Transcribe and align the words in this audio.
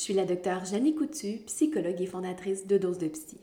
Je 0.00 0.04
suis 0.04 0.14
la 0.14 0.24
docteure 0.24 0.64
Jeannie 0.64 0.94
Coutu, 0.94 1.42
psychologue 1.44 2.00
et 2.00 2.06
fondatrice 2.06 2.66
de 2.66 2.78
Dose 2.78 2.96
de 2.96 3.08
Psy. 3.08 3.36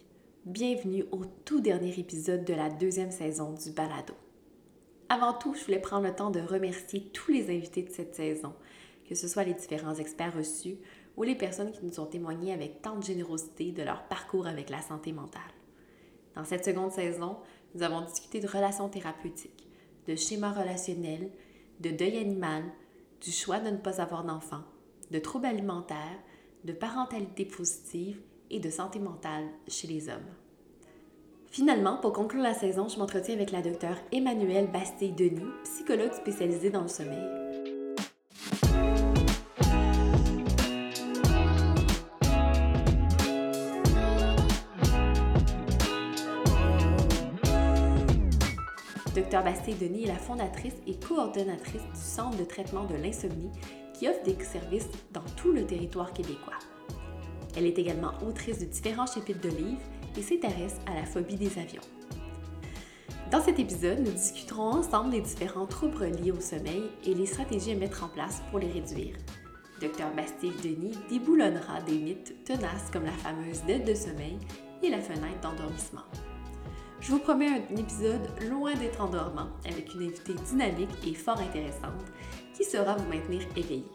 Bienvenue 0.43 1.05
au 1.11 1.21
tout 1.45 1.61
dernier 1.61 1.93
épisode 1.99 2.45
de 2.45 2.53
la 2.55 2.71
deuxième 2.71 3.11
saison 3.11 3.53
du 3.53 3.69
Balado. 3.69 4.15
Avant 5.07 5.33
tout, 5.33 5.53
je 5.53 5.63
voulais 5.63 5.77
prendre 5.77 6.07
le 6.07 6.15
temps 6.15 6.31
de 6.31 6.39
remercier 6.39 7.11
tous 7.13 7.31
les 7.31 7.55
invités 7.55 7.83
de 7.83 7.91
cette 7.91 8.15
saison, 8.15 8.55
que 9.07 9.13
ce 9.13 9.27
soit 9.27 9.43
les 9.43 9.53
différents 9.53 9.93
experts 9.93 10.35
reçus 10.35 10.77
ou 11.15 11.21
les 11.21 11.35
personnes 11.35 11.71
qui 11.71 11.85
nous 11.85 11.99
ont 11.99 12.07
témoigné 12.07 12.51
avec 12.51 12.81
tant 12.81 12.95
de 12.95 13.03
générosité 13.03 13.71
de 13.71 13.83
leur 13.83 14.07
parcours 14.07 14.47
avec 14.47 14.71
la 14.71 14.81
santé 14.81 15.11
mentale. 15.11 15.53
Dans 16.35 16.43
cette 16.43 16.65
seconde 16.65 16.91
saison, 16.91 17.37
nous 17.75 17.83
avons 17.83 18.01
discuté 18.01 18.39
de 18.39 18.47
relations 18.47 18.89
thérapeutiques, 18.89 19.67
de 20.07 20.15
schémas 20.15 20.53
relationnels, 20.53 21.29
de 21.81 21.91
deuil 21.91 22.17
animal, 22.17 22.63
du 23.21 23.29
choix 23.29 23.59
de 23.59 23.69
ne 23.69 23.77
pas 23.77 24.01
avoir 24.01 24.23
d'enfant, 24.23 24.63
de 25.11 25.19
troubles 25.19 25.45
alimentaires, 25.45 26.17
de 26.63 26.73
parentalité 26.73 27.45
positive 27.45 28.19
et 28.49 28.59
de 28.59 28.69
santé 28.69 28.99
mentale 28.99 29.45
chez 29.67 29.87
les 29.87 30.09
hommes. 30.09 30.33
Finalement, 31.49 31.97
pour 31.97 32.13
conclure 32.13 32.43
la 32.43 32.53
saison, 32.53 32.87
je 32.87 32.99
m'entretiens 32.99 33.35
avec 33.35 33.51
la 33.51 33.61
docteure 33.61 33.97
Emmanuelle 34.11 34.69
Bastille-Denis, 34.71 35.51
psychologue 35.63 36.13
spécialisée 36.13 36.69
dans 36.69 36.81
le 36.81 36.87
sommeil. 36.87 37.47
Docteur 49.15 49.43
Bastille-Denis 49.43 50.03
est 50.03 50.07
la 50.07 50.15
fondatrice 50.15 50.75
et 50.85 50.95
coordonnatrice 50.95 51.81
du 51.81 51.99
Centre 51.99 52.37
de 52.37 52.43
traitement 52.43 52.85
de 52.85 52.95
l'insomnie 52.95 53.49
qui 53.97 54.07
offre 54.07 54.23
des 54.23 54.37
services 54.43 54.89
dans 55.11 55.23
tout 55.35 55.51
le 55.51 55.65
territoire 55.65 56.13
québécois. 56.13 56.59
Elle 57.55 57.65
est 57.65 57.79
également 57.79 58.11
autrice 58.27 58.59
de 58.59 58.65
différents 58.65 59.07
chapitres 59.07 59.41
de 59.41 59.49
livres 59.49 59.81
et 60.15 60.21
s'intéresse 60.21 60.77
à 60.85 60.93
la 60.93 61.05
phobie 61.05 61.35
des 61.35 61.57
avions. 61.57 61.81
Dans 63.31 63.41
cet 63.41 63.59
épisode, 63.59 63.99
nous 63.99 64.11
discuterons 64.11 64.69
ensemble 64.69 65.09
des 65.09 65.21
différents 65.21 65.65
troubles 65.65 66.05
liés 66.05 66.31
au 66.31 66.39
sommeil 66.39 66.83
et 67.05 67.13
les 67.13 67.25
stratégies 67.25 67.71
à 67.71 67.75
mettre 67.75 68.03
en 68.03 68.09
place 68.09 68.41
pour 68.51 68.59
les 68.59 68.71
réduire. 68.71 69.15
Dr 69.81 70.09
Bastille 70.15 70.53
Denis 70.63 70.97
déboulonnera 71.09 71.81
des 71.81 71.97
mythes 71.97 72.35
tenaces 72.45 72.89
comme 72.91 73.05
la 73.05 73.11
fameuse 73.11 73.63
dette 73.67 73.85
de 73.85 73.93
sommeil 73.93 74.37
et 74.81 74.89
la 74.89 75.01
fenêtre 75.01 75.41
d'endormissement. 75.41 76.05
Je 76.99 77.11
vous 77.11 77.19
promets 77.19 77.47
un 77.47 77.75
épisode 77.75 78.27
loin 78.49 78.73
d'être 78.73 79.01
endormant 79.01 79.49
avec 79.67 79.93
une 79.93 80.03
invitée 80.03 80.33
dynamique 80.33 80.89
et 81.05 81.13
fort 81.13 81.39
intéressante 81.39 82.03
qui 82.57 82.63
saura 82.63 82.95
vous 82.95 83.07
maintenir 83.07 83.41
éveillé. 83.55 83.85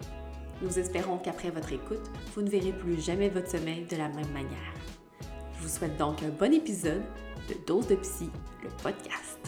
Nous 0.63 0.79
espérons 0.79 1.19
qu'après 1.19 1.51
votre 1.51 1.73
écoute, 1.73 2.09
vous 2.35 2.43
ne 2.43 2.49
verrez 2.49 2.73
plus 2.73 3.01
jamais 3.01 3.29
votre 3.29 3.51
sommeil 3.51 3.85
de 3.85 3.97
la 3.97 4.09
même 4.09 4.31
manière. 4.33 4.75
Je 5.57 5.63
vous 5.63 5.69
souhaite 5.69 5.97
donc 5.97 6.23
un 6.23 6.29
bon 6.29 6.53
épisode 6.55 7.03
de 7.49 7.55
Dose 7.67 7.89
de 7.89 7.97
Psy, 7.97 8.31
le 8.63 8.69
podcast. 8.83 9.39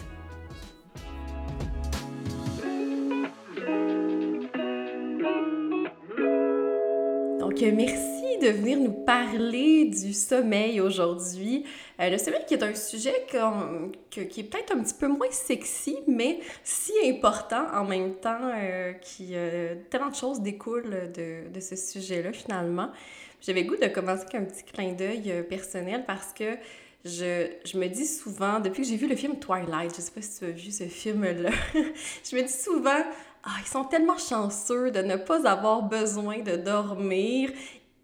Donc, 7.39 7.61
merci 7.73 8.14
de 8.45 8.51
venir 8.51 8.77
nous 8.77 8.91
parler 8.91 9.85
du 9.85 10.13
sommeil 10.13 10.79
aujourd'hui. 10.79 11.65
Euh, 11.99 12.11
le 12.11 12.19
sommeil 12.19 12.41
qui 12.47 12.53
est 12.53 12.63
un 12.63 12.75
sujet 12.75 13.25
qui 14.11 14.19
est 14.19 14.43
peut-être 14.43 14.71
un 14.75 14.83
petit 14.83 14.93
peu 14.93 15.07
moins 15.07 15.31
sexy, 15.31 15.97
mais 16.07 16.39
si 16.63 16.91
important 17.05 17.65
en 17.73 17.85
même 17.85 18.13
temps, 18.15 18.51
euh, 18.53 18.93
qui 18.93 19.29
euh, 19.33 19.73
tellement 19.89 20.11
de 20.11 20.15
choses 20.15 20.41
découlent 20.41 21.11
de, 21.11 21.49
de 21.51 21.59
ce 21.59 21.75
sujet-là 21.75 22.33
finalement. 22.33 22.89
J'avais 23.41 23.63
goût 23.63 23.77
de 23.77 23.87
commencer 23.87 24.21
avec 24.21 24.35
un 24.35 24.43
petit 24.43 24.63
clin 24.63 24.91
d'œil 24.93 25.43
personnel 25.49 26.03
parce 26.05 26.31
que 26.31 26.55
je, 27.03 27.47
je, 27.65 27.77
me 27.79 27.87
dis 27.87 28.05
souvent, 28.05 28.59
depuis 28.59 28.83
que 28.83 28.87
j'ai 28.87 28.95
vu 28.95 29.07
le 29.07 29.15
film 29.15 29.39
Twilight, 29.39 29.95
je 29.95 30.01
sais 30.01 30.11
pas 30.11 30.21
si 30.21 30.39
tu 30.39 30.45
as 30.45 30.49
vu 30.49 30.71
ce 30.71 30.83
film-là, 30.83 31.51
je 31.73 32.35
me 32.35 32.43
dis 32.43 32.53
souvent, 32.53 33.03
ah, 33.43 33.57
ils 33.59 33.67
sont 33.67 33.85
tellement 33.85 34.17
chanceux 34.17 34.91
de 34.91 35.01
ne 35.01 35.15
pas 35.15 35.47
avoir 35.47 35.83
besoin 35.83 36.39
de 36.39 36.55
dormir 36.55 37.51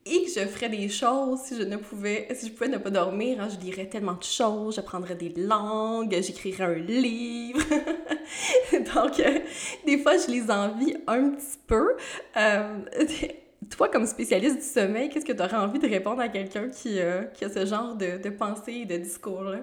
et 0.06 0.24
que 0.24 0.30
je 0.30 0.48
ferais 0.48 0.70
des 0.70 0.90
choses 0.90 1.42
si 1.44 1.56
je 1.56 1.64
ne 1.64 1.78
pouvais, 1.78 2.28
si 2.34 2.48
je 2.48 2.52
pouvais 2.52 2.70
ne 2.70 2.78
pas 2.78 2.90
dormir, 2.90 3.40
hein, 3.40 3.50
je 3.50 3.64
lirais 3.64 3.88
tellement 3.88 4.14
de 4.14 4.24
choses, 4.24 4.76
j'apprendrais 4.76 5.16
des 5.16 5.30
langues, 5.30 6.18
j'écrirais 6.22 6.64
un 6.64 6.74
livre. 6.74 7.62
Donc, 8.72 9.20
euh, 9.20 9.40
des 9.86 10.00
fois, 10.00 10.14
je 10.18 10.32
les 10.32 10.50
envie 10.50 10.96
un 11.08 11.30
petit 11.30 11.60
peu. 11.68 11.96
Euh, 12.36 12.80
toi, 13.70 13.90
comme 13.90 14.08
spécialiste 14.08 14.58
du 14.58 14.64
sommeil, 14.64 15.10
qu'est-ce 15.10 15.26
que 15.26 15.34
tu 15.34 15.42
aurais 15.44 15.56
envie 15.58 15.80
de 15.80 15.88
répondre 15.88 16.22
à 16.22 16.30
quelqu'un 16.30 16.70
qui, 16.70 17.00
euh, 17.00 17.24
qui, 17.34 17.46
a 17.46 17.50
ce 17.50 17.66
genre 17.66 17.96
de, 17.96 18.18
de 18.18 18.30
pensée 18.30 18.74
et 18.74 18.86
de 18.86 18.98
discours-là? 18.98 19.60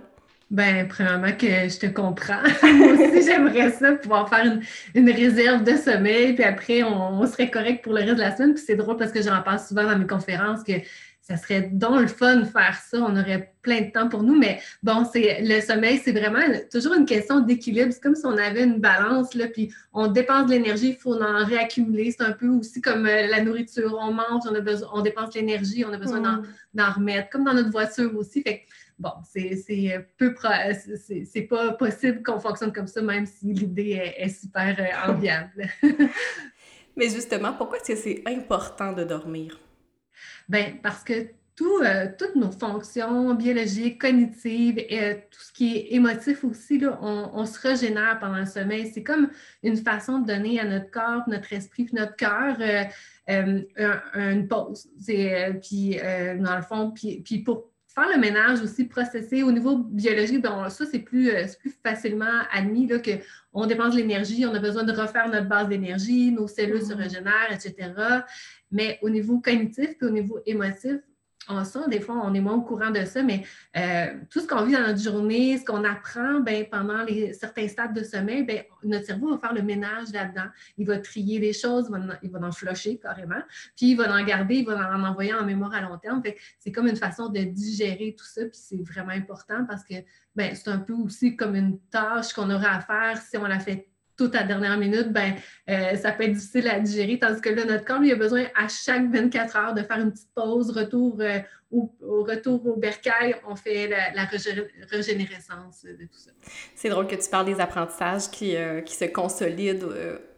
Ben, 0.51 0.89
premièrement, 0.89 1.33
que 1.33 1.47
je 1.47 1.79
te 1.79 1.87
comprends. 1.87 2.41
Moi 2.63 2.93
aussi, 2.93 3.23
j'aimerais 3.23 3.71
ça, 3.71 3.93
pouvoir 3.93 4.31
faire 4.31 4.47
une, 4.47 4.63
une, 4.95 5.11
réserve 5.11 5.63
de 5.63 5.77
sommeil, 5.77 6.35
puis 6.35 6.45
après, 6.45 6.83
on, 6.83 7.27
serait 7.27 7.51
correct 7.51 7.85
pour 7.85 7.93
le 7.93 8.01
reste 8.01 8.15
de 8.15 8.21
la 8.21 8.35
semaine. 8.35 8.55
Puis 8.55 8.65
c'est 8.67 8.77
drôle 8.77 8.97
parce 8.97 9.13
que 9.13 9.21
j'en 9.21 9.43
parle 9.43 9.61
souvent 9.61 9.85
dans 9.85 9.99
mes 9.99 10.07
conférences 10.07 10.65
que 10.65 10.73
ça 11.21 11.37
serait 11.37 11.69
donc 11.71 12.01
le 12.01 12.07
fun 12.07 12.37
de 12.37 12.45
faire 12.47 12.79
ça. 12.83 12.97
On 12.99 13.15
aurait 13.15 13.53
plein 13.61 13.83
de 13.83 13.91
temps 13.91 14.09
pour 14.09 14.23
nous. 14.23 14.39
Mais 14.39 14.63
bon, 14.83 15.07
c'est 15.13 15.43
le 15.43 15.61
sommeil, 15.61 16.01
c'est 16.03 16.13
vraiment 16.13 16.41
toujours 16.73 16.95
une 16.95 17.05
question 17.05 17.41
d'équilibre. 17.41 17.93
C'est 17.93 18.03
comme 18.03 18.15
si 18.15 18.25
on 18.25 18.39
avait 18.39 18.65
une 18.65 18.81
balance, 18.81 19.35
là, 19.35 19.49
puis 19.49 19.71
on 19.93 20.07
dépense 20.07 20.47
de 20.47 20.53
l'énergie, 20.53 20.91
il 20.91 20.97
faut 20.97 21.21
en 21.21 21.45
réaccumuler. 21.45 22.11
C'est 22.11 22.25
un 22.25 22.33
peu 22.33 22.49
aussi 22.49 22.81
comme 22.81 23.05
euh, 23.05 23.27
la 23.27 23.43
nourriture. 23.43 23.99
On 24.01 24.13
mange, 24.13 24.45
on, 24.51 24.55
a 24.55 24.61
besoin, 24.61 24.89
on 24.95 25.03
dépense 25.03 25.35
l'énergie, 25.35 25.85
on 25.85 25.93
a 25.93 25.99
besoin 25.99 26.21
mm. 26.21 26.43
d'en 26.73 26.91
remettre, 26.91 27.29
comme 27.29 27.45
dans 27.45 27.53
notre 27.53 27.71
voiture 27.71 28.17
aussi. 28.17 28.41
Fait 28.41 28.63
bon, 28.99 29.13
c'est 29.25 30.07
peu 30.17 30.35
c'est 31.25 31.43
pas 31.43 31.73
possible 31.73 32.23
qu'on 32.23 32.41
fonctionne 32.41 32.73
comme 32.73 32.87
ça, 32.87 33.03
même 33.03 33.27
si 33.27 33.53
l'idée 33.53 34.15
est, 34.17 34.29
super 34.29 34.77
euh, 34.79 35.11
enviable. 35.11 35.69
Mais 36.97 37.09
justement, 37.09 37.53
pourquoi 37.53 37.79
est-ce 37.79 37.93
que 37.93 37.97
c'est 37.97 38.23
important 38.27 38.93
de 38.93 39.05
dormir? 39.05 39.61
Bien, 40.49 40.75
parce 40.83 41.05
que 41.05 41.29
tout, 41.55 41.81
euh, 41.83 42.07
toutes 42.17 42.35
nos 42.37 42.51
fonctions 42.51 43.35
biologiques, 43.35 44.01
cognitives, 44.01 44.79
et 44.79 45.01
euh, 45.01 45.15
tout 45.15 45.41
ce 45.41 45.53
qui 45.53 45.77
est 45.77 45.95
émotif 45.95 46.45
aussi, 46.45 46.79
là, 46.79 46.99
on, 47.03 47.45
se 47.45 47.61
régénère 47.61 48.19
pendant 48.21 48.39
le 48.39 48.47
sommeil. 48.47 48.91
C'est 48.93 49.03
comme 49.03 49.31
une 49.63 49.77
façon 49.77 50.21
de 50.21 50.27
donner 50.27 50.59
à 50.61 50.65
notre 50.65 50.91
corps, 50.91 51.23
notre 51.29 51.53
esprit, 51.53 51.89
notre 51.93 52.17
cœur 52.17 52.57
une 53.29 54.49
pause. 54.49 54.89
puis, 55.05 55.97
dans 55.97 56.57
le 56.57 56.63
fond, 56.63 56.93
puis, 56.93 57.21
puis 57.23 57.39
pour 57.41 57.71
faire 57.99 58.15
le 58.15 58.21
ménage 58.21 58.63
aussi, 58.63 58.85
processer 58.85 59.43
au 59.43 59.53
niveau 59.53 59.77
biologique, 59.77 60.43
bon, 60.43 60.69
ça, 60.69 60.85
c'est 60.87 61.01
plus, 61.01 61.31
euh, 61.31 61.47
plus 61.59 61.75
facilement 61.83 62.43
admis 62.53 62.89
qu'on 62.89 63.67
dépense 63.67 63.95
de 63.95 64.01
l'énergie, 64.01 64.47
on 64.47 64.55
a 64.55 64.59
besoin 64.59 64.85
de 64.85 64.93
refaire 64.93 65.29
notre 65.29 65.49
base 65.49 65.69
d'énergie, 65.69 66.31
nos 66.31 66.47
cellules 66.47 66.83
se 66.83 66.93
mm-hmm. 66.93 66.97
régénèrent, 66.97 67.53
etc. 67.53 67.93
Mais 68.71 68.99
au 69.03 69.11
niveau 69.11 69.41
cognitif 69.41 69.91
et 70.01 70.05
au 70.05 70.11
niveau 70.11 70.41
émotif, 70.47 71.01
ça, 71.65 71.87
des 71.89 72.01
fois, 72.01 72.21
on 72.25 72.35
est 72.35 72.41
moins 72.41 72.55
au 72.55 72.63
courant 72.63 72.91
de 72.91 73.05
ça, 73.05 73.23
mais 73.23 73.45
euh, 73.77 74.15
tout 74.31 74.41
ce 74.41 74.47
qu'on 74.47 74.65
vit 74.65 74.73
dans 74.73 74.87
notre 74.87 75.01
journée, 75.01 75.59
ce 75.59 75.65
qu'on 75.65 75.85
apprend 75.85 76.41
ben, 76.41 76.67
pendant 76.71 77.03
les, 77.03 77.33
certains 77.33 77.69
stades 77.69 77.95
de 77.95 78.03
sommeil, 78.03 78.43
ben, 78.43 78.63
notre 78.85 79.07
cerveau 79.07 79.31
va 79.31 79.39
faire 79.39 79.55
le 79.55 79.63
ménage 79.63 80.13
là-dedans. 80.13 80.49
Il 80.77 80.87
va 80.87 80.99
trier 80.99 81.39
les 81.39 81.53
choses, 81.53 81.91
il 82.23 82.31
va, 82.31 82.47
en, 82.47 82.53
flusher 82.53 82.99
carrément, 82.99 83.43
puis 83.77 83.91
il 83.91 83.97
va 83.97 84.13
en 84.13 84.25
garder, 84.25 84.57
il 84.57 84.67
va 84.67 84.93
en 84.93 85.05
envoyer 85.05 85.35
en 85.35 85.45
mémoire 85.45 85.75
à 85.75 85.81
long 85.81 85.99
terme. 85.99 86.23
c'est 86.59 86.73
comme 86.73 86.87
une 86.87 86.97
façon 86.97 87.29
de 87.29 87.41
digérer 87.41 88.15
tout 88.19 88.27
ça, 88.27 88.43
puis 88.43 88.59
c'est 88.61 88.83
vraiment 88.83 89.13
important 89.13 89.65
parce 89.67 89.85
que 89.85 89.95
ben, 90.35 90.55
c'est 90.55 90.69
un 90.69 90.79
peu 90.79 90.93
aussi 90.93 91.37
comme 91.37 91.55
une 91.55 91.79
tâche 91.91 92.33
qu'on 92.33 92.51
aura 92.51 92.77
à 92.77 92.81
faire 92.81 93.21
si 93.21 93.37
on 93.37 93.45
la 93.45 93.59
fait 93.59 93.89
tout 94.19 94.31
à 94.35 94.43
dernière 94.43 94.77
minute, 94.77 95.13
ben, 95.13 95.35
euh, 95.71 95.97
ça 95.97 96.13
peut 96.13 96.25
être 96.25 96.33
difficile 96.33 96.69
à 96.69 96.81
digérer. 96.81 97.19
Tandis 97.19 97.41
que 97.41 97.49
là, 97.49 97.65
notre 97.65 97.85
corps, 97.85 98.03
il 98.03 98.13
a 98.13 98.17
besoin 98.17 98.47
à 98.55 98.67
chaque 98.69 99.09
24 99.11 99.57
heures 99.57 99.75
de 99.75 99.83
faire 99.83 99.99
une 99.99 100.13
petite 100.13 100.35
pause, 100.35 100.71
retour 100.71 101.17
euh, 101.21 101.39
au, 101.71 101.91
retour 102.25 102.67
au 102.67 102.77
bercail, 102.77 103.37
on 103.47 103.55
fait 103.55 103.89
la, 103.89 104.25
régénérescence 104.91 105.85
de 105.85 106.05
tout 106.05 106.19
ça. 106.19 106.31
C'est 106.75 106.89
drôle 106.89 107.07
que 107.07 107.15
tu 107.15 107.29
parles 107.31 107.47
des 107.47 107.61
apprentissages 107.61 108.31
qui, 108.31 108.57
euh, 108.57 108.81
qui 108.81 108.95
se 108.95 109.05
consolident 109.05 109.87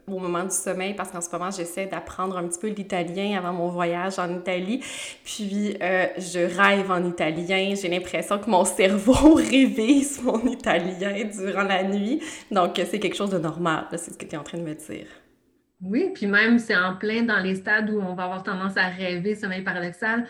au 0.07 0.19
moment 0.19 0.43
du 0.43 0.55
sommeil 0.55 0.93
parce 0.93 1.11
qu'en 1.11 1.21
ce 1.21 1.29
moment, 1.31 1.51
j'essaie 1.51 1.85
d'apprendre 1.85 2.37
un 2.37 2.47
petit 2.47 2.59
peu 2.59 2.67
l'italien 2.67 3.37
avant 3.37 3.53
mon 3.53 3.69
voyage 3.69 4.19
en 4.19 4.33
Italie. 4.35 4.83
Puis, 5.23 5.77
euh, 5.81 6.07
je 6.17 6.39
rêve 6.39 6.91
en 6.91 7.03
italien. 7.03 7.73
J'ai 7.79 7.89
l'impression 7.89 8.39
que 8.39 8.49
mon 8.49 8.65
cerveau 8.65 9.33
révise 9.35 10.21
mon 10.23 10.45
italien 10.45 11.23
durant 11.25 11.63
la 11.63 11.83
nuit. 11.83 12.21
Donc, 12.51 12.73
c'est 12.75 12.99
quelque 12.99 13.15
chose 13.15 13.31
de 13.31 13.39
normal. 13.39 13.87
C'est 13.91 14.13
ce 14.13 14.17
que 14.17 14.25
tu 14.25 14.35
es 14.35 14.37
en 14.37 14.43
train 14.43 14.57
de 14.57 14.63
me 14.63 14.75
dire. 14.75 15.07
Oui, 15.81 16.11
puis 16.13 16.27
même, 16.27 16.59
c'est 16.59 16.75
en 16.75 16.95
plein 16.95 17.23
dans 17.23 17.39
les 17.39 17.55
stades 17.55 17.89
où 17.89 17.99
on 17.99 18.13
va 18.13 18.25
avoir 18.25 18.43
tendance 18.43 18.77
à 18.77 18.87
rêver, 18.87 19.33
sommeil 19.33 19.63
paradoxal. 19.63 20.27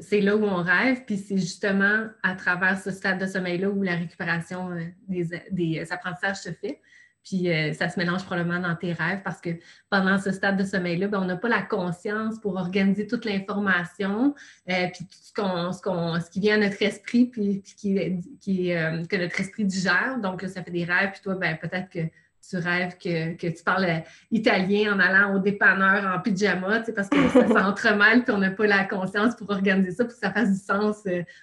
C'est 0.00 0.20
là 0.20 0.36
où 0.36 0.42
on 0.42 0.60
rêve, 0.60 1.04
puis 1.06 1.16
c'est 1.16 1.38
justement 1.38 2.06
à 2.24 2.34
travers 2.34 2.76
ce 2.80 2.90
stade 2.90 3.20
de 3.20 3.26
sommeil-là 3.26 3.70
où 3.70 3.80
la 3.82 3.94
récupération 3.94 4.72
euh, 4.72 4.82
des, 5.06 5.28
des 5.52 5.92
apprentissages 5.92 6.38
se 6.38 6.50
fait. 6.50 6.80
Puis 7.24 7.50
euh, 7.50 7.72
ça 7.72 7.88
se 7.88 7.98
mélange 7.98 8.24
probablement 8.24 8.60
dans 8.60 8.74
tes 8.74 8.92
rêves 8.92 9.20
parce 9.22 9.40
que 9.40 9.50
pendant 9.90 10.18
ce 10.18 10.30
stade 10.32 10.56
de 10.56 10.64
sommeil-là, 10.64 11.08
ben, 11.08 11.20
on 11.20 11.24
n'a 11.26 11.36
pas 11.36 11.48
la 11.48 11.62
conscience 11.62 12.38
pour 12.40 12.56
organiser 12.56 13.06
toute 13.06 13.24
l'information, 13.24 14.34
euh, 14.70 14.86
puis 14.92 15.04
tout 15.04 15.18
ce, 15.20 15.32
qu'on, 15.32 15.72
ce, 15.72 16.24
ce, 16.24 16.30
qui 16.30 16.40
vient 16.40 16.54
à 16.54 16.68
notre 16.68 16.80
esprit, 16.82 17.26
puis, 17.26 17.62
qui, 17.62 17.98
qui 18.40 18.72
euh, 18.72 19.04
que 19.04 19.16
notre 19.16 19.40
esprit 19.40 19.64
digère. 19.64 20.18
Donc, 20.22 20.42
ça 20.42 20.62
fait 20.62 20.70
des 20.70 20.84
rêves, 20.84 21.10
puis 21.12 21.20
toi, 21.22 21.34
ben, 21.34 21.56
peut-être 21.56 21.90
que 21.90 22.00
tu 22.48 22.56
rêves 22.56 22.96
que, 22.96 23.36
tu 23.36 23.62
parles 23.62 24.02
italien 24.30 24.94
en 24.94 24.98
allant 24.98 25.34
au 25.34 25.38
dépanneur 25.38 26.10
en 26.16 26.20
pyjama, 26.20 26.80
parce 26.94 27.08
que 27.10 27.28
ça 27.28 27.46
s'entremêle, 27.46 28.22
puis 28.24 28.32
on 28.32 28.38
n'a 28.38 28.52
pas 28.52 28.66
la 28.66 28.84
conscience 28.84 29.36
pour 29.36 29.50
organiser 29.50 29.90
ça, 29.90 30.04
pour 30.04 30.14
que 30.14 30.18
ça 30.18 30.32
fasse 30.32 30.50
du 30.50 30.58
sens 30.58 31.02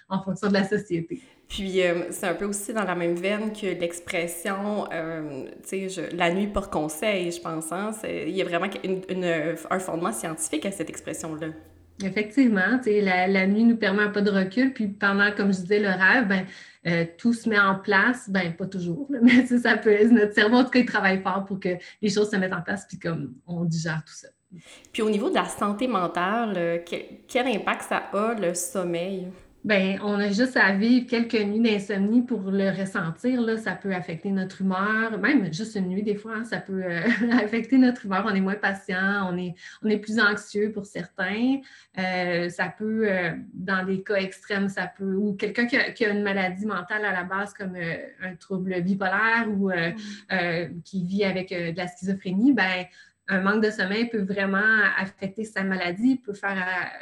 en 0.10 0.24
fonction 0.24 0.48
de 0.48 0.54
la 0.54 0.64
société. 0.64 1.22
Puis 1.48 1.82
euh, 1.84 2.12
c'est 2.12 2.28
un 2.28 2.34
peu 2.34 2.46
aussi 2.46 2.74
dans 2.74 2.84
la 2.84 2.96
même 2.96 3.16
veine 3.16 3.54
que 3.54 3.68
l'expression, 3.68 4.92
euh, 4.92 5.46
tu 5.68 5.90
sais, 5.90 6.10
la 6.14 6.34
nuit 6.34 6.48
pour 6.48 6.70
conseil, 6.70 7.32
je 7.32 7.40
pense. 7.40 7.72
Hein? 7.72 7.92
Il 8.04 8.36
y 8.36 8.42
a 8.42 8.46
vraiment 8.46 8.68
un 9.70 9.80
fondement 9.80 10.12
scientifique 10.12 10.66
à 10.66 10.72
cette 10.72 10.90
expression-là. 10.90 11.48
Effectivement, 12.04 12.78
tu 12.80 12.92
sais, 12.92 13.02
la, 13.02 13.28
la, 13.28 13.48
nuit 13.48 13.64
nous 13.64 13.78
permet 13.78 14.04
un 14.04 14.10
pas 14.10 14.22
de 14.22 14.30
recul, 14.30 14.74
puis 14.74 14.88
pendant, 14.88 15.32
comme 15.32 15.54
je 15.54 15.62
disais, 15.62 15.80
le 15.80 15.88
rêve, 15.88 16.28
ben, 16.28 16.46
euh, 16.88 17.06
tout 17.18 17.32
se 17.32 17.48
met 17.48 17.58
en 17.58 17.76
place, 17.76 18.30
ben 18.30 18.54
pas 18.54 18.66
toujours, 18.66 19.10
mais 19.22 19.46
ça 19.46 19.78
peut, 19.78 20.04
notre 20.10 20.34
cerveau, 20.34 20.58
en 20.58 20.64
tout 20.66 20.72
cas, 20.72 20.80
il 20.80 20.86
travaille 20.86 21.22
fort 21.22 21.46
pour 21.46 21.60
que 21.60 21.70
les 22.02 22.10
choses 22.10 22.30
se 22.30 22.36
mettent 22.36 22.54
en 22.54 22.62
place, 22.62 22.86
puis 22.86 23.00
comme 23.00 23.36
on 23.48 23.64
digère 23.64 24.04
tout 24.06 24.14
ça. 24.14 24.28
Puis 24.92 25.02
au 25.04 25.10
niveau 25.10 25.30
de 25.30 25.36
la 25.36 25.46
santé 25.46 25.88
mentale, 25.88 26.84
quel 26.86 27.48
impact 27.48 27.84
ça 27.84 27.98
a 28.14 28.34
le 28.34 28.54
sommeil? 28.54 29.28
Bien, 29.66 29.98
on 30.04 30.20
a 30.20 30.28
juste 30.32 30.58
à 30.58 30.74
vivre 30.74 31.08
quelques 31.08 31.42
nuits 31.42 31.60
d'insomnie 31.60 32.22
pour 32.22 32.52
le 32.52 32.70
ressentir. 32.70 33.42
Là. 33.42 33.58
Ça 33.58 33.72
peut 33.72 33.96
affecter 33.96 34.30
notre 34.30 34.62
humeur, 34.62 35.18
même 35.18 35.52
juste 35.52 35.74
une 35.74 35.88
nuit, 35.88 36.04
des 36.04 36.14
fois, 36.14 36.36
hein, 36.36 36.44
ça 36.44 36.60
peut 36.60 36.84
euh, 36.84 37.02
affecter 37.44 37.80
notre 37.80 38.06
humeur. 38.06 38.28
On 38.28 38.36
est 38.36 38.42
moins 38.42 38.58
patient, 38.58 39.28
on 39.28 39.36
est, 39.36 39.56
on 39.82 39.90
est 39.90 39.98
plus 39.98 40.20
anxieux 40.20 40.72
pour 40.72 40.86
certains. 40.86 41.62
Euh, 41.98 42.48
ça 42.50 42.72
peut, 42.78 43.10
euh, 43.10 43.32
dans 43.56 43.84
des 43.84 44.04
cas 44.04 44.18
extrêmes, 44.18 44.70
ça 44.70 44.86
peut, 44.86 45.16
ou 45.16 45.34
quelqu'un 45.34 45.66
qui, 45.66 46.06
a 46.06 46.10
une 46.10 46.22
maladie 46.22 46.68
mentale 46.68 47.04
à 47.04 47.12
la 47.12 47.24
base, 47.24 47.56
comme 47.56 47.76
un 47.76 48.36
trouble 48.36 48.84
bipolaire 48.84 49.48
ou 49.50 49.72
mmh. 49.72 50.82
qui 50.84 51.04
vit 51.08 51.24
avec 51.24 51.50
de 51.50 51.76
la 51.76 51.88
schizophrénie, 51.88 52.54
ben 52.54 52.86
un 53.28 53.42
manque 53.42 53.64
de 53.64 53.72
sommeil 53.72 54.08
peut 54.08 54.22
vraiment 54.22 54.84
affecter 54.98 55.46
sa 55.46 55.64
maladie, 55.64 56.18
peut 56.18 56.34
faire 56.34 56.58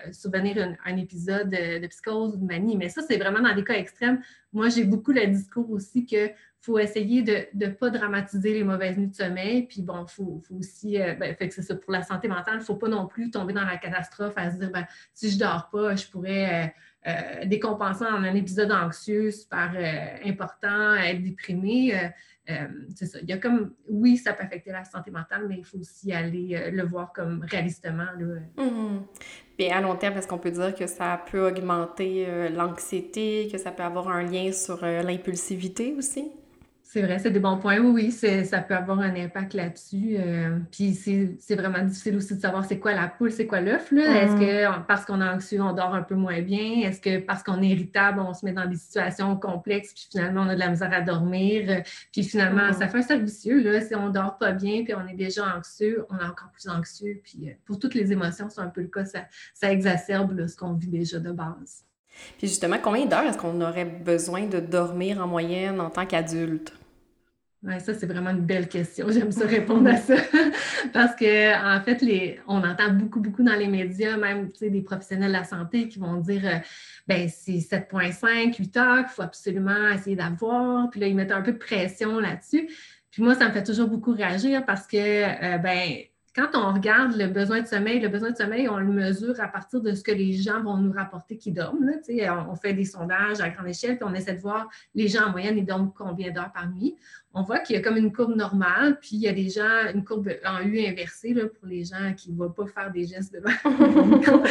euh, 0.08 0.12
souvenir 0.14 0.76
un, 0.86 0.98
épisode 0.98 1.50
de, 1.50 1.86
psychose 1.88 2.36
ou 2.36 2.38
de 2.38 2.46
manie. 2.46 2.78
Mais 2.78 2.90
ça, 2.90 3.02
c'est 3.02 3.18
vraiment 3.18 3.42
dans 3.42 3.54
des 3.54 3.64
cas 3.64 3.74
extrêmes. 3.74 4.22
Moi, 4.54 4.70
j'ai 4.70 4.86
beaucoup 4.86 5.12
le 5.12 5.26
discours 5.28 5.70
aussi 5.72 6.06
qu'il 6.06 6.34
faut 6.62 6.80
essayer 6.80 7.24
de 7.24 7.46
ne 7.54 7.68
pas 7.68 7.90
dramatiser 7.90 8.54
les 8.54 8.64
mauvaises 8.64 8.98
nuits 8.98 9.08
de 9.08 9.16
sommeil. 9.16 9.64
Puis 9.64 9.82
bon, 9.82 10.06
il 10.06 10.12
faut, 10.12 10.42
aussi, 10.58 11.02
euh, 11.02 11.14
ben, 11.16 11.36
fait 11.36 11.50
que 11.50 11.54
c'est 11.54 11.62
ça, 11.62 11.76
pour 11.76 11.92
la 11.92 12.04
santé 12.04 12.30
mentale, 12.30 12.56
il 12.56 12.60
ne 12.60 12.64
faut 12.64 12.76
pas 12.76 12.90
non 12.90 13.06
plus 13.06 13.30
tomber 13.30 13.52
dans 13.52 13.66
la 13.66 13.78
catastrophe 13.78 14.34
à 14.38 14.50
se 14.50 14.58
dire, 14.58 14.72
ben, 14.72 14.86
si 15.14 15.30
je 15.30 15.36
ne 15.36 15.40
dors 15.42 15.70
pas, 15.70 15.96
je 15.96 16.08
pourrais... 16.08 16.66
Euh, 16.66 16.68
euh, 17.06 17.44
décompenser 17.44 18.06
en 18.06 18.24
un 18.24 18.34
épisode 18.34 18.72
anxieux 18.72 19.30
super 19.30 19.74
important, 20.24 20.94
être 20.94 21.22
déprimé. 21.22 21.94
Euh, 22.50 22.68
c'est 22.94 23.06
ça. 23.06 23.20
Il 23.22 23.30
y 23.30 23.34
a 23.34 23.38
comme, 23.38 23.74
oui, 23.88 24.18
ça 24.18 24.34
peut 24.34 24.44
affecter 24.44 24.72
la 24.72 24.84
santé 24.84 25.12
mentale, 25.12 25.46
mais 25.48 25.60
il 25.60 25.64
faut 25.64 25.78
aussi 25.78 26.12
aller 26.12 26.56
euh, 26.56 26.72
le 26.72 26.84
voir 26.84 27.14
comme 27.14 27.46
réalistement. 27.50 28.08
Là. 28.20 28.40
Mm-hmm. 28.58 29.72
à 29.72 29.82
long 29.82 29.96
terme, 29.96 30.18
est-ce 30.18 30.28
qu'on 30.28 30.38
peut 30.38 30.52
dire 30.52 30.76
que 30.76 30.86
ça 30.86 31.24
peut 31.32 31.48
augmenter 31.48 32.26
euh, 32.28 32.50
l'anxiété, 32.50 33.48
que 33.50 33.58
ça 33.58 33.72
peut 33.72 33.84
avoir 33.84 34.10
un 34.10 34.24
lien 34.24 34.52
sur 34.52 34.84
l'impulsivité 34.84 35.96
aussi? 35.98 36.32
C'est 36.94 37.02
vrai, 37.02 37.18
c'est 37.18 37.32
des 37.32 37.40
bons 37.40 37.58
points. 37.58 37.80
Oui, 37.80 38.12
oui, 38.22 38.44
ça 38.46 38.60
peut 38.60 38.76
avoir 38.76 39.00
un 39.00 39.16
impact 39.16 39.56
là-dessus. 39.56 40.16
Euh, 40.16 40.60
puis 40.70 40.94
c'est 40.94 41.56
vraiment 41.56 41.84
difficile 41.84 42.16
aussi 42.18 42.36
de 42.36 42.40
savoir 42.40 42.66
c'est 42.66 42.78
quoi 42.78 42.94
la 42.94 43.08
poule, 43.08 43.32
c'est 43.32 43.48
quoi 43.48 43.62
l'œuf. 43.62 43.92
Est-ce 43.92 44.36
que 44.36 44.86
parce 44.86 45.04
qu'on 45.04 45.20
est 45.20 45.28
anxieux, 45.28 45.60
on 45.60 45.74
dort 45.74 45.96
un 45.96 46.04
peu 46.04 46.14
moins 46.14 46.40
bien? 46.42 46.88
Est-ce 46.88 47.02
que 47.02 47.18
parce 47.18 47.42
qu'on 47.42 47.64
est 47.64 47.70
irritable, 47.70 48.20
on 48.20 48.36
se 48.36 48.46
met 48.46 48.52
dans 48.52 48.68
des 48.68 48.76
situations 48.76 49.36
complexes, 49.38 49.92
puis 49.96 50.06
finalement, 50.12 50.44
on 50.44 50.50
a 50.50 50.54
de 50.54 50.60
la 50.60 50.70
misère 50.70 50.94
à 50.94 51.02
dormir? 51.02 51.82
Puis 52.12 52.24
finalement, 52.26 52.72
ça 52.74 52.88
fait 52.88 53.00
un 53.00 53.02
cercle 53.02 53.24
vicieux. 53.24 53.64
Là. 53.64 53.82
Si 53.82 53.96
on 53.96 54.10
ne 54.10 54.14
dort 54.14 54.38
pas 54.38 54.52
bien, 54.52 54.84
puis 54.84 54.94
on 54.94 55.08
est 55.08 55.16
déjà 55.16 55.48
anxieux, 55.58 56.06
on 56.12 56.20
est 56.20 56.30
encore 56.30 56.52
plus 56.52 56.70
anxieux. 56.70 57.22
Puis 57.24 57.50
euh, 57.50 57.54
pour 57.66 57.80
toutes 57.80 57.96
les 57.96 58.12
émotions, 58.12 58.50
c'est 58.52 58.62
un 58.62 58.70
peu 58.70 58.82
le 58.82 58.90
cas. 58.90 59.06
Ça, 59.06 59.22
ça 59.56 59.72
exacerbe 59.72 60.46
ce 60.46 60.56
qu'on 60.56 60.74
vit 60.74 60.90
déjà 60.90 61.18
de 61.18 61.32
base. 61.32 61.86
Puis 62.38 62.48
justement, 62.50 62.78
combien 62.80 63.08
d'heures 63.08 63.24
est-ce 63.24 63.40
qu'on 63.40 63.60
aurait 63.62 63.86
besoin 63.86 64.46
de 64.46 64.60
dormir 64.60 65.20
en 65.20 65.28
moyenne 65.28 65.82
en 65.82 65.90
tant 65.90 66.06
qu'adulte? 66.06 66.72
Oui, 67.66 67.80
ça, 67.80 67.94
c'est 67.94 68.06
vraiment 68.06 68.32
une 68.32 68.46
belle 68.46 68.68
question. 68.68 69.08
J'aime 69.12 69.32
ça 69.32 69.46
répondre 69.46 69.90
à 69.90 69.96
ça. 69.96 70.16
Parce 70.94 71.16
que, 71.16 71.78
en 71.78 71.82
fait, 71.82 72.02
les, 72.02 72.40
on 72.48 72.62
entend 72.62 72.92
beaucoup, 72.92 73.22
beaucoup 73.22 73.44
dans 73.44 73.56
les 73.56 73.68
médias, 73.68 74.18
même 74.18 74.50
des 74.60 74.82
professionnels 74.82 75.30
de 75.32 75.38
la 75.38 75.46
santé 75.46 75.88
qui 75.88 75.98
vont 75.98 76.18
dire 76.18 76.42
euh, 76.46 76.58
ben 77.08 77.30
c'est 77.30 77.54
7,5, 77.54 78.58
8 78.58 78.78
heures 78.78 78.98
qu'il 78.98 79.14
faut 79.14 79.22
absolument 79.22 79.90
essayer 79.94 80.18
d'avoir. 80.18 80.90
Puis 80.90 81.00
là, 81.00 81.08
ils 81.08 81.16
mettent 81.16 81.32
un 81.32 81.42
peu 81.42 81.54
de 81.54 81.58
pression 81.58 82.20
là-dessus. 82.20 82.70
Puis 83.12 83.24
moi, 83.24 83.34
ça 83.34 83.48
me 83.48 83.54
fait 83.54 83.64
toujours 83.64 83.88
beaucoup 83.88 84.12
réagir 84.12 84.66
parce 84.66 84.86
que, 84.86 84.98
euh, 84.98 85.58
ben 85.58 86.04
quand 86.36 86.50
on 86.56 86.74
regarde 86.74 87.16
le 87.16 87.28
besoin 87.28 87.62
de 87.62 87.68
sommeil, 87.68 88.00
le 88.00 88.10
besoin 88.10 88.32
de 88.32 88.36
sommeil, 88.36 88.68
on 88.68 88.78
le 88.78 88.88
mesure 88.88 89.40
à 89.40 89.48
partir 89.48 89.82
de 89.82 89.94
ce 89.94 90.04
que 90.04 90.12
les 90.12 90.34
gens 90.34 90.64
vont 90.64 90.78
nous 90.78 90.92
rapporter 90.92 91.38
qu'ils 91.38 91.54
dorment. 91.54 91.86
Là, 91.86 92.48
on 92.50 92.56
fait 92.56 92.74
des 92.74 92.86
sondages 92.86 93.40
à 93.40 93.50
grande 93.50 93.68
échelle, 93.68 93.98
puis 93.98 94.08
on 94.10 94.14
essaie 94.16 94.34
de 94.34 94.42
voir 94.42 94.68
les 94.96 95.08
gens 95.08 95.28
en 95.28 95.30
moyenne, 95.30 95.58
ils 95.58 95.66
dorment 95.66 95.94
combien 95.96 96.32
d'heures 96.32 96.52
par 96.52 96.68
nuit 96.72 96.96
on 97.36 97.42
voit 97.42 97.60
qu'il 97.60 97.76
y 97.76 97.80
a 97.80 97.82
comme 97.82 97.98
une 97.98 98.14
courbe 98.14 98.36
normale, 98.36 99.00
puis 99.00 99.12
il 99.14 99.22
y 99.22 99.28
a 99.28 99.34
des 99.34 99.50
gens, 99.50 99.92
une 99.94 100.04
courbe 100.04 100.30
en 100.46 100.62
U 100.62 100.80
inversée 100.86 101.34
là, 101.34 101.48
pour 101.48 101.68
les 101.68 101.84
gens 101.84 102.14
qui 102.16 102.32
ne 102.32 102.38
vont 102.38 102.52
pas 102.52 102.68
faire 102.68 102.92
des 102.92 103.06
gestes 103.06 103.34
devant 103.34 103.50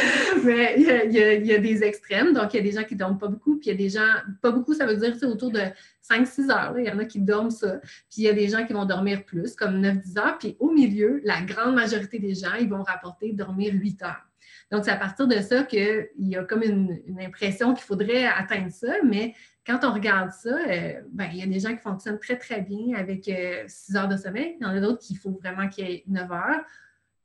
Mais 0.43 0.75
il 0.77 1.45
y, 1.45 1.53
a, 1.53 1.59
des 1.59 1.83
extrêmes, 1.83 2.33
donc 2.33 2.53
il 2.53 2.57
y 2.57 2.59
a 2.59 2.63
des 2.63 2.73
gens 2.73 2.83
qui 2.83 2.95
ne 2.95 2.99
dorment 2.99 3.17
pas 3.17 3.29
beaucoup, 3.29 3.57
puis 3.57 3.69
il 3.69 3.71
y 3.71 3.75
a 3.75 3.77
des 3.77 3.89
gens, 3.89 4.07
pas 4.41 4.51
beaucoup, 4.51 4.73
ça 4.73 4.85
veut 4.85 4.97
dire 4.97 5.15
autour 5.29 5.51
de 5.51 5.61
5-6 6.09 6.51
heures. 6.51 6.77
Il 6.77 6.85
y 6.85 6.91
en 6.91 6.99
a 6.99 7.05
qui 7.05 7.19
dorment 7.19 7.51
ça. 7.51 7.77
Puis 8.09 8.17
il 8.17 8.23
y 8.23 8.29
a 8.29 8.33
des 8.33 8.49
gens 8.49 8.65
qui 8.65 8.73
vont 8.73 8.85
dormir 8.85 9.23
plus, 9.23 9.55
comme 9.55 9.81
9-10 9.81 10.19
heures. 10.19 10.37
Puis 10.37 10.57
au 10.59 10.71
milieu, 10.71 11.21
la 11.23 11.41
grande 11.41 11.75
majorité 11.75 12.19
des 12.19 12.35
gens, 12.35 12.55
ils 12.59 12.69
vont 12.69 12.83
rapporter 12.83 13.31
dormir 13.31 13.73
8 13.73 14.03
heures. 14.03 14.27
Donc, 14.71 14.83
c'est 14.83 14.91
à 14.91 14.97
partir 14.97 15.27
de 15.27 15.39
ça 15.39 15.63
qu'il 15.63 16.09
y 16.19 16.35
a 16.35 16.43
comme 16.43 16.63
une, 16.63 16.99
une 17.07 17.21
impression 17.21 17.73
qu'il 17.73 17.83
faudrait 17.83 18.25
atteindre 18.25 18.71
ça, 18.71 18.93
mais 19.03 19.35
quand 19.65 19.79
on 19.83 19.93
regarde 19.93 20.31
ça, 20.31 20.49
euh, 20.49 21.01
ben, 21.11 21.29
il 21.31 21.39
y 21.39 21.43
a 21.43 21.45
des 21.45 21.59
gens 21.59 21.73
qui 21.75 21.81
fonctionnent 21.81 22.19
très, 22.19 22.37
très 22.37 22.61
bien 22.61 22.97
avec 22.97 23.25
6 23.25 23.31
euh, 23.31 23.97
heures 23.97 24.07
de 24.07 24.17
sommeil. 24.17 24.57
Il 24.59 24.63
y 24.63 24.65
en 24.65 24.69
a 24.69 24.79
d'autres 24.79 24.99
qui 24.99 25.15
faut 25.15 25.31
vraiment 25.31 25.69
qu'il 25.69 25.87
y 25.87 25.93
ait 25.93 26.03
9 26.07 26.31
heures. 26.31 26.61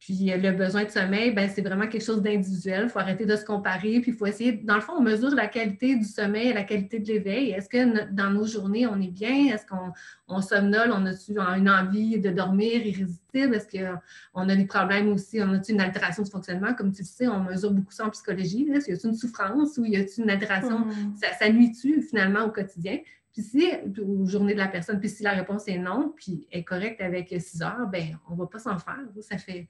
Puis 0.01 0.31
euh, 0.31 0.37
le 0.37 0.53
besoin 0.53 0.85
de 0.85 0.91
sommeil, 0.91 1.33
ben, 1.33 1.51
c'est 1.53 1.63
vraiment 1.63 1.89
quelque 1.89 2.05
chose 2.05 2.23
d'individuel. 2.23 2.85
Il 2.85 2.89
faut 2.89 3.01
arrêter 3.01 3.27
de 3.27 3.35
se 3.35 3.45
comparer. 3.45 4.01
Puis 4.01 4.13
il 4.13 4.15
faut 4.15 4.27
essayer, 4.27 4.53
dans 4.53 4.77
le 4.77 4.81
fond, 4.81 4.93
on 4.97 5.03
mesure 5.03 5.31
la 5.35 5.49
qualité 5.49 5.97
du 5.97 6.05
sommeil 6.05 6.49
et 6.49 6.53
la 6.53 6.63
qualité 6.63 7.01
de 7.01 7.09
l'éveil. 7.09 7.51
Est-ce 7.51 7.69
que 7.69 8.11
dans 8.13 8.31
nos 8.31 8.47
journées, 8.47 8.87
on 8.87 9.01
est 9.01 9.11
bien? 9.11 9.53
Est-ce 9.53 9.67
qu'on 9.67 9.93
on 10.29 10.41
somnole? 10.41 10.93
On 10.93 11.05
a 11.05 11.59
une 11.59 11.69
envie 11.69 12.19
de 12.21 12.31
dormir 12.31 12.87
irrésistible? 12.87 13.55
Est-ce 13.57 13.69
qu'on 13.77 14.49
a 14.49 14.57
des 14.57 14.67
problèmes 14.67 15.09
aussi? 15.09 15.41
On 15.43 15.53
a 15.53 15.61
une 15.69 15.81
altération 15.81 16.23
du 16.23 16.31
fonctionnement? 16.31 16.75
Comme 16.75 16.93
tu 16.93 17.03
le 17.03 17.09
sais, 17.09 17.27
on 17.27 17.43
mesure 17.43 17.73
beaucoup 17.73 17.93
ça 17.93 18.07
en 18.07 18.11
psychologie. 18.11 18.69
Est-ce 18.73 18.85
qu'il 18.87 18.95
y 18.95 18.99
a 18.99 19.09
une 19.09 19.17
souffrance 19.17 19.79
ou 19.79 19.85
y 19.85 19.97
a 19.97 20.05
une 20.17 20.31
altération? 20.31 20.79
Mmh. 20.81 21.17
Ça, 21.21 21.27
ça 21.39 21.51
nuit-tu 21.51 22.03
finalement 22.03 22.45
au 22.45 22.51
quotidien? 22.51 22.99
Puis 23.39 23.47
si, 23.47 23.71
aux 24.03 24.27
journées 24.27 24.55
de 24.55 24.59
la 24.59 24.67
personne, 24.67 24.99
puis 24.99 25.09
si 25.09 25.23
la 25.23 25.31
réponse 25.31 25.69
est 25.69 25.79
non, 25.79 26.13
puis 26.17 26.49
est 26.51 26.65
correcte 26.65 27.01
avec 27.01 27.29
6 27.29 27.63
heures, 27.63 27.87
ben 27.87 28.19
on 28.29 28.33
ne 28.33 28.39
va 28.39 28.47
pas 28.47 28.59
s'en 28.59 28.81
faire. 28.81 28.99
Ça 29.21 29.39
fait, 29.39 29.69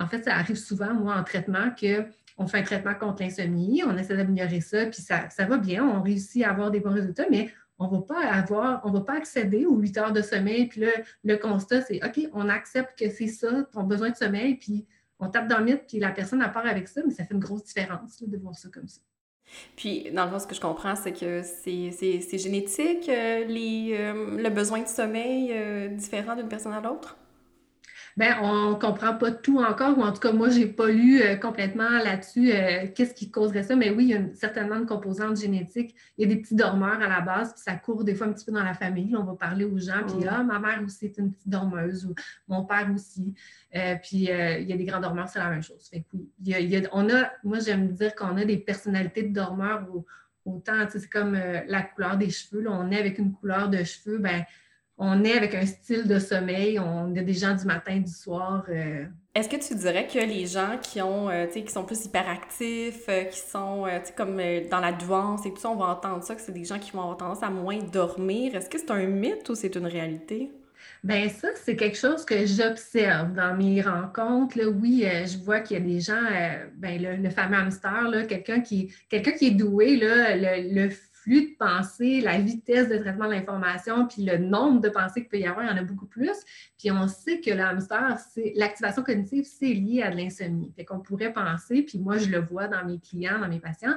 en 0.00 0.08
fait, 0.08 0.24
ça 0.24 0.34
arrive 0.34 0.56
souvent, 0.56 0.92
moi, 0.92 1.14
en 1.14 1.22
traitement, 1.22 1.70
qu'on 1.70 2.46
fait 2.48 2.58
un 2.58 2.62
traitement 2.64 2.94
contre 2.96 3.22
l'insomnie, 3.22 3.84
on 3.86 3.96
essaie 3.96 4.16
d'améliorer 4.16 4.60
ça, 4.60 4.86
puis 4.86 5.00
ça, 5.00 5.30
ça, 5.30 5.44
va 5.44 5.58
bien, 5.58 5.86
on 5.86 6.02
réussit 6.02 6.42
à 6.42 6.50
avoir 6.50 6.72
des 6.72 6.80
bons 6.80 6.92
résultats, 6.92 7.26
mais 7.30 7.52
on 7.78 7.86
ne 7.86 7.98
va 7.98 8.02
pas 8.02 8.26
avoir, 8.32 8.84
on 8.84 8.90
va 8.90 9.02
pas 9.02 9.14
accéder 9.18 9.64
aux 9.64 9.76
8 9.76 9.98
heures 9.98 10.12
de 10.12 10.20
sommeil. 10.20 10.66
Puis 10.66 10.80
là, 10.80 10.90
le 11.22 11.36
constat, 11.36 11.82
c'est 11.82 12.04
OK, 12.04 12.28
on 12.32 12.48
accepte 12.48 12.98
que 12.98 13.10
c'est 13.10 13.28
ça, 13.28 13.62
ton 13.72 13.84
besoin 13.84 14.10
de 14.10 14.16
sommeil, 14.16 14.56
puis 14.56 14.88
on 15.20 15.28
tape 15.28 15.46
dans 15.46 15.58
le 15.58 15.66
mythe, 15.66 15.84
puis 15.86 16.00
la 16.00 16.10
personne 16.10 16.42
a 16.42 16.48
part 16.48 16.66
avec 16.66 16.88
ça, 16.88 17.00
mais 17.06 17.12
ça 17.12 17.22
fait 17.22 17.34
une 17.34 17.38
grosse 17.38 17.62
différence 17.62 18.20
de 18.20 18.36
voir 18.38 18.56
ça 18.56 18.68
comme 18.70 18.88
ça. 18.88 19.00
Puis, 19.76 20.10
dans 20.12 20.24
le 20.24 20.30
fond, 20.30 20.38
ce 20.38 20.46
que 20.46 20.54
je 20.54 20.60
comprends, 20.60 20.96
c'est 20.96 21.12
que 21.12 21.42
c'est 21.42 22.38
génétique, 22.38 23.08
euh, 23.08 23.44
les, 23.44 23.96
euh, 23.98 24.36
le 24.36 24.50
besoin 24.50 24.82
de 24.82 24.88
sommeil 24.88 25.50
euh, 25.52 25.88
différent 25.88 26.36
d'une 26.36 26.48
personne 26.48 26.72
à 26.72 26.80
l'autre? 26.80 27.16
Ben, 28.16 28.36
on 28.42 28.70
ne 28.70 28.74
comprend 28.74 29.14
pas 29.14 29.32
tout 29.32 29.58
encore, 29.58 29.98
ou 29.98 30.02
en 30.02 30.12
tout 30.12 30.20
cas, 30.20 30.32
moi, 30.32 30.48
je 30.48 30.60
n'ai 30.60 30.66
pas 30.66 30.86
lu 30.86 31.20
euh, 31.20 31.34
complètement 31.34 31.90
là-dessus 31.90 32.52
euh, 32.52 32.86
qu'est-ce 32.94 33.12
qui 33.12 33.30
causerait 33.30 33.64
ça, 33.64 33.74
mais 33.74 33.90
oui, 33.90 34.04
il 34.04 34.10
y 34.10 34.14
a 34.14 34.20
certainement 34.34 34.76
une 34.76 34.86
composante 34.86 35.36
génétique. 35.36 35.96
Il 36.16 36.28
y 36.28 36.30
a 36.30 36.34
des 36.34 36.40
petits 36.40 36.54
dormeurs 36.54 37.00
à 37.00 37.08
la 37.08 37.20
base, 37.20 37.52
puis 37.54 37.62
ça 37.62 37.74
court 37.74 38.04
des 38.04 38.14
fois 38.14 38.28
un 38.28 38.32
petit 38.32 38.44
peu 38.44 38.52
dans 38.52 38.62
la 38.62 38.74
famille. 38.74 39.16
On 39.16 39.24
va 39.24 39.34
parler 39.34 39.64
aux 39.64 39.78
gens, 39.78 40.04
puis 40.06 40.26
ah, 40.28 40.44
ma 40.44 40.60
mère 40.60 40.80
aussi 40.84 41.06
est 41.06 41.18
une 41.18 41.32
petite 41.32 41.48
dormeuse, 41.48 42.06
ou 42.06 42.14
mon 42.46 42.64
père 42.64 42.88
aussi. 42.94 43.34
Euh, 43.74 43.96
puis 44.00 44.16
il 44.16 44.68
y 44.68 44.72
a 44.72 44.76
des 44.76 44.84
grands 44.84 45.00
dormeurs, 45.00 45.28
c'est 45.28 45.40
la 45.40 45.50
même 45.50 45.62
chose. 45.62 45.88
Fait 45.90 46.02
que, 46.02 46.88
on 46.92 47.10
a, 47.10 47.32
moi, 47.42 47.58
j'aime 47.58 47.88
dire 47.88 48.14
qu'on 48.14 48.36
a 48.36 48.44
des 48.44 48.58
personnalités 48.58 49.24
de 49.24 49.34
dormeurs 49.34 49.88
autant, 50.44 50.86
c'est 50.88 51.08
comme 51.08 51.36
la 51.66 51.82
couleur 51.82 52.16
des 52.16 52.30
cheveux. 52.30 52.60
Là, 52.62 52.70
on 52.72 52.90
est 52.92 52.98
avec 52.98 53.18
une 53.18 53.32
couleur 53.32 53.70
de 53.70 53.82
cheveux, 53.82 54.18
ben 54.18 54.44
on 54.96 55.24
est 55.24 55.36
avec 55.36 55.54
un 55.54 55.66
style 55.66 56.06
de 56.06 56.18
sommeil, 56.18 56.78
on 56.78 57.14
a 57.16 57.22
des 57.22 57.32
gens 57.32 57.54
du 57.54 57.64
matin, 57.64 57.98
du 57.98 58.10
soir. 58.10 58.64
Euh. 58.68 59.04
Est-ce 59.34 59.48
que 59.48 59.56
tu 59.56 59.74
dirais 59.74 60.06
que 60.06 60.18
les 60.18 60.46
gens 60.46 60.78
qui 60.80 61.02
ont, 61.02 61.28
euh, 61.28 61.46
qui 61.46 61.68
sont 61.68 61.84
plus 61.84 62.04
hyperactifs, 62.04 63.08
euh, 63.08 63.24
qui 63.24 63.38
sont, 63.38 63.86
comme 64.16 64.40
dans 64.70 64.80
la 64.80 64.92
douance 64.92 65.44
et 65.46 65.50
tout 65.50 65.60
ça, 65.60 65.70
on 65.70 65.76
va 65.76 65.86
entendre 65.86 66.22
ça, 66.22 66.36
que 66.36 66.40
c'est 66.40 66.52
des 66.52 66.64
gens 66.64 66.78
qui 66.78 66.92
vont 66.92 67.00
avoir 67.00 67.16
tendance 67.16 67.42
à 67.42 67.50
moins 67.50 67.78
dormir. 67.78 68.54
Est-ce 68.54 68.70
que 68.70 68.78
c'est 68.78 68.92
un 68.92 69.06
mythe 69.06 69.48
ou 69.48 69.56
c'est 69.56 69.74
une 69.74 69.86
réalité? 69.86 70.52
Ben 71.02 71.28
ça, 71.28 71.48
c'est 71.56 71.76
quelque 71.76 71.98
chose 71.98 72.24
que 72.24 72.46
j'observe 72.46 73.34
dans 73.34 73.56
mes 73.56 73.82
rencontres. 73.82 74.58
Là. 74.58 74.68
Oui, 74.68 75.04
je 75.26 75.38
vois 75.38 75.60
qu'il 75.60 75.78
y 75.78 75.80
a 75.80 75.82
des 75.82 76.00
gens, 76.00 76.22
ben, 76.76 77.02
le, 77.22 77.30
fameux 77.30 77.56
hamster, 77.56 78.26
quelqu'un 78.28 78.60
qui, 78.60 78.94
quelqu'un 79.08 79.32
qui 79.32 79.48
est 79.48 79.50
doué, 79.52 79.96
là, 79.96 80.36
le, 80.36 80.74
le 80.74 80.90
flux 81.24 81.50
de 81.50 81.56
pensée, 81.58 82.20
la 82.20 82.38
vitesse 82.38 82.88
de 82.88 82.98
traitement 82.98 83.26
de 83.26 83.32
l'information, 83.32 84.06
puis 84.06 84.24
le 84.24 84.36
nombre 84.36 84.80
de 84.80 84.90
pensées 84.90 85.22
qu'il 85.22 85.28
peut 85.28 85.38
y 85.38 85.46
avoir, 85.46 85.64
il 85.64 85.68
y 85.68 85.72
en 85.72 85.76
a 85.76 85.82
beaucoup 85.82 86.06
plus. 86.06 86.36
Puis 86.78 86.90
on 86.90 87.08
sait 87.08 87.40
que 87.40 87.50
le 87.50 87.60
hamster, 87.60 88.18
l'activation 88.54 89.02
cognitive, 89.02 89.44
c'est 89.44 89.72
lié 89.72 90.02
à 90.02 90.10
de 90.10 90.16
l'insomnie. 90.16 90.72
Fait 90.76 90.84
qu'on 90.84 91.00
pourrait 91.00 91.32
penser, 91.32 91.82
puis 91.82 91.98
moi 91.98 92.18
je 92.18 92.28
le 92.28 92.38
vois 92.38 92.68
dans 92.68 92.84
mes 92.84 92.98
clients, 92.98 93.38
dans 93.38 93.48
mes 93.48 93.60
patients, 93.60 93.94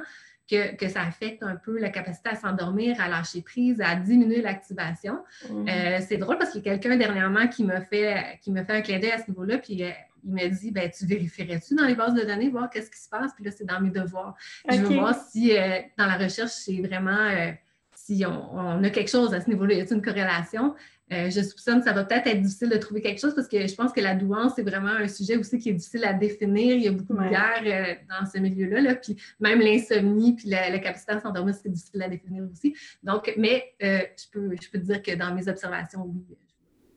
que, 0.50 0.74
que, 0.76 0.88
ça 0.88 1.02
affecte 1.02 1.42
un 1.42 1.56
peu 1.56 1.78
la 1.78 1.90
capacité 1.90 2.30
à 2.30 2.34
s'endormir, 2.34 2.98
à 3.02 3.08
lâcher 3.08 3.42
prise, 3.42 3.82
à 3.82 3.94
diminuer 3.96 4.40
l'activation. 4.40 5.18
Mmh. 5.50 5.68
Euh, 5.68 5.98
c'est 6.08 6.16
drôle 6.16 6.38
parce 6.38 6.52
qu'il 6.52 6.64
y 6.64 6.68
a 6.70 6.78
quelqu'un 6.78 6.96
dernièrement 6.96 7.48
qui 7.48 7.64
me 7.64 7.78
fait, 7.80 8.38
qui 8.40 8.50
me 8.50 8.64
fait 8.64 8.72
un 8.72 8.80
clin 8.80 8.98
d'œil 8.98 9.10
à 9.10 9.18
ce 9.18 9.28
niveau-là, 9.28 9.58
puis 9.58 9.84
euh, 9.84 9.90
il 10.24 10.32
m'a 10.32 10.48
dit 10.48 10.70
ben, 10.70 10.90
Tu 10.90 11.06
vérifierais-tu 11.06 11.74
dans 11.74 11.84
les 11.84 11.94
bases 11.94 12.14
de 12.14 12.22
données, 12.22 12.48
voir 12.48 12.70
qu'est-ce 12.70 12.90
qui 12.90 13.00
se 13.00 13.08
passe? 13.08 13.32
Puis 13.34 13.44
là, 13.44 13.50
c'est 13.50 13.64
dans 13.64 13.80
mes 13.80 13.90
devoirs. 13.90 14.36
Je 14.68 14.76
veux 14.76 14.96
voir 14.96 15.14
si 15.14 15.56
euh, 15.56 15.78
dans 15.96 16.06
la 16.06 16.16
recherche, 16.16 16.52
c'est 16.52 16.80
vraiment 16.80 17.10
euh, 17.10 17.52
si 17.94 18.24
on, 18.26 18.82
a 18.82 18.90
quelque 18.90 19.10
chose 19.10 19.34
à 19.34 19.40
ce 19.40 19.48
niveau-là, 19.48 19.74
y 19.74 19.80
a 19.80 19.94
une 19.94 20.02
corrélation? 20.02 20.74
Euh, 21.10 21.30
je 21.30 21.40
soupçonne 21.40 21.78
que 21.78 21.86
ça 21.86 21.94
va 21.94 22.04
peut-être 22.04 22.26
être 22.26 22.42
difficile 22.42 22.68
de 22.68 22.76
trouver 22.76 23.00
quelque 23.00 23.18
chose 23.18 23.34
parce 23.34 23.48
que 23.48 23.66
je 23.66 23.74
pense 23.74 23.92
que 23.94 24.00
la 24.00 24.14
douance, 24.14 24.52
c'est 24.56 24.62
vraiment 24.62 24.90
un 24.90 25.08
sujet 25.08 25.38
aussi 25.38 25.58
qui 25.58 25.70
est 25.70 25.74
difficile 25.74 26.04
à 26.04 26.12
définir. 26.12 26.76
Il 26.76 26.82
y 26.82 26.88
a 26.88 26.92
beaucoup 26.92 27.14
de 27.14 27.28
guerres 27.30 27.96
dans 28.10 28.26
ce 28.26 28.38
milieu-là. 28.38 28.82
Là, 28.82 28.94
puis 28.94 29.16
même 29.40 29.60
l'insomnie, 29.60 30.36
puis 30.36 30.50
la, 30.50 30.78
capacité 30.78 31.12
à 31.12 31.20
s'endormir, 31.20 31.54
c'est 31.54 31.70
difficile 31.70 32.02
à 32.02 32.08
définir 32.08 32.44
aussi. 32.52 32.76
Donc, 33.02 33.32
mais 33.38 33.74
je, 33.80 34.30
peux, 34.30 34.54
je 34.60 34.68
peux 34.68 34.78
te 34.78 34.84
dire 34.84 35.02
que 35.02 35.14
dans 35.14 35.34
mes 35.34 35.48
observations, 35.48 36.02
oui, 36.02 36.36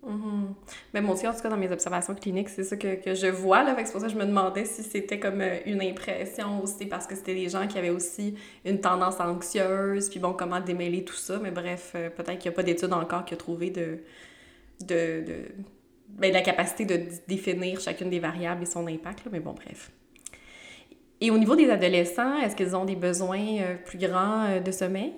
Mm-hmm. 0.03 0.53
Mais 0.93 1.01
Dieu, 1.01 1.29
en 1.29 1.34
tout 1.34 1.41
cas, 1.41 1.50
dans 1.50 1.58
mes 1.58 1.72
observations 1.72 2.15
cliniques, 2.15 2.50
c'est 2.50 2.63
ça 2.63 2.75
que, 2.75 2.96
que, 2.96 3.13
je 3.13 3.27
vois. 3.27 3.63
C'est 3.77 3.91
pour 3.91 4.01
ça 4.01 4.08
que 4.08 4.13
je 4.13 4.17
me 4.17 4.25
demandais 4.25 4.65
si 4.65 4.81
c'était 4.84 5.20
comme 5.20 5.41
euh, 5.41 5.60
une 5.65 5.81
impression 5.81 6.62
aussi, 6.63 6.88
parce 6.88 7.05
que 7.05 7.15
c'était 7.15 7.36
des 7.36 7.50
gens 7.50 7.67
qui 7.67 7.77
avaient 7.77 7.91
aussi 7.91 8.36
une 8.65 8.81
tendance 8.81 9.20
anxieuse, 9.20 10.10
puis 10.10 10.20
bon, 10.20 10.34
comment 10.34 10.60
démêler 10.60 11.03
tout 11.03 11.15
ça. 11.15 11.39
Mais 11.39 11.51
bref, 11.51 11.91
euh, 11.96 12.10
peut-être 12.10 12.39
qu'il 12.39 12.50
n'y 12.50 12.55
a 12.55 12.55
pas 12.55 12.63
d'études 12.63 12.93
encore 12.93 13.25
qui 13.25 13.36
a 13.36 13.38
trouvé 13.38 13.70
de, 13.70 14.00
de, 14.81 15.24
de 15.24 15.36
ben, 16.10 16.34
la 16.34 16.41
capacité 16.41 16.86
de 16.86 17.05
définir 17.27 17.79
chacune 17.79 18.10
des 18.10 18.20
variables 18.20 18.63
et 18.63 18.67
son 18.67 18.88
impact. 18.88 19.27
Mais 19.31 19.39
bon, 19.39 19.53
bref. 19.53 19.91
Et 21.24 21.29
au 21.29 21.38
niveau 21.38 21.55
des 21.55 21.70
adolescents, 21.70 22.39
est-ce 22.39 22.55
qu'ils 22.55 22.75
ont 22.75 22.86
des 22.86 22.96
besoins 22.96 23.60
euh, 23.60 23.75
plus 23.75 24.00
grands 24.00 24.60
de 24.60 24.72
sommeil? 24.72 25.13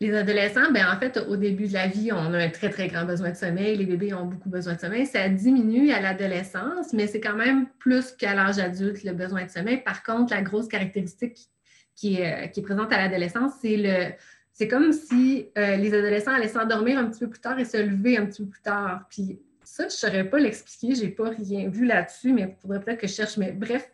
Les 0.00 0.14
adolescents, 0.14 0.70
ben 0.72 0.86
en 0.94 0.98
fait, 0.98 1.16
au 1.26 1.36
début 1.36 1.68
de 1.68 1.72
la 1.72 1.86
vie, 1.86 2.12
on 2.12 2.34
a 2.34 2.38
un 2.38 2.50
très, 2.50 2.68
très 2.68 2.88
grand 2.88 3.06
besoin 3.06 3.30
de 3.30 3.36
sommeil. 3.36 3.76
Les 3.76 3.86
bébés 3.86 4.12
ont 4.12 4.26
beaucoup 4.26 4.50
besoin 4.50 4.74
de 4.74 4.80
sommeil. 4.80 5.06
Ça 5.06 5.28
diminue 5.30 5.90
à 5.90 6.00
l'adolescence, 6.00 6.92
mais 6.92 7.06
c'est 7.06 7.20
quand 7.20 7.34
même 7.34 7.66
plus 7.78 8.12
qu'à 8.12 8.34
l'âge 8.34 8.58
adulte, 8.58 9.04
le 9.04 9.12
besoin 9.12 9.44
de 9.44 9.50
sommeil. 9.50 9.82
Par 9.82 10.02
contre, 10.02 10.34
la 10.34 10.42
grosse 10.42 10.68
caractéristique 10.68 11.48
qui 11.94 12.20
est, 12.20 12.44
euh, 12.44 12.48
est 12.54 12.62
présente 12.62 12.92
à 12.92 12.98
l'adolescence, 12.98 13.52
c'est 13.62 13.78
le, 13.78 14.12
c'est 14.52 14.68
comme 14.68 14.92
si 14.92 15.48
euh, 15.58 15.76
les 15.76 15.92
adolescents 15.92 16.32
allaient 16.32 16.48
s'endormir 16.48 16.98
un 16.98 17.06
petit 17.06 17.20
peu 17.20 17.28
plus 17.28 17.40
tard 17.40 17.58
et 17.58 17.66
se 17.66 17.76
lever 17.76 18.16
un 18.16 18.26
petit 18.26 18.42
peu 18.42 18.48
plus 18.48 18.62
tard. 18.62 19.06
Puis 19.10 19.38
ça, 19.64 19.82
je 19.82 19.88
ne 19.88 19.90
saurais 19.90 20.24
pas 20.24 20.38
l'expliquer, 20.38 20.94
je 20.94 21.02
n'ai 21.02 21.10
pas 21.10 21.28
rien 21.28 21.68
vu 21.68 21.84
là-dessus, 21.84 22.32
mais 22.32 22.42
il 22.42 22.60
faudrait 22.62 22.80
peut-être 22.80 23.00
que 23.00 23.06
je 23.06 23.12
cherche. 23.12 23.36
Mais 23.36 23.52
bref, 23.52 23.90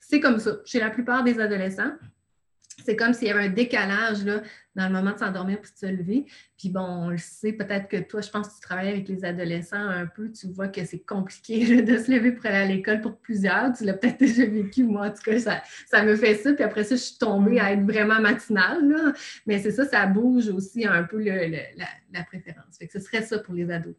c'est 0.00 0.20
comme 0.20 0.38
ça. 0.38 0.52
Chez 0.64 0.80
la 0.80 0.88
plupart 0.88 1.22
des 1.22 1.38
adolescents, 1.38 1.92
c'est 2.84 2.96
comme 2.96 3.12
s'il 3.14 3.28
y 3.28 3.30
avait 3.30 3.46
un 3.46 3.50
décalage 3.50 4.24
là, 4.24 4.42
dans 4.74 4.86
le 4.86 4.92
moment 4.92 5.12
de 5.12 5.18
s'endormir 5.18 5.60
puis 5.60 5.72
de 5.72 5.78
se 5.78 5.86
lever. 5.86 6.26
Puis 6.58 6.68
bon, 6.68 6.80
on 6.80 7.10
le 7.10 7.18
sait, 7.18 7.52
peut-être 7.52 7.88
que 7.88 7.96
toi, 7.96 8.20
je 8.20 8.30
pense 8.30 8.48
que 8.48 8.54
tu 8.54 8.60
travailles 8.60 8.90
avec 8.90 9.08
les 9.08 9.24
adolescents 9.24 9.76
un 9.76 10.06
peu, 10.06 10.30
tu 10.30 10.46
vois 10.48 10.68
que 10.68 10.84
c'est 10.84 11.00
compliqué 11.00 11.82
de 11.82 11.98
se 11.98 12.10
lever 12.10 12.32
pour 12.32 12.46
aller 12.46 12.56
à 12.56 12.66
l'école 12.66 13.00
pour 13.00 13.16
plusieurs. 13.18 13.72
Tu 13.72 13.84
l'as 13.84 13.94
peut-être 13.94 14.18
déjà 14.18 14.44
vécu, 14.46 14.84
moi, 14.84 15.06
en 15.06 15.10
tout 15.10 15.22
cas, 15.22 15.38
ça, 15.38 15.62
ça, 15.86 16.04
me 16.04 16.14
fait 16.16 16.34
ça. 16.34 16.52
Puis 16.52 16.64
après 16.64 16.84
ça, 16.84 16.96
je 16.96 17.00
suis 17.00 17.18
tombée 17.18 17.58
à 17.58 17.72
être 17.72 17.84
vraiment 17.84 18.20
matinale. 18.20 19.14
Mais 19.46 19.58
c'est 19.58 19.72
ça, 19.72 19.84
ça 19.86 20.06
bouge 20.06 20.48
aussi 20.48 20.86
un 20.86 21.02
peu 21.04 21.22
la, 21.22 21.48
la, 22.12 22.24
préférence. 22.24 22.76
Fait 22.78 22.86
que 22.86 22.92
ce 22.92 23.00
serait 23.00 23.22
ça 23.22 23.38
pour 23.38 23.54
les 23.54 23.70
ados. 23.70 23.94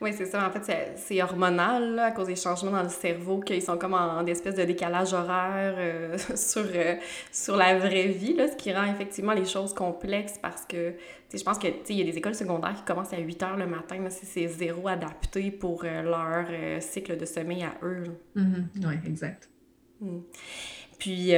Oui, 0.00 0.12
c'est 0.16 0.26
ça. 0.26 0.46
En 0.46 0.50
fait, 0.50 0.96
c'est 0.96 1.22
hormonal 1.22 1.98
à 1.98 2.10
cause 2.10 2.26
des 2.26 2.36
changements 2.36 2.70
dans 2.70 2.82
le 2.82 2.88
cerveau, 2.88 3.40
qu'ils 3.40 3.62
sont 3.62 3.76
comme 3.76 3.94
en, 3.94 4.24
espèce 4.26 4.54
de 4.54 4.64
décalage 4.64 5.12
horaire 5.12 5.74
euh, 5.78 6.18
sur, 6.34 6.64
euh, 6.74 6.96
sur 7.30 7.56
la 7.56 7.78
vraie 7.78 8.08
vie, 8.08 8.34
là, 8.34 8.48
ce 8.48 8.56
qui 8.56 8.72
rend 8.72 8.84
effectivement 8.84 9.32
les 9.32 9.44
choses 9.44 9.74
complexes 9.74 10.38
parce 10.40 10.64
que 10.64 10.94
je 11.32 11.42
pense 11.42 11.58
qu'il 11.58 11.96
y 11.96 12.00
a 12.00 12.04
des 12.04 12.16
écoles 12.16 12.34
secondaires 12.34 12.74
qui 12.74 12.82
commencent 12.82 13.12
à 13.12 13.18
8 13.18 13.42
heures 13.42 13.56
le 13.56 13.66
matin, 13.66 13.98
mais 14.00 14.10
c'est 14.10 14.48
zéro 14.48 14.88
adapté 14.88 15.50
pour 15.50 15.82
euh, 15.84 16.02
leur 16.02 16.82
cycle 16.82 17.16
de 17.16 17.24
sommeil 17.24 17.62
à 17.62 17.74
eux. 17.84 18.04
Mm-hmm. 18.36 18.86
Oui, 18.86 18.94
exact. 19.06 19.48
Mm. 20.00 20.18
Puis, 20.98 21.32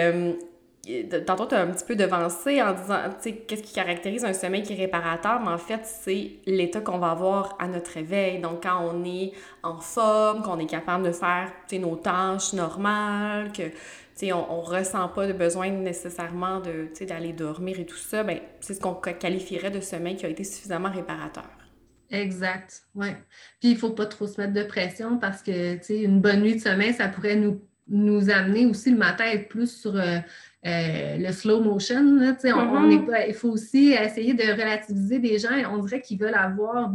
tantôt, 1.27 1.47
tu 1.47 1.55
as 1.55 1.61
un 1.61 1.69
petit 1.69 1.85
peu 1.85 1.95
devancé 1.95 2.61
en 2.61 2.73
disant, 2.73 2.99
tu 3.23 3.31
sais, 3.31 3.37
qu'est-ce 3.37 3.63
qui 3.63 3.73
caractérise 3.73 4.25
un 4.25 4.33
sommeil 4.33 4.63
qui 4.63 4.73
est 4.73 4.77
réparateur, 4.77 5.41
mais 5.41 5.51
en 5.51 5.59
fait, 5.59 5.81
c'est 5.85 6.33
l'état 6.45 6.81
qu'on 6.81 6.99
va 6.99 7.11
avoir 7.11 7.57
à 7.61 7.69
notre 7.69 7.93
réveil. 7.93 8.41
Donc, 8.41 8.65
quand 8.65 8.85
on 8.85 9.05
est 9.05 9.33
en 9.63 9.79
forme, 9.79 10.43
qu'on 10.43 10.59
est 10.59 10.67
capable 10.67 11.05
de 11.05 11.13
faire, 11.13 11.53
nos 11.73 11.97
tâches 11.97 12.53
normales, 12.53 13.53
que, 13.53 13.63
tu 14.17 14.33
on, 14.33 14.53
on 14.53 14.61
ressent 14.61 15.09
pas 15.09 15.27
de 15.27 15.33
besoin 15.33 15.71
nécessairement 15.71 16.61
de, 16.61 16.89
tu 16.95 17.07
d'aller 17.07 17.33
dormir 17.33 17.81
et 17.81 17.87
tout 17.87 17.97
ça, 17.97 18.25
ben 18.25 18.41
c'est 18.61 18.75
ce 18.75 18.81
qu'on 18.81 18.95
qualifierait 18.95 19.71
de 19.71 19.81
sommeil 19.81 20.17
qui 20.17 20.27
a 20.27 20.29
été 20.29 20.45
suffisamment 20.45 20.91
réparateur. 20.91 21.49
Exact, 22.11 22.83
oui. 22.95 23.09
Puis, 23.61 23.71
il 23.71 23.77
faut 23.79 23.91
pas 23.91 24.07
trop 24.07 24.27
se 24.27 24.41
mettre 24.41 24.53
de 24.53 24.65
pression 24.65 25.19
parce 25.19 25.43
que, 25.43 25.77
tu 25.77 25.95
une 25.95 26.21
bonne 26.21 26.41
nuit 26.43 26.57
de 26.57 26.61
sommeil, 26.61 26.93
ça 26.93 27.09
pourrait 27.09 27.37
nous 27.37 27.63
nous 27.89 28.31
amener 28.31 28.67
aussi 28.67 28.91
le 28.91 28.97
matin 28.97 29.25
à 29.25 29.35
être 29.35 29.49
plus 29.49 29.71
sur 29.71 29.97
euh, 29.97 30.19
euh, 30.65 31.17
le 31.17 31.33
slow 31.33 31.61
motion. 31.61 32.03
Mm-hmm. 32.03 33.25
il 33.29 33.35
faut 33.35 33.51
aussi 33.51 33.93
essayer 33.93 34.33
de 34.33 34.45
relativiser 34.45 35.19
des 35.19 35.39
gens. 35.39 35.51
On 35.73 35.79
dirait 35.79 36.01
qu'ils 36.01 36.21
veulent 36.21 36.37
avoir, 36.37 36.93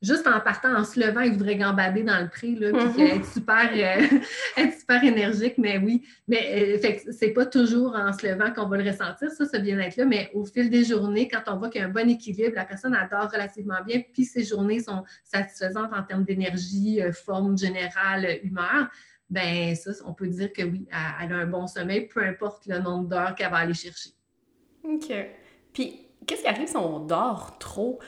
juste 0.00 0.28
en 0.28 0.38
partant, 0.38 0.76
en 0.76 0.84
se 0.84 1.00
levant, 1.00 1.22
ils 1.22 1.32
voudraient 1.32 1.56
gambader 1.56 2.04
dans 2.04 2.20
le 2.20 2.28
prix, 2.28 2.54
là, 2.54 2.70
puis 2.70 3.02
mm-hmm. 3.02 3.16
être, 3.16 3.32
super, 3.32 3.70
euh, 3.74 4.18
être 4.56 4.78
super 4.78 5.02
énergique. 5.02 5.54
Mais 5.58 5.78
oui, 5.78 6.06
mais 6.28 6.80
c'est 7.10 7.30
pas 7.30 7.46
toujours 7.46 7.96
en 7.96 8.12
se 8.12 8.24
levant 8.24 8.52
qu'on 8.52 8.68
va 8.68 8.76
le 8.76 8.88
ressentir, 8.88 9.28
ça, 9.32 9.44
ce 9.44 9.56
bien-être-là. 9.56 10.04
Mais 10.04 10.30
au 10.32 10.44
fil 10.44 10.70
des 10.70 10.84
journées, 10.84 11.26
quand 11.26 11.52
on 11.52 11.58
voit 11.58 11.70
qu'il 11.70 11.80
y 11.80 11.84
a 11.84 11.88
un 11.88 11.90
bon 11.90 12.08
équilibre, 12.08 12.54
la 12.54 12.64
personne 12.64 12.94
adore 12.94 13.28
relativement 13.32 13.82
bien, 13.84 14.02
puis 14.12 14.24
ses 14.24 14.44
journées 14.44 14.78
sont 14.78 15.02
satisfaisantes 15.24 15.90
en 15.92 16.04
termes 16.04 16.22
d'énergie, 16.22 17.00
forme 17.12 17.58
générale, 17.58 18.38
humeur 18.44 18.88
ben 19.30 19.74
ça, 19.74 19.90
on 20.04 20.14
peut 20.14 20.28
dire 20.28 20.52
que 20.52 20.62
oui, 20.62 20.86
elle, 20.90 21.32
a 21.32 21.36
un 21.36 21.46
bon 21.46 21.66
sommeil, 21.66 22.06
peu 22.08 22.22
importe 22.22 22.66
le 22.66 22.78
nombre 22.78 23.08
d'heures 23.08 23.34
qu'elle 23.34 23.50
va 23.50 23.58
aller 23.58 23.74
chercher. 23.74 24.10
OK. 24.84 25.12
Puis, 25.72 26.06
qu'est-ce 26.26 26.42
qui 26.42 26.48
arrive 26.48 26.68
si 26.68 26.76
on 26.76 27.00
dort 27.00 27.58
trop? 27.58 27.98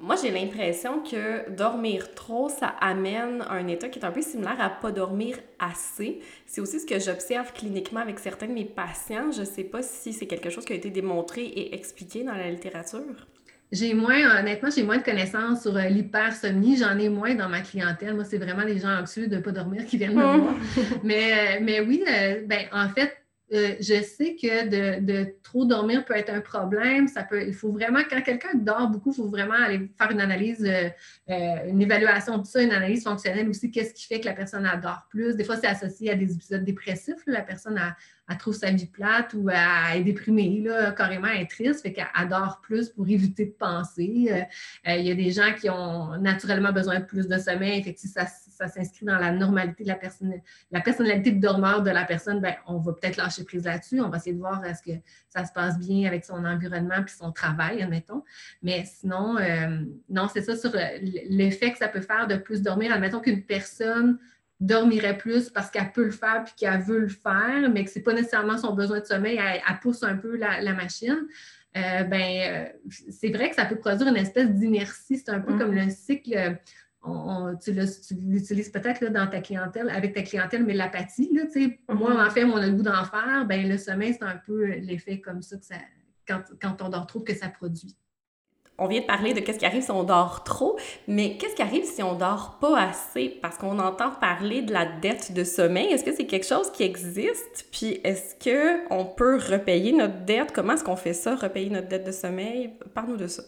Moi, 0.00 0.14
j'ai 0.14 0.30
l'impression 0.30 1.02
que 1.02 1.50
dormir 1.50 2.14
trop, 2.14 2.48
ça 2.48 2.68
amène 2.80 3.42
un 3.48 3.66
état 3.66 3.88
qui 3.88 3.98
est 3.98 4.04
un 4.04 4.12
peu 4.12 4.22
similaire 4.22 4.60
à 4.60 4.70
pas 4.70 4.92
dormir 4.92 5.38
assez. 5.58 6.20
C'est 6.46 6.60
aussi 6.60 6.78
ce 6.78 6.86
que 6.86 7.00
j'observe 7.00 7.52
cliniquement 7.52 8.00
avec 8.00 8.20
certains 8.20 8.46
de 8.46 8.52
mes 8.52 8.64
patients. 8.64 9.32
Je 9.32 9.40
ne 9.40 9.46
sais 9.46 9.64
pas 9.64 9.82
si 9.82 10.12
c'est 10.12 10.26
quelque 10.26 10.50
chose 10.50 10.64
qui 10.64 10.72
a 10.72 10.76
été 10.76 10.90
démontré 10.90 11.42
et 11.42 11.74
expliqué 11.74 12.22
dans 12.22 12.34
la 12.34 12.48
littérature. 12.48 13.26
J'ai 13.70 13.92
moins, 13.92 14.38
honnêtement, 14.38 14.70
j'ai 14.74 14.82
moins 14.82 14.96
de 14.96 15.02
connaissances 15.02 15.62
sur 15.62 15.76
euh, 15.76 15.84
l'hypersomnie. 15.84 16.78
J'en 16.78 16.98
ai 16.98 17.10
moins 17.10 17.34
dans 17.34 17.48
ma 17.48 17.60
clientèle. 17.60 18.14
Moi, 18.14 18.24
c'est 18.24 18.38
vraiment 18.38 18.62
les 18.62 18.78
gens 18.78 18.98
anxieux 18.98 19.28
de 19.28 19.36
ne 19.36 19.40
pas 19.40 19.52
dormir 19.52 19.84
qui 19.84 19.98
viennent 19.98 20.14
me 20.14 20.24
mmh. 20.24 20.40
voir. 20.40 20.54
mais, 21.04 21.32
euh, 21.32 21.60
mais 21.60 21.80
oui, 21.80 22.02
euh, 22.08 22.42
ben, 22.46 22.66
en 22.72 22.88
fait, 22.88 23.14
je 23.50 24.02
sais 24.02 24.36
que 24.36 24.68
de, 24.68 25.04
de, 25.04 25.34
trop 25.42 25.64
dormir 25.64 26.04
peut 26.04 26.14
être 26.14 26.30
un 26.30 26.40
problème. 26.40 27.08
Ça 27.08 27.22
peut, 27.22 27.46
il 27.46 27.54
faut 27.54 27.72
vraiment, 27.72 28.00
quand 28.08 28.20
quelqu'un 28.20 28.54
dort 28.54 28.88
beaucoup, 28.88 29.10
il 29.10 29.16
faut 29.16 29.28
vraiment 29.28 29.54
aller 29.54 29.90
faire 29.96 30.10
une 30.10 30.20
analyse, 30.20 30.70
une 31.26 31.80
évaluation 31.80 32.36
de 32.36 32.44
ça, 32.44 32.62
une 32.62 32.72
analyse 32.72 33.04
fonctionnelle 33.04 33.48
aussi. 33.48 33.70
Qu'est-ce 33.70 33.94
qui 33.94 34.06
fait 34.06 34.20
que 34.20 34.26
la 34.26 34.34
personne 34.34 34.66
adore 34.66 35.06
plus? 35.08 35.34
Des 35.34 35.44
fois, 35.44 35.56
c'est 35.56 35.66
associé 35.66 36.10
à 36.10 36.14
des 36.14 36.34
épisodes 36.34 36.62
dépressifs. 36.62 37.22
La 37.26 37.40
personne 37.40 37.78
a, 37.78 37.96
elle 38.28 38.38
trouve 38.38 38.54
sa 38.54 38.70
vie 38.70 38.86
plate 38.86 39.34
ou 39.34 39.48
elle 39.48 40.00
est 40.00 40.04
déprimée, 40.04 40.62
là, 40.62 40.92
carrément 40.92 41.28
elle 41.28 41.42
est 41.42 41.50
triste, 41.50 41.82
fait 41.82 41.92
qu'elle 41.92 42.08
adore 42.14 42.60
plus 42.60 42.90
pour 42.90 43.08
éviter 43.08 43.46
de 43.46 43.52
penser. 43.52 44.28
Euh, 44.30 44.90
euh, 44.90 44.96
il 44.96 45.06
y 45.06 45.10
a 45.10 45.14
des 45.14 45.30
gens 45.30 45.54
qui 45.58 45.70
ont 45.70 46.18
naturellement 46.18 46.72
besoin 46.72 47.00
de 47.00 47.04
plus 47.04 47.26
de 47.26 47.38
sommeil, 47.38 47.82
fait 47.82 47.94
que 47.94 48.00
ça, 48.00 48.26
s'inscrit 48.26 49.06
dans 49.06 49.18
la 49.18 49.30
normalité 49.30 49.84
de 49.84 49.88
la 49.88 49.94
personne, 49.94 50.34
la 50.70 50.80
personnalité 50.80 51.30
de 51.30 51.40
dormeur 51.40 51.82
de 51.82 51.90
la 51.90 52.04
personne, 52.04 52.40
ben, 52.40 52.54
on 52.66 52.78
va 52.78 52.92
peut-être 52.92 53.16
lâcher 53.16 53.28
lâcher 53.28 53.44
prise 53.44 53.64
là-dessus. 53.64 54.00
On 54.00 54.08
va 54.08 54.16
essayer 54.16 54.32
de 54.32 54.40
voir 54.40 54.64
est-ce 54.64 54.82
que 54.82 54.98
ça 55.28 55.44
se 55.44 55.52
passe 55.52 55.78
bien 55.78 56.08
avec 56.08 56.24
son 56.24 56.44
environnement 56.44 57.02
puis 57.04 57.14
son 57.16 57.30
travail, 57.30 57.82
admettons. 57.82 58.24
Mais 58.62 58.84
sinon, 58.84 59.36
euh, 59.38 59.84
non, 60.08 60.28
c'est 60.32 60.42
ça 60.42 60.56
sur 60.56 60.72
l'effet 61.28 61.72
que 61.72 61.78
ça 61.78 61.88
peut 61.88 62.00
faire 62.00 62.26
de 62.26 62.36
plus 62.36 62.62
dormir. 62.62 62.92
Admettons 62.92 63.20
qu'une 63.20 63.44
personne 63.44 64.18
dormirait 64.60 65.16
plus 65.16 65.50
parce 65.50 65.70
qu'elle 65.70 65.92
peut 65.92 66.04
le 66.04 66.10
faire 66.10 66.44
puis 66.44 66.54
qu'elle 66.56 66.80
veut 66.80 67.00
le 67.00 67.08
faire, 67.08 67.70
mais 67.72 67.84
que 67.84 67.90
ce 67.90 67.98
n'est 67.98 68.02
pas 68.02 68.12
nécessairement 68.12 68.58
son 68.58 68.74
besoin 68.74 69.00
de 69.00 69.04
sommeil, 69.04 69.38
elle, 69.38 69.80
pousse 69.80 70.02
un 70.02 70.16
peu 70.16 70.36
la, 70.36 70.72
machine. 70.74 71.26
Euh, 71.76 72.02
ben, 72.04 72.22
euh, 72.22 72.90
c'est 73.10 73.30
vrai 73.30 73.50
que 73.50 73.56
ça 73.56 73.66
peut 73.66 73.76
produire 73.76 74.08
une 74.08 74.16
espèce 74.16 74.50
d'inertie. 74.50 75.18
C'est 75.18 75.30
un 75.30 75.40
peu 75.40 75.56
comme 75.56 75.74
mm-hmm. 75.74 75.84
le 75.84 75.90
cycle. 75.90 76.58
tu 77.62 78.14
l'utilises 78.14 78.70
peut-être 78.70 79.04
dans 79.12 79.28
ta 79.28 79.40
clientèle, 79.40 79.88
avec 79.90 80.14
ta 80.14 80.22
clientèle, 80.22 80.64
mais 80.64 80.74
l'apathie, 80.74 81.30
là, 81.32 81.44
moi, 81.94 82.12
mm-hmm. 82.12 82.26
en 82.26 82.30
fait, 82.30 82.44
on 82.44 82.56
a 82.56 82.66
le 82.66 82.72
goût 82.72 82.82
d'en 82.82 83.04
faire, 83.04 83.46
ben, 83.46 83.68
le 83.68 83.78
sommeil, 83.78 84.14
c'est 84.14 84.24
un 84.24 84.40
peu 84.44 84.64
l'effet 84.64 85.20
comme 85.20 85.42
ça, 85.42 85.56
que 85.56 85.64
ça 85.64 85.76
quand, 86.26 86.42
quand 86.60 86.82
on 86.82 86.88
dort 86.88 87.06
trop, 87.06 87.20
que 87.20 87.34
ça 87.34 87.48
produit 87.48 87.96
on 88.78 88.86
vient 88.86 89.00
de 89.00 89.06
parler 89.06 89.34
de 89.34 89.40
qu'est-ce 89.40 89.58
qui 89.58 89.66
arrive 89.66 89.82
si 89.82 89.90
on 89.90 90.04
dort 90.04 90.44
trop, 90.44 90.78
mais 91.06 91.36
qu'est-ce 91.36 91.54
qui 91.54 91.62
arrive 91.62 91.84
si 91.84 92.02
on 92.02 92.14
dort 92.14 92.58
pas 92.60 92.78
assez? 92.78 93.28
Parce 93.42 93.58
qu'on 93.58 93.78
entend 93.78 94.10
parler 94.20 94.62
de 94.62 94.72
la 94.72 94.86
dette 94.86 95.32
de 95.32 95.44
sommeil. 95.44 95.92
Est-ce 95.92 96.04
que 96.04 96.14
c'est 96.14 96.26
quelque 96.26 96.46
chose 96.46 96.70
qui 96.70 96.84
existe? 96.84 97.66
Puis 97.72 98.00
est-ce 98.04 98.36
que 98.36 98.92
on 98.92 99.04
peut 99.04 99.36
repayer 99.36 99.92
notre 99.92 100.24
dette? 100.24 100.52
Comment 100.52 100.74
est-ce 100.74 100.84
qu'on 100.84 100.96
fait 100.96 101.12
ça, 101.12 101.34
repayer 101.34 101.70
notre 101.70 101.88
dette 101.88 102.06
de 102.06 102.12
sommeil? 102.12 102.70
Parle-nous 102.94 103.16
de 103.16 103.26
ça. 103.26 103.42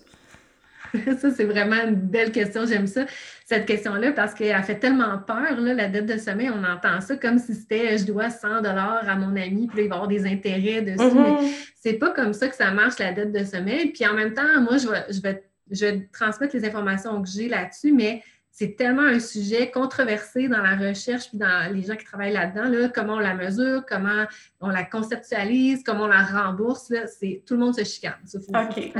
ça, 1.18 1.30
c'est 1.30 1.44
vraiment 1.44 1.76
une 1.87 1.94
belle 1.94 2.32
question. 2.32 2.66
J'aime 2.66 2.87
ça, 2.87 3.06
cette 3.44 3.66
question-là, 3.66 4.12
parce 4.12 4.35
qu'elle 4.35 4.62
fait 4.62 4.78
tellement 4.78 5.18
peur, 5.18 5.61
là, 5.61 5.75
la 5.75 5.88
dette 5.88 6.06
de 6.06 6.18
sommeil. 6.18 6.50
On 6.50 6.64
entend 6.64 7.00
ça 7.00 7.16
comme 7.16 7.38
si 7.38 7.54
c'était 7.54 7.99
je 7.99 8.06
dois 8.06 8.30
100 8.30 8.64
à 8.64 9.16
mon 9.16 9.37
ami, 9.37 9.66
puis 9.66 9.78
là, 9.78 9.85
il 9.85 9.88
va 9.88 9.94
y 9.94 9.99
avoir 9.99 10.09
des 10.09 10.26
intérêts 10.26 10.82
dessus. 10.82 10.99
Mm-hmm. 10.99 11.52
c'est 11.76 11.94
pas 11.94 12.11
comme 12.11 12.32
ça 12.32 12.49
que 12.49 12.56
ça 12.56 12.70
marche, 12.70 12.99
la 12.99 13.12
dette 13.12 13.32
de 13.32 13.44
sommeil. 13.44 13.92
Puis 13.92 14.06
en 14.06 14.14
même 14.14 14.35
temps, 14.35 14.61
moi, 14.61 14.78
je 14.78 14.88
vais, 14.88 15.04
je 15.11 15.20
vais, 15.20 15.42
je 15.70 15.87
vais 15.87 16.09
transmettre 16.12 16.54
les 16.56 16.64
informations 16.64 17.20
que 17.23 17.28
j'ai 17.28 17.49
là-dessus, 17.49 17.92
mais 17.92 18.23
c'est 18.50 18.76
tellement 18.76 19.02
un 19.02 19.21
sujet 19.21 19.71
controversé 19.71 20.49
dans 20.49 20.62
la 20.62 20.76
recherche 20.76 21.28
puis 21.28 21.38
dans 21.38 21.73
les 21.73 21.83
gens 21.83 21.97
qui 21.97 22.04
travaillent 22.04 22.33
là-dedans, 22.33 22.69
là, 22.69 22.88
comment 22.88 23.14
on 23.14 23.19
la 23.19 23.35
mesure, 23.35 23.85
comment 23.88 24.25
on 24.61 24.69
la 24.69 24.85
conceptualise, 24.85 25.83
comment 25.85 26.04
on 26.04 26.09
la 26.09 26.25
rembourse, 26.25 26.90
là, 26.90 27.07
c'est, 27.07 27.42
tout 27.47 27.54
le 27.54 27.61
monde 27.61 27.75
se 27.75 27.85
chicane. 27.85 28.19
OK. 28.35 28.92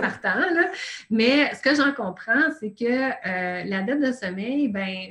partant, 0.00 0.38
là. 0.38 0.70
Mais 1.10 1.52
ce 1.54 1.62
que 1.62 1.74
j'en 1.74 1.92
comprends, 1.92 2.50
c'est 2.60 2.70
que 2.70 2.84
euh, 2.84 3.64
la 3.64 3.82
dette 3.82 4.00
de 4.00 4.12
sommeil, 4.12 4.68
ben 4.68 5.08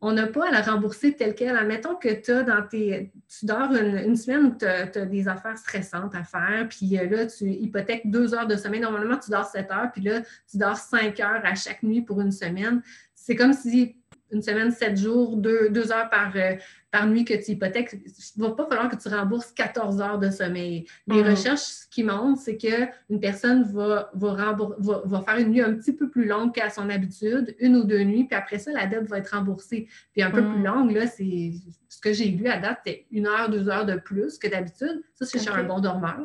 on 0.00 0.12
n'a 0.12 0.26
pas 0.26 0.48
à 0.48 0.50
la 0.50 0.62
rembourser 0.62 1.14
telle 1.14 1.34
qu'elle. 1.34 1.56
Admettons 1.56 1.94
que 1.94 2.08
tu 2.08 2.44
dans 2.44 2.66
tes. 2.66 3.12
Tu 3.28 3.46
dors 3.46 3.72
une, 3.72 4.16
semaine 4.16 4.46
où 4.46 4.56
tu 4.58 4.64
as, 4.64 4.86
des 4.86 5.28
affaires 5.28 5.58
stressantes 5.58 6.14
à 6.14 6.24
faire, 6.24 6.66
puis 6.68 6.98
euh, 6.98 7.08
là, 7.08 7.26
tu 7.26 7.44
hypothèques 7.44 8.10
deux 8.10 8.34
heures 8.34 8.46
de 8.46 8.56
sommeil. 8.56 8.80
Normalement, 8.80 9.18
tu 9.18 9.30
dors 9.30 9.46
sept 9.46 9.70
heures, 9.70 9.90
puis 9.92 10.02
là, 10.02 10.20
tu 10.50 10.58
dors 10.58 10.76
cinq 10.76 11.20
heures 11.20 11.40
à 11.44 11.54
chaque 11.54 11.82
nuit 11.82 12.02
pour 12.02 12.20
une 12.20 12.32
semaine. 12.32 12.82
C'est 13.14 13.36
comme 13.36 13.52
si 13.52 13.96
une 14.30 14.42
semaine, 14.42 14.70
sept 14.70 14.96
jours, 14.96 15.36
deux, 15.36 15.92
heures 15.92 16.10
par, 16.10 16.32
euh, 16.36 16.54
par 16.90 17.06
nuit 17.06 17.24
que 17.24 17.34
tu 17.34 17.52
hypothèques, 17.52 17.92
il 17.92 18.42
ne 18.42 18.48
va 18.48 18.54
pas 18.54 18.66
falloir 18.66 18.88
que 18.88 18.96
tu 18.96 19.08
rembourses 19.08 19.52
14 19.52 20.00
heures 20.00 20.18
de 20.18 20.30
sommeil. 20.30 20.86
Les 21.06 21.22
mm. 21.22 21.26
recherches, 21.30 21.86
qui 21.90 22.02
montrent, 22.02 22.40
c'est 22.40 22.56
qu'une 22.56 23.20
personne 23.20 23.62
va, 23.72 24.10
va, 24.14 25.22
faire 25.22 25.38
une 25.38 25.50
nuit 25.50 25.62
un 25.62 25.74
petit 25.74 25.92
peu 25.92 26.10
plus 26.10 26.26
longue 26.26 26.52
qu'à 26.52 26.70
son 26.70 26.90
habitude, 26.90 27.54
une 27.58 27.76
ou 27.76 27.84
deux 27.84 28.02
nuits, 28.02 28.24
puis 28.24 28.36
après 28.36 28.58
ça, 28.58 28.72
la 28.72 28.86
dette 28.86 29.08
va 29.08 29.18
être 29.18 29.34
remboursée. 29.34 29.88
Puis 30.12 30.22
un 30.22 30.30
peu 30.30 30.42
plus 30.42 30.58
mm. 30.58 30.64
longue, 30.64 30.90
là, 30.92 31.06
c'est 31.06 31.52
ce 31.88 32.00
que 32.00 32.12
j'ai 32.12 32.26
lu 32.26 32.48
à 32.48 32.58
date, 32.58 32.80
c'est 32.84 33.06
une 33.10 33.26
heure, 33.26 33.48
deux 33.48 33.68
heures 33.68 33.86
de 33.86 33.96
plus 33.96 34.38
que 34.38 34.48
d'habitude. 34.48 35.02
Ça, 35.14 35.24
c'est 35.24 35.38
chez 35.38 35.48
un 35.48 35.64
bon 35.64 35.80
dormeur. 35.80 36.18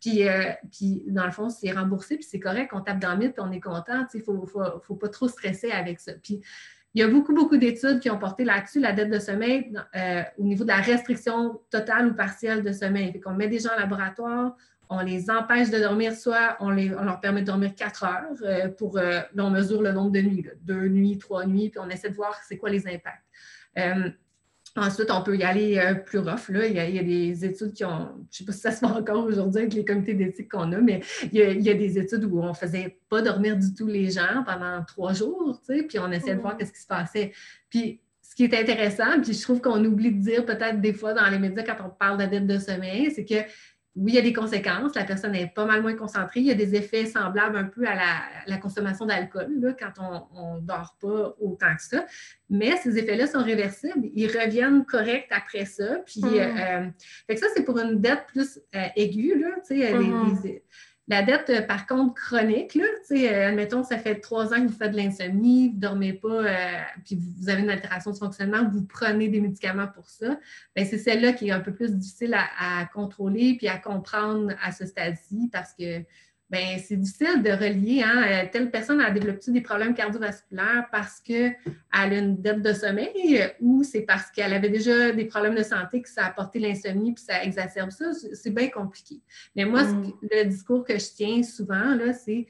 Puis, 0.00 0.26
euh, 0.26 0.50
puis, 0.70 1.04
dans 1.08 1.26
le 1.26 1.32
fond, 1.32 1.50
c'est 1.50 1.70
remboursé, 1.72 2.16
puis 2.16 2.24
c'est 2.24 2.40
correct, 2.40 2.70
on 2.72 2.80
tape 2.80 2.98
dans 2.98 3.12
le 3.12 3.18
mythe, 3.18 3.34
puis 3.34 3.44
on 3.46 3.52
est 3.52 3.60
content. 3.60 4.06
Il 4.14 4.18
ne 4.18 4.22
faut, 4.22 4.46
faut, 4.46 4.62
faut, 4.82 4.94
pas 4.94 5.08
trop 5.08 5.28
stresser 5.28 5.70
avec 5.70 6.00
ça. 6.00 6.12
Puis, 6.22 6.40
il 6.94 7.00
y 7.00 7.02
a 7.02 7.08
beaucoup, 7.08 7.34
beaucoup 7.34 7.56
d'études 7.56 8.00
qui 8.00 8.10
ont 8.10 8.18
porté 8.18 8.44
là-dessus, 8.44 8.80
la 8.80 8.92
dette 8.92 9.10
de 9.10 9.18
sommeil, 9.18 9.72
euh, 9.96 10.22
au 10.38 10.44
niveau 10.44 10.64
de 10.64 10.68
la 10.68 10.76
restriction 10.76 11.60
totale 11.70 12.08
ou 12.08 12.14
partielle 12.14 12.62
de 12.62 12.72
sommeil. 12.72 13.18
On 13.24 13.32
met 13.32 13.48
des 13.48 13.60
gens 13.60 13.70
en 13.74 13.80
laboratoire, 13.80 14.56
on 14.90 15.00
les 15.00 15.30
empêche 15.30 15.70
de 15.70 15.78
dormir, 15.78 16.14
soit 16.14 16.56
on, 16.60 16.68
les, 16.68 16.88
leur 16.88 17.20
permet 17.20 17.40
de 17.40 17.46
dormir 17.46 17.74
quatre 17.74 18.04
heures 18.04 18.36
euh, 18.42 18.68
pour, 18.68 18.98
euh, 18.98 19.20
on 19.38 19.48
mesure 19.48 19.80
le 19.80 19.92
nombre 19.92 20.10
de 20.10 20.20
nuits, 20.20 20.46
deux 20.60 20.88
nuits, 20.88 21.16
trois 21.16 21.46
nuits, 21.46 21.70
puis 21.70 21.80
on 21.82 21.88
essaie 21.88 22.10
de 22.10 22.14
voir 22.14 22.38
c'est 22.46 22.58
quoi 22.58 22.68
les 22.68 22.86
impacts. 22.86 23.24
Ensuite, 24.74 25.10
on 25.10 25.22
peut 25.22 25.36
y 25.36 25.42
aller 25.42 25.78
euh, 25.78 25.94
plus 25.94 26.18
rough. 26.18 26.48
Là. 26.48 26.66
Il, 26.66 26.74
y 26.74 26.98
a, 26.98 27.02
des 27.02 27.44
études 27.44 27.74
qui 27.74 27.84
ont, 27.84 28.08
je 28.08 28.20
ne 28.20 28.26
sais 28.30 28.44
pas 28.44 28.52
si 28.52 28.60
ça 28.60 28.70
se 28.70 28.78
fait 28.78 28.86
encore 28.86 29.24
aujourd'hui 29.26 29.62
avec 29.62 29.74
les 29.74 29.84
comités 29.84 30.14
d'éthique 30.14 30.50
qu'on 30.50 30.72
a, 30.72 30.80
mais 30.80 31.00
il 31.30 31.62
y, 31.62 31.68
a, 31.68 31.74
des 31.74 31.98
études 31.98 32.24
où 32.24 32.40
on 32.40 32.48
ne 32.48 32.54
faisait 32.54 32.98
pas 33.10 33.20
dormir 33.20 33.56
du 33.58 33.74
tout 33.74 33.86
les 33.86 34.10
gens 34.10 34.42
pendant 34.46 34.82
trois 34.84 35.12
jours, 35.12 35.60
puis 35.66 35.98
on 35.98 36.10
essayait 36.10 36.36
de 36.36 36.40
voir 36.40 36.54
mmh. 36.54 36.64
ce 36.64 36.72
qui 36.72 36.80
se 36.80 36.86
passait. 36.86 37.32
Puis 37.68 38.00
ce 38.22 38.34
qui 38.34 38.44
est 38.44 38.58
intéressant, 38.58 39.20
puis 39.22 39.34
je 39.34 39.42
trouve 39.42 39.60
qu'on 39.60 39.84
oublie 39.84 40.10
de 40.10 40.22
dire 40.22 40.46
peut-être 40.46 40.80
des 40.80 40.94
fois 40.94 41.12
dans 41.12 41.28
les 41.28 41.38
médias 41.38 41.64
quand 41.64 41.84
on 41.84 41.90
parle 41.90 42.16
de 42.16 42.22
la 42.22 42.28
dette 42.28 42.46
de 42.46 42.58
sommeil, 42.58 43.10
c'est 43.10 43.26
que 43.26 43.34
oui, 43.94 44.12
il 44.12 44.14
y 44.14 44.18
a 44.18 44.22
des 44.22 44.32
conséquences. 44.32 44.94
La 44.94 45.04
personne 45.04 45.34
est 45.34 45.52
pas 45.52 45.66
mal 45.66 45.82
moins 45.82 45.94
concentrée. 45.94 46.40
Il 46.40 46.46
y 46.46 46.50
a 46.50 46.54
des 46.54 46.74
effets 46.74 47.04
semblables 47.04 47.56
un 47.56 47.64
peu 47.64 47.86
à 47.86 47.94
la, 48.46 48.56
consommation 48.56 49.04
d'alcool 49.04 49.76
quand 49.78 49.92
on 50.30 50.56
ne 50.56 50.60
dort 50.60 50.96
pas 51.00 51.34
autant 51.40 51.74
que 51.76 51.82
ça. 51.82 52.06
Mais 52.48 52.76
ces 52.78 52.98
effets-là 52.98 53.26
sont 53.26 53.42
réversibles. 53.42 54.08
Ils 54.14 54.28
reviennent 54.28 54.86
corrects 54.86 55.28
après 55.30 55.66
ça. 55.66 55.98
Puis, 56.06 56.22
hmm. 56.22 56.34
euh, 56.34 56.86
fait 57.26 57.34
que 57.34 57.40
ça, 57.40 57.46
c'est 57.54 57.64
pour 57.64 57.78
une 57.78 58.00
dette 58.00 58.24
plus 58.28 58.58
euh, 58.74 58.86
aiguë. 58.96 59.38
Là, 59.38 59.56
mm 59.70 60.36
la 61.08 61.22
dette, 61.22 61.50
euh, 61.50 61.62
par 61.62 61.86
contre, 61.86 62.14
chronique, 62.14 62.74
là, 62.74 62.84
euh, 63.10 63.48
admettons, 63.48 63.82
ça 63.82 63.98
fait 63.98 64.20
trois 64.20 64.54
ans 64.54 64.62
que 64.62 64.68
vous 64.68 64.76
faites 64.76 64.92
de 64.92 64.96
l'insomnie, 64.96 65.70
vous 65.70 65.74
ne 65.74 65.80
dormez 65.80 66.12
pas, 66.12 66.28
euh, 66.28 66.78
puis 67.04 67.18
vous 67.38 67.48
avez 67.48 67.62
une 67.62 67.70
altération 67.70 68.12
de 68.12 68.16
fonctionnement, 68.16 68.68
vous 68.70 68.84
prenez 68.84 69.28
des 69.28 69.40
médicaments 69.40 69.88
pour 69.88 70.08
ça, 70.08 70.38
ben, 70.76 70.86
c'est 70.86 70.98
celle-là 70.98 71.32
qui 71.32 71.48
est 71.48 71.52
un 71.52 71.60
peu 71.60 71.74
plus 71.74 71.96
difficile 71.96 72.34
à, 72.34 72.80
à, 72.80 72.86
contrôler 72.86 73.56
puis 73.56 73.66
à 73.66 73.78
comprendre 73.78 74.54
à 74.62 74.70
ce 74.70 74.86
stade-ci 74.86 75.48
parce 75.52 75.74
que 75.74 76.04
ben 76.52 76.78
c'est 76.78 76.96
difficile 76.96 77.42
de 77.42 77.50
relier. 77.50 78.02
Hein, 78.04 78.24
euh, 78.28 78.48
telle 78.52 78.70
personne 78.70 79.00
a 79.00 79.10
développé 79.10 79.50
des 79.50 79.62
problèmes 79.62 79.94
cardiovasculaires 79.94 80.86
parce 80.92 81.18
qu'elle 81.18 81.56
a 81.90 82.06
une 82.06 82.42
dette 82.42 82.60
de 82.60 82.74
sommeil 82.74 83.42
ou 83.58 83.82
c'est 83.82 84.02
parce 84.02 84.30
qu'elle 84.30 84.52
avait 84.52 84.68
déjà 84.68 85.12
des 85.12 85.24
problèmes 85.24 85.54
de 85.54 85.62
santé 85.62 86.02
que 86.02 86.10
ça 86.10 86.24
a 86.24 86.28
apporté 86.28 86.58
l'insomnie 86.58 87.14
puis 87.14 87.24
ça 87.24 87.42
exacerbe 87.42 87.90
ça? 87.90 88.12
C'est 88.34 88.50
bien 88.50 88.68
compliqué. 88.68 89.22
Mais 89.56 89.64
moi, 89.64 89.82
mm. 89.84 90.12
le 90.30 90.44
discours 90.44 90.84
que 90.84 90.98
je 90.98 91.06
tiens 91.16 91.42
souvent, 91.42 91.94
là, 91.94 92.12
c'est 92.12 92.46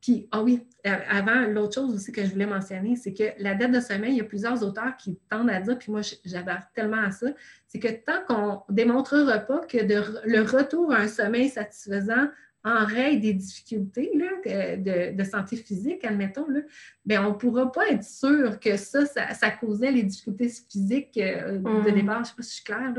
Puis, 0.00 0.28
ah 0.32 0.42
oui, 0.42 0.66
euh, 0.88 0.96
avant, 1.08 1.42
l'autre 1.42 1.74
chose 1.74 1.94
aussi 1.94 2.10
que 2.10 2.24
je 2.24 2.32
voulais 2.32 2.46
mentionner, 2.46 2.96
c'est 2.96 3.14
que 3.14 3.30
la 3.38 3.54
dette 3.54 3.70
de 3.70 3.78
sommeil, 3.78 4.14
il 4.14 4.16
y 4.16 4.20
a 4.20 4.24
plusieurs 4.24 4.64
auteurs 4.64 4.96
qui 4.96 5.20
tendent 5.30 5.50
à 5.50 5.60
dire, 5.60 5.78
puis 5.78 5.92
moi, 5.92 6.00
j'adore 6.24 6.58
tellement 6.74 7.02
à 7.02 7.12
ça, 7.12 7.28
c'est 7.68 7.78
que 7.78 7.86
tant 7.86 8.24
qu'on 8.26 8.62
ne 8.68 8.74
démontrera 8.74 9.38
pas 9.38 9.60
que 9.60 9.78
le 9.78 10.40
retour 10.40 10.92
à 10.92 10.98
un 10.98 11.06
sommeil 11.06 11.48
satisfaisant 11.48 12.26
en 12.66 12.84
règle 12.84 13.20
des 13.20 13.32
difficultés 13.32 14.10
de, 14.14 15.24
santé 15.24 15.56
physique, 15.56 16.04
admettons, 16.04 16.48
là, 16.48 16.60
bien, 17.04 17.24
on 17.24 17.30
ne 17.30 17.34
pourra 17.34 17.70
pas 17.70 17.88
être 17.90 18.02
sûr 18.02 18.58
que 18.58 18.76
ça, 18.76 19.06
ça, 19.06 19.50
causait 19.50 19.92
les 19.92 20.02
difficultés 20.02 20.48
physiques 20.48 21.16
euh, 21.16 21.58
de 21.58 21.90
mm. 21.90 21.94
départ. 21.94 22.16
Je 22.16 22.20
ne 22.20 22.24
sais 22.24 22.34
pas 22.36 22.42
si 22.42 22.50
je 22.50 22.54
suis 22.56 22.64
claire. 22.64 22.92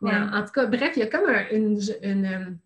Mais 0.00 0.14
en, 0.14 0.42
tout 0.42 0.52
cas, 0.52 0.64
bref, 0.64 0.92
il 0.96 1.00
y 1.00 1.02
a 1.02 1.06
comme 1.06 1.28
une, 1.52 2.58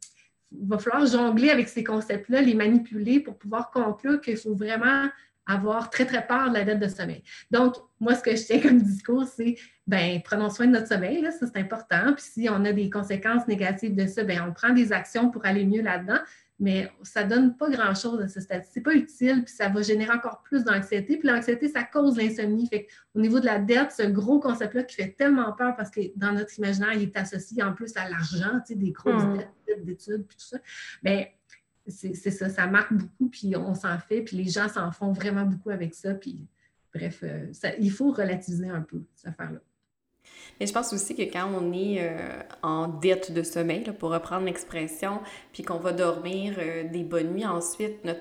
il 0.53 0.69
va 0.69 0.79
falloir 0.79 1.07
jongler 1.07 1.51
avec 1.51 1.69
ces 1.69 1.83
concepts-là, 1.83 2.41
les 2.41 2.55
manipuler 2.55 3.19
pour 3.19 3.37
pouvoir 3.37 3.73
conclure 3.73 4.21
qu'il 4.21 4.37
faut 4.37 4.55
vraiment 4.55 5.09
avoir 5.47 5.91
très, 5.91 6.07
très 6.07 6.25
peur 6.27 6.51
de 6.51 6.55
la 6.55 6.65
dette 6.65 6.79
de 6.79 6.89
sommeil. 6.89 7.23
Donc, 7.51 7.75
moi, 8.01 8.15
ce 8.15 8.23
que 8.23 8.35
je 8.35 8.45
tiens 8.45 8.61
comme 8.61 8.81
discours, 8.81 9.25
c'est, 9.25 9.57
ben 9.87 10.21
prenons 10.25 10.51
soin 10.51 10.67
de 10.67 10.73
notre 10.73 10.89
sommeil, 10.89 11.21
là, 11.21 11.33
ça 11.33 11.47
c'est 11.47 11.61
important. 11.61 12.15
Puis 12.15 12.25
si 12.25 12.49
on 12.49 12.65
a 12.65 12.73
des 12.73 12.89
conséquences 12.89 13.47
négatives 13.49 13.95
de 13.95 14.07
ça, 14.07 14.25
ben 14.25 14.43
on 14.49 14.53
prend 14.53 14.71
des 14.71 14.93
actions 14.93 15.31
pour 15.31 15.45
aller 15.45 15.67
mieux 15.67 15.83
là-dedans 15.83 16.21
mais 16.61 16.91
ça 17.03 17.25
ne 17.25 17.31
donne 17.31 17.57
pas 17.57 17.69
grand-chose 17.69 18.21
à 18.21 18.29
ce 18.29 18.41
stade. 18.41 18.65
Ce 18.65 18.79
n'est 18.79 18.83
pas 18.83 18.95
utile, 18.95 19.45
puis 19.45 19.55
ça 19.55 19.69
va 19.69 19.83
générer 19.83 20.13
encore 20.13 20.43
plus 20.43 20.65
d'anxiété. 20.65 21.17
Puis 21.17 21.29
l'anxiété, 21.29 21.69
ça 21.69 21.83
cause 21.83 22.17
l'insomnie. 22.17 22.69
Fait 22.69 22.87
au 23.15 23.21
niveau 23.21 23.41
de 23.41 23.47
la 23.47 23.59
dette, 23.59 23.93
ce 23.93 24.05
gros 24.05 24.39
concept-là 24.39 24.85
qui 24.85 24.97
fait 24.97 25.11
tellement 25.11 25.53
peur 25.53 25.75
parce 25.77 25.91
que 25.91 26.01
dans 26.17 26.33
notre 26.33 26.57
imaginaire, 26.59 26.93
il 26.93 27.03
est 27.03 27.17
associé 27.17 27.63
en 27.63 27.73
plus 27.73 27.97
à 27.97 28.09
l'argent, 28.09 28.61
tu 28.61 28.73
sais, 28.73 28.75
des 28.77 28.93
grosses 28.93 29.25
hmm. 29.25 29.39
dettes 29.67 29.85
d'études, 29.85 30.27
puis 30.27 30.37
tout 30.37 30.47
ça. 30.47 30.59
Mais 31.03 31.37
c'est 31.87 32.15
ça, 32.15 32.49
ça 32.49 32.67
marque 32.67 32.95
beaucoup, 32.95 33.29
puis 33.29 33.57
on 33.57 33.75
s'en 33.75 33.99
fait, 33.99 34.23
puis 34.23 34.37
les 34.37 34.49
gens 34.49 34.69
s'en 34.69 34.91
font 34.91 35.13
vraiment 35.13 35.45
beaucoup 35.45 35.71
avec 35.71 35.95
ça. 35.95 36.15
Puis 36.15 36.47
bref, 36.95 37.21
euh, 37.25 37.53
il 37.79 37.91
faut 37.91 38.11
relativiser 38.11 38.71
un 38.71 38.81
peu 38.81 39.03
cette 39.15 39.29
affaire-là. 39.29 39.61
Mais 40.61 40.67
je 40.67 40.73
pense 40.73 40.93
aussi 40.93 41.15
que 41.15 41.23
quand 41.23 41.49
on 41.55 41.73
est 41.73 41.99
euh, 42.01 42.41
en 42.63 42.89
dette 42.89 43.33
de 43.33 43.43
sommeil, 43.43 43.85
pour 43.99 44.11
reprendre 44.11 44.47
l'expression, 44.47 45.21
puis 45.53 45.63
qu'on 45.63 45.79
va 45.79 45.93
dormir 45.93 46.55
euh, 46.59 46.85
des 46.85 47.03
bonnes 47.03 47.33
nuits 47.33 47.47
ensuite, 47.47 48.05
notre 48.05 48.21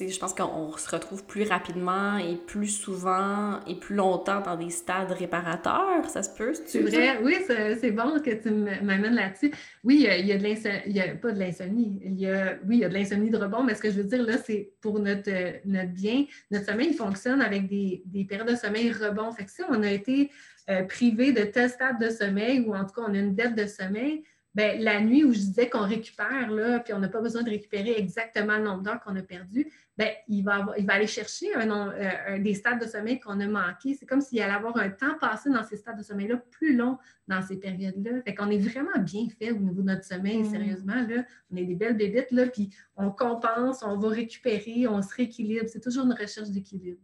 je 0.00 0.18
pense 0.18 0.34
qu'on 0.34 0.76
se 0.76 0.90
retrouve 0.90 1.24
plus 1.24 1.44
rapidement 1.44 2.16
et 2.16 2.36
plus 2.36 2.68
souvent 2.68 3.60
et 3.66 3.76
plus 3.76 3.94
longtemps 3.94 4.40
dans 4.40 4.56
des 4.56 4.70
stades 4.70 5.12
réparateurs, 5.12 6.08
ça 6.08 6.22
se 6.22 6.34
peut? 6.36 6.52
C'est 6.66 6.80
vrai, 6.80 7.18
oui, 7.22 7.36
c'est 7.46 7.90
bon 7.92 8.20
que 8.20 8.30
tu 8.30 8.50
m'amènes 8.50 9.14
là-dessus. 9.14 9.52
Oui, 9.84 10.06
il 10.18 10.26
y 10.26 10.32
a 10.32 10.38
de 10.38 10.42
l'insomnie, 10.42 10.82
il 10.86 10.96
y 10.96 11.00
a 11.00 11.14
pas 11.14 11.30
de 11.30 11.38
l'insomnie, 11.38 12.00
il 12.04 12.18
y 12.18 12.26
a, 12.26 12.58
oui, 12.66 12.76
il 12.76 12.80
y 12.80 12.84
a 12.84 12.88
de 12.88 12.94
l'insomnie 12.94 13.30
de 13.30 13.36
rebond, 13.36 13.62
mais 13.62 13.74
ce 13.74 13.80
que 13.80 13.90
je 13.90 13.96
veux 13.96 14.04
dire 14.04 14.22
là, 14.22 14.36
c'est 14.38 14.72
pour 14.80 14.98
notre, 14.98 15.30
notre 15.64 15.92
bien, 15.92 16.24
notre 16.50 16.66
sommeil 16.66 16.92
fonctionne 16.92 17.40
avec 17.40 17.68
des, 17.68 18.02
des 18.06 18.24
périodes 18.24 18.50
de 18.50 18.56
sommeil 18.56 18.90
rebond. 18.90 19.30
Fait 19.32 19.44
que 19.44 19.50
si 19.50 19.62
on 19.68 19.82
a 19.82 19.90
été 19.90 20.30
euh, 20.70 20.82
privé 20.84 21.32
de 21.32 21.44
tel 21.44 21.68
stade 21.68 22.00
de 22.00 22.10
sommeil 22.10 22.60
ou 22.60 22.74
en 22.74 22.84
tout 22.84 22.94
cas 22.94 23.02
on 23.06 23.14
a 23.14 23.18
une 23.18 23.34
dette 23.34 23.54
de 23.54 23.66
sommeil, 23.66 24.24
Bien, 24.54 24.76
la 24.78 25.00
nuit 25.00 25.24
où 25.24 25.32
je 25.32 25.38
disais 25.38 25.68
qu'on 25.68 25.84
récupère, 25.84 26.48
là, 26.52 26.78
puis 26.78 26.92
on 26.92 27.00
n'a 27.00 27.08
pas 27.08 27.20
besoin 27.20 27.42
de 27.42 27.50
récupérer 27.50 27.94
exactement 27.98 28.56
le 28.56 28.62
nombre 28.62 28.82
d'heures 28.84 29.00
qu'on 29.00 29.16
a 29.16 29.22
perdu, 29.22 29.68
bien, 29.98 30.10
il, 30.28 30.44
va 30.44 30.72
il 30.78 30.86
va 30.86 30.92
aller 30.92 31.08
chercher 31.08 31.52
un, 31.56 31.90
euh, 31.90 32.38
des 32.38 32.54
stades 32.54 32.80
de 32.80 32.86
sommeil 32.86 33.18
qu'on 33.18 33.40
a 33.40 33.48
manqués. 33.48 33.96
C'est 33.98 34.06
comme 34.06 34.20
s'il 34.20 34.40
allait 34.40 34.52
avoir 34.52 34.76
un 34.76 34.90
temps 34.90 35.18
passé 35.20 35.50
dans 35.50 35.64
ces 35.64 35.76
stades 35.76 35.98
de 35.98 36.04
sommeil-là 36.04 36.36
plus 36.52 36.76
long 36.76 36.98
dans 37.26 37.42
ces 37.42 37.56
périodes-là. 37.56 38.22
Fait 38.22 38.32
qu'on 38.32 38.48
est 38.48 38.58
vraiment 38.58 38.96
bien 39.00 39.26
fait 39.36 39.50
au 39.50 39.58
niveau 39.58 39.82
de 39.82 39.88
notre 39.88 40.04
sommeil, 40.04 40.42
mmh. 40.42 40.50
sérieusement. 40.50 41.04
Là. 41.08 41.24
On 41.50 41.56
est 41.56 41.64
des 41.64 41.74
belles 41.74 41.96
bébites, 41.96 42.30
là, 42.30 42.46
puis 42.46 42.70
on 42.94 43.10
compense, 43.10 43.82
on 43.82 43.98
va 43.98 44.08
récupérer, 44.08 44.86
on 44.86 45.02
se 45.02 45.12
rééquilibre. 45.16 45.64
C'est 45.66 45.82
toujours 45.82 46.04
une 46.04 46.12
recherche 46.12 46.50
d'équilibre. 46.50 47.00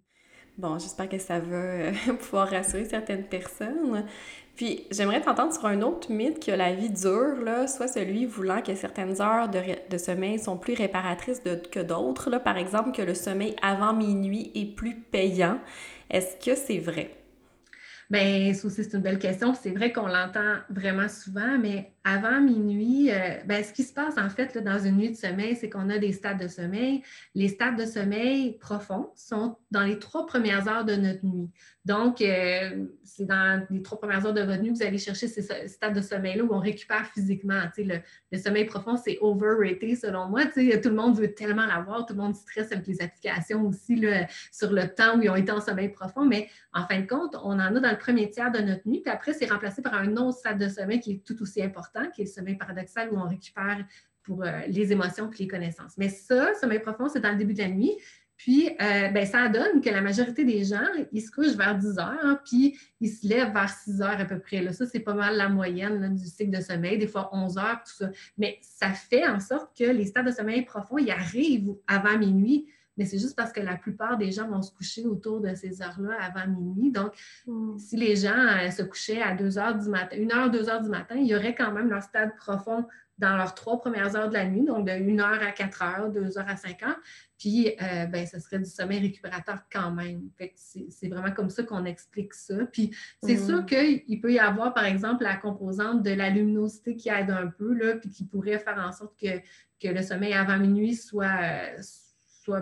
Bon, 0.60 0.78
j'espère 0.78 1.08
que 1.08 1.16
ça 1.18 1.38
va 1.38 1.56
euh, 1.56 1.92
pouvoir 2.20 2.50
rassurer 2.50 2.84
certaines 2.84 3.24
personnes. 3.24 4.04
Puis, 4.56 4.84
j'aimerais 4.90 5.22
t'entendre 5.22 5.54
sur 5.54 5.64
un 5.64 5.80
autre 5.80 6.12
mythe 6.12 6.44
que 6.44 6.50
la 6.50 6.74
vie 6.74 6.90
dure, 6.90 7.40
là, 7.42 7.66
soit 7.66 7.88
celui 7.88 8.26
voulant 8.26 8.60
que 8.60 8.74
certaines 8.74 9.22
heures 9.22 9.48
de, 9.48 9.58
de 9.88 9.96
sommeil 9.96 10.38
sont 10.38 10.58
plus 10.58 10.74
réparatrices 10.74 11.40
que 11.72 11.80
d'autres. 11.80 12.36
Par 12.36 12.58
exemple, 12.58 12.92
que 12.92 13.00
le 13.00 13.14
sommeil 13.14 13.56
avant 13.62 13.94
minuit 13.94 14.52
est 14.54 14.76
plus 14.76 14.96
payant. 14.96 15.58
Est-ce 16.10 16.36
que 16.44 16.54
c'est 16.54 16.78
vrai? 16.78 17.10
Bien, 18.10 18.52
ça 18.52 18.66
aussi, 18.66 18.84
c'est 18.84 18.94
une 18.94 19.02
belle 19.02 19.18
question. 19.18 19.54
C'est 19.54 19.70
vrai 19.70 19.92
qu'on 19.92 20.08
l'entend 20.08 20.56
vraiment 20.68 21.08
souvent, 21.08 21.56
mais 21.58 21.94
avant 22.04 22.40
minuit, 22.40 23.10
euh, 23.10 23.36
ben, 23.44 23.62
ce 23.62 23.72
qui 23.72 23.82
se 23.82 23.92
passe 23.92 24.16
en 24.16 24.30
fait 24.30 24.56
dans 24.56 24.78
une 24.78 24.96
nuit 24.96 25.10
de 25.10 25.16
sommeil, 25.16 25.54
c'est 25.54 25.68
qu'on 25.68 25.90
a 25.90 25.98
des 25.98 26.12
stades 26.12 26.40
de 26.40 26.48
sommeil. 26.48 27.02
Les 27.34 27.48
stades 27.48 27.76
de 27.76 27.84
sommeil 27.84 28.56
profonds 28.58 29.10
sont 29.14 29.56
dans 29.70 29.82
les 29.82 29.98
trois 29.98 30.24
premières 30.24 30.66
heures 30.66 30.84
de 30.84 30.94
notre 30.94 31.24
nuit. 31.26 31.50
Donc, 31.84 32.20
euh, 32.20 32.86
c'est 33.04 33.24
dans 33.24 33.66
les 33.70 33.82
trois 33.82 33.98
premières 33.98 34.24
heures 34.24 34.34
de 34.34 34.42
votre 34.42 34.62
nuit 34.62 34.70
que 34.72 34.76
vous 34.76 34.82
allez 34.82 34.98
chercher 34.98 35.28
ces 35.28 35.42
stades 35.68 35.94
de 35.94 36.00
sommeil-là 36.00 36.44
où 36.44 36.52
on 36.52 36.58
récupère 36.58 37.06
physiquement. 37.06 37.62
Le, 37.76 38.00
le, 38.32 38.38
sommeil 38.38 38.64
profond, 38.64 38.96
c'est 38.96 39.18
overrated 39.20 39.96
selon 39.96 40.28
moi. 40.28 40.44
tout 40.44 40.60
le 40.60 40.94
monde 40.94 41.18
veut 41.18 41.34
tellement 41.34 41.66
l'avoir, 41.66 42.06
tout 42.06 42.14
le 42.14 42.20
monde 42.20 42.34
stresse 42.34 42.70
avec 42.72 42.86
les 42.86 43.02
applications 43.02 43.66
aussi 43.66 44.02
sur 44.52 44.72
le 44.72 44.94
temps 44.94 45.18
où 45.18 45.22
ils 45.22 45.30
ont 45.30 45.36
été 45.36 45.52
en 45.52 45.60
sommeil 45.60 45.88
profond, 45.88 46.24
mais 46.24 46.48
en 46.72 46.86
fin 46.86 47.00
de 47.00 47.06
compte, 47.06 47.34
on 47.42 47.54
en 47.54 47.74
a 47.74 47.80
dans 47.80 47.90
le 47.90 47.98
premier 47.98 48.30
tiers 48.30 48.52
de 48.52 48.60
notre 48.60 48.86
nuit, 48.86 49.00
puis 49.00 49.12
après, 49.12 49.32
c'est 49.32 49.46
remplacé 49.46 49.82
par 49.82 49.94
un 49.94 50.16
autre 50.16 50.38
stade 50.38 50.58
de 50.58 50.68
sommeil 50.68 51.00
qui 51.00 51.12
est 51.12 51.24
tout 51.24 51.40
aussi 51.42 51.62
important, 51.62 51.89
qui 52.14 52.22
est 52.22 52.24
le 52.24 52.30
sommeil 52.30 52.56
paradoxal 52.56 53.10
où 53.12 53.16
on 53.16 53.28
récupère 53.28 53.84
pour 54.22 54.44
euh, 54.44 54.60
les 54.68 54.92
émotions 54.92 55.30
et 55.30 55.38
les 55.38 55.48
connaissances. 55.48 55.96
Mais 55.96 56.08
ça, 56.08 56.54
sommeil 56.54 56.80
profond, 56.80 57.08
c'est 57.08 57.20
dans 57.20 57.32
le 57.32 57.38
début 57.38 57.54
de 57.54 57.60
la 57.60 57.68
nuit. 57.68 57.96
Puis, 58.36 58.70
euh, 58.70 59.08
ben, 59.08 59.26
ça 59.26 59.48
donne 59.48 59.82
que 59.82 59.90
la 59.90 60.00
majorité 60.00 60.44
des 60.44 60.64
gens, 60.64 60.86
ils 61.12 61.20
se 61.20 61.30
couchent 61.30 61.56
vers 61.56 61.76
10 61.76 61.98
heures, 61.98 62.42
puis 62.42 62.78
ils 62.98 63.10
se 63.10 63.28
lèvent 63.28 63.52
vers 63.52 63.68
6 63.68 64.00
heures 64.00 64.18
à 64.18 64.24
peu 64.24 64.38
près. 64.38 64.62
Là. 64.62 64.72
Ça, 64.72 64.86
c'est 64.86 65.00
pas 65.00 65.12
mal 65.12 65.36
la 65.36 65.50
moyenne 65.50 66.14
du 66.14 66.24
cycle 66.24 66.56
de 66.56 66.62
sommeil, 66.62 66.96
des 66.96 67.06
fois 67.06 67.28
11 67.34 67.58
heures, 67.58 67.82
tout 67.84 67.92
ça. 67.92 68.10
Mais 68.38 68.58
ça 68.62 68.92
fait 68.92 69.28
en 69.28 69.40
sorte 69.40 69.76
que 69.76 69.84
les 69.84 70.06
stades 70.06 70.24
de 70.24 70.30
sommeil 70.30 70.62
profonds, 70.62 70.96
ils 70.96 71.10
arrivent 71.10 71.74
avant 71.86 72.16
minuit, 72.16 72.66
mais 72.96 73.04
c'est 73.04 73.18
juste 73.18 73.36
parce 73.36 73.52
que 73.52 73.60
la 73.60 73.76
plupart 73.76 74.18
des 74.18 74.30
gens 74.30 74.48
vont 74.48 74.62
se 74.62 74.72
coucher 74.72 75.06
autour 75.06 75.40
de 75.40 75.54
ces 75.54 75.82
heures-là 75.82 76.16
avant 76.20 76.46
minuit. 76.46 76.90
Donc, 76.90 77.12
mm. 77.46 77.78
si 77.78 77.96
les 77.96 78.16
gens 78.16 78.36
euh, 78.36 78.70
se 78.70 78.82
couchaient 78.82 79.22
à 79.22 79.34
2 79.34 79.58
heures 79.58 79.78
du 79.78 79.88
matin, 79.88 80.16
1 80.16 80.36
heure, 80.36 80.50
2 80.50 80.68
heures 80.68 80.82
du 80.82 80.90
matin, 80.90 81.16
il 81.16 81.26
y 81.26 81.34
aurait 81.34 81.54
quand 81.54 81.72
même 81.72 81.88
leur 81.88 82.02
stade 82.02 82.36
profond 82.36 82.86
dans 83.20 83.36
leurs 83.36 83.54
trois 83.54 83.78
premières 83.78 84.16
heures 84.16 84.30
de 84.30 84.34
la 84.34 84.46
nuit, 84.46 84.64
donc 84.64 84.86
de 84.86 84.92
1 84.92 85.18
heure 85.20 85.42
à 85.42 85.52
4 85.52 85.82
heures, 85.82 86.10
2 86.10 86.38
heures 86.38 86.48
à 86.48 86.56
5 86.56 86.82
heures. 86.82 87.00
Puis, 87.38 87.68
euh, 87.68 88.06
ben, 88.06 88.26
ce 88.26 88.38
serait 88.38 88.58
du 88.58 88.68
sommeil 88.68 89.00
récupérateur 89.00 89.60
quand 89.70 89.90
même. 89.92 90.30
c'est 90.54 91.08
vraiment 91.08 91.30
comme 91.30 91.50
ça 91.50 91.62
qu'on 91.62 91.84
explique 91.84 92.34
ça. 92.34 92.66
Puis, 92.72 92.94
c'est 93.22 93.36
mm. 93.36 93.46
sûr 93.46 93.66
qu'il 93.66 94.20
peut 94.20 94.32
y 94.32 94.38
avoir, 94.38 94.74
par 94.74 94.84
exemple, 94.84 95.24
la 95.24 95.36
composante 95.36 96.02
de 96.02 96.10
la 96.10 96.30
luminosité 96.30 96.96
qui 96.96 97.10
aide 97.10 97.30
un 97.30 97.46
peu, 97.46 97.74
là, 97.74 97.96
puis 97.96 98.10
qui 98.10 98.24
pourrait 98.24 98.58
faire 98.58 98.78
en 98.78 98.92
sorte 98.92 99.18
que, 99.20 99.38
que 99.82 99.88
le 99.88 100.02
sommeil 100.02 100.32
avant 100.32 100.58
minuit 100.58 100.94
soit, 100.94 101.80
soit 101.82 102.09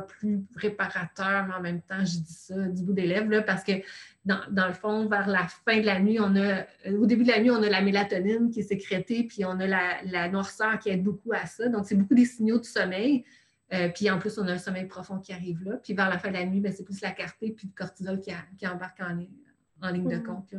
plus 0.07 0.41
réparateur, 0.57 1.47
mais 1.47 1.55
en 1.55 1.61
même 1.61 1.81
temps, 1.83 2.01
je 2.01 2.19
dis 2.19 2.33
ça 2.33 2.55
du 2.55 2.83
bout 2.83 2.93
des 2.93 3.07
lèvres, 3.07 3.45
parce 3.45 3.65
que 3.65 3.73
dans, 4.25 4.67
le 4.67 4.75
fond, 4.75 5.09
vers 5.09 5.27
la 5.27 5.47
fin 5.47 5.81
de 5.81 5.87
la 5.87 5.99
nuit, 6.01 6.19
on 6.21 6.37
a, 6.37 6.65
au 6.93 7.07
début 7.07 7.25
de 7.25 7.31
la 7.31 7.41
nuit, 7.41 7.51
on 7.51 7.63
a 7.63 7.69
la 7.69 7.81
mélatonine 7.81 8.51
qui 8.51 8.61
est 8.61 8.65
sécrétée, 8.65 9.25
puis 9.25 9.45
on 9.45 9.59
a 9.61 9.67
la, 9.67 10.29
noirceur 10.29 10.79
qui 10.79 10.91
aide 10.91 11.03
beaucoup 11.03 11.33
à 11.33 11.47
ça. 11.47 11.69
Donc, 11.69 11.87
c'est 11.87 11.95
beaucoup 11.95 12.15
des 12.15 12.27
signaux 12.27 12.59
de 12.59 12.65
sommeil. 12.65 13.25
Euh, 13.73 13.89
puis 13.89 14.11
en 14.11 14.19
plus, 14.19 14.39
on 14.39 14.47
a 14.49 14.53
un 14.53 14.59
sommeil 14.59 14.87
profond 14.87 15.19
qui 15.19 15.33
arrive 15.33 15.63
là. 15.65 15.77
Puis 15.77 15.95
vers 15.95 16.09
la 16.09 16.19
fin 16.19 16.29
de 16.29 16.35
la 16.35 16.45
nuit, 16.45 16.61
ben, 16.61 16.73
c'est 16.73 16.85
plus 16.85 17.01
la 17.01 17.11
clarté 17.11 17.53
puis 17.53 17.69
le 17.69 17.73
cortisol 17.77 18.21
qui, 18.21 18.67
embarque 18.67 19.01
en, 19.01 19.15
ligne 19.91 20.09
de 20.09 20.17
mm. 20.17 20.23
compte. 20.23 20.55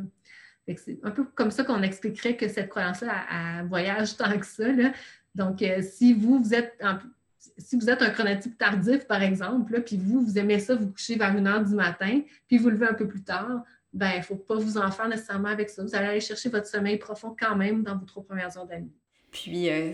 C'est 0.76 1.00
un 1.02 1.10
peu 1.10 1.24
comme 1.24 1.50
ça 1.50 1.64
qu'on 1.64 1.82
expliquerait 1.82 2.36
que 2.36 2.48
cette 2.48 2.68
croyance-là 2.68 3.64
voyage 3.64 4.16
tant 4.16 4.38
que 4.38 4.46
ça. 4.46 4.64
Donc, 5.34 5.62
euh, 5.62 5.82
si 5.82 6.12
vous, 6.14 6.42
vous 6.42 6.54
êtes 6.54 6.80
si 7.58 7.76
vous 7.76 7.88
êtes 7.88 8.02
un 8.02 8.10
chronotype 8.10 8.58
tardif, 8.58 9.06
par 9.06 9.22
exemple, 9.22 9.80
puis 9.82 9.96
vous, 9.96 10.20
vous 10.24 10.38
aimez 10.38 10.58
ça, 10.58 10.74
vous 10.74 10.90
couchez 10.90 11.16
vers 11.16 11.36
une 11.36 11.46
heure 11.46 11.64
du 11.64 11.74
matin, 11.74 12.20
puis 12.46 12.58
vous 12.58 12.70
levez 12.70 12.86
un 12.86 12.94
peu 12.94 13.08
plus 13.08 13.22
tard, 13.22 13.64
ben 13.92 14.10
il 14.14 14.18
ne 14.18 14.24
faut 14.24 14.36
pas 14.36 14.56
vous 14.56 14.78
en 14.78 14.90
faire 14.90 15.08
nécessairement 15.08 15.48
avec 15.48 15.70
ça. 15.70 15.82
Vous 15.82 15.94
allez 15.94 16.06
aller 16.06 16.20
chercher 16.20 16.48
votre 16.48 16.66
sommeil 16.66 16.98
profond 16.98 17.34
quand 17.38 17.56
même 17.56 17.82
dans 17.82 17.96
vos 17.96 18.04
trois 18.04 18.22
premières 18.22 18.56
heures 18.56 18.66
de 18.66 18.74
nuit. 18.74 18.92
Puis, 19.30 19.70
euh, 19.70 19.92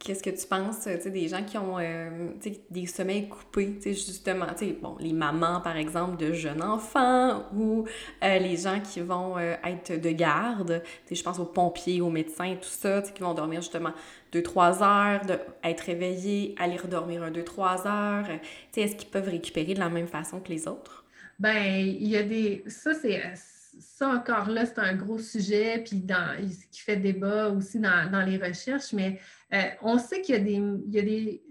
qu'est-ce 0.00 0.22
que 0.22 0.30
tu 0.30 0.46
penses, 0.46 0.86
des 0.88 1.28
gens 1.28 1.44
qui 1.44 1.56
ont 1.58 1.78
euh, 1.78 2.30
des 2.70 2.86
sommeils 2.86 3.28
coupés, 3.28 3.78
justement, 3.84 4.46
bon, 4.82 4.96
les 4.98 5.12
mamans, 5.12 5.60
par 5.60 5.76
exemple, 5.76 6.16
de 6.16 6.32
jeunes 6.32 6.62
enfants 6.62 7.44
ou 7.54 7.84
euh, 8.24 8.38
les 8.38 8.56
gens 8.56 8.80
qui 8.80 9.00
vont 9.00 9.38
être 9.38 10.00
de 10.00 10.10
garde, 10.10 10.82
je 11.10 11.22
pense 11.22 11.38
aux 11.38 11.44
pompiers, 11.44 12.00
aux 12.00 12.10
médecins, 12.10 12.56
tout 12.56 12.68
ça, 12.68 13.02
qui 13.02 13.22
vont 13.22 13.34
dormir 13.34 13.60
justement 13.60 13.92
2-3 14.32 14.82
heures, 14.82 15.38
être 15.62 15.80
réveillés, 15.80 16.54
aller 16.58 16.76
redormir 16.76 17.22
un 17.22 17.30
2-3 17.30 17.86
heures? 17.86 18.28
Est-ce 18.76 18.96
qu'ils 18.96 19.10
peuvent 19.10 19.28
récupérer 19.28 19.74
de 19.74 19.80
la 19.80 19.88
même 19.88 20.08
façon 20.08 20.40
que 20.40 20.48
les 20.48 20.66
autres? 20.66 21.04
Ben, 21.38 21.64
il 21.64 22.06
y 22.08 22.16
a 22.16 22.22
des. 22.22 22.62
Ça, 22.66 22.94
c'est. 22.94 23.22
Ça 23.78 24.08
encore 24.08 24.48
là, 24.48 24.66
c'est 24.66 24.78
un 24.78 24.94
gros 24.94 25.18
sujet, 25.18 25.82
puis 25.84 25.98
dans, 25.98 26.36
qui 26.70 26.80
fait 26.80 26.96
débat 26.96 27.50
aussi 27.50 27.78
dans, 27.78 28.24
les 28.26 28.36
recherches, 28.38 28.92
mais 28.92 29.20
euh, 29.52 29.62
on 29.82 29.98
sait 29.98 30.20
qu'il 30.22 30.34
y 30.34 30.38
a 30.38 30.40
des, 30.40 30.54
il 30.54 30.94
y 30.94 30.98
a 30.98 31.02
des 31.02 31.42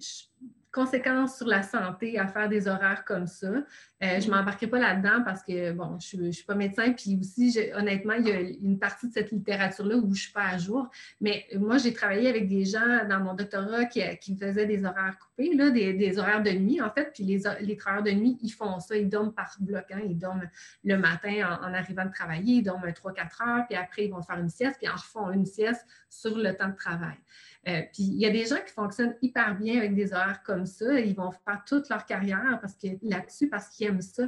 conséquences 0.72 1.38
sur 1.38 1.48
la 1.48 1.64
santé 1.64 2.20
à 2.20 2.28
faire 2.28 2.48
des 2.50 2.68
horaires 2.68 3.04
comme 3.06 3.28
ça. 3.28 3.48
Euh, 3.48 3.62
je 4.02 4.06
ne 4.06 4.20
mm-hmm. 4.20 4.30
m'embarquerai 4.30 4.68
pas 4.68 4.80
là-dedans 4.80 5.24
parce 5.24 5.44
que, 5.44 5.72
bon, 5.72 5.98
je 6.00 6.18
ne 6.18 6.32
suis 6.32 6.46
pas 6.46 6.56
médecin, 6.56 6.92
puis 6.94 7.18
aussi, 7.20 7.58
honnêtement, 7.74 8.14
il 8.14 8.28
y 8.28 8.32
a 8.32 8.40
une 8.40 8.78
partie 8.80 9.08
de 9.08 9.14
cette 9.14 9.32
littérature-là 9.32 9.96
où 9.98 10.04
je 10.04 10.08
ne 10.08 10.16
suis 10.16 10.32
pas 10.32 10.46
à 10.46 10.58
jour. 10.58 10.90
Mais 11.22 11.46
moi, 11.56 11.78
j'ai 11.78 11.94
travaillé 11.94 12.30
avec 12.30 12.48
des 12.48 12.66
gens 12.66 13.06
dans 13.10 13.20
mon 13.20 13.34
doctorat 13.34 13.86
qui, 13.86 14.02
qui 14.20 14.38
faisaient 14.38 14.66
des 14.66 14.86
horaires 14.86 15.18
coupés, 15.20 15.56
là, 15.56 15.70
des, 15.72 16.20
horaires 16.20 16.44
de 16.44 16.52
nuit, 16.52 16.82
en 16.82 16.92
fait. 16.92 17.12
Puis 17.14 17.24
les, 17.24 17.42
les 17.62 17.78
travailleurs 17.78 18.04
de 18.04 18.12
nuit, 18.12 18.38
ils 18.42 18.52
font 18.52 18.80
ça, 18.80 18.96
ils 18.96 19.10
dorment 19.10 19.34
par 19.34 19.56
bloc. 19.60 19.86
Hein. 19.92 20.02
Ils 20.06 20.18
dorment 20.18 20.50
le 20.84 20.98
matin 20.98 21.60
en, 21.62 21.74
arrivant 21.74 22.06
de 22.06 22.12
travailler, 22.12 22.56
ils 22.56 22.64
dorment 22.64 22.88
3-4 22.88 23.48
heures, 23.48 23.66
puis 23.68 23.78
après, 23.78 24.06
ils 24.06 24.12
vont 24.12 24.22
faire 24.22 24.38
une 24.38 24.50
sieste, 24.50 24.78
puis 24.78 24.88
ils 24.88 24.90
en 24.90 24.96
refont 24.96 25.32
une 25.32 25.46
sieste 25.46 25.86
sur 26.10 26.38
le 26.38 26.54
temps 26.56 26.70
de 26.70 26.76
travail. 26.76 27.18
Euh, 27.68 27.82
puis 27.94 28.04
il 28.04 28.20
y 28.20 28.26
a 28.26 28.30
des 28.30 28.46
gens 28.46 28.56
qui 28.66 28.74
fonctionnent 28.74 29.16
hyper 29.22 29.56
bien 29.56 29.78
avec 29.78 29.94
des 29.94 30.14
horaires 30.14 30.42
comme 30.44 30.66
ça. 30.66 31.00
Ils 31.00 31.16
vont 31.16 31.32
faire 31.32 31.62
toute 31.68 31.90
leur 31.90 32.06
carrière 32.06 32.58
parce 32.62 32.76
que 32.76 32.88
là-dessus, 33.02 33.50
parce 33.50 33.68
qu'ils 33.70 33.88
aiment 33.88 34.02
ça. 34.02 34.24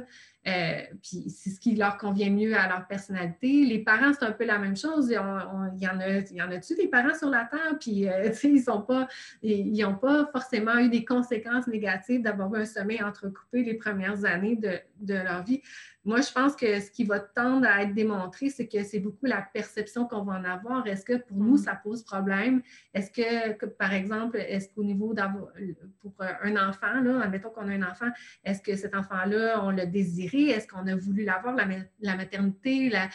Euh, 0.46 0.82
puis 1.02 1.30
c'est 1.30 1.50
ce 1.50 1.60
qui 1.60 1.76
leur 1.76 1.96
convient 1.98 2.28
mieux 2.28 2.56
à 2.56 2.68
leur 2.68 2.86
personnalité. 2.88 3.64
Les 3.64 3.78
parents, 3.78 4.12
c'est 4.12 4.24
un 4.24 4.32
peu 4.32 4.44
la 4.44 4.58
même 4.58 4.76
chose. 4.76 5.08
Il 5.08 5.14
y 5.14 5.18
en 5.18 6.00
a, 6.00 6.18
y 6.30 6.42
en 6.42 6.50
a-tu 6.50 6.74
des 6.74 6.88
parents 6.88 7.14
sur 7.14 7.30
la 7.30 7.44
terre, 7.44 7.78
puis 7.80 8.08
euh, 8.08 8.32
ils 8.44 8.60
sont 8.60 8.82
pas, 8.82 9.08
ils 9.42 9.80
n'ont 9.80 9.96
pas 9.96 10.28
forcément 10.32 10.76
eu 10.78 10.88
des 10.88 11.04
conséquences 11.04 11.68
négatives 11.68 12.22
d'avoir 12.22 12.52
eu 12.54 12.62
un 12.62 12.64
sommeil 12.64 13.02
entrecoupé 13.02 13.62
les 13.62 13.74
premières 13.74 14.24
années 14.24 14.56
de, 14.56 14.78
de 15.00 15.14
leur 15.14 15.44
vie. 15.44 15.62
Moi, 16.04 16.20
je 16.20 16.32
pense 16.32 16.56
que 16.56 16.80
ce 16.80 16.90
qui 16.90 17.04
va 17.04 17.20
tendre 17.20 17.66
à 17.66 17.82
être 17.82 17.94
démontré, 17.94 18.50
c'est 18.50 18.66
que 18.66 18.82
c'est 18.82 18.98
beaucoup 18.98 19.26
la 19.26 19.40
perception 19.40 20.06
qu'on 20.06 20.24
va 20.24 20.34
en 20.34 20.44
avoir. 20.44 20.86
Est-ce 20.86 21.04
que 21.04 21.16
pour 21.16 21.36
nous, 21.36 21.54
mm. 21.54 21.58
ça 21.58 21.74
pose 21.76 22.02
problème? 22.02 22.62
Est-ce 22.92 23.10
que, 23.10 23.66
par 23.66 23.92
exemple, 23.92 24.36
est-ce 24.36 24.68
qu'au 24.74 24.82
niveau 24.82 25.14
d'avoir, 25.14 25.52
pour 26.00 26.12
un 26.18 26.68
enfant, 26.68 27.00
là, 27.02 27.20
admettons 27.22 27.50
qu'on 27.50 27.68
a 27.68 27.72
un 27.72 27.82
enfant, 27.82 28.08
est-ce 28.44 28.60
que 28.60 28.74
cet 28.74 28.96
enfant-là, 28.96 29.60
on 29.64 29.70
l'a 29.70 29.86
désiré? 29.86 30.48
Est-ce 30.48 30.66
qu'on 30.66 30.86
a 30.88 30.96
voulu 30.96 31.24
l'avoir, 31.24 31.54
la, 31.54 31.66
la 32.00 32.16
maternité? 32.16 32.90
La, 32.90 33.08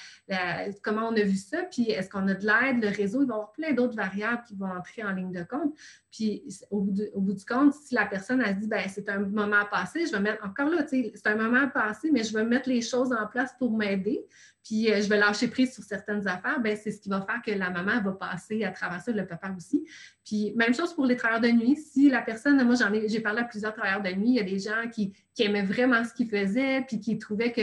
comment 0.81 1.09
on 1.09 1.15
a 1.15 1.23
vu 1.23 1.35
ça? 1.35 1.63
Puis 1.63 1.91
est-ce 1.91 2.09
qu'on 2.09 2.27
a 2.29 2.35
de 2.35 2.45
l'aide, 2.45 2.81
le 2.81 2.89
réseau? 2.89 3.21
Il 3.23 3.27
va 3.27 3.33
y 3.33 3.37
avoir 3.37 3.51
plein 3.51 3.73
d'autres 3.73 3.95
variables 3.95 4.43
qui 4.47 4.55
vont 4.55 4.71
entrer 4.71 5.03
en 5.03 5.11
ligne 5.11 5.33
de 5.33 5.43
compte. 5.43 5.75
Puis 6.17 6.41
au 6.71 6.81
bout, 6.81 7.33
du 7.33 7.45
compte, 7.45 7.75
si 7.75 7.93
la 7.93 8.07
personne 8.07 8.41
a 8.41 8.51
dit, 8.51 8.65
ben 8.65 8.81
c'est 8.89 9.07
un 9.07 9.19
moment 9.19 9.57
à 9.57 9.65
passer, 9.65 10.07
je 10.07 10.11
vais 10.13 10.19
mettre, 10.19 10.43
encore 10.43 10.67
là, 10.67 10.83
c'est 10.87 11.27
un 11.27 11.35
moment 11.35 11.61
à 11.61 11.67
passer, 11.67 12.09
mais 12.11 12.23
je 12.23 12.33
vais 12.33 12.43
mettre 12.43 12.69
les 12.69 12.81
choses 12.81 13.13
en 13.13 13.27
place 13.27 13.53
pour 13.59 13.77
m'aider 13.77 14.25
puis 14.67 14.91
euh, 14.91 15.01
je 15.01 15.07
vais 15.07 15.17
lâcher 15.17 15.47
prise 15.47 15.73
sur 15.73 15.83
certaines 15.83 16.27
affaires, 16.27 16.59
ben 16.59 16.75
c'est 16.75 16.91
ce 16.91 16.99
qui 16.99 17.07
va 17.09 17.21
faire 17.21 17.41
que 17.45 17.51
la 17.51 17.69
maman 17.69 18.01
va 18.01 18.11
passer 18.11 18.65
à 18.65 18.71
travers 18.71 19.01
ça, 19.01 19.11
le 19.11 19.25
papa 19.25 19.53
aussi. 19.55 19.85
Puis 20.25 20.53
même 20.57 20.73
chose 20.73 20.93
pour 20.93 21.05
les 21.05 21.15
travailleurs 21.15 21.41
de 21.41 21.47
nuit. 21.49 21.77
Si 21.77 22.09
la 22.09 22.21
personne, 22.21 22.61
moi 22.65 22.75
j'en 22.75 22.91
ai, 22.91 23.07
j'ai 23.07 23.21
parlé 23.21 23.41
à 23.41 23.43
plusieurs 23.45 23.73
travailleurs 23.73 24.01
de 24.01 24.09
nuit, 24.09 24.29
il 24.29 24.35
y 24.35 24.39
a 24.39 24.43
des 24.43 24.59
gens 24.59 24.89
qui, 24.91 25.13
aimaient 25.39 25.63
vraiment 25.63 26.03
ce 26.03 26.13
qu'ils 26.15 26.29
faisaient, 26.29 26.83
puis 26.87 26.99
qui 26.99 27.19
trouvaient 27.19 27.51
que 27.51 27.61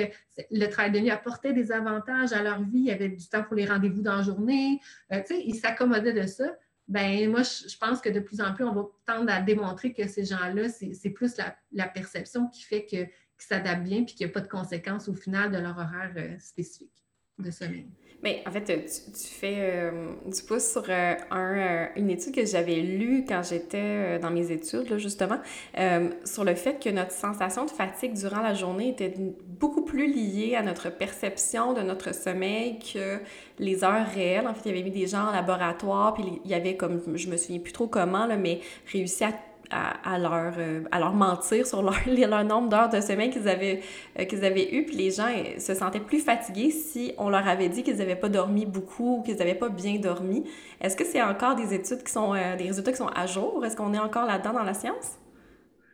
le 0.53 0.67
travail 0.69 0.93
de 0.93 1.01
nuit 1.01 1.11
apportait 1.11 1.53
des 1.53 1.73
avantages 1.73 2.33
à 2.33 2.41
leur 2.41 2.63
vie, 2.63 2.79
il 2.79 2.85
y 2.85 2.93
avait 2.93 3.09
du 3.09 3.29
temps 3.29 3.43
pour 3.43 3.57
les 3.57 3.67
rendez-vous 3.67 4.01
dans 4.01 4.17
la 4.17 4.23
journée, 4.23 4.81
euh, 5.13 5.21
tu 5.27 5.35
sais, 5.35 5.43
ils 5.45 5.57
s'accommodaient 5.57 6.13
de 6.13 6.27
ça. 6.27 6.57
Ben 6.87 7.31
moi, 7.31 7.43
je, 7.43 7.77
pense 7.79 8.01
que 8.01 8.11
de 8.11 8.21
plus 8.21 8.41
en 8.41 8.53
plus, 8.53 8.65
on 8.65 8.75
va 8.75 8.85
tendre 9.07 9.33
à 9.33 9.41
démontrer 9.41 9.93
que 9.95 10.07
ces 10.07 10.25
gens-là, 10.25 10.69
c'est, 10.69 11.11
plus 11.11 11.35
la, 11.73 11.89
perception 11.89 12.49
qui 12.49 12.63
fait 12.63 12.85
que 12.85 13.05
qui 13.05 13.47
s'adaptent 13.47 13.83
bien 13.83 14.05
puis 14.05 14.15
qu'il 14.15 14.27
n'y 14.27 14.31
a 14.31 14.33
pas 14.33 14.41
de 14.41 14.49
conséquences 14.49 15.09
au 15.09 15.15
final 15.15 15.51
de 15.51 15.59
leur 15.59 15.77
horaire 15.77 16.13
euh, 16.17 16.39
spécifique 16.39 16.93
de 17.39 17.51
sommeil. 17.51 17.87
Mais 18.23 18.43
en 18.47 18.51
fait, 18.51 18.65
tu, 18.65 19.29
fais 19.29 19.57
euh, 19.59 20.13
du 20.25 20.43
pouce 20.45 20.73
sur 20.73 20.85
euh, 20.89 21.15
un, 21.31 21.89
une 21.95 22.09
étude 22.09 22.35
que 22.35 22.47
j'avais 22.47 22.77
lue 22.77 23.27
quand 23.29 23.43
j'étais 23.43 24.19
dans 24.19 24.31
mes 24.31 24.51
études, 24.51 24.89
là, 24.89 24.97
justement, 24.97 25.39
sur 26.25 26.45
le 26.45 26.55
fait 26.55 26.83
que 26.83 26.89
notre 26.89 27.13
sensation 27.13 27.67
de 27.67 27.71
fatigue 27.71 28.15
durant 28.15 28.41
la 28.41 28.55
journée 28.55 28.89
était 28.89 29.15
beaucoup 29.47 29.85
plus 29.85 30.11
liée 30.11 30.55
à 30.55 30.63
notre 30.63 30.89
perception 30.89 31.75
de 31.75 31.83
notre 31.83 32.15
sommeil 32.15 32.79
que 32.79 33.21
les 33.59 33.85
heures 33.85 34.07
réelles. 34.15 34.49
En 34.49 34.55
fait, 34.55 34.63
il 34.65 34.69
y 34.69 34.81
avait 34.81 34.91
mis 34.91 34.99
des 34.99 35.07
gens 35.07 35.29
en 35.29 35.33
laboratoire, 35.33 36.15
puis 36.15 36.25
il 36.47 36.51
y 36.51 36.55
avait 36.55 36.77
comme, 36.77 37.03
je 37.17 37.29
me 37.29 37.37
souviens 37.37 37.61
plus 37.61 37.73
trop 37.73 37.89
comment, 37.89 38.25
là, 38.25 38.39
mais 38.39 38.61
réussi 38.91 39.25
à 39.25 39.33
à, 39.71 40.19
leur, 40.19 40.53
euh, 40.59 40.83
à 40.91 40.99
leur 40.99 41.13
mentir 41.13 41.67
sur 41.67 41.83
leur, 41.83 41.97
leur 42.07 42.45
nombre 42.45 42.69
d'heures 42.69 42.89
de 42.89 43.01
sommeil 43.01 43.31
qu'ils 43.31 43.49
avaient, 43.49 43.81
euh, 44.19 44.25
qu'ils 44.25 44.45
avaient 44.45 44.75
eu. 44.75 44.85
Puis 44.85 44.97
les 44.97 45.11
gens 45.11 45.29
euh, 45.29 45.59
se 45.59 45.75
sentaient 45.75 46.01
plus 46.01 46.21
fatigués 46.21 46.71
si 46.71 47.13
on 47.19 47.29
leur 47.29 47.47
avait 47.47 47.69
dit 47.69 47.83
qu'ils 47.83 47.97
n'avaient 47.97 48.17
pas 48.17 48.29
dormi 48.29 48.67
beaucoup 48.67 49.19
ou 49.19 49.23
qu'ils 49.23 49.37
n'avaient 49.37 49.55
pas 49.55 49.69
bien 49.69 49.99
dormi. 49.99 50.45
Est-ce 50.81 50.97
que 50.97 51.05
c'est 51.05 51.23
encore 51.23 51.55
des 51.55 51.75
études 51.75 52.03
qui 52.03 52.13
sont, 52.13 52.35
des 52.35 52.65
résultats 52.65 52.93
qui 52.93 52.99
sont 52.99 53.09
à 53.09 53.27
jour? 53.27 53.65
Est-ce 53.65 53.77
qu'on 53.77 53.95
est 53.95 53.99
encore 53.99 54.27
là-dedans 54.27 54.53
dans 54.53 54.63
la 54.63 54.75
science? 54.75 55.19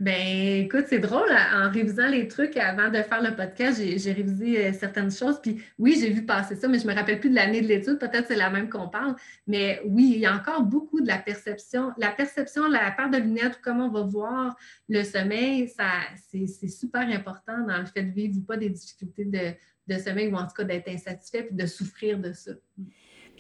Ben, 0.01 0.65
écoute, 0.65 0.87
c'est 0.89 0.99
drôle. 0.99 1.29
En 1.55 1.71
révisant 1.71 2.09
les 2.09 2.27
trucs 2.27 2.57
avant 2.57 2.89
de 2.89 3.03
faire 3.03 3.21
le 3.23 3.37
podcast, 3.37 3.79
j'ai 3.79 4.13
révisé 4.13 4.67
euh, 4.67 4.73
certaines 4.73 5.11
choses. 5.11 5.39
Puis 5.43 5.63
oui, 5.79 5.99
j'ai 6.01 6.09
vu 6.09 6.25
passer 6.25 6.57
ça, 6.57 6.69
mais 6.69 6.79
je 6.79 6.87
ne 6.87 6.93
me 6.93 6.97
rappelle 6.97 7.21
plus 7.21 7.29
de 7.29 7.35
l'année 7.35 7.61
de 7.61 7.67
l'étude. 7.67 7.99
Peut-être 7.99 8.29
c'est 8.29 8.37
la 8.37 8.49
même 8.49 8.71
qu'on 8.71 8.89
parle. 8.89 9.15
Mais 9.47 9.83
oui, 9.85 10.13
il 10.15 10.21
y 10.21 10.25
a 10.25 10.35
encore 10.35 10.63
beaucoup 10.63 11.03
de 11.03 11.07
la 11.07 11.19
perception. 11.19 11.93
La 11.99 12.13
perception, 12.13 12.67
la 12.67 12.91
part 12.93 13.11
de 13.11 13.19
lunettes, 13.19 13.61
comment 13.63 13.89
on 13.89 13.91
va 13.91 14.01
voir 14.01 14.57
le 14.89 15.05
sommeil, 15.05 15.69
ça, 15.69 15.91
c'est 16.31 16.69
super 16.69 17.03
important 17.03 17.67
dans 17.67 17.79
le 17.79 17.85
fait 17.87 18.03
de 18.03 18.11
vivre 18.11 18.39
ou 18.39 18.43
pas 18.43 18.57
des 18.57 18.71
difficultés 18.71 19.27
de, 19.27 19.53
de 19.87 19.99
sommeil 19.99 20.29
ou 20.29 20.37
en 20.37 20.47
tout 20.47 20.55
cas 20.57 20.65
d'être 20.65 20.89
insatisfait 20.89 21.43
puis 21.43 21.57
de 21.57 21.67
souffrir 21.67 22.19
de 22.19 22.33
ça. 22.33 22.53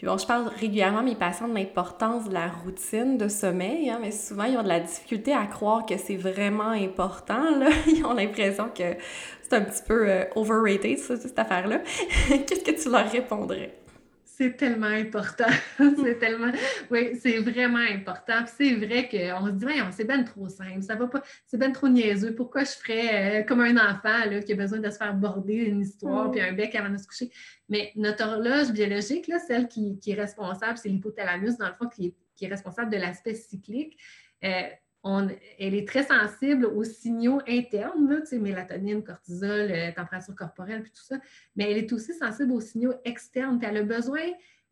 Puis 0.00 0.06
bon, 0.06 0.16
je 0.16 0.26
parle 0.26 0.48
régulièrement 0.58 1.00
à 1.00 1.02
mes 1.02 1.14
patients 1.14 1.46
de 1.46 1.52
l'importance 1.52 2.26
de 2.26 2.32
la 2.32 2.48
routine 2.48 3.18
de 3.18 3.28
sommeil, 3.28 3.90
hein, 3.90 3.98
mais 4.00 4.12
souvent, 4.12 4.44
ils 4.44 4.56
ont 4.56 4.62
de 4.62 4.68
la 4.68 4.80
difficulté 4.80 5.34
à 5.34 5.44
croire 5.44 5.84
que 5.84 5.98
c'est 5.98 6.16
vraiment 6.16 6.70
important. 6.70 7.58
Là. 7.58 7.68
Ils 7.86 8.02
ont 8.06 8.14
l'impression 8.14 8.70
que 8.74 8.96
c'est 9.42 9.52
un 9.52 9.60
petit 9.60 9.82
peu 9.86 10.08
euh, 10.08 10.24
overrated, 10.36 10.96
cette 10.96 11.38
affaire-là. 11.38 11.82
Qu'est-ce 12.28 12.64
que 12.64 12.82
tu 12.82 12.88
leur 12.88 13.10
répondrais? 13.10 13.74
C'est 14.40 14.56
tellement 14.56 14.86
important. 14.86 15.50
c'est 16.02 16.18
tellement. 16.18 16.50
Oui, 16.90 17.14
c'est 17.20 17.36
vraiment 17.40 17.84
important. 17.92 18.46
c'est 18.46 18.72
vrai 18.72 19.06
qu'on 19.06 19.46
se 19.48 19.52
dit, 19.52 19.66
c'est 19.90 20.06
bien 20.06 20.22
trop 20.22 20.48
simple. 20.48 20.82
Ça 20.82 20.94
va 20.94 21.08
pas. 21.08 21.22
C'est 21.46 21.58
bien 21.58 21.70
trop 21.72 21.90
niaiseux. 21.90 22.34
Pourquoi 22.34 22.64
je 22.64 22.70
ferais 22.70 23.40
euh, 23.40 23.42
comme 23.42 23.60
un 23.60 23.76
enfant 23.76 24.24
là, 24.30 24.40
qui 24.40 24.54
a 24.54 24.56
besoin 24.56 24.78
de 24.78 24.88
se 24.88 24.96
faire 24.96 25.12
border 25.12 25.56
une 25.56 25.82
histoire 25.82 26.28
mm. 26.28 26.30
puis 26.30 26.40
un 26.40 26.52
bec 26.54 26.74
avant 26.74 26.88
de 26.88 26.96
se 26.96 27.06
coucher? 27.06 27.30
Mais 27.68 27.92
notre 27.96 28.26
horloge 28.26 28.72
biologique, 28.72 29.28
là, 29.28 29.38
celle 29.38 29.68
qui, 29.68 29.98
est 30.06 30.14
responsable, 30.14 30.78
c'est 30.78 30.88
l'hypothalamus, 30.88 31.58
dans 31.58 31.68
le 31.68 31.74
fond, 31.74 31.86
qui 31.88 32.14
est, 32.40 32.46
responsable 32.46 32.90
de 32.90 32.96
l'aspect 32.96 33.34
cyclique. 33.34 33.98
Euh, 34.42 34.62
elle 35.04 35.74
est 35.74 35.88
très 35.88 36.04
sensible 36.04 36.66
aux 36.66 36.84
signaux 36.84 37.40
internes, 37.48 38.08
là, 38.08 38.38
mélatonine, 38.38 39.02
cortisol, 39.02 39.70
euh, 39.70 39.92
température 39.92 40.34
corporelle, 40.34 40.82
puis 40.82 40.92
tout 40.92 41.02
ça, 41.02 41.16
mais 41.56 41.70
elle 41.70 41.78
est 41.78 41.92
aussi 41.92 42.12
sensible 42.12 42.52
aux 42.52 42.60
signaux 42.60 42.94
externes. 43.04 43.58
elle 43.62 43.78
a 43.78 43.82
besoin 43.82 44.20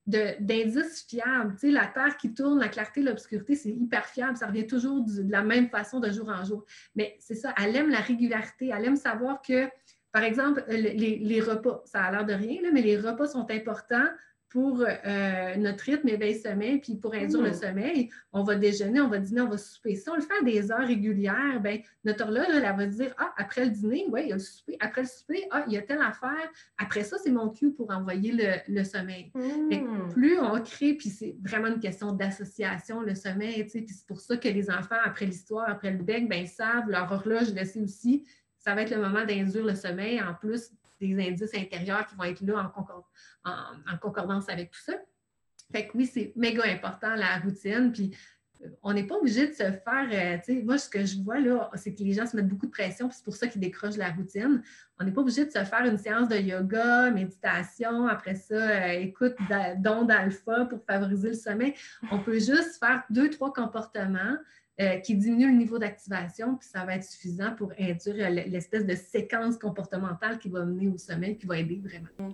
d'indices 0.06 1.06
fiables. 1.08 1.54
la 1.62 1.86
Terre 1.86 2.16
qui 2.16 2.32
tourne, 2.32 2.58
la 2.58 2.68
clarté, 2.68 3.02
l'obscurité, 3.02 3.54
c'est 3.54 3.70
hyper 3.70 4.06
fiable. 4.06 4.36
Ça 4.36 4.46
revient 4.46 4.66
toujours 4.66 5.04
de 5.04 5.30
la 5.30 5.42
même 5.42 5.68
façon 5.68 6.00
de 6.00 6.10
jour 6.10 6.30
en 6.30 6.44
jour. 6.44 6.64
Mais 6.94 7.16
c'est 7.20 7.34
ça, 7.34 7.54
elle 7.62 7.76
aime 7.76 7.90
la 7.90 8.00
régularité. 8.00 8.70
Elle 8.74 8.86
aime 8.86 8.96
savoir 8.96 9.42
que, 9.42 9.68
par 10.10 10.22
exemple, 10.22 10.64
les, 10.68 11.40
repas, 11.42 11.82
ça 11.84 12.04
a 12.04 12.10
l'air 12.10 12.24
de 12.24 12.32
rien, 12.32 12.62
mais 12.72 12.80
les 12.80 12.96
repas 12.96 13.26
sont 13.26 13.50
importants 13.50 14.08
pour 14.50 14.82
euh, 14.82 15.56
notre 15.56 15.84
rythme 15.84 16.08
éveil-sommeil, 16.08 16.78
puis 16.78 16.96
pour 16.96 17.14
induire 17.14 17.42
le 17.42 17.50
mmh. 17.50 17.54
sommeil, 17.54 18.10
on 18.32 18.42
va 18.42 18.54
déjeuner, 18.54 19.00
on 19.00 19.08
va 19.08 19.18
dîner, 19.18 19.42
on 19.42 19.48
va 19.48 19.58
souper. 19.58 19.94
Si 19.94 20.08
on 20.08 20.14
le 20.14 20.22
fait 20.22 20.38
à 20.40 20.44
des 20.44 20.72
heures 20.72 20.86
régulières, 20.86 21.60
bien, 21.60 21.80
notre 22.04 22.24
horloge, 22.24 22.46
elle, 22.54 22.62
va 22.62 22.86
dire 22.86 23.14
Ah, 23.18 23.34
après 23.36 23.66
le 23.66 23.70
dîner, 23.70 24.06
oui, 24.08 24.22
il 24.24 24.28
y 24.28 24.32
a 24.32 24.36
le 24.36 24.40
souper. 24.40 24.76
Après 24.80 25.02
le 25.02 25.06
souper, 25.06 25.46
ah, 25.50 25.64
il 25.66 25.74
y 25.74 25.76
a 25.76 25.82
telle 25.82 26.00
affaire. 26.00 26.50
Après 26.78 27.04
ça, 27.04 27.18
c'est 27.22 27.30
mon 27.30 27.50
cue 27.50 27.72
pour 27.72 27.90
envoyer 27.90 28.62
le, 28.66 28.84
sommeil. 28.84 29.30
Mmh. 29.34 30.08
Plus 30.12 30.38
on 30.38 30.60
crée, 30.62 30.94
puis 30.94 31.10
c'est 31.10 31.36
vraiment 31.42 31.68
une 31.68 31.80
question 31.80 32.12
d'association, 32.12 33.02
le 33.02 33.14
sommeil, 33.14 33.64
tu 33.64 33.70
sais, 33.70 33.80
puis 33.82 33.94
c'est 33.94 34.06
pour 34.06 34.20
ça 34.20 34.36
que 34.36 34.48
les 34.48 34.70
enfants, 34.70 34.96
après 35.04 35.26
l'histoire, 35.26 35.68
après 35.68 35.90
le 35.90 35.98
bec, 35.98 36.28
bien, 36.28 36.38
ils 36.38 36.48
savent, 36.48 36.88
leur 36.88 37.10
horloge 37.12 37.52
le 37.52 37.64
sait 37.64 37.80
aussi. 37.80 38.24
Ça 38.58 38.74
va 38.74 38.82
être 38.82 38.90
le 38.90 39.00
moment 39.00 39.24
d'induire 39.24 39.64
le 39.64 39.74
sommeil. 39.74 40.20
En 40.20 40.34
plus, 40.34 40.70
des 41.00 41.28
indices 41.28 41.54
intérieurs 41.54 42.06
qui 42.06 42.14
vont 42.14 42.24
être 42.24 42.40
là 42.42 42.72
en, 43.44 43.98
concordance 43.98 44.48
avec 44.48 44.70
tout 44.70 44.80
ça. 44.80 44.94
Fait 45.72 45.86
que 45.86 45.96
oui, 45.96 46.06
c'est 46.06 46.32
méga 46.36 46.64
important 46.64 47.14
la 47.14 47.38
routine. 47.38 47.92
Puis 47.92 48.16
euh, 48.64 48.68
on 48.82 48.92
n'est 48.92 49.06
pas 49.06 49.16
obligé 49.16 49.48
de 49.48 49.52
se 49.52 49.62
faire, 49.62 50.08
euh, 50.12 50.38
tu 50.44 50.62
moi, 50.62 50.78
ce 50.78 50.88
que 50.88 51.04
je 51.04 51.20
vois 51.22 51.38
là, 51.40 51.70
c'est 51.74 51.94
que 51.94 52.02
les 52.02 52.12
gens 52.14 52.26
se 52.26 52.34
mettent 52.36 52.48
beaucoup 52.48 52.66
de 52.66 52.70
pression, 52.70 53.08
puis 53.08 53.16
c'est 53.16 53.24
pour 53.24 53.36
ça 53.36 53.46
qu'ils 53.46 53.60
décrochent 53.60 53.96
la 53.96 54.10
routine. 54.10 54.62
On 54.98 55.04
n'est 55.04 55.12
pas 55.12 55.20
obligé 55.20 55.44
de 55.44 55.50
se 55.50 55.62
faire 55.64 55.84
une 55.84 55.98
séance 55.98 56.28
de 56.28 56.36
yoga, 56.36 57.10
méditation, 57.10 58.08
après 58.08 58.34
ça, 58.34 58.54
euh, 58.54 58.88
écoute 59.00 59.36
d'onde 59.78 60.10
alpha 60.10 60.64
pour 60.64 60.82
favoriser 60.84 61.28
le 61.28 61.34
sommeil. 61.34 61.74
On 62.10 62.18
peut 62.20 62.38
juste 62.38 62.78
faire 62.80 63.04
deux, 63.10 63.30
trois 63.30 63.52
comportements 63.52 64.36
euh, 64.80 64.96
qui 64.98 65.16
diminue 65.16 65.50
le 65.50 65.56
niveau 65.56 65.76
d'activation, 65.76 66.54
puis 66.54 66.68
ça 66.68 66.84
va 66.84 66.94
être 66.94 67.02
suffisant 67.02 67.52
pour 67.56 67.72
induire 67.80 68.30
l'espèce 68.30 68.86
de 68.86 68.94
séquence 68.94 69.58
comportementale 69.58 70.38
qui 70.38 70.48
va 70.48 70.64
mener 70.64 70.86
au 70.86 70.96
sommeil, 70.96 71.36
qui 71.36 71.46
va 71.46 71.58
aider 71.58 71.80
vraiment. 71.82 72.32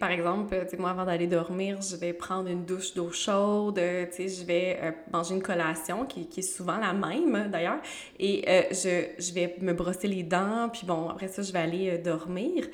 Par 0.00 0.10
exemple, 0.10 0.66
moi, 0.78 0.90
avant 0.90 1.04
d'aller 1.04 1.28
dormir, 1.28 1.80
je 1.80 1.94
vais 1.94 2.12
prendre 2.12 2.48
une 2.48 2.64
douche 2.64 2.92
d'eau 2.94 3.12
chaude, 3.12 3.76
je 3.78 4.44
vais 4.44 4.78
euh, 4.82 4.90
manger 5.12 5.36
une 5.36 5.42
collation 5.42 6.06
qui, 6.06 6.28
est 6.36 6.42
souvent 6.42 6.76
la 6.78 6.92
même 6.92 7.48
d'ailleurs, 7.50 7.80
et 8.18 8.44
euh, 8.48 8.62
je, 8.72 9.22
je, 9.22 9.32
vais 9.32 9.56
me 9.60 9.72
brosser 9.72 10.08
les 10.08 10.24
dents, 10.24 10.68
puis 10.72 10.82
bon, 10.84 11.08
après 11.08 11.28
ça, 11.28 11.42
je 11.42 11.52
vais 11.52 11.60
aller 11.60 11.98
dormir. 11.98 12.64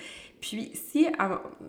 Puis 0.40 0.70
si, 0.75 1.07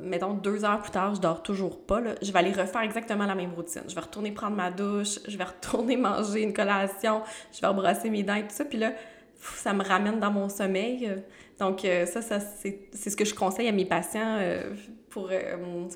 mettons, 0.01 0.33
deux 0.33 0.65
heures 0.65 0.81
plus 0.81 0.91
tard, 0.91 1.15
je 1.15 1.21
dors 1.21 1.41
toujours 1.41 1.85
pas, 1.85 2.01
là, 2.01 2.15
je 2.21 2.31
vais 2.31 2.39
aller 2.39 2.51
refaire 2.51 2.81
exactement 2.81 3.25
la 3.25 3.35
même 3.35 3.53
routine. 3.53 3.83
Je 3.87 3.95
vais 3.95 4.01
retourner 4.01 4.31
prendre 4.31 4.55
ma 4.55 4.71
douche, 4.71 5.19
je 5.27 5.37
vais 5.37 5.45
retourner 5.45 5.97
manger 5.97 6.41
une 6.41 6.53
collation, 6.53 7.21
je 7.53 7.61
vais 7.61 7.67
rebrasser 7.67 8.09
mes 8.09 8.23
dents 8.23 8.35
et 8.35 8.43
tout 8.43 8.53
ça. 8.53 8.65
Puis 8.65 8.77
là, 8.77 8.93
ça 9.39 9.73
me 9.73 9.83
ramène 9.83 10.19
dans 10.19 10.31
mon 10.31 10.49
sommeil. 10.49 11.09
Donc 11.59 11.85
euh, 11.85 12.05
ça, 12.05 12.21
ça 12.21 12.39
c'est 12.39 13.09
ce 13.09 13.15
que 13.15 13.25
je 13.25 13.33
conseille 13.33 13.67
à 13.67 13.71
mes 13.71 13.85
patients 13.85 14.37
euh, 14.39 14.73
pour... 15.09 15.29
Euh, 15.31 15.87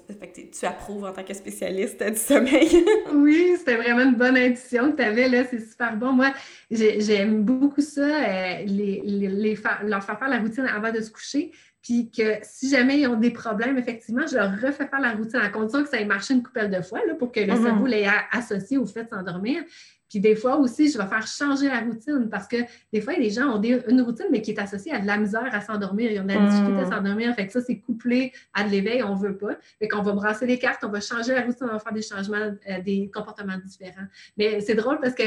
tu 0.52 0.66
approuves 0.66 1.04
en 1.04 1.12
tant 1.12 1.24
que 1.24 1.34
spécialiste 1.34 2.02
du 2.02 2.18
sommeil. 2.18 2.84
oui, 3.14 3.54
c'était 3.58 3.76
vraiment 3.76 4.02
une 4.02 4.16
bonne 4.16 4.38
intuition 4.38 4.92
que 4.92 4.98
tu 4.98 5.04
avais, 5.04 5.30
là. 5.30 5.44
C'est 5.50 5.60
super 5.60 5.96
bon. 5.98 6.14
Moi, 6.14 6.34
j'aime 6.72 7.44
beaucoup 7.44 7.82
ça, 7.82 8.62
les, 8.66 9.02
les, 9.04 9.58
leur 9.84 10.04
faire 10.04 10.18
faire 10.18 10.30
la 10.30 10.40
routine 10.40 10.66
avant 10.66 10.92
de 10.92 11.02
se 11.02 11.12
coucher 11.12 11.52
puis 11.82 12.12
que 12.12 12.38
si 12.44 12.70
jamais 12.70 13.00
ils 13.00 13.08
ont 13.08 13.16
des 13.16 13.32
problèmes, 13.32 13.78
effectivement, 13.78 14.26
je 14.28 14.36
leur 14.36 14.52
refais 14.52 14.88
faire 14.88 15.00
la 15.00 15.14
routine 15.14 15.40
à 15.40 15.50
condition 15.50 15.84
que 15.84 15.90
ça 15.90 16.00
ait 16.00 16.06
marché 16.06 16.34
une 16.34 16.44
couple 16.44 16.70
de 16.70 16.82
fois 16.82 17.00
là, 17.08 17.16
pour 17.16 17.32
que 17.32 17.40
le 17.40 17.48
mm-hmm. 17.48 17.64
cerveau 17.64 17.86
l'ait 17.88 18.08
associé 18.32 18.78
au 18.78 18.86
fait 18.86 19.04
de 19.04 19.10
s'endormir. 19.10 19.64
Puis 20.12 20.20
des 20.20 20.36
fois 20.36 20.58
aussi, 20.58 20.92
je 20.92 20.98
vais 20.98 21.08
faire 21.08 21.26
changer 21.26 21.70
la 21.70 21.80
routine 21.80 22.28
parce 22.30 22.46
que 22.46 22.58
des 22.92 23.00
fois, 23.00 23.14
les 23.14 23.30
gens 23.30 23.58
ont 23.58 23.62
une 23.62 24.02
routine, 24.02 24.26
mais 24.30 24.42
qui 24.42 24.52
est 24.52 24.60
associée 24.60 24.92
à 24.92 25.00
de 25.00 25.08
la 25.08 25.16
misère 25.16 25.48
à 25.54 25.62
s'endormir. 25.62 26.12
Ils 26.12 26.20
ont 26.20 26.26
de 26.26 26.34
la 26.34 26.46
difficulté 26.48 26.82
à 26.82 26.86
mm. 26.86 26.92
s'endormir. 26.92 27.34
Fait 27.34 27.48
que 27.48 27.54
ça, 27.54 27.62
c'est 27.62 27.78
couplé 27.78 28.34
à 28.54 28.66
de 28.66 28.70
l'éveil, 28.70 29.04
on 29.04 29.16
ne 29.16 29.22
veut 29.22 29.38
pas. 29.38 29.56
Fait 29.80 29.88
qu'on 29.88 30.02
va 30.02 30.12
brasser 30.12 30.46
les 30.46 30.60
cartes, 30.60 30.84
on 30.84 30.90
va 30.90 31.00
changer 31.00 31.34
la 31.34 31.44
routine, 31.44 31.66
on 31.70 31.74
va 31.74 31.80
faire 31.80 31.94
des 31.94 32.02
changements, 32.02 32.36
euh, 32.36 32.82
des 32.82 33.10
comportements 33.14 33.58
différents. 33.66 34.06
Mais 34.36 34.60
c'est 34.60 34.76
drôle 34.76 35.00
parce 35.00 35.16
que 35.16 35.24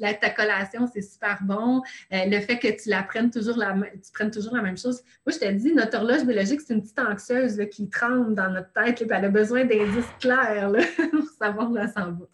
la, 0.00 0.14
ta 0.14 0.30
collation, 0.30 0.88
c'est 0.92 1.02
super 1.02 1.38
bon. 1.42 1.80
Euh, 2.12 2.24
le 2.26 2.40
fait 2.40 2.58
que 2.58 2.82
tu 2.82 2.88
la 2.88 3.04
prennes 3.04 3.30
toujours 3.30 3.56
la, 3.56 3.72
tu 3.72 4.10
prennes 4.12 4.32
toujours 4.32 4.56
la 4.56 4.62
même 4.62 4.76
chose. 4.76 5.00
Moi, 5.24 5.32
je 5.32 5.46
te 5.46 5.52
dis, 5.52 5.72
notre 5.72 5.96
horloge 5.96 6.24
biologique, 6.24 6.60
c'est 6.60 6.74
une 6.74 6.82
petite 6.82 6.98
anxieuse 6.98 7.60
qui 7.70 7.88
tremble 7.88 8.34
dans 8.34 8.50
notre 8.50 8.72
tête. 8.72 8.98
Là, 8.98 9.06
puis 9.06 9.16
elle 9.16 9.24
a 9.26 9.28
besoin 9.28 9.64
d'indices 9.64 10.10
clairs 10.18 10.72
pour 11.12 11.28
savoir 11.38 11.70
où 11.70 11.76
elle 11.76 11.88
s'en 11.88 12.10
va. 12.10 12.26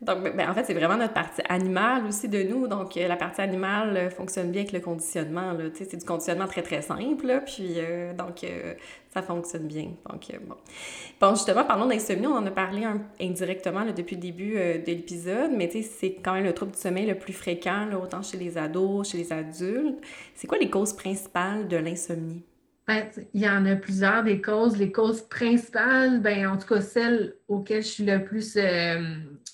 Donc, 0.00 0.18
en 0.38 0.54
fait, 0.54 0.64
c'est 0.64 0.74
vraiment 0.74 0.96
notre 0.96 1.12
partie 1.12 1.42
animale 1.48 2.06
aussi 2.06 2.28
de 2.28 2.44
nous. 2.44 2.68
Donc, 2.68 2.96
euh, 2.96 3.08
la 3.08 3.16
partie 3.16 3.40
animale 3.40 3.96
euh, 3.96 4.10
fonctionne 4.10 4.52
bien 4.52 4.60
avec 4.60 4.72
le 4.72 4.78
conditionnement. 4.78 5.56
C'est 5.74 5.96
du 5.96 6.04
conditionnement 6.04 6.46
très, 6.46 6.62
très 6.62 6.82
simple. 6.82 7.42
puis, 7.44 7.74
euh, 7.78 8.14
donc, 8.14 8.46
ça 9.12 9.22
fonctionne 9.22 9.66
bien. 9.66 9.90
Donc, 10.08 10.30
bon. 10.46 10.54
Bon, 11.20 11.34
justement, 11.34 11.64
parlons 11.64 11.86
d'insomnie. 11.86 12.28
On 12.28 12.36
en 12.36 12.46
a 12.46 12.50
parlé 12.52 12.86
indirectement 13.20 13.84
depuis 13.86 14.14
le 14.14 14.22
début 14.22 14.54
de 14.54 14.86
l'épisode. 14.86 15.50
Mais, 15.56 15.68
tu 15.68 15.82
sais, 15.82 15.90
c'est 15.98 16.12
quand 16.22 16.34
même 16.34 16.44
le 16.44 16.54
trouble 16.54 16.72
du 16.72 16.78
sommeil 16.78 17.06
le 17.06 17.16
plus 17.16 17.32
fréquent, 17.32 17.88
autant 18.00 18.22
chez 18.22 18.36
les 18.36 18.56
ados, 18.56 19.10
chez 19.10 19.18
les 19.18 19.32
adultes. 19.32 19.98
C'est 20.36 20.46
quoi 20.46 20.58
les 20.58 20.70
causes 20.70 20.92
principales 20.92 21.66
de 21.66 21.76
l'insomnie? 21.76 22.44
Ben, 22.86 23.04
il 23.34 23.42
y 23.42 23.48
en 23.48 23.66
a 23.66 23.74
plusieurs 23.74 24.22
des 24.22 24.40
causes. 24.40 24.76
Les 24.78 24.92
causes 24.92 25.22
principales, 25.22 26.20
ben, 26.22 26.46
en 26.46 26.56
tout 26.56 26.68
cas 26.68 26.80
celles 26.80 27.34
auxquelles 27.48 27.82
je 27.82 27.88
suis 27.88 28.04
le 28.04 28.24
plus 28.24 28.56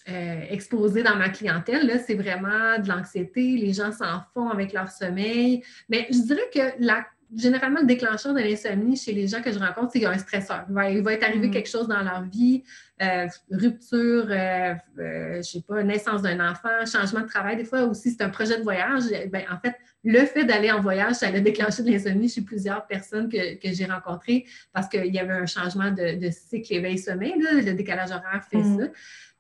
exposé 0.06 1.02
dans 1.02 1.16
ma 1.16 1.30
clientèle, 1.30 2.00
c'est 2.06 2.14
vraiment 2.14 2.78
de 2.78 2.88
l'anxiété. 2.88 3.56
Les 3.56 3.72
gens 3.72 3.90
s'en 3.90 4.22
font 4.34 4.50
avec 4.50 4.72
leur 4.72 4.88
sommeil. 4.90 5.62
Mais 5.88 6.06
je 6.10 6.18
dirais 6.18 6.50
que 6.52 6.60
la, 6.78 7.06
généralement, 7.36 7.80
le 7.80 7.86
déclencheur 7.86 8.34
de 8.34 8.40
l'insomnie 8.40 8.96
chez 8.96 9.12
les 9.12 9.26
gens 9.26 9.42
que 9.42 9.52
je 9.52 9.58
rencontre, 9.58 9.92
c'est 9.92 9.98
qu'il 9.98 10.02
y 10.02 10.10
a 10.10 10.10
un 10.10 10.18
stresseur. 10.18 10.64
Il 10.68 11.02
va, 11.02 11.12
être 11.12 11.24
arrivé 11.24 11.48
mm. 11.48 11.50
quelque 11.50 11.68
chose 11.68 11.88
dans 11.88 12.02
leur 12.02 12.22
vie, 12.22 12.62
euh, 13.02 13.26
rupture, 13.50 14.26
euh, 14.30 14.74
je 14.96 15.36
ne 15.36 15.42
sais 15.42 15.62
pas, 15.66 15.82
naissance 15.82 16.22
d'un 16.22 16.50
enfant, 16.50 16.84
changement 16.86 17.20
de 17.20 17.26
travail. 17.26 17.56
Des 17.56 17.64
fois 17.64 17.82
aussi, 17.82 18.10
c'est 18.10 18.22
un 18.22 18.28
projet 18.28 18.58
de 18.58 18.62
voyage. 18.62 19.04
Ben, 19.30 19.44
en 19.50 19.58
fait, 19.58 19.74
le 20.04 20.24
fait 20.26 20.44
d'aller 20.44 20.70
en 20.70 20.80
voyage, 20.80 21.16
ça 21.16 21.28
a 21.28 21.40
déclenché 21.40 21.82
de 21.82 21.90
l'insomnie 21.90 22.28
chez 22.28 22.42
plusieurs 22.42 22.86
personnes 22.86 23.28
que, 23.28 23.38
j'ai 23.62 23.86
rencontrées 23.86 24.46
parce 24.72 24.88
qu'il 24.88 25.12
y 25.12 25.18
avait 25.18 25.32
un 25.32 25.46
changement 25.46 25.90
de, 25.90 26.30
cycle 26.30 26.74
éveil-sommeil. 26.74 27.34
Le 27.38 27.72
décalage 27.72 28.10
horaire 28.10 28.44
fait 28.48 28.58
mm. 28.58 28.78
ça. 28.78 28.86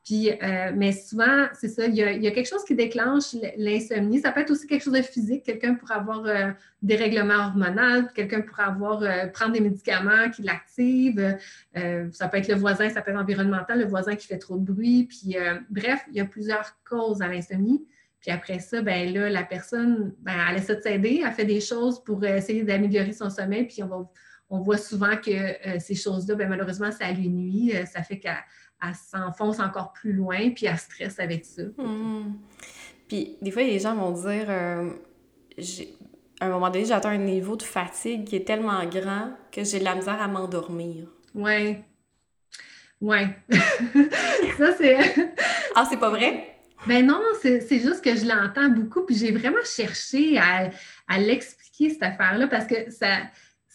Puis, 0.04 0.30
euh, 0.30 0.70
mais 0.76 0.92
souvent, 0.92 1.46
c'est 1.54 1.68
ça, 1.68 1.86
il 1.86 1.94
y, 1.94 2.02
a, 2.02 2.30
quelque 2.30 2.46
chose 2.46 2.62
qui 2.64 2.74
déclenche 2.74 3.34
l'insomnie. 3.56 4.20
Ça 4.20 4.32
peut 4.32 4.40
être 4.40 4.50
aussi 4.50 4.66
quelque 4.66 4.84
chose 4.84 4.92
de 4.92 5.00
physique. 5.00 5.44
Quelqu'un 5.44 5.76
pourrait 5.76 5.94
avoir 5.94 6.26
euh, 6.26 6.50
des 6.82 6.96
règlements 6.96 7.46
hormonaux, 7.46 8.06
quelqu'un 8.14 8.42
pourrait 8.42 8.64
avoir 8.64 9.02
euh, 9.02 9.28
prendre 9.28 9.52
des 9.52 9.60
médicaments 9.60 10.28
qui 10.30 10.42
l'activent. 10.42 11.38
ça 12.12 12.28
peut 12.28 12.36
être 12.36 12.48
le 12.48 12.54
voisin, 12.54 12.90
ça 12.90 13.00
peut 13.00 13.12
être 13.12 13.20
environnemental, 13.20 13.78
le 13.78 13.86
voisin 13.86 14.14
qui 14.14 14.26
fait 14.26 14.36
trop 14.36 14.58
de 14.58 14.72
bruit. 14.72 15.04
Puis, 15.04 15.36
bref, 15.70 16.04
il 16.10 16.16
y 16.16 16.20
a 16.20 16.26
plusieurs 16.26 16.76
causes 16.84 17.22
à 17.22 17.28
l'insomnie. 17.28 17.86
Puis 18.20 18.30
après 18.30 18.58
ça, 18.58 18.82
ben 18.82 19.12
là, 19.12 19.28
la 19.28 19.42
personne, 19.42 20.14
ben, 20.20 20.32
elle 20.50 20.56
essaie 20.56 20.76
de 20.76 20.80
s'aider, 20.80 21.22
elle 21.24 21.32
fait 21.32 21.44
des 21.44 21.60
choses 21.60 22.02
pour 22.04 22.24
essayer 22.24 22.62
d'améliorer 22.62 23.12
son 23.12 23.28
sommeil. 23.28 23.64
Puis 23.64 23.82
on, 23.82 23.86
va, 23.86 24.10
on 24.50 24.60
voit 24.60 24.78
souvent 24.78 25.16
que 25.16 25.78
ces 25.78 25.94
choses-là, 25.94 26.34
ben, 26.34 26.48
malheureusement, 26.48 26.90
ça 26.92 27.10
lui 27.10 27.28
nuit. 27.28 27.72
ça 27.86 28.02
fait 28.02 28.18
qu'elle 28.18 28.36
elle 28.88 28.94
s'enfonce 28.94 29.60
encore 29.60 29.92
plus 29.92 30.12
loin, 30.12 30.50
puis 30.50 30.66
elle 30.66 30.78
stresse 30.78 31.18
avec 31.18 31.44
ça. 31.44 31.62
Hmm. 31.78 32.34
Puis 33.08 33.36
des 33.40 33.50
fois, 33.50 33.62
les 33.62 33.78
gens 33.78 33.94
vont 33.94 34.12
dire, 34.12 34.46
euh, 34.48 34.90
à 36.40 36.46
un 36.46 36.48
moment 36.48 36.70
donné, 36.70 36.84
j'atteins 36.84 37.10
un 37.10 37.18
niveau 37.18 37.56
de 37.56 37.62
fatigue 37.62 38.24
qui 38.24 38.36
est 38.36 38.46
tellement 38.46 38.84
grand 38.86 39.32
que 39.52 39.64
j'ai 39.64 39.78
de 39.78 39.84
la 39.84 39.94
misère 39.94 40.20
à 40.20 40.28
m'endormir. 40.28 41.06
Oui. 41.34 41.78
Oui. 43.00 43.18
ça, 44.58 44.72
c'est... 44.76 44.96
ah, 45.74 45.86
c'est 45.88 45.98
pas 45.98 46.10
vrai? 46.10 46.50
Ben 46.86 47.06
non, 47.06 47.20
c'est 47.40 47.78
juste 47.78 48.04
que 48.04 48.14
je 48.14 48.26
l'entends 48.26 48.68
beaucoup, 48.68 49.06
puis 49.06 49.16
j'ai 49.16 49.32
vraiment 49.32 49.64
cherché 49.64 50.38
à, 50.38 50.70
à 51.08 51.18
l'expliquer, 51.18 51.90
cette 51.90 52.02
affaire-là, 52.02 52.46
parce 52.46 52.66
que 52.66 52.90
ça 52.90 53.08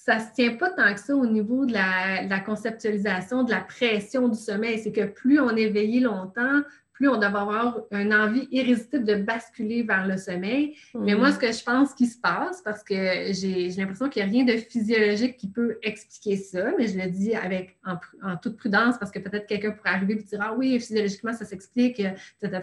ça 0.10 0.16
ne 0.16 0.22
se 0.22 0.34
tient 0.34 0.56
pas 0.56 0.72
tant 0.72 0.92
que 0.92 1.00
ça 1.00 1.16
au 1.16 1.28
niveau 1.28 1.68
de 1.68 1.74
la, 1.74 2.40
conceptualisation, 2.40 3.44
de 3.44 3.52
la 3.52 3.62
pression 3.62 4.28
du 4.28 4.38
sommeil. 4.38 4.80
C'est 4.80 4.92
que 4.92 5.06
plus 5.06 5.40
on 5.40 5.56
est 5.56 5.70
veillé 5.70 6.00
longtemps, 6.00 6.62
plus 6.94 7.08
on 7.08 7.18
doit 7.18 7.28
avoir 7.28 7.82
une 7.92 8.12
envie 8.12 8.48
irrésistible 8.52 9.06
de 9.06 9.16
basculer 9.16 9.84
vers 9.84 10.08
le 10.08 10.18
sommeil. 10.18 10.76
Mais 10.96 11.14
moi, 11.14 11.32
ce 11.32 11.38
que 11.38 11.52
je 11.52 11.64
pense 11.64 11.94
qui 11.94 12.08
se 12.08 12.20
passe, 12.20 12.64
parce 12.64 12.84
que 12.84 12.96
j'ai 13.34 13.70
l'impression 13.78 14.10
qu'il 14.10 14.24
n'y 14.26 14.30
a 14.30 14.32
rien 14.32 14.46
de 14.46 14.60
physiologique 14.60 15.38
qui 15.38 15.48
peut 15.48 15.78
expliquer 15.84 16.38
ça, 16.38 16.72
mais 16.76 16.88
je 16.88 16.98
le 16.98 17.08
dis 17.12 17.36
avec 17.36 17.78
en, 17.86 18.36
toute 18.38 18.58
prudence 18.58 18.98
parce 18.98 19.12
que 19.12 19.20
peut-être 19.20 19.46
quelqu'un 19.46 19.72
pourrait 19.72 19.92
arriver 19.92 20.14
et 20.14 20.24
dire 20.24 20.40
Ah 20.42 20.56
oui, 20.58 20.80
physiologiquement, 20.80 21.34
ça 21.34 21.46
s'explique, 21.46 22.00
etc. 22.00 22.62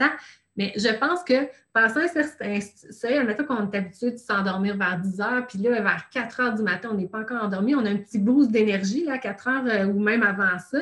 Mais 0.57 0.73
je 0.77 0.88
pense 0.88 1.23
que 1.23 1.49
passant 1.73 2.01
un 2.01 2.09
certain 2.09 2.59
seuil, 2.90 3.19
admettons 3.19 3.45
qu'on 3.45 3.71
est 3.71 3.77
habitué 3.77 4.12
de 4.12 4.16
s'endormir 4.16 4.77
vers 4.77 4.99
10 4.99 5.21
heures, 5.21 5.47
puis 5.47 5.59
là, 5.59 5.81
vers 5.81 6.09
4 6.11 6.40
heures 6.40 6.55
du 6.55 6.62
matin, 6.62 6.90
on 6.92 6.95
n'est 6.95 7.09
pas 7.09 7.21
encore 7.21 7.42
endormi, 7.42 7.75
on 7.75 7.85
a 7.85 7.90
un 7.90 7.97
petit 7.97 8.19
boost 8.19 8.51
d'énergie, 8.51 9.05
là, 9.05 9.19
4 9.19 9.49
heures 9.49 9.64
euh, 9.66 9.87
ou 9.87 10.01
même 10.01 10.23
avant 10.23 10.59
ça 10.59 10.79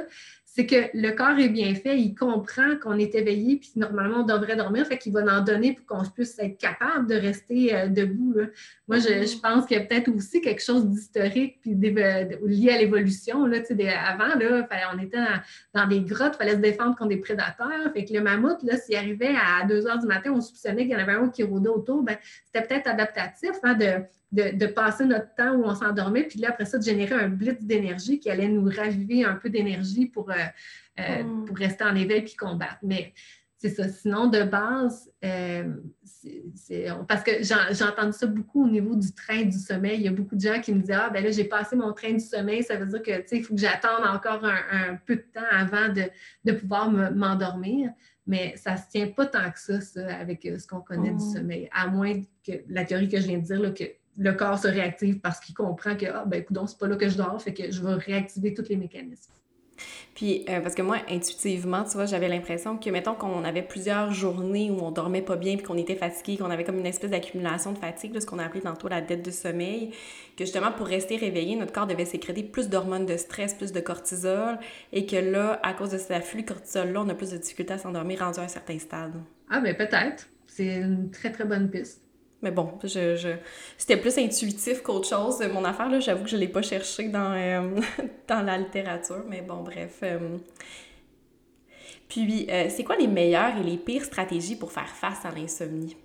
c'est 0.55 0.67
que 0.67 0.77
le 0.95 1.11
corps 1.11 1.37
est 1.41 1.49
bien 1.49 1.75
fait, 1.75 1.99
il 1.99 2.15
comprend 2.15 2.77
qu'on 2.81 2.97
est 2.97 3.17
éveillé, 3.17 3.57
puis 3.57 3.73
normalement, 3.75 4.19
on 4.19 4.23
devrait 4.23 4.55
dormir, 4.55 4.87
fait 4.87 4.99
qu'il 4.99 5.13
va 5.13 5.23
en 5.23 5.41
donner 5.41 5.73
pour 5.73 5.85
qu'on 5.85 6.09
puisse 6.09 6.39
être 6.39 6.57
capable 6.59 7.09
de 7.09 7.17
rester 7.17 7.75
euh, 7.75 7.89
debout. 7.89 8.37
Moi, 8.87 9.01
je, 9.01 9.41
pense 9.41 9.67
qu'il 9.67 9.77
y 9.77 9.81
a 9.81 9.85
peut-être 9.85 10.09
aussi 10.15 10.41
quelque 10.41 10.63
chose 10.63 10.87
d'historique, 10.87 11.59
puis 11.61 11.75
lié 11.75 12.71
à 12.71 12.79
l'évolution. 12.79 13.47
Là, 13.47 13.59
avant, 14.07 14.39
là, 14.39 14.69
on 14.95 15.03
était 15.03 15.19
dans, 15.75 15.89
des 15.89 16.03
grottes, 16.03 16.35
il 16.37 16.39
fallait 16.39 16.53
se 16.53 16.59
défendre 16.59 16.95
contre 16.95 17.09
des 17.09 17.17
prédateurs. 17.17 17.93
Fait 17.93 18.05
que 18.05 18.15
le 18.15 18.21
mammouth, 18.21 18.61
s'il 18.85 18.95
arrivait 18.95 19.35
à 19.35 19.67
2 19.67 19.89
heures 19.89 19.99
du 19.99 20.07
matin, 20.07 20.31
on 20.37 20.41
soupçonnait 20.41 20.83
qu'il 20.83 20.93
y 20.93 20.97
en 20.97 21.01
avait 21.01 21.15
un 21.15 21.31
qui 21.31 21.43
rôdait 21.43 21.69
autour, 21.69 22.05
ben, 22.05 22.17
c'était 22.47 22.65
peut-être 22.65 22.87
adaptatif 22.87 23.57
hein, 23.65 23.75
de 23.75 24.05
de, 24.35 24.67
passer 24.67 25.05
notre 25.05 25.35
temps 25.35 25.55
où 25.55 25.65
on 25.65 25.75
s'endormait, 25.75 26.25
puis 26.25 26.41
là, 26.41 26.49
après 26.51 26.65
ça, 26.65 26.79
de 26.79 26.83
générer 26.83 27.15
un 27.15 27.29
blitz 27.29 27.63
d'énergie 27.63 28.19
qui 28.19 28.31
allait 28.31 28.49
nous 28.49 28.69
raviver 28.69 29.25
un 29.25 29.35
peu 29.35 29.51
d'énergie 29.51 30.07
pour, 30.07 30.31
euh, 30.31 30.35
euh, 31.01 31.23
mm. 31.23 31.45
pour 31.47 31.57
rester 31.57 31.85
en 31.85 31.95
éveil 31.95 32.23
puis 32.23 32.35
combattre. 32.35 32.79
Mais 32.83 33.13
c'est 33.59 33.71
ça. 33.71 33.89
Sinon, 33.89 34.27
de 34.27 34.43
base, 34.43 35.11
euh, 35.25 35.73
parce 37.09 37.23
que 37.23 37.43
j'ai 37.43 37.85
entendu 37.85 38.13
ça 38.13 38.27
beaucoup 38.27 38.65
au 38.65 38.69
niveau 38.69 38.95
du 38.95 39.15
train 39.15 39.43
du 39.43 39.59
sommeil. 39.59 39.97
Il 39.97 40.03
y 40.03 40.09
a 40.09 40.13
beaucoup 40.13 40.37
de 40.37 40.41
gens 40.41 40.61
qui 40.61 40.75
me 40.75 40.81
disent 40.81 40.97
Ah, 40.99 41.11
ben 41.11 41.25
là, 41.25 41.31
j'ai 41.31 41.45
passé 41.45 41.77
mon 41.77 41.93
train 41.93 42.13
du 42.13 42.21
sommeil, 42.21 42.63
ça 42.63 42.77
veut 42.77 42.87
dire 42.87 43.03
que, 43.03 43.23
tu 43.23 43.29
sais, 43.29 43.37
il 43.39 43.45
faut 43.45 43.55
que 43.55 43.61
j'attende 43.61 44.05
encore 44.05 44.45
un, 44.45 44.97
peu 45.07 45.17
de 45.17 45.25
temps 45.33 45.41
avant 45.51 45.89
de, 45.89 46.53
pouvoir 46.53 46.91
m'endormir. 46.91 47.91
Mais 48.27 48.55
ça 48.57 48.73
ne 48.73 48.77
se 48.79 48.89
tient 48.91 49.09
pas 49.09 49.27
tant 49.27 49.51
que 49.51 49.61
ça, 49.61 49.81
ça 49.83 50.17
avec 50.17 50.43
ce 50.43 50.67
qu'on 50.67 50.81
connaît 50.81 51.11
du 51.11 51.17
mm. 51.17 51.35
sommeil, 51.35 51.69
à 51.73 51.89
moins 51.89 52.23
que 52.47 52.53
la 52.69 52.85
théorie 52.85 53.09
que 53.09 53.21
je 53.21 53.27
viens 53.27 53.39
de 53.39 53.45
dire, 53.45 53.61
là, 53.61 53.71
que 53.71 53.85
le 54.17 54.33
corps 54.33 54.59
se 54.59 54.69
réactive 54.69 55.21
parce 55.21 55.41
qu'il 55.41 55.55
comprend 55.55 55.97
que, 55.97 56.07
ah, 56.07 56.25
ben, 56.27 56.41
écoute, 56.41 56.57
c'est 56.67 56.79
pas 56.79 56.87
là 56.87 56.97
que 56.97 57.09
je 57.09 57.17
dors, 57.17 57.41
fait 57.41 57.55
que 57.55 57.71
je 57.71 57.83
vais 57.83 57.95
réactiver 57.95 58.55
tous 58.55 58.69
les 58.69 58.77
mécanismes. 58.77 59.33
Puis, 60.15 60.45
euh, 60.49 60.61
parce 60.61 60.77
que 60.77 60.83
moi, 60.83 60.99
intuitivement, 61.11 61.83
tu 61.83 61.95
vois, 61.95 62.07
j'avais 62.07 62.29
l'impression 62.29 62.79
que, 62.79 62.89
mettons 62.91 63.15
qu'on 63.15 63.43
avait 63.43 63.63
plusieurs 63.63 64.13
journées 64.13 64.71
où 64.71 64.79
on 64.81 64.93
dormait 64.93 65.23
pas 65.23 65.35
bien, 65.35 65.57
puis 65.57 65.65
qu'on 65.67 65.77
était 65.77 65.97
fatigué, 65.97 66.37
qu'on 66.37 66.51
avait 66.51 66.63
comme 66.63 66.79
une 66.79 66.87
espèce 66.87 67.11
d'accumulation 67.11 67.73
de 67.73 67.79
fatigue, 67.79 68.19
ce 68.21 68.27
qu'on 68.27 68.39
a 68.39 68.45
appelé 68.45 68.61
tantôt 68.61 68.87
la 68.87 69.01
dette 69.01 69.25
de 69.25 69.33
sommeil, 69.33 69.91
que 70.37 70.45
justement, 70.45 70.71
pour 70.71 70.87
rester 70.87 71.17
réveillé, 71.17 71.57
notre 71.57 71.73
corps 71.73 71.89
devait 71.89 72.05
sécréter 72.05 72.45
plus 72.45 72.69
d'hormones 72.69 73.07
de 73.07 73.17
stress, 73.17 73.55
plus 73.55 73.73
de 73.73 73.81
cortisol, 73.81 74.59
et 74.93 75.07
que 75.07 75.17
là, 75.17 75.59
à 75.65 75.73
cause 75.73 75.91
de 75.91 75.99
cet 75.99 76.13
afflux 76.13 76.45
cortisol-là, 76.45 77.03
on 77.05 77.09
a 77.09 77.15
plus 77.15 77.33
de 77.33 77.39
difficultés 77.39 77.75
à 77.75 77.79
s'endormir 77.79 78.21
rendu 78.21 78.39
à 78.39 78.45
un 78.45 78.49
certain 78.49 78.79
stade. 78.79 79.15
Ah, 79.51 79.61
ben 79.61 79.77
peut-être. 79.77 80.29
C'est 80.47 80.77
une 80.77 81.11
très, 81.11 81.33
très 81.33 81.45
bonne 81.45 81.69
piste. 81.69 82.04
Mais 82.45 82.51
bon, 82.51 82.75
je, 82.85 83.37
c'était 83.79 83.97
plus 83.97 84.19
intuitif 84.19 84.83
qu'autre 84.83 85.09
chose. 85.09 85.41
Mon 85.51 85.65
affaire, 85.65 85.89
là, 85.89 85.99
j'avoue 85.99 86.25
que 86.25 86.29
je 86.29 86.37
ne 86.37 86.43
l'ai 86.43 86.49
pas 86.49 86.61
cherché 86.61 87.09
dans, 87.09 87.33
euh, 87.33 87.81
dans 88.29 88.43
la 88.45 88.59
littérature, 88.59 89.25
mais 89.27 89.41
bon, 89.41 89.63
bref. 89.63 90.01
Euh. 90.03 90.37
Puis, 92.07 92.47
euh, 92.51 92.67
c'est 92.69 92.85
quoi 92.85 92.97
les 92.97 93.07
meilleures 93.07 93.57
et 93.57 93.63
les 93.63 93.79
pires 93.79 94.05
stratégies 94.05 94.57
pour 94.57 94.73
faire 94.73 94.91
face 94.91 95.25
à 95.25 95.31
l'insomnie? 95.31 95.97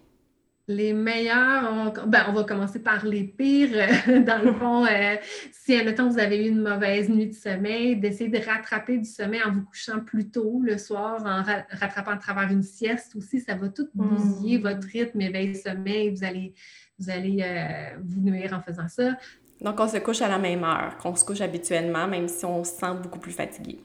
Les 0.69 0.93
meilleurs, 0.93 1.67
on, 1.73 2.08
ben, 2.08 2.25
on 2.27 2.34
va 2.34 2.43
commencer 2.43 2.77
par 2.77 3.03
les 3.03 3.23
pires. 3.23 3.71
Dans 4.23 4.39
le 4.39 4.53
fond, 4.53 4.86
euh, 4.86 5.15
si, 5.51 5.75
admettons, 5.75 6.08
vous 6.08 6.19
avez 6.19 6.45
eu 6.45 6.49
une 6.49 6.62
mauvaise 6.62 7.10
nuit 7.10 7.25
de 7.25 7.34
sommeil, 7.34 7.95
d'essayer 7.95 8.29
de 8.29 8.38
rattraper 8.38 8.99
du 8.99 9.10
sommeil 9.10 9.41
en 9.43 9.51
vous 9.51 9.63
couchant 9.63 9.99
plus 9.99 10.29
tôt 10.29 10.62
le 10.63 10.77
soir, 10.77 11.25
en 11.25 11.41
rattrapant 11.75 12.12
à 12.12 12.17
travers 12.17 12.51
une 12.51 12.62
sieste 12.62 13.15
aussi, 13.15 13.39
ça 13.39 13.55
va 13.55 13.69
tout 13.69 13.89
bousiller 13.95 14.60
mmh. 14.60 14.62
votre 14.62 14.88
rythme 14.88 15.21
éveil-sommeil. 15.21 16.12
Vous 16.12 16.23
allez, 16.23 16.53
vous, 16.99 17.10
allez 17.10 17.39
euh, 17.41 17.97
vous 18.05 18.21
nuire 18.21 18.53
en 18.53 18.62
faisant 18.62 18.88
ça. 18.88 19.17
Donc, 19.62 19.79
on 19.79 19.88
se 19.88 19.97
couche 19.97 20.21
à 20.21 20.27
la 20.27 20.38
même 20.38 20.63
heure 20.63 20.97
qu'on 20.97 21.15
se 21.15 21.25
couche 21.25 21.41
habituellement, 21.41 22.08
même 22.08 22.27
si 22.27 22.45
on 22.45 22.63
se 22.63 22.73
sent 22.73 22.93
beaucoup 23.01 23.19
plus 23.19 23.34
fatigué 23.34 23.79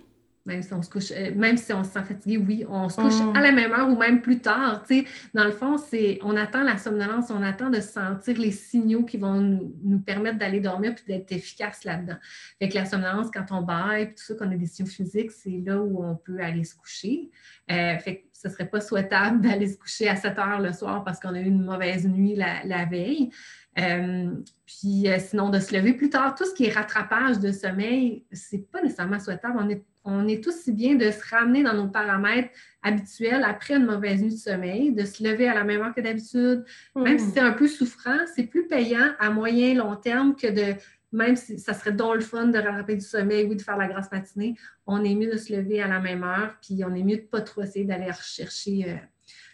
même 0.47 0.63
si 0.63 0.75
on 0.75 0.83
se 0.83 0.91
couche, 0.91 1.11
euh, 1.13 1.35
même 1.35 1.57
si 1.57 1.73
on 1.73 1.83
se 1.85 1.91
sent 1.91 2.03
fatigué, 2.03 2.37
oui, 2.37 2.67
on 2.69 2.89
se 2.89 3.01
couche 3.01 3.19
mm. 3.19 3.37
à 3.37 3.41
la 3.41 3.51
même 3.51 3.73
heure 3.73 3.89
ou 3.89 3.97
même 3.97 4.21
plus 4.21 4.41
tard. 4.41 4.85
Dans 5.33 5.45
le 5.45 5.51
fond, 5.51 5.79
c'est 5.79 6.19
on 6.23 6.37
attend 6.37 6.63
la 6.63 6.77
somnolence, 6.77 7.31
on 7.31 7.43
attend 7.43 7.71
de 7.71 7.81
sentir 7.81 8.39
les 8.39 8.51
signaux 8.51 9.05
qui 9.05 9.17
vont 9.17 9.41
nous, 9.41 9.99
permettre 10.01 10.39
d'aller 10.39 10.61
dormir 10.61 10.95
puis 10.95 11.05
d'être 11.07 11.33
efficace 11.33 11.85
là-dedans. 11.85 12.17
Fait 12.59 12.69
que 12.69 12.75
la 12.75 12.85
somnolence, 12.85 13.29
quand 13.33 13.47
on 13.53 13.63
baille, 13.63 14.09
tout 14.09 14.23
ça, 14.23 14.35
qu'on 14.35 14.51
a 14.51 14.57
des 14.57 14.67
signaux 14.67 14.89
physiques, 14.89 15.31
c'est 15.31 15.63
là 15.65 15.81
où 15.81 16.05
on 16.05 16.17
peut 16.17 16.41
aller 16.41 16.65
se 16.65 16.75
coucher. 16.75 17.31
Euh, 17.71 17.97
fait 17.99 18.17
que 18.17 18.23
ce 18.35 18.49
ne 18.49 18.53
serait 18.53 18.69
pas 18.69 18.81
souhaitable 18.83 19.41
d'aller 19.49 19.69
se 19.69 19.79
coucher 19.79 20.09
à 20.09 20.17
7 20.17 20.39
heures 20.39 20.61
le 20.61 20.75
soir 20.75 21.05
parce 21.05 21.21
qu'on 21.21 21.35
a 21.35 21.41
eu 21.41 21.47
une 21.47 21.65
mauvaise 21.65 22.07
nuit 22.07 22.35
la, 22.37 22.85
veille. 22.85 23.31
Euh, 23.79 24.31
puis 24.67 25.07
sinon, 25.21 25.49
de 25.49 25.59
se 25.59 25.75
lever 25.75 25.95
plus 25.95 26.11
tard, 26.11 26.35
tout 26.35 26.45
ce 26.45 26.53
qui 26.53 26.67
est 26.67 26.73
rattrapage 26.73 27.39
de 27.39 27.51
sommeil, 27.51 28.27
c'est 28.31 28.71
pas 28.71 28.83
nécessairement 28.83 29.19
souhaitable. 29.19 29.59
On 29.59 29.69
est 29.71 29.83
on 30.05 30.29
est 30.29 30.47
aussi 30.47 30.73
bien 30.73 30.95
de 30.95 31.11
se 31.11 31.35
ramener 31.35 31.63
dans 31.63 31.75
nos 31.75 31.89
paramètres 31.89 32.51
habituels 32.83 33.43
après 33.45 33.75
une 33.75 33.87
mauvaise 33.87 34.23
nuit 34.23 34.35
de 34.35 34.39
sommeil, 34.39 34.93
de 34.93 35.05
se 35.05 35.25
lever 35.25 35.49
à 35.49 35.55
la 35.55 35.65
même 35.65 35.81
heure 35.81 35.95
que 35.95 36.03
d'habitude. 36.03 36.65
Même 36.95 37.19
si 37.19 37.27
hmm. 37.27 37.31
c'est 37.35 37.41
un 37.41 37.53
peu 37.53 37.67
souffrant, 37.67 38.19
c'est 38.35 38.45
plus 38.45 38.69
payant 38.69 39.13
à 39.19 39.31
moyen 39.31 39.75
long 39.75 39.97
terme 39.97 40.37
que 40.37 40.49
de, 40.49 40.79
même 41.15 41.37
si 41.37 41.59
ça 41.59 41.73
serait 41.73 41.93
donc 41.93 42.17
le 42.17 42.21
fun 42.21 42.49
de 42.49 42.59
rattraper 42.59 42.97
du 42.97 43.05
sommeil 43.05 43.47
ou 43.47 43.55
de 43.55 43.63
faire 43.63 43.79
la 43.79 43.89
grasse 43.89 44.11
matinée, 44.13 44.57
on 44.87 45.03
est 45.05 45.15
mieux 45.15 45.31
de 45.31 45.39
se 45.39 45.55
lever 45.55 45.81
à 45.81 45.89
la 45.89 46.01
même 46.01 46.25
heure, 46.25 46.57
puis 46.61 46.85
on 46.85 46.95
est 46.95 47.03
mieux 47.03 47.17
de 47.17 47.23
ne 47.23 47.27
pas 47.27 47.41
trop 47.41 47.63
essayer 47.63 47.85
d'aller 47.85 48.11
rechercher 48.11 48.91
euh, 48.91 48.97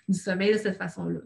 du 0.08 0.18
sommeil 0.18 0.54
de 0.54 0.58
cette 0.58 0.78
façon-là. 0.78 1.20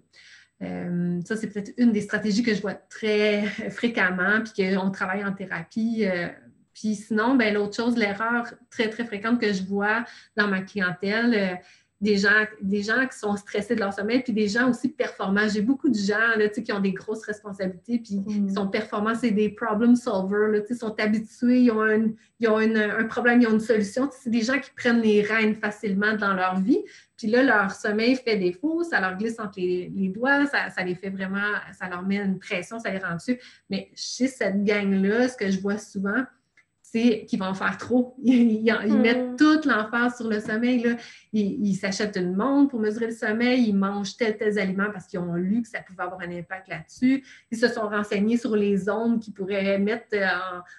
Euh, 0.62 1.20
ça, 1.24 1.36
c'est 1.36 1.48
peut-être 1.48 1.72
une 1.78 1.92
des 1.92 2.00
stratégies 2.00 2.42
que 2.42 2.54
je 2.54 2.60
vois 2.60 2.74
très 2.74 3.44
fréquemment, 3.70 4.42
puis 4.42 4.72
qu'on 4.72 4.90
travaille 4.90 5.24
en 5.24 5.32
thérapie. 5.32 6.04
Euh, 6.04 6.28
puis 6.74 6.96
sinon, 6.96 7.36
ben, 7.36 7.54
l'autre 7.54 7.76
chose, 7.76 7.96
l'erreur 7.96 8.52
très, 8.70 8.90
très 8.90 9.04
fréquente 9.04 9.40
que 9.40 9.52
je 9.52 9.62
vois 9.62 10.04
dans 10.36 10.48
ma 10.48 10.60
clientèle, 10.60 11.34
euh, 11.34 11.54
des, 12.00 12.18
gens, 12.18 12.44
des 12.60 12.82
gens 12.82 13.06
qui 13.06 13.16
sont 13.16 13.36
stressés 13.36 13.76
de 13.76 13.80
leur 13.80 13.92
sommeil, 13.92 14.22
puis 14.22 14.32
des 14.32 14.48
gens 14.48 14.68
aussi 14.68 14.88
performants. 14.88 15.48
J'ai 15.48 15.62
beaucoup 15.62 15.88
de 15.88 15.96
gens 15.96 16.36
là, 16.36 16.48
qui 16.48 16.72
ont 16.72 16.80
des 16.80 16.92
grosses 16.92 17.24
responsabilités, 17.24 17.98
puis 17.98 18.22
qui 18.22 18.40
mm. 18.40 18.54
sont 18.56 18.68
performants, 18.68 19.14
c'est 19.14 19.30
des 19.30 19.48
problem 19.48 19.94
solvers, 19.96 20.48
là, 20.48 20.58
sont 20.78 20.98
habitués, 20.98 21.60
ils 21.60 21.70
ont, 21.70 21.82
un, 21.82 22.10
ils 22.40 22.48
ont 22.48 22.58
un 22.58 23.04
problème, 23.04 23.40
ils 23.40 23.46
ont 23.46 23.52
une 23.52 23.60
solution. 23.60 24.10
C'est 24.12 24.30
des 24.30 24.42
gens 24.42 24.58
qui 24.58 24.70
prennent 24.76 25.00
les 25.00 25.22
rênes 25.22 25.54
facilement 25.54 26.14
dans 26.14 26.34
leur 26.34 26.60
vie. 26.60 26.80
Puis 27.16 27.28
là, 27.28 27.42
leur 27.42 27.70
sommeil 27.70 28.16
fait 28.16 28.36
défaut, 28.36 28.82
ça 28.82 29.00
leur 29.00 29.16
glisse 29.16 29.38
entre 29.38 29.60
les, 29.60 30.12
doigts, 30.14 30.44
ça, 30.46 30.70
ça, 30.70 30.82
les 30.82 30.96
fait 30.96 31.10
vraiment, 31.10 31.52
ça 31.72 31.88
leur 31.88 32.02
met 32.02 32.16
une 32.16 32.38
pression, 32.38 32.80
ça 32.80 32.90
les 32.90 32.98
rend 32.98 33.14
dessus. 33.14 33.40
Mais 33.70 33.90
chez 33.94 34.26
cette 34.26 34.62
gang-là, 34.64 35.28
ce 35.28 35.36
que 35.36 35.48
je 35.48 35.60
vois 35.60 35.78
souvent, 35.78 36.24
c'est 36.94 37.24
qu'ils 37.24 37.40
vont 37.40 37.46
en 37.46 37.54
faire 37.54 37.76
trop. 37.76 38.14
Ils, 38.22 38.64
mettent 38.96 39.32
hmm. 39.32 39.36
toute 39.36 39.64
l'emphase 39.64 40.16
sur 40.16 40.28
le 40.28 40.38
sommeil. 40.38 40.80
Là. 40.80 40.96
Ils 41.32 41.74
s'achètent 41.74 42.16
une 42.16 42.36
montre 42.36 42.70
pour 42.70 42.78
mesurer 42.78 43.06
le 43.06 43.12
sommeil, 43.12 43.68
ils 43.68 43.74
mangent 43.74 44.16
tel 44.16 44.36
tel 44.36 44.56
aliments 44.56 44.90
parce 44.92 45.06
qu'ils 45.06 45.18
ont 45.18 45.34
lu 45.34 45.62
que 45.62 45.68
ça 45.68 45.80
pouvait 45.80 46.04
avoir 46.04 46.20
un 46.20 46.30
impact 46.30 46.68
là-dessus. 46.68 47.24
Ils 47.50 47.58
se 47.58 47.66
sont 47.66 47.88
renseignés 47.88 48.36
sur 48.36 48.54
les 48.54 48.88
ondes 48.88 49.20
qu'ils 49.20 49.34
pourraient 49.34 49.78
mettre 49.78 50.06
euh, 50.12 50.28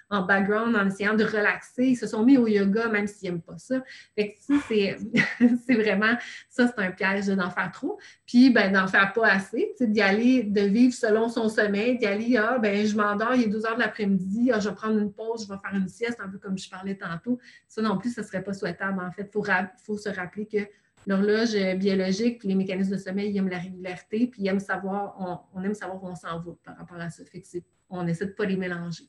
en, 0.09 0.21
background 0.21 0.73
en 0.77 0.87
essayant 0.87 1.15
de 1.15 1.25
relaxer. 1.25 1.87
Ils 1.87 1.97
se 1.97 2.07
sont 2.07 2.23
mis 2.23 2.37
au 2.37 2.47
yoga 2.47 2.87
même 2.87 3.07
s'ils 3.07 3.29
n'aiment 3.29 3.41
pas 3.41 3.57
ça. 3.57 3.83
Fait 4.17 4.35
que 4.35 4.53
c'est 4.69 5.75
vraiment, 5.75 6.15
ça 6.49 6.67
c'est 6.67 6.81
un 6.81 6.91
piège 6.91 7.27
d'en 7.27 7.49
faire 7.49 7.71
trop. 7.73 7.99
Puis 8.25 8.51
ben, 8.51 8.71
d'en 8.71 8.87
faire 8.87 9.11
pas 9.11 9.27
assez, 9.27 9.75
d'y 9.81 10.01
aller, 10.01 10.43
de 10.43 10.61
vivre 10.61 10.93
selon 10.93 11.27
son 11.27 11.49
sommeil, 11.49 11.97
d'y 11.97 12.05
aller, 12.05 12.37
ah 12.37 12.57
ben 12.59 12.85
je 12.85 12.95
m'endors, 12.95 13.35
il 13.35 13.43
est 13.43 13.47
12 13.47 13.65
heures 13.65 13.75
de 13.75 13.81
l'après-midi, 13.81 14.51
ah, 14.53 14.59
je 14.61 14.69
vais 14.69 14.75
prendre 14.75 14.97
une 14.97 15.11
pause, 15.11 15.45
je 15.45 15.53
vais 15.53 15.59
faire 15.59 15.75
une 15.75 15.89
sieste, 15.89 16.04
un 16.19 16.29
peu 16.29 16.37
comme 16.37 16.57
je 16.57 16.69
parlais 16.69 16.95
tantôt. 16.95 17.39
Ça 17.67 17.81
non 17.81 17.97
plus, 17.97 18.13
ce 18.13 18.21
ne 18.21 18.25
serait 18.25 18.43
pas 18.43 18.53
souhaitable. 18.53 18.99
En 18.99 19.11
fait, 19.11 19.31
il 19.33 19.69
faut, 19.83 19.97
se 19.97 20.09
rappeler 20.09 20.45
que 20.47 20.67
l'horloge 21.07 21.55
biologique, 21.77 22.43
les 22.43 22.55
mécanismes 22.55 22.93
de 22.93 22.97
sommeil, 22.97 23.31
ils 23.31 23.37
aiment 23.37 23.49
la 23.49 23.59
régularité, 23.59 24.27
puis 24.27 24.41
ils 24.41 24.47
aiment 24.47 24.59
savoir, 24.59 25.47
on, 25.53 25.61
aime 25.61 25.73
savoir 25.73 26.03
où 26.03 26.07
on 26.07 26.15
s'en 26.15 26.39
va 26.39 26.51
par 26.63 26.77
rapport 26.77 26.97
à 26.97 27.09
ça. 27.09 27.23
Fait 27.25 27.41
que 27.41 27.47
on 27.89 28.07
essaie 28.07 28.25
de 28.25 28.31
ne 28.31 28.35
pas 28.35 28.45
les 28.45 28.57
mélanger. 28.57 29.05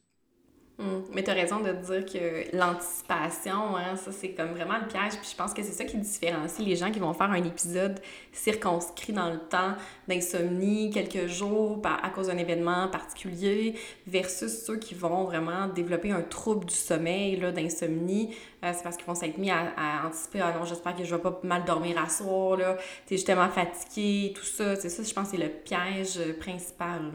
Hum, 0.78 1.04
mais 1.14 1.24
tu 1.24 1.30
as 1.30 1.32
raison 1.32 1.60
de 1.60 1.72
dire 1.72 2.04
que 2.04 2.54
l'anticipation, 2.54 3.78
hein, 3.78 3.96
ça 3.96 4.12
c'est 4.12 4.32
comme 4.32 4.50
vraiment 4.50 4.76
le 4.76 4.86
piège. 4.86 5.14
Puis 5.18 5.30
je 5.32 5.36
pense 5.36 5.54
que 5.54 5.62
c'est 5.62 5.72
ça 5.72 5.84
qui 5.84 5.96
différencie 5.96 6.66
les 6.66 6.76
gens 6.76 6.90
qui 6.90 6.98
vont 6.98 7.14
faire 7.14 7.30
un 7.30 7.42
épisode 7.42 7.98
circonscrit 8.30 9.14
dans 9.14 9.30
le 9.30 9.38
temps 9.38 9.74
d'insomnie, 10.06 10.90
quelques 10.90 11.28
jours 11.28 11.80
à 11.84 12.10
cause 12.10 12.26
d'un 12.26 12.36
événement 12.36 12.88
particulier, 12.88 13.74
versus 14.06 14.64
ceux 14.66 14.76
qui 14.76 14.94
vont 14.94 15.24
vraiment 15.24 15.66
développer 15.68 16.10
un 16.10 16.20
trouble 16.20 16.66
du 16.66 16.74
sommeil, 16.74 17.38
d'insomnie. 17.54 18.36
Euh, 18.62 18.72
c'est 18.74 18.82
parce 18.82 18.98
qu'ils 18.98 19.06
vont 19.06 19.14
s'être 19.14 19.38
mis 19.38 19.50
à, 19.50 20.04
anticiper 20.06 20.40
Ah 20.42 20.54
non, 20.58 20.66
j'espère 20.66 20.94
que 20.94 21.04
je 21.04 21.14
vais 21.14 21.22
pas 21.22 21.40
mal 21.42 21.64
dormir 21.64 21.98
à 21.98 22.10
soir, 22.10 22.58
là. 22.58 22.76
es 23.10 23.16
justement 23.16 23.48
fatigué, 23.48 24.34
tout 24.36 24.44
ça. 24.44 24.76
C'est 24.76 24.90
ça, 24.90 25.02
je 25.02 25.14
pense, 25.14 25.28
c'est 25.30 25.38
le 25.38 25.48
piège 25.48 26.20
principal. 26.38 27.12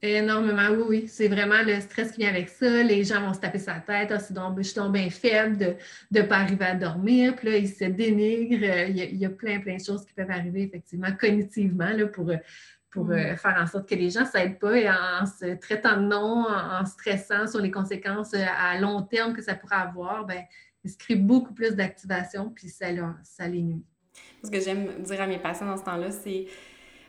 Énormément, 0.00 0.68
oui, 0.70 0.84
oui. 0.88 1.08
C'est 1.08 1.26
vraiment 1.26 1.60
le 1.64 1.80
stress 1.80 2.12
qui 2.12 2.20
vient 2.20 2.30
avec 2.30 2.48
ça. 2.48 2.82
Les 2.84 3.02
gens 3.02 3.20
vont 3.20 3.34
se 3.34 3.40
taper 3.40 3.58
sa 3.58 3.74
tête. 3.74 4.12
Ah, 4.12 4.32
donc, 4.32 4.56
je 4.58 4.62
suis 4.62 4.74
donc 4.74 4.92
bien 4.92 5.10
faible 5.10 5.56
de 5.58 5.74
ne 6.12 6.22
pas 6.22 6.36
arriver 6.36 6.66
à 6.66 6.74
dormir. 6.74 7.34
Puis 7.34 7.48
là, 7.48 7.56
ils 7.56 7.68
se 7.68 7.84
dénigrent. 7.84 8.88
Il 8.88 9.16
y, 9.16 9.24
a, 9.24 9.30
plein, 9.30 9.58
plein 9.58 9.76
de 9.76 9.84
choses 9.84 10.04
qui 10.04 10.12
peuvent 10.12 10.30
arriver, 10.30 10.62
effectivement, 10.62 11.08
cognitivement, 11.18 11.90
là, 11.90 12.06
pour, 12.06 12.30
pour 12.90 13.06
mm. 13.06 13.12
euh, 13.12 13.36
faire 13.36 13.56
en 13.60 13.66
sorte 13.66 13.88
que 13.88 13.94
les 13.96 14.10
gens 14.10 14.20
ne 14.20 14.26
s'aident 14.26 14.58
pas 14.58 14.76
et 14.76 14.88
en, 14.88 15.26
se 15.26 15.56
traitant 15.56 15.96
de 15.96 16.06
non, 16.06 16.46
en, 16.48 16.84
stressant 16.84 17.48
sur 17.48 17.60
les 17.60 17.70
conséquences 17.70 18.34
euh, 18.34 18.44
à 18.56 18.78
long 18.78 19.02
terme 19.02 19.34
que 19.34 19.42
ça 19.42 19.54
pourrait 19.54 19.76
avoir, 19.76 20.26
ben, 20.26 20.42
ils 20.84 20.90
se 20.90 20.96
créent 20.96 21.16
beaucoup 21.16 21.54
plus 21.54 21.74
d'activation, 21.74 22.50
puis 22.50 22.68
ça, 22.68 22.86
ça 23.24 23.48
les 23.48 23.62
nuit. 23.62 23.84
Ce 24.44 24.50
que 24.50 24.60
j'aime 24.60 25.02
dire 25.02 25.20
à 25.20 25.26
mes 25.26 25.38
patients 25.38 25.66
dans 25.66 25.76
ce 25.76 25.84
temps-là, 25.84 26.10
c'est 26.12 26.46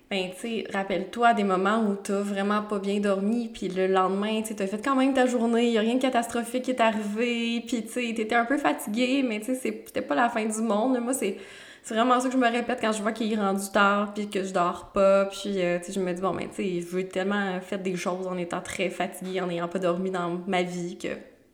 ben, 0.10 0.32
tu 0.32 0.40
sais, 0.40 0.64
rappelle-toi 0.74 1.36
des 1.36 1.44
moments 1.44 1.82
où 1.82 1.96
t'as 1.96 2.22
vraiment 2.22 2.64
pas 2.64 2.80
bien 2.80 3.00
dormi, 3.00 3.48
puis 3.48 3.68
le 3.68 3.86
lendemain, 3.86 4.42
tu 4.42 4.62
as 4.62 4.66
fait 4.66 4.84
quand 4.84 4.96
même 4.96 5.14
ta 5.14 5.28
journée, 5.28 5.70
il 5.70 5.78
a 5.78 5.82
rien 5.82 5.96
de 5.96 6.02
catastrophique 6.02 6.64
qui 6.64 6.72
est 6.72 6.82
arrivé, 6.82 7.64
puis 7.68 7.84
tu 7.84 7.90
sais, 7.90 8.14
t'étais 8.16 8.34
un 8.34 8.46
peu 8.46 8.58
fatigué, 8.58 9.24
mais 9.24 9.40
tu 9.40 9.54
sais, 9.54 9.56
c'était 9.56 10.02
pas 10.02 10.16
la 10.16 10.28
fin 10.30 10.44
du 10.44 10.62
monde. 10.62 11.00
Moi, 11.00 11.14
c'est 11.14 11.38
vraiment 11.88 12.20
ça 12.20 12.28
que 12.28 12.34
je 12.34 12.40
me 12.40 12.50
répète 12.50 12.80
quand 12.82 12.92
je 12.92 13.04
vois 13.04 13.12
qu'il 13.12 13.32
est 13.32 13.36
rendu 13.36 13.70
tard, 13.72 14.14
puis 14.16 14.28
que 14.28 14.44
je 14.44 14.52
dors 14.52 14.92
pas, 14.94 15.26
puis 15.26 15.62
euh, 15.62 15.78
tu 15.78 15.86
sais, 15.86 15.92
je 15.94 16.00
me 16.00 16.12
dis, 16.12 16.22
bon, 16.22 16.34
ben, 16.34 16.50
tu 16.50 16.56
sais, 16.56 16.82
je 16.82 16.88
veux 16.88 17.08
tellement 17.08 17.62
faire 17.62 17.80
des 17.80 17.96
choses 17.96 18.26
en 18.26 18.38
étant 18.38 18.62
très 18.62 18.90
fatiguée, 18.90 19.42
en 19.42 19.48
n'ayant 19.48 19.68
pas 19.68 19.80
dormi 19.80 20.10
dans 20.10 20.42
ma 20.48 20.64
vie, 20.64 20.98
que 20.98 21.10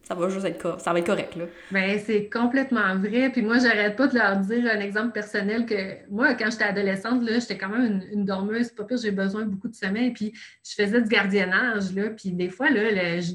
ça 0.06 0.14
va 0.14 0.30
juste 0.30 0.46
être, 0.46 0.80
ça 0.80 0.94
va 0.94 1.00
être 1.00 1.08
correct. 1.08 1.36
Là. 1.36 1.46
Bien, 1.72 1.98
c'est 1.98 2.30
complètement 2.30 2.96
vrai. 2.96 3.32
Puis 3.32 3.42
moi, 3.42 3.58
j'arrête 3.58 3.96
pas 3.96 4.06
de 4.06 4.16
leur 4.16 4.38
dire 4.38 4.64
un 4.72 4.80
exemple 4.80 5.14
personnel 5.14 5.66
que 5.66 6.08
moi, 6.12 6.36
quand 6.36 6.52
j'étais 6.52 6.66
adolescente, 6.66 7.24
là, 7.24 7.40
j'étais 7.40 7.58
quand 7.58 7.70
même 7.70 8.04
une, 8.12 8.24
dormeuse. 8.24 8.70
Pas 8.70 8.84
pire, 8.84 8.98
j'ai 8.98 9.10
besoin 9.10 9.46
beaucoup 9.46 9.68
de 9.68 9.74
sommeil. 9.74 10.12
Puis 10.12 10.32
je 10.64 10.76
faisais 10.76 11.02
du 11.02 11.10
gardiennage. 11.10 11.92
Là, 11.96 12.12
puis 12.12 12.32
des 12.32 12.50
fois, 12.50 12.70
là, 12.70 12.84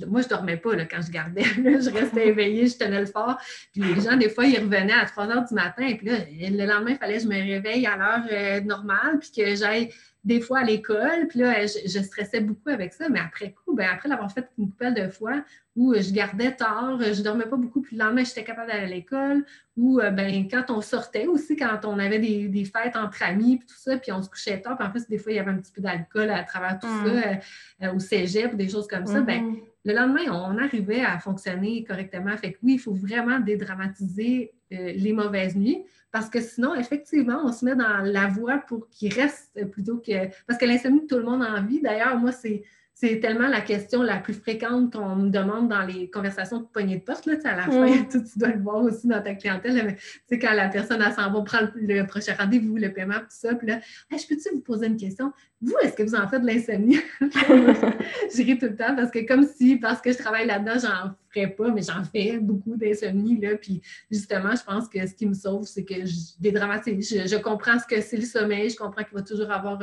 moi, 0.07 0.23
je 0.23 0.29
dormais 0.29 0.59
pas 0.59 0.77
là, 0.77 0.85
quand 0.85 1.03
je 1.05 1.11
gardais. 1.11 1.43
je 1.57 1.91
restais 1.91 2.29
éveillée, 2.29 2.69
je 2.69 2.77
tenais 2.77 3.01
le 3.01 3.07
fort. 3.07 3.37
Puis 3.73 3.83
les 3.83 4.01
gens, 4.01 4.17
des 4.17 4.29
fois, 4.29 4.47
ils 4.47 4.61
revenaient 4.61 4.93
à 4.93 5.07
3 5.07 5.27
heures 5.27 5.45
du 5.45 5.55
matin. 5.55 5.85
Et 5.85 5.97
puis 5.97 6.07
là, 6.07 6.19
le 6.31 6.67
lendemain, 6.67 6.91
il 6.91 6.99
fallait 6.99 7.17
que 7.17 7.25
je 7.25 7.29
me 7.29 7.35
réveille 7.35 7.85
à 7.85 7.97
l'heure 7.97 8.25
euh, 8.31 8.61
normale. 8.61 9.19
Puis 9.19 9.33
que 9.37 9.57
j'aille 9.57 9.91
des 10.23 10.41
fois 10.41 10.59
à 10.59 10.65
l'école, 10.65 11.29
puis 11.29 11.41
là, 11.41 11.65
je, 11.67 11.99
stressais 12.01 12.41
beaucoup 12.41 12.69
avec 12.69 12.93
ça, 12.93 13.09
mais 13.09 13.21
après 13.21 13.53
coup, 13.53 13.75
ben, 13.75 13.89
après 13.91 14.09
l'avoir 14.09 14.31
fait 14.31 14.47
une 14.59 14.69
coupelle 14.71 14.95
de 14.95 15.09
fois 15.09 15.43
où 15.77 15.95
je 15.95 16.13
gardais 16.13 16.55
tard, 16.55 17.01
je 17.01 17.23
dormais 17.23 17.47
pas 17.47 17.57
beaucoup, 17.57 17.81
puis 17.81 17.97
le 17.97 18.05
lendemain, 18.05 18.25
j'étais 18.25 18.45
capable 18.45 18.71
d'aller 18.71 18.85
à 18.85 18.87
l'école, 18.87 19.47
ou 19.77 19.99
euh, 19.99 20.11
ben, 20.11 20.47
quand 20.51 20.71
on 20.71 20.83
sortait 20.83 21.27
aussi, 21.27 21.57
quand 21.57 21.81
on 21.85 21.99
avait 21.99 22.19
des, 22.19 22.49
des, 22.49 22.65
fêtes 22.65 22.97
entre 22.97 23.23
amis, 23.23 23.57
puis 23.57 23.67
tout 23.67 23.79
ça, 23.79 23.97
puis 23.97 24.13
on 24.13 24.21
se 24.21 24.29
couchait 24.29 24.61
tard, 24.61 24.77
puis 24.77 24.87
en 24.87 24.91
plus, 24.91 25.09
des 25.09 25.17
fois, 25.17 25.33
il 25.33 25.37
y 25.37 25.39
avait 25.39 25.53
un 25.53 25.59
petit 25.59 25.73
peu 25.73 25.81
d'alcool 25.81 26.31
à 26.31 26.43
travers 26.43 26.79
tout 26.79 26.87
ça, 26.87 27.13
mm. 27.13 27.41
euh, 27.85 27.95
au 27.95 27.99
cégep, 27.99 28.57
des 28.57 28.69
choses 28.69 28.89
comme 28.89 29.07
ça, 29.07 29.23
ben, 29.23 29.43
mm-hmm. 29.43 29.61
le 29.87 29.95
lendemain, 29.95 30.33
on 30.33 30.59
arrivait 30.59 31.03
à 31.03 31.19
fonctionner 31.19 31.83
correctement. 31.85 32.37
Fait 32.37 32.53
que 32.53 32.59
oui, 32.63 32.75
il 32.75 32.79
faut 32.79 32.95
vraiment 32.95 33.41
dédramatiser 33.41 34.53
euh, 34.73 34.93
les 34.95 35.13
mauvaises 35.13 35.57
nuits. 35.57 35.83
Parce 36.13 36.29
que 36.29 36.41
sinon, 36.41 36.75
effectivement, 36.75 37.41
on 37.45 37.53
se 37.53 37.65
met 37.65 37.77
dans 37.77 37.99
la 37.99 38.27
voie 38.27 38.59
pour 38.59 38.89
qu'il 38.89 39.13
reste 39.15 39.65
plutôt 39.71 39.99
que. 39.99 40.29
Parce 40.47 40.59
que 40.59 40.65
l'insomnie, 40.65 41.07
tout 41.07 41.17
le 41.17 41.25
monde 41.25 41.43
a 41.43 41.55
envie. 41.55 41.81
D'ailleurs, 41.81 42.17
moi, 42.19 42.33
c'est 42.33 42.65
c'est 43.01 43.19
tellement 43.19 43.49
la 43.49 43.63
question 43.63 44.03
la 44.03 44.19
plus 44.19 44.35
fréquente 44.35 44.93
qu'on 44.93 45.17
me 45.17 45.31
demande 45.31 45.71
dans 45.71 45.87
les 45.87 46.11
conversations 46.11 46.59
de 46.59 46.67
poignée 46.67 46.97
de 46.97 47.03
porte. 47.03 47.25
Là, 47.25 47.37
à 47.45 47.57
la 47.57 47.63
fin, 47.63 48.05
tu, 48.11 48.19
dois 48.37 48.49
le 48.49 48.61
voir 48.61 48.83
aussi 48.83 49.07
dans 49.07 49.23
ta 49.23 49.35
clientèle. 49.35 49.97
mais, 50.29 50.39
quand 50.39 50.53
la 50.53 50.69
personne 50.69 51.01
s'en 51.01 51.33
va 51.33 51.41
prendre 51.41 51.71
le 51.77 52.03
prochain 52.03 52.35
rendez-vous, 52.39 52.77
le 52.77 52.93
paiement, 52.93 53.19
tout 53.21 53.27
ça, 53.31 53.55
puis 53.55 53.69
là, 53.69 53.81
je 54.11 54.27
peux-tu 54.29 54.55
vous 54.55 54.61
poser 54.61 54.89
une 54.89 54.99
question? 54.99 55.33
Vous, 55.63 55.73
est-ce 55.83 55.95
que 55.95 56.03
vous 56.03 56.15
en 56.15 56.29
faites 56.29 56.43
de 56.43 56.47
l'insomnie? 56.47 56.99
je 57.21 58.43
ris 58.43 58.59
tout 58.59 58.67
le 58.67 58.77
temps 58.77 58.95
parce 58.95 59.11
que 59.11 59.27
comme 59.27 59.47
si, 59.47 59.77
parce 59.77 60.03
que 60.03 60.13
je 60.13 60.19
travaille 60.19 60.47
là-dedans, 60.47 60.79
j'en 60.79 61.15
ferais 61.31 61.55
pas, 61.55 61.71
mais 61.71 61.83
j'en 61.83 62.05
fais 62.05 62.39
beaucoup 62.39 62.77
d'insomnie. 62.77 63.41
Puis 63.63 63.81
justement, 64.11 64.55
je 64.55 64.63
pense 64.63 64.89
que 64.89 65.07
ce 65.07 65.15
qui 65.15 65.27
me 65.27 65.35
sauve, 65.35 65.67
c'est 65.67 65.85
que 65.85 66.05
je 66.05 66.17
dédramatise. 66.39 67.15
Je, 67.15 67.27
je 67.27 67.37
comprends 67.37 67.79
ce 67.79 67.87
que 67.87 68.03
c'est 68.03 68.19
le 68.19 68.27
sommeil, 68.27 68.69
je 68.69 68.77
comprends 68.77 69.05
qu'il 69.05 69.17
va 69.17 69.23
toujours 69.23 69.51
avoir 69.51 69.79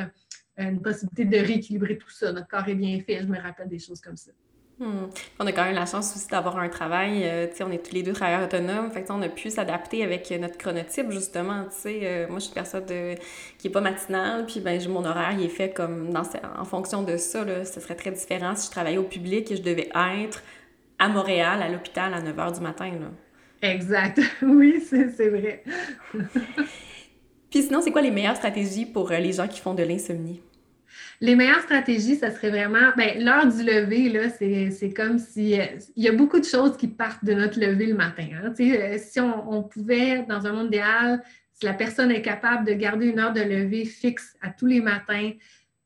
une 0.58 0.82
possibilité 0.82 1.26
de 1.26 1.38
rééquilibrer 1.38 1.98
tout 1.98 2.10
ça. 2.10 2.32
Notre 2.32 2.48
corps 2.48 2.68
est 2.68 2.76
bien 2.76 3.00
fait, 3.00 3.22
je 3.22 3.28
me 3.28 3.40
rappelle 3.40 3.70
des 3.70 3.80
choses 3.80 4.02
comme 4.02 4.18
ça. 4.18 4.32
Hmm. 4.80 5.08
On 5.40 5.48
a 5.48 5.52
quand 5.52 5.64
même 5.64 5.74
la 5.74 5.88
chance 5.88 6.16
aussi 6.16 6.28
d'avoir 6.28 6.60
un 6.60 6.70
travail, 6.70 7.24
euh, 7.24 7.48
on 7.62 7.72
est 7.72 7.84
tous 7.84 7.96
les 7.96 8.04
deux 8.04 8.14
travailleurs 8.14 8.44
autonomes, 8.44 8.92
fait 8.92 9.10
on 9.10 9.24
a 9.24 9.30
pu 9.30 9.50
s'adapter 9.50 10.04
avec 10.04 10.30
notre 10.40 10.56
chronotype, 10.58 11.10
justement. 11.10 11.66
Euh, 11.88 12.28
moi, 12.28 12.38
je 12.38 12.44
suis 12.44 12.50
une 12.50 12.54
personne 12.54 12.86
de, 12.86 13.16
qui 13.58 13.68
n'est 13.68 13.74
pas 13.74 13.82
matinale, 13.82 14.46
puis 14.46 14.60
ben, 14.60 14.80
mon 14.88 15.04
horaire, 15.04 15.34
il 15.34 15.44
est 15.44 15.50
fait 15.50 15.74
comme 15.74 16.12
dans, 16.12 16.22
en 16.60 16.66
fonction 16.66 17.02
de 17.02 17.18
ça, 17.18 17.44
là, 17.44 17.66
ce 17.66 17.80
serait 17.80 17.96
très 17.96 18.12
différent 18.12 18.56
si 18.56 18.68
je 18.68 18.72
travaillais 18.72 19.00
au 19.00 19.04
public 19.04 19.52
et 19.52 19.56
je 19.56 19.64
devais 19.64 19.90
être 20.20 20.44
à 21.00 21.10
Montréal, 21.10 21.64
à 21.64 21.70
l'hôpital, 21.70 22.14
à 22.14 22.22
9 22.22 22.36
h 22.36 22.54
du 22.56 22.62
matin, 22.62 22.92
là. 22.92 23.12
Exact. 23.62 24.22
Oui, 24.44 24.84
c'est 24.88 25.30
vrai. 25.30 25.64
puis 27.50 27.64
sinon, 27.64 27.82
c'est 27.82 27.92
quoi 27.92 28.02
les 28.02 28.12
meilleures 28.12 28.36
stratégies 28.36 28.86
pour 28.86 29.12
euh, 29.12 29.18
les 29.18 29.34
gens 29.34 29.48
qui 29.48 29.60
font 29.60 29.74
de 29.74 29.82
l'insomnie? 29.82 30.42
Les 31.20 31.36
meilleures 31.36 31.62
stratégies, 31.62 32.16
ça 32.16 32.30
serait 32.30 32.50
vraiment, 32.50 32.92
ben, 32.96 33.24
l'heure 33.24 33.48
du 33.48 33.64
lever, 33.64 34.10
là, 34.10 34.30
c'est 34.30 34.94
comme 34.94 35.18
si, 35.18 35.60
euh, 35.60 35.66
il 35.96 36.04
y 36.04 36.08
a 36.08 36.12
beaucoup 36.12 36.40
de 36.40 36.46
choses 36.46 36.78
qui 36.78 36.88
partent 36.88 37.26
de 37.26 37.34
notre 37.34 37.60
lever 37.60 37.88
le 37.88 37.96
matin. 37.96 38.28
Hein. 38.34 38.54
Euh, 38.60 38.98
si 39.00 39.20
on, 39.20 39.64
pouvait, 39.64 40.24
dans 40.30 40.46
un 40.46 40.54
monde 40.54 40.68
idéal, 40.68 41.24
si 41.54 41.66
la 41.66 41.74
personne 41.74 42.12
est 42.12 42.22
capable 42.22 42.66
de 42.66 42.74
garder 42.74 43.08
une 43.08 43.20
heure 43.20 43.34
de 43.34 43.42
lever 43.42 43.86
fixe 43.86 44.36
à 44.42 44.52
tous 44.52 44.68
les 44.68 44.80
matins, 44.80 45.32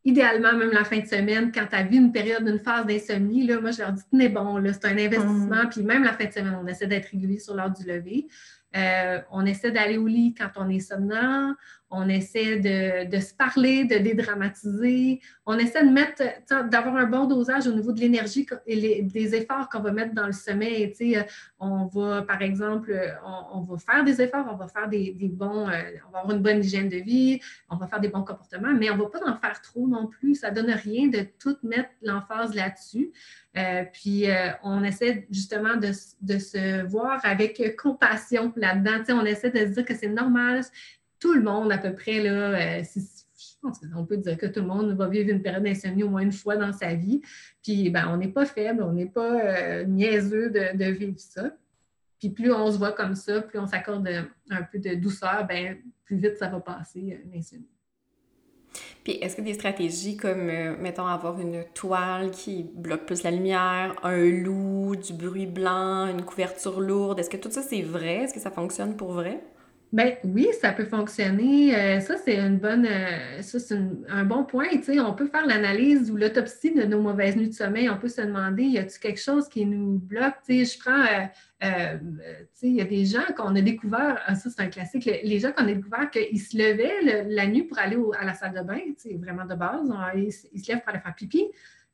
idéalement 0.04 0.54
même 0.54 0.72
la 0.72 0.84
fin 0.84 1.00
de 1.00 1.06
semaine, 1.06 1.52
quand 1.54 1.68
tu 1.70 1.76
as 1.76 1.84
vu 1.84 1.96
une 1.96 2.12
période, 2.12 2.46
une 2.46 2.60
phase 2.60 2.86
d'insomnie, 2.86 3.48
là, 3.48 3.62
moi 3.62 3.72
je 3.72 3.80
leur 3.80 3.94
dis 3.94 4.04
tenez 4.12 4.28
bon, 4.28 4.62
c'est 4.66 4.86
un 4.86 4.98
investissement, 4.98 5.64
mm. 5.64 5.70
puis 5.70 5.84
même 5.84 6.04
la 6.04 6.14
fin 6.14 6.26
de 6.26 6.32
semaine, 6.32 6.58
on 6.62 6.68
essaie 6.68 6.88
d'être 6.88 7.08
régulier 7.08 7.40
sur 7.40 7.56
l'heure 7.56 7.72
du 7.72 7.86
lever. 7.86 8.28
Euh, 8.76 9.20
on 9.32 9.46
essaie 9.46 9.72
d'aller 9.72 9.98
au 9.98 10.08
lit 10.08 10.34
quand 10.34 10.50
on 10.56 10.70
est 10.70 10.80
somnolent. 10.80 11.56
On 11.94 12.08
essaie 12.08 12.58
de, 12.58 13.20
se 13.20 13.34
parler, 13.34 13.84
de 13.84 13.98
dédramatiser. 13.98 15.20
On 15.46 15.58
essaie 15.58 15.86
de 15.86 15.92
mettre, 15.92 16.24
d'avoir 16.70 16.96
un 16.96 17.06
bon 17.06 17.26
dosage 17.26 17.68
au 17.68 17.74
niveau 17.74 17.92
de 17.92 18.00
l'énergie 18.00 18.48
et 18.66 19.02
des 19.04 19.36
efforts 19.36 19.68
qu'on 19.68 19.82
va 19.82 19.92
mettre 19.92 20.14
dans 20.14 20.26
le 20.26 20.32
sommeil. 20.32 20.94
Euh, 21.02 21.24
on 21.60 21.88
va, 21.88 22.22
par 22.22 22.42
exemple, 22.42 22.98
on, 23.54 23.60
va 23.62 23.78
faire 23.78 24.06
des 24.06 24.22
efforts, 24.22 24.48
on 24.50 24.56
va 24.56 24.70
faire 24.70 24.88
des, 24.88 25.14
bons, 25.34 25.68
euh, 25.68 25.82
on 26.08 26.12
va 26.12 26.20
avoir 26.20 26.32
une 26.36 26.42
bonne 26.42 26.64
hygiène 26.64 26.88
de 26.88 26.98
vie, 26.98 27.42
on 27.70 27.76
va 27.76 27.88
faire 27.88 28.00
des 28.00 28.08
bons 28.08 28.24
comportements, 28.24 28.74
mais 28.74 28.90
on 28.90 28.96
ne 28.96 29.02
va 29.02 29.10
pas 29.10 29.30
en 29.30 29.36
faire 29.36 29.62
trop 29.62 29.86
non 29.88 30.08
plus. 30.08 30.36
Ça 30.36 30.50
ne 30.50 30.56
donne 30.56 30.72
rien 30.72 31.10
de 31.10 31.28
tout 31.40 31.58
mettre 31.64 31.90
l'emphase 32.02 32.56
là-dessus. 32.56 33.12
Euh, 33.58 33.84
puis 33.92 34.28
on 34.64 34.82
essaie 34.86 35.28
justement 35.30 35.76
de, 35.76 35.92
de, 36.22 36.38
se 36.38 36.84
voir 36.86 37.20
avec 37.24 37.76
compassion 37.76 38.54
là-dedans. 38.56 39.20
on 39.22 39.26
essaie 39.26 39.52
de 39.52 39.60
se 39.60 39.74
dire 39.74 39.84
que 39.84 39.94
c'est 39.94 40.08
normal, 40.08 40.62
tout 41.22 41.34
le 41.34 41.42
monde 41.42 41.72
à 41.72 41.78
peu 41.78 41.94
près, 41.94 42.20
là, 42.20 42.80
euh, 42.80 42.84
je 42.84 43.54
pense 43.62 43.80
qu'on 43.80 44.06
peut 44.06 44.18
dire 44.18 44.38
que 44.38 44.48
tout 44.48 44.60
le 44.60 44.66
monde 44.66 44.92
va 44.98 45.08
vivre 45.08 45.30
une 45.30 45.42
période 45.42 45.64
d'insomnie 45.64 46.04
au 46.04 46.10
moins 46.10 46.24
une 46.24 46.32
fois 46.32 46.58
dans 46.58 46.74
sa 46.74 46.96
vie. 46.96 47.22
Puis, 47.64 47.90
ben, 47.92 48.08
on 48.10 48.18
n'est 48.18 48.28
pas 48.28 48.46
faible, 48.46 48.84
on 48.84 48.92
n'est 48.92 49.06
pas 49.06 49.40
euh, 49.40 49.84
niaiseux 49.86 50.50
de, 50.50 50.86
vivre 50.92 51.20
ça. 51.20 51.52
Puis, 52.20 52.32
plus 52.32 52.52
on 52.52 52.72
se 52.72 52.78
voit 52.78 52.92
comme 52.92 53.16
ça, 53.16 53.42
plus 53.42 53.60
on 53.60 53.68
s'accorde 53.68 54.08
un 54.50 54.64
peu 54.64 54.80
de 54.80 54.96
douceur, 54.96 55.46
ben, 55.48 55.78
plus 56.06 56.18
vite 56.18 56.38
ça 56.38 56.48
va 56.48 56.60
passer, 56.60 57.14
euh, 57.14 57.30
l'insomnie. 57.32 57.70
Puis, 59.04 59.14
est-ce 59.14 59.36
que 59.36 59.42
des 59.42 59.54
stratégies 59.54 60.18
comme, 60.18 60.46
mettons, 60.80 61.06
avoir 61.06 61.40
une 61.40 61.66
toile 61.76 62.32
qui 62.32 62.64
bloque 62.64 63.06
plus 63.06 63.22
la 63.22 63.32
lumière, 63.32 63.96
un 64.04 64.26
loup, 64.26 64.96
du 64.96 65.14
bruit 65.14 65.46
blanc, 65.46 66.08
une 66.08 66.24
couverture 66.24 66.80
lourde, 66.80 67.20
est-ce 67.20 67.30
que 67.30 67.38
tout 67.38 67.52
ça, 67.52 67.62
c'est 67.62 67.82
vrai? 67.82 68.24
Est-ce 68.24 68.34
que 68.34 68.40
ça 68.40 68.50
fonctionne 68.50 68.96
pour 68.96 69.12
vrai? 69.12 69.44
Ben 69.92 70.16
oui, 70.24 70.48
ça 70.62 70.72
peut 70.72 70.86
fonctionner. 70.86 71.76
Euh, 71.76 72.00
ça, 72.00 72.16
c'est 72.16 72.38
une 72.38 72.60
bonne, 72.60 72.86
euh, 72.86 73.42
ça, 73.42 73.60
c'est 73.60 73.78
un 74.08 74.24
bon 74.24 74.46
point. 74.46 74.68
on 74.88 75.14
peut 75.14 75.28
faire 75.28 75.46
l'analyse 75.46 76.10
ou 76.10 76.16
l'autopsie 76.16 76.74
de 76.74 76.84
nos 76.84 77.02
mauvaises 77.02 77.36
nuits 77.36 77.50
de 77.50 77.54
sommeil. 77.54 77.90
On 77.90 77.98
peut 77.98 78.08
se 78.08 78.22
demander, 78.22 78.64
y 78.64 78.78
a-t-il 78.78 79.00
quelque 79.00 79.20
chose 79.20 79.50
qui 79.50 79.66
nous 79.66 80.00
bloque? 80.00 80.36
je 80.48 80.80
prends, 80.80 81.06
euh, 81.64 81.98
il 82.62 82.76
y 82.76 82.80
a 82.80 82.86
des 82.86 83.04
gens 83.04 83.34
qu'on 83.36 83.54
a 83.54 83.62
découvert, 83.62 84.22
ah, 84.26 84.36
ça 84.36 84.50
c'est 84.50 84.62
un 84.62 84.70
classique, 84.70 85.10
les 85.24 85.40
gens 85.40 85.52
qu'on 85.52 85.68
a 85.68 85.74
découvert 85.74 86.10
qu'ils 86.10 86.40
se 86.40 86.56
levaient 86.58 87.26
la 87.28 87.48
nuit 87.48 87.64
pour 87.64 87.78
aller 87.78 87.98
à 88.18 88.24
la 88.24 88.34
salle 88.34 88.54
de 88.54 88.62
bain, 88.62 88.80
vraiment 89.20 89.46
de 89.46 89.56
base. 89.56 89.92
ils, 90.16 90.32
se 90.32 90.72
lèvent 90.72 90.80
pour 90.80 90.90
aller 90.90 91.02
faire 91.02 91.16
pipi. 91.16 91.48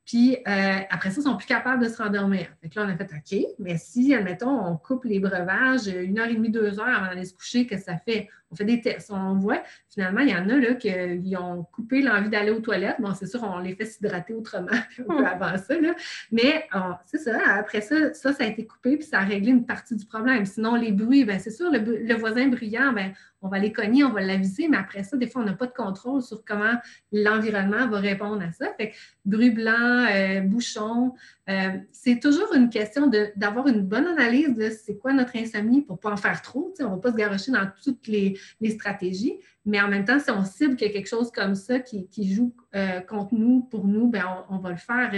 Puis 0.07 0.37
euh, 0.47 0.79
après 0.89 1.11
ça, 1.11 1.19
ils 1.19 1.23
sont 1.23 1.35
plus 1.35 1.45
capables 1.45 1.83
de 1.83 1.89
se 1.89 2.01
rendormir. 2.01 2.47
Fait 2.61 2.73
là, 2.73 2.85
on 2.85 2.89
a 2.89 2.95
fait 2.95 3.11
OK, 3.13 3.45
mais 3.59 3.77
si, 3.77 4.15
admettons, 4.15 4.49
on 4.49 4.77
coupe 4.77 5.03
les 5.03 5.19
breuvages 5.19 5.87
une 5.87 6.17
heure 6.17 6.27
et 6.27 6.33
demie, 6.33 6.49
deux 6.49 6.79
heures 6.79 6.87
avant 6.87 7.07
d'aller 7.07 7.25
se 7.25 7.33
coucher, 7.33 7.67
que 7.67 7.77
ça 7.77 7.97
fait? 7.97 8.29
On 8.51 8.55
fait 8.55 8.65
des 8.65 8.79
tests, 8.79 9.11
on 9.11 9.33
voit. 9.33 9.61
Finalement, 9.89 10.21
il 10.21 10.29
y 10.29 10.35
en 10.35 10.49
a 10.49 10.55
là 10.55 10.73
qui 10.75 11.35
ont 11.37 11.63
coupé 11.63 12.01
l'envie 12.01 12.29
d'aller 12.29 12.51
aux 12.51 12.61
toilettes. 12.61 12.95
Bon, 12.99 13.13
c'est 13.13 13.27
sûr, 13.27 13.43
on 13.43 13.59
les 13.59 13.75
fait 13.75 13.85
s'hydrater 13.85 14.33
autrement 14.33 14.71
un 14.99 15.03
peu 15.03 15.21
hmm. 15.21 15.25
avant 15.25 15.57
ça. 15.57 15.79
Là. 15.79 15.93
Mais 16.31 16.67
c'est 17.05 17.17
ça, 17.17 17.37
après 17.55 17.81
ça, 17.81 18.13
ça, 18.13 18.33
ça 18.33 18.43
a 18.43 18.47
été 18.47 18.65
coupé, 18.65 18.97
puis 18.97 19.05
ça 19.05 19.19
a 19.19 19.23
réglé 19.23 19.51
une 19.51 19.65
partie 19.65 19.95
du 19.95 20.05
problème. 20.05 20.45
Sinon, 20.45 20.75
les 20.75 20.91
bruits, 20.91 21.25
bien, 21.25 21.39
c'est 21.39 21.51
sûr, 21.51 21.69
le, 21.71 22.13
voisin 22.15 22.47
bruyant, 22.47 22.93
bien, 22.93 23.11
on 23.41 23.49
va 23.49 23.59
les 23.59 23.71
cogner, 23.71 24.03
on 24.03 24.11
va 24.11 24.21
l'aviser, 24.21 24.67
mais 24.67 24.77
après 24.77 25.03
ça, 25.03 25.17
des 25.17 25.27
fois, 25.27 25.41
on 25.41 25.45
n'a 25.45 25.53
pas 25.53 25.67
de 25.67 25.73
contrôle 25.73 26.21
sur 26.21 26.43
comment 26.43 26.73
l'environnement 27.11 27.87
va 27.87 27.99
répondre 27.99 28.41
à 28.41 28.51
ça. 28.51 28.67
Fait 28.77 28.91
que 28.91 28.95
bruit 29.25 29.51
blanc, 29.51 30.07
euh, 30.11 30.41
bouchon, 30.41 31.13
euh, 31.49 31.77
c'est 31.93 32.19
toujours 32.19 32.53
une 32.53 32.69
question 32.69 33.09
d'avoir 33.35 33.67
une 33.67 33.81
bonne 33.81 34.05
analyse 34.05 34.53
de 34.53 34.69
c'est 34.69 34.97
quoi 34.97 35.13
notre 35.13 35.37
insomnie 35.37 35.81
pour 35.81 35.95
ne 35.95 36.01
pas 36.01 36.11
en 36.11 36.17
faire 36.17 36.41
trop. 36.41 36.73
On 36.79 36.83
ne 36.83 36.89
va 36.89 36.97
pas 36.97 37.11
se 37.11 37.15
garocher 37.15 37.51
dans 37.51 37.69
toutes 37.83 38.07
les, 38.07 38.37
stratégies, 38.69 39.39
mais 39.65 39.79
en 39.79 39.87
même 39.87 40.03
temps, 40.03 40.19
si 40.19 40.29
on 40.29 40.43
cible 40.43 40.75
qu'il 40.75 40.87
y 40.87 40.89
a 40.89 40.93
quelque 40.93 41.07
chose 41.07 41.31
comme 41.31 41.55
ça 41.55 41.79
qui, 41.79 42.07
joue 42.35 42.53
euh, 42.75 42.99
contre 42.99 43.33
nous, 43.33 43.61
pour 43.61 43.87
nous, 43.87 44.07
ben 44.07 44.23
on, 44.49 44.57
va 44.57 44.71
le 44.71 44.77
faire. 44.77 45.11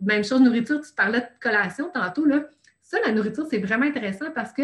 même 0.00 0.24
chose, 0.24 0.42
nourriture, 0.42 0.80
tu 0.82 0.92
parlais 0.94 1.20
de 1.20 1.26
collation 1.40 1.90
tantôt. 1.92 2.26
Là. 2.26 2.44
Ça, 2.82 2.98
la 3.04 3.12
nourriture, 3.12 3.46
c'est 3.48 3.58
vraiment 3.58 3.86
intéressant 3.86 4.30
parce 4.34 4.52
que 4.52 4.62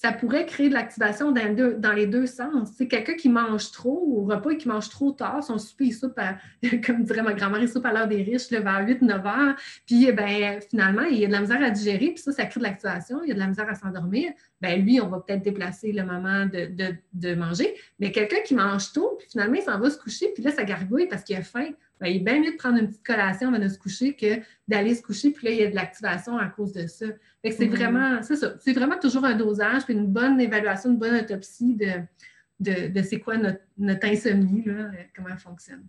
ça 0.00 0.12
pourrait 0.12 0.46
créer 0.46 0.68
de 0.68 0.74
l'activation 0.74 1.32
dans, 1.32 1.92
les 1.92 2.06
deux 2.06 2.26
sens. 2.26 2.70
C'est 2.76 2.88
quelqu'un 2.88 3.14
qui 3.14 3.28
mange 3.28 3.70
trop 3.72 4.02
au 4.06 4.24
repas 4.24 4.50
et 4.50 4.58
qui 4.58 4.68
mange 4.68 4.88
trop 4.88 5.12
tard, 5.12 5.42
son 5.42 5.58
souper, 5.58 5.86
il 5.86 5.92
soupe, 5.92 6.18
comme 6.86 7.04
dirait 7.04 7.22
ma 7.22 7.32
grand-mère, 7.32 7.60
il 7.60 7.68
soupe 7.68 7.86
à 7.86 7.92
l'heure 7.92 8.08
des 8.08 8.22
riches, 8.22 8.50
le 8.50 8.60
vers 8.60 8.86
8-9 8.86 9.26
heures. 9.26 9.56
Puis, 9.86 10.10
ben, 10.12 10.60
finalement, 10.68 11.02
il 11.02 11.18
y 11.18 11.24
a 11.24 11.28
de 11.28 11.32
la 11.32 11.40
misère 11.40 11.62
à 11.62 11.70
digérer, 11.70 12.12
puis 12.12 12.18
ça, 12.18 12.32
ça 12.32 12.46
crée 12.46 12.60
de 12.60 12.64
l'activation, 12.64 13.22
il 13.22 13.28
y 13.28 13.32
a 13.32 13.34
de 13.34 13.40
la 13.40 13.46
misère 13.46 13.68
à 13.68 13.74
s'endormir. 13.74 14.32
Ben, 14.60 14.82
lui, 14.82 15.00
on 15.00 15.08
va 15.08 15.20
peut-être 15.20 15.42
déplacer 15.42 15.92
le 15.92 16.02
moment 16.04 16.46
de, 16.46 17.34
manger. 17.34 17.74
Mais 17.98 18.10
quelqu'un 18.10 18.40
qui 18.44 18.54
mange 18.54 18.92
tôt, 18.92 19.16
puis 19.18 19.28
finalement, 19.30 19.54
il 19.54 19.62
s'en 19.62 19.78
va 19.78 19.90
se 19.90 19.98
coucher, 19.98 20.28
puis 20.32 20.42
là, 20.42 20.50
ça 20.50 20.64
gargouille 20.64 21.08
parce 21.08 21.24
qu'il 21.24 21.36
a 21.36 21.42
faim. 21.42 21.68
Ben, 22.00 22.08
il 22.08 22.16
est 22.16 22.20
bien 22.20 22.40
mieux 22.40 22.52
de 22.52 22.56
prendre 22.56 22.78
une 22.78 22.88
petite 22.88 23.04
collation 23.04 23.48
avant 23.48 23.62
de 23.62 23.68
se 23.68 23.78
coucher 23.78 24.14
que 24.14 24.40
d'aller 24.68 24.94
se 24.94 25.02
coucher, 25.02 25.30
puis 25.30 25.46
là, 25.46 25.52
il 25.52 25.60
y 25.60 25.64
a 25.64 25.70
de 25.70 25.74
l'activation 25.74 26.38
à 26.38 26.46
cause 26.46 26.72
de 26.72 26.86
ça. 26.86 27.06
c'est 27.44 27.50
mm-hmm. 27.50 27.68
vraiment, 27.68 28.22
c'est 28.22 28.36
ça, 28.36 28.54
c'est 28.58 28.72
vraiment 28.72 28.98
toujours 28.98 29.24
un 29.24 29.34
dosage, 29.34 29.84
puis 29.84 29.94
une 29.94 30.06
bonne 30.06 30.40
évaluation, 30.40 30.90
une 30.90 30.98
bonne 30.98 31.16
autopsie 31.16 31.74
de, 31.74 32.88
de, 32.88 33.02
c'est 33.02 33.20
quoi 33.20 33.36
notre, 33.36 33.60
notre 33.78 34.06
insomnie, 34.06 34.62
là, 34.64 34.72
euh, 34.72 34.90
comment 35.14 35.28
elle 35.30 35.38
fonctionne. 35.38 35.86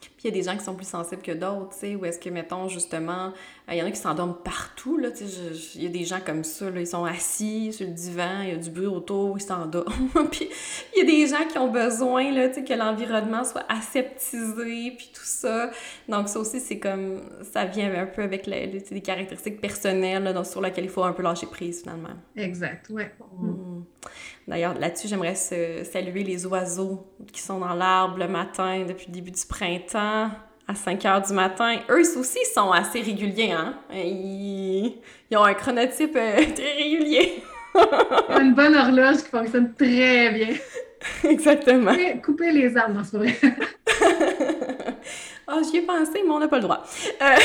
Puis 0.00 0.10
il 0.24 0.24
y 0.26 0.28
a 0.28 0.36
des 0.36 0.42
gens 0.42 0.56
qui 0.56 0.64
sont 0.64 0.74
plus 0.74 0.88
sensibles 0.88 1.22
que 1.22 1.32
d'autres, 1.32 1.70
tu 1.70 1.78
sais, 1.78 1.94
ou 1.94 2.04
est-ce 2.04 2.18
que, 2.18 2.28
mettons, 2.28 2.68
justement, 2.68 3.32
il 3.68 3.76
y 3.76 3.82
en 3.82 3.86
a 3.86 3.90
qui 3.90 4.00
s'endorment 4.00 4.36
partout, 4.42 4.96
là, 4.96 5.10
tu 5.10 5.26
sais, 5.26 5.40
il 5.76 5.82
y 5.82 5.86
a 5.86 5.90
des 5.90 6.04
gens 6.04 6.18
comme 6.24 6.42
ça, 6.42 6.70
là, 6.70 6.80
ils 6.80 6.86
sont 6.86 7.04
assis 7.04 7.72
sur 7.72 7.86
le 7.86 7.92
divan, 7.92 8.42
il 8.42 8.48
y 8.48 8.52
a 8.52 8.56
du 8.56 8.70
bruit 8.70 8.86
autour, 8.86 9.38
ils 9.38 9.42
s'endorment. 9.42 10.08
puis 10.30 10.48
il 10.96 10.98
y 10.98 11.02
a 11.02 11.04
des 11.04 11.26
gens 11.26 11.46
qui 11.48 11.58
ont 11.58 11.70
besoin, 11.70 12.32
là, 12.32 12.48
tu 12.48 12.56
sais, 12.56 12.64
que 12.64 12.74
l'environnement 12.74 13.44
soit 13.44 13.64
aseptisé, 13.68 14.92
puis 14.96 15.10
tout 15.14 15.20
ça. 15.22 15.70
Donc 16.08 16.28
ça 16.28 16.40
aussi, 16.40 16.58
c'est 16.60 16.78
comme, 16.78 17.22
ça 17.52 17.64
vient 17.64 17.94
un 17.94 18.06
peu 18.06 18.22
avec 18.22 18.46
les, 18.46 18.66
des 18.66 19.00
caractéristiques 19.00 19.60
personnelles, 19.60 20.24
là, 20.24 20.44
sur 20.44 20.60
lesquelles 20.60 20.84
il 20.84 20.90
faut 20.90 21.04
un 21.04 21.12
peu 21.12 21.22
lâcher 21.22 21.46
prise, 21.46 21.82
finalement. 21.82 22.16
Exact, 22.36 22.88
ouais. 22.90 23.12
Mm. 23.38 23.82
D'ailleurs, 24.48 24.72
là-dessus, 24.78 25.08
j'aimerais 25.08 25.34
saluer 25.34 26.24
les 26.24 26.46
oiseaux 26.46 27.06
qui 27.30 27.42
sont 27.42 27.58
dans 27.58 27.74
l'arbre 27.74 28.16
le 28.16 28.28
matin 28.28 28.86
depuis 28.88 29.08
le 29.08 29.12
début 29.12 29.30
du 29.30 29.44
printemps 29.46 30.30
à 30.66 30.74
5 30.74 31.04
heures 31.04 31.20
du 31.20 31.34
matin. 31.34 31.76
Eux 31.90 32.00
aussi 32.18 32.38
sont 32.54 32.70
assez 32.70 33.02
réguliers, 33.02 33.52
hein? 33.52 33.74
Ils, 33.92 34.94
ont 35.36 35.44
un 35.44 35.52
chronotype 35.52 36.16
euh, 36.16 36.36
très 36.56 36.72
régulier. 36.76 37.42
une 38.40 38.54
bonne 38.54 38.74
horloge 38.74 39.18
qui 39.18 39.28
fonctionne 39.28 39.74
très 39.74 40.30
bien. 40.30 40.48
Exactement. 41.24 41.92
Couper, 42.24 42.50
les 42.50 42.74
arbres, 42.74 43.02
c'est 43.04 43.18
vrai. 43.18 43.36
Ah, 45.50 45.60
j'y 45.62 45.78
ai 45.78 45.80
pensé, 45.80 46.22
mais 46.22 46.30
on 46.30 46.38
n'a 46.38 46.48
pas 46.48 46.56
le 46.56 46.62
droit. 46.62 46.84
Euh... 47.22 47.36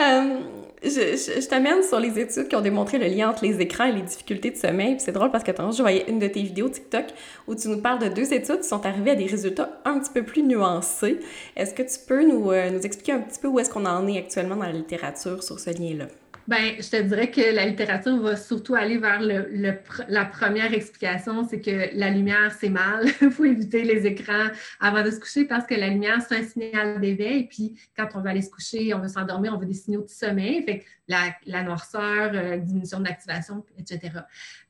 euh 0.00 0.59
je, 0.82 1.46
t'amène 1.46 1.82
sur 1.82 2.00
les 2.00 2.18
études 2.18 2.48
qui 2.48 2.56
ont 2.56 2.60
démontré 2.60 2.98
le 2.98 3.06
lien 3.06 3.30
entre 3.30 3.44
les 3.44 3.60
écrans 3.60 3.84
et 3.84 3.92
les 3.92 4.02
difficultés 4.02 4.50
de 4.50 4.56
sommeil. 4.56 4.96
c'est 4.98 5.12
drôle 5.12 5.30
parce 5.30 5.44
que 5.44 5.52
je 5.52 5.82
voyais 5.82 6.04
une 6.08 6.18
de 6.18 6.26
tes 6.26 6.42
vidéos 6.42 6.68
TikTok 6.68 7.06
où 7.46 7.54
tu 7.54 7.68
nous 7.68 7.80
parles 7.80 7.98
de 7.98 8.08
deux 8.08 8.32
études 8.32 8.60
qui 8.60 8.68
sont 8.68 8.84
arrivées 8.86 9.10
à 9.10 9.16
des 9.16 9.26
résultats 9.26 9.80
un 9.84 9.98
petit 9.98 10.12
peu 10.12 10.22
plus 10.22 10.42
nuancés. 10.42 11.20
Est-ce 11.56 11.74
que 11.74 11.82
tu 11.82 11.98
peux 12.06 12.26
nous, 12.26 12.50
euh, 12.50 12.70
nous 12.70 12.80
expliquer 12.80 13.12
un 13.12 13.20
petit 13.20 13.38
peu 13.38 13.48
où 13.48 13.58
est-ce 13.58 13.70
qu'on 13.70 13.86
en 13.86 14.06
est 14.08 14.18
actuellement 14.18 14.56
dans 14.56 14.64
la 14.64 14.72
littérature 14.72 15.42
sur 15.42 15.58
ce 15.60 15.70
lien-là? 15.70 16.06
Bien, 16.50 16.74
je 16.80 16.90
te 16.90 17.00
dirais 17.00 17.30
que 17.30 17.54
la 17.54 17.64
littérature 17.64 18.20
va 18.20 18.34
surtout 18.34 18.74
aller 18.74 18.98
vers 18.98 19.22
le, 19.22 19.78
la 20.08 20.24
première 20.24 20.74
explication, 20.74 21.46
c'est 21.48 21.60
que 21.60 21.96
la 21.96 22.10
lumière, 22.10 22.50
c'est 22.58 22.70
mal. 22.70 23.06
Il 23.22 23.30
faut 23.30 23.44
éviter 23.44 23.84
les 23.84 24.04
écrans 24.04 24.48
avant 24.80 25.04
de 25.04 25.12
se 25.12 25.20
coucher 25.20 25.44
parce 25.44 25.64
que 25.64 25.76
la 25.76 25.86
lumière, 25.86 26.20
c'est 26.28 26.38
un 26.38 26.42
signal 26.42 27.00
d'éveil. 27.00 27.46
Puis 27.46 27.78
quand 27.96 28.08
on 28.16 28.20
va 28.20 28.30
aller 28.30 28.42
se 28.42 28.50
coucher, 28.50 28.92
on 28.92 28.98
veut 28.98 29.06
s'endormir, 29.06 29.54
on 29.54 29.58
veut 29.58 29.66
des 29.66 29.74
signaux 29.74 30.02
de 30.02 30.08
sommeil. 30.08 30.64
Fait 30.64 30.80
que 30.80 30.84
la, 31.06 31.62
noirceur, 31.62 32.32
euh, 32.34 32.56
diminution 32.56 32.98
d'activation, 32.98 33.64
etc. 33.78 34.10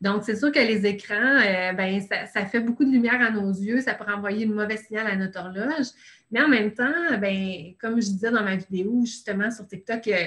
Donc, 0.03 0.25
c'est 0.25 0.37
sûr 0.37 0.53
que 0.53 0.59
les 0.59 0.85
écrans, 0.85 1.15
euh, 1.17 1.73
ben, 1.73 1.99
ça, 2.31 2.45
fait 2.45 2.61
beaucoup 2.61 2.85
de 2.85 2.91
lumière 2.91 3.23
à 3.23 3.31
nos 3.31 3.49
yeux. 3.53 3.81
Ça 3.81 3.95
peut 3.95 4.13
envoyer 4.13 4.45
une 4.45 4.53
mauvaise 4.53 4.83
signal 4.83 5.07
à 5.07 5.17
notre 5.17 5.41
horloge. 5.41 5.87
Mais 6.31 6.43
en 6.43 6.49
même 6.49 6.75
temps, 6.75 7.19
ben, 7.19 7.73
comme 7.81 8.03
je 8.03 8.09
disais 8.09 8.31
dans 8.31 8.45
ma 8.45 8.57
vidéo, 8.57 9.01
justement, 9.07 9.51
sur 9.51 9.67
TikTok, 9.67 10.09
euh, 10.09 10.27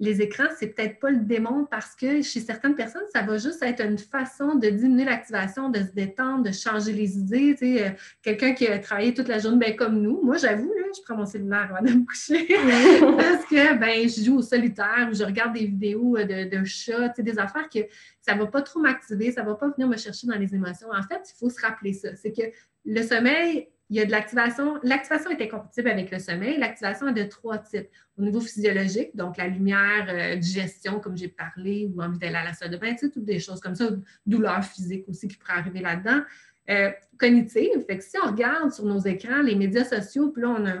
les 0.00 0.22
écrans, 0.22 0.48
c'est 0.58 0.68
peut-être 0.68 0.98
pas 0.98 1.10
le 1.10 1.18
démon 1.18 1.66
parce 1.70 1.94
que 1.94 2.22
chez 2.22 2.40
certaines 2.40 2.74
personnes, 2.74 3.04
ça 3.12 3.20
va 3.20 3.36
juste 3.36 3.62
être 3.62 3.84
une 3.84 3.98
façon 3.98 4.54
de 4.54 4.70
diminuer 4.70 5.04
l'activation, 5.04 5.68
de 5.68 5.80
se 5.80 5.92
détendre, 5.92 6.42
de 6.42 6.52
changer 6.52 6.94
les 6.94 7.18
idées. 7.18 7.54
Tu 7.54 7.76
sais, 7.76 7.86
euh, 7.86 7.90
quelqu'un 8.22 8.54
qui 8.54 8.66
a 8.66 8.78
travaillé 8.78 9.12
toute 9.12 9.28
la 9.28 9.38
journée, 9.38 9.58
ben, 9.58 9.76
comme 9.76 10.00
nous, 10.00 10.22
moi, 10.22 10.38
j'avoue, 10.38 10.72
je 10.96 11.02
prends 11.02 11.16
mon 11.16 11.26
cellulaire 11.26 11.70
avant 11.70 11.86
de 11.86 11.92
me 11.92 12.06
coucher 12.06 12.46
parce 13.16 13.44
que 13.44 13.78
ben, 13.78 14.08
je 14.08 14.24
joue 14.24 14.38
au 14.38 14.42
solitaire 14.42 15.08
ou 15.10 15.14
je 15.14 15.22
regarde 15.22 15.52
des 15.52 15.66
vidéos 15.66 16.16
de, 16.16 16.48
de 16.48 16.64
chats, 16.64 17.10
tu 17.10 17.16
sais, 17.16 17.22
des 17.22 17.38
affaires 17.38 17.68
que 17.68 17.80
ça 18.22 18.34
ne 18.34 18.40
va 18.40 18.46
pas 18.46 18.62
trop 18.62 18.80
m'activer, 18.80 19.32
ça 19.32 19.42
ne 19.42 19.48
va 19.48 19.54
pas 19.54 19.68
venir 19.68 19.86
me 19.86 19.98
chercher 19.98 20.26
dans 20.26 20.38
les 20.38 20.54
émotions. 20.54 20.88
En 20.90 21.02
fait, 21.02 21.20
il 21.28 21.38
faut 21.38 21.50
se 21.50 21.60
rappeler 21.60 21.92
ça. 21.92 22.16
C'est 22.16 22.32
que 22.32 22.42
le 22.86 23.02
sommeil, 23.02 23.68
il 23.90 23.96
y 23.96 24.00
a 24.00 24.04
de 24.06 24.10
l'activation. 24.12 24.78
L'activation 24.84 25.30
est 25.30 25.42
incompatible 25.42 25.88
avec 25.88 26.10
le 26.12 26.20
sommeil. 26.20 26.58
L'activation 26.58 27.08
est 27.08 27.12
de 27.12 27.24
trois 27.24 27.58
types. 27.58 27.88
Au 28.16 28.22
niveau 28.22 28.40
physiologique, 28.40 29.16
donc 29.16 29.36
la 29.36 29.48
lumière, 29.48 30.06
euh, 30.08 30.36
digestion, 30.36 31.00
comme 31.00 31.16
j'ai 31.16 31.28
parlé, 31.28 31.90
ou 31.92 32.00
envie 32.00 32.18
d'aller 32.18 32.36
à 32.36 32.44
la 32.44 32.52
salle 32.52 32.70
de 32.70 32.76
bain, 32.76 32.92
tu 32.92 33.06
sais, 33.06 33.10
toutes 33.10 33.24
des 33.24 33.40
choses 33.40 33.60
comme 33.60 33.74
ça, 33.74 33.88
douleur 34.26 34.62
physique 34.64 35.04
aussi 35.08 35.26
qui 35.26 35.36
pourrait 35.36 35.54
arriver 35.54 35.80
là-dedans. 35.80 36.20
Euh, 36.68 36.90
cognitive, 37.18 37.84
fait 37.86 37.98
que 37.98 38.04
si 38.04 38.16
on 38.22 38.30
regarde 38.30 38.72
sur 38.72 38.84
nos 38.84 39.00
écrans 39.00 39.42
les 39.42 39.56
médias 39.56 39.84
sociaux, 39.84 40.28
puis 40.30 40.42
là, 40.42 40.50
on 40.50 40.66
a 40.66 40.74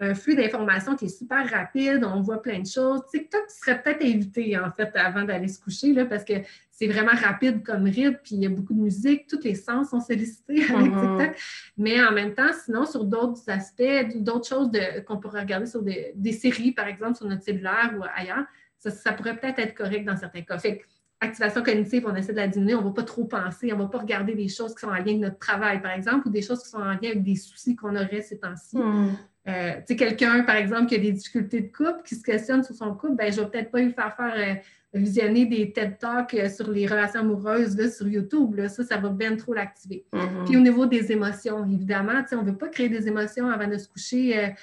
un 0.00 0.14
flux 0.14 0.34
d'informations 0.34 0.94
qui 0.94 1.06
est 1.06 1.16
super 1.16 1.48
rapide, 1.50 2.04
on 2.04 2.20
voit 2.20 2.42
plein 2.42 2.60
de 2.60 2.66
choses. 2.66 3.00
TikTok 3.10 3.42
serait 3.48 3.82
peut-être 3.82 4.02
évité, 4.02 4.58
en 4.58 4.70
fait, 4.70 4.90
avant 4.94 5.24
d'aller 5.24 5.48
se 5.48 5.60
coucher, 5.60 5.92
là, 5.92 6.04
parce 6.04 6.24
que 6.24 6.34
c'est 6.82 6.88
vraiment 6.88 7.12
rapide 7.12 7.62
comme 7.62 7.84
rythme, 7.84 8.18
puis 8.24 8.34
il 8.34 8.42
y 8.42 8.46
a 8.46 8.48
beaucoup 8.48 8.74
de 8.74 8.80
musique, 8.80 9.28
tous 9.28 9.38
les 9.44 9.54
sens 9.54 9.90
sont 9.90 10.00
sollicités 10.00 10.64
avec 10.74 10.92
mm-hmm. 10.92 11.18
TikTok. 11.18 11.40
Mais 11.76 12.02
en 12.02 12.10
même 12.10 12.34
temps, 12.34 12.50
sinon, 12.64 12.86
sur 12.86 13.04
d'autres 13.04 13.48
aspects, 13.48 14.16
d'autres 14.16 14.48
choses 14.48 14.68
qu'on 15.06 15.18
pourrait 15.18 15.42
regarder 15.42 15.66
sur 15.66 15.80
des, 15.80 16.32
séries, 16.32 16.72
par 16.72 16.88
exemple, 16.88 17.14
sur 17.14 17.26
notre 17.28 17.44
cellulaire 17.44 17.94
ou 17.96 18.02
ailleurs, 18.16 18.44
ça, 18.78 19.12
pourrait 19.12 19.36
peut-être 19.36 19.60
être 19.60 19.74
correct 19.74 20.04
dans 20.04 20.16
certains 20.16 20.42
cas. 20.42 20.58
Fait 20.58 20.82
activation 21.20 21.62
cognitive, 21.62 22.04
on 22.04 22.16
essaie 22.16 22.32
de 22.32 22.38
la 22.38 22.48
diminuer, 22.48 22.74
on 22.74 22.80
ne 22.80 22.86
va 22.86 22.94
pas 22.94 23.04
trop 23.04 23.26
penser, 23.26 23.72
on 23.72 23.76
ne 23.76 23.82
va 23.84 23.88
pas 23.88 23.98
regarder 23.98 24.34
des 24.34 24.48
choses 24.48 24.74
qui 24.74 24.80
sont 24.80 24.88
en 24.88 24.94
lien 24.94 25.02
avec 25.02 25.18
notre 25.18 25.38
travail, 25.38 25.80
par 25.80 25.92
exemple, 25.92 26.26
ou 26.26 26.30
des 26.32 26.42
choses 26.42 26.64
qui 26.64 26.68
sont 26.68 26.78
en 26.78 26.90
lien 26.90 27.10
avec 27.10 27.22
des 27.22 27.36
soucis 27.36 27.76
qu'on 27.76 27.94
aurait 27.94 28.22
ces 28.22 28.40
temps-ci. 28.40 28.76
Mm. 28.76 29.10
Euh, 29.46 29.72
tu 29.76 29.82
sais, 29.86 29.96
quelqu'un, 29.96 30.42
par 30.42 30.56
exemple, 30.56 30.86
qui 30.86 30.96
a 30.96 30.98
des 30.98 31.12
difficultés 31.12 31.60
de 31.60 31.68
couple, 31.68 32.02
qui 32.04 32.16
se 32.16 32.24
questionne 32.24 32.64
sur 32.64 32.74
son 32.74 32.92
couple, 32.96 33.14
ben, 33.14 33.32
je 33.32 33.38
ne 33.38 33.44
vais 33.44 33.50
peut-être 33.52 33.70
pas 33.70 33.78
lui 33.78 33.92
faire 33.92 34.16
faire 34.16 34.34
euh, 34.36 34.54
visionner 34.94 35.46
des 35.46 35.72
TED 35.72 35.98
Talks 35.98 36.34
euh, 36.34 36.48
sur 36.48 36.70
les 36.70 36.86
relations 36.86 37.20
amoureuses 37.20 37.76
là, 37.76 37.90
sur 37.90 38.08
YouTube. 38.08 38.54
Là. 38.56 38.68
Ça, 38.68 38.84
ça 38.84 38.98
va 38.98 39.08
bien 39.08 39.36
trop 39.36 39.54
l'activer. 39.54 40.04
Mm-hmm. 40.12 40.44
Puis 40.46 40.56
au 40.56 40.60
niveau 40.60 40.86
des 40.86 41.12
émotions, 41.12 41.64
évidemment, 41.64 42.22
on 42.32 42.42
ne 42.42 42.50
veut 42.50 42.58
pas 42.58 42.68
créer 42.68 42.88
des 42.88 43.08
émotions 43.08 43.48
avant 43.48 43.68
de 43.68 43.78
se 43.78 43.88
coucher 43.88 44.54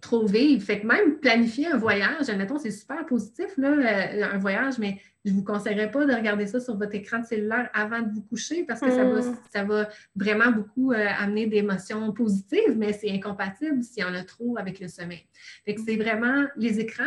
trop 0.00 0.24
vives. 0.24 0.62
Fait 0.62 0.80
que 0.80 0.86
même 0.86 1.18
planifier 1.18 1.66
un 1.66 1.76
voyage, 1.76 2.28
admettons, 2.28 2.58
c'est 2.58 2.70
super 2.70 3.04
positif, 3.06 3.48
là, 3.56 4.32
un 4.32 4.38
voyage, 4.38 4.78
mais 4.78 5.00
je 5.24 5.32
ne 5.32 5.36
vous 5.36 5.44
conseillerais 5.44 5.90
pas 5.90 6.06
de 6.06 6.14
regarder 6.14 6.46
ça 6.46 6.60
sur 6.60 6.76
votre 6.76 6.94
écran 6.94 7.18
de 7.18 7.26
cellulaire 7.26 7.68
avant 7.74 8.00
de 8.00 8.10
vous 8.10 8.22
coucher 8.22 8.64
parce 8.64 8.80
que 8.80 8.90
ça, 8.90 9.04
va, 9.04 9.20
hmm. 9.20 9.36
ça 9.52 9.64
va 9.64 9.88
vraiment 10.16 10.50
beaucoup 10.50 10.92
euh, 10.92 11.06
amener 11.18 11.46
des 11.46 11.58
émotions 11.58 12.12
positives, 12.12 12.76
mais 12.76 12.92
c'est 12.92 13.10
incompatible 13.10 13.82
s'il 13.82 14.02
y 14.02 14.06
en 14.06 14.14
a 14.14 14.24
trop 14.24 14.56
avec 14.56 14.80
le 14.80 14.88
sommeil. 14.88 15.26
Fait 15.64 15.74
que 15.74 15.82
c'est 15.84 15.96
vraiment 15.96 16.46
les 16.56 16.80
écrans, 16.80 17.04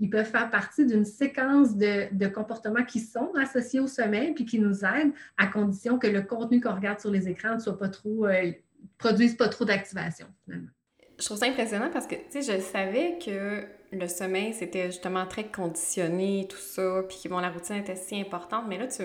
ils 0.00 0.10
peuvent 0.10 0.26
faire 0.26 0.50
partie 0.50 0.86
d'une 0.86 1.04
séquence 1.04 1.76
de, 1.76 2.26
comportements 2.28 2.84
qui 2.84 3.00
sont 3.00 3.32
associés 3.40 3.80
au 3.80 3.86
sommeil 3.86 4.32
puis 4.32 4.44
qui 4.44 4.58
nous 4.58 4.84
aident 4.84 5.12
à 5.36 5.46
condition 5.46 5.98
que 5.98 6.06
le 6.06 6.22
contenu 6.22 6.60
qu'on 6.60 6.74
regarde 6.74 7.00
sur 7.00 7.10
les 7.10 7.28
écrans 7.28 7.54
ne 7.54 7.60
soit 7.60 7.78
pas 7.78 7.88
trop, 7.88 8.26
euh, 8.26 8.52
produise 8.98 9.36
pas 9.36 9.48
trop 9.48 9.64
d'activation. 9.64 10.26
Je 10.46 11.24
trouve 11.24 11.38
ça 11.38 11.46
impressionnant 11.46 11.90
parce 11.92 12.06
que, 12.06 12.14
tu 12.30 12.42
je 12.42 12.60
savais 12.60 13.18
que 13.24 13.64
le 13.90 14.06
sommeil, 14.06 14.54
c'était 14.54 14.86
justement 14.86 15.26
très 15.26 15.44
conditionné, 15.44 16.46
tout 16.48 16.58
ça, 16.58 17.02
puis 17.08 17.18
que 17.24 17.28
bon, 17.28 17.40
la 17.40 17.50
routine 17.50 17.76
était 17.76 17.96
si 17.96 18.20
importante. 18.20 18.64
Mais 18.68 18.78
là, 18.78 18.86
tu, 18.86 19.02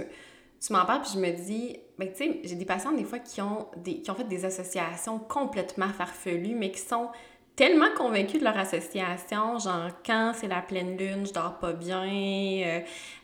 tu 0.66 0.74
m'en 0.74 0.86
parles, 0.86 1.02
puis 1.02 1.12
je 1.16 1.20
me 1.20 1.32
dis, 1.32 1.78
ben, 1.98 2.10
tu 2.10 2.18
sais, 2.18 2.42
j'ai 2.44 2.56
des 2.56 2.66
patients 2.66 2.92
des 2.92 3.04
fois 3.04 3.20
qui 3.20 3.42
ont, 3.42 3.68
des, 3.78 4.02
qui 4.02 4.12
ont 4.12 4.16
fait 4.16 4.28
des 4.28 4.46
associations 4.46 5.20
complètement 5.20 5.90
farfelues, 5.90 6.56
mais 6.56 6.72
qui 6.72 6.80
sont 6.80 7.10
tellement 7.56 7.92
convaincus 7.96 8.40
de 8.40 8.46
leur 8.46 8.58
association, 8.58 9.60
genre 9.60 9.90
quand 10.06 10.34
c'est 10.36 10.48
la 10.48 10.62
pleine 10.62 10.98
lune, 10.98 11.26
je 11.26 11.34
dors 11.34 11.60
pas 11.60 11.74
bien, 11.74 12.08
euh, 12.08 12.80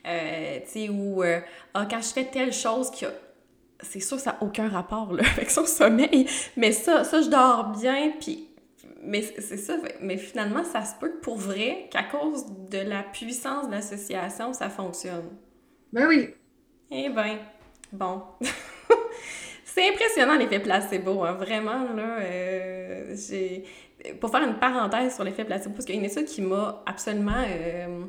euh, 0.08 0.60
tu 0.66 0.70
sais, 0.70 0.90
ou 0.90 1.24
euh, 1.24 1.40
ah, 1.74 1.88
quand 1.90 2.02
je 2.02 2.10
fais 2.10 2.26
telle 2.26 2.54
chose 2.54 2.92
qui 2.92 3.06
a 3.06 3.12
c'est 3.82 4.02
sûr, 4.02 4.20
ça 4.20 4.34
n'a 4.34 4.44
aucun 4.44 4.68
rapport 4.68 5.14
là, 5.14 5.24
avec 5.38 5.50
son 5.50 5.66
sommeil, 5.66 6.28
mais 6.58 6.74
ça, 6.74 7.04
ça, 7.06 7.22
je 7.22 7.30
dors 7.30 7.70
bien, 7.70 8.12
puis 8.20 8.50
mais 9.02 9.22
c'est 9.22 9.58
ça, 9.58 9.78
mais 10.02 10.18
finalement, 10.18 10.66
ça 10.66 10.84
se 10.84 10.94
peut 11.00 11.10
que 11.10 11.22
pour 11.22 11.38
vrai, 11.38 11.88
qu'à 11.90 12.04
cause 12.04 12.46
de 12.70 12.80
la 12.80 13.02
puissance 13.04 13.68
de 13.68 13.72
l'association, 13.72 14.52
ça 14.52 14.70
fonctionne. 14.70 15.30
Ben 15.94 16.06
oui. 16.08 16.36
Eh 16.92 17.10
ben, 17.10 17.38
bon. 17.94 18.24
c'est 19.74 19.90
impressionnant 19.90 20.38
l'effet 20.38 20.60
placebo, 20.60 21.24
hein, 21.24 21.34
vraiment, 21.34 21.94
là. 21.96 22.20
Euh. 22.22 23.16
Pour 24.20 24.32
faire 24.32 24.44
une 24.44 24.56
parenthèse 24.56 25.16
sur 25.16 25.24
l'effet 25.24 25.44
placebo, 25.44 25.74
parce 25.74 25.86
qu'il 25.86 25.96
y 25.96 25.98
a 25.98 26.02
une 26.02 26.10
étude 26.10 26.26
qui 26.26 26.42
m'a 26.42 26.82
absolument 26.86 27.44
euh, 27.46 28.06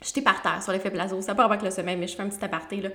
jeté 0.00 0.22
par 0.22 0.40
terre 0.42 0.62
sur 0.62 0.72
l'effet 0.72 0.90
placebo. 0.90 1.20
Ça 1.22 1.32
n'a 1.32 1.34
pas 1.34 1.44
avec 1.44 1.62
le 1.62 1.70
sommeil, 1.70 1.96
mais 1.96 2.06
je 2.06 2.14
fais 2.14 2.22
un 2.22 2.28
petit 2.28 2.44
aparté, 2.44 2.80
là. 2.80 2.90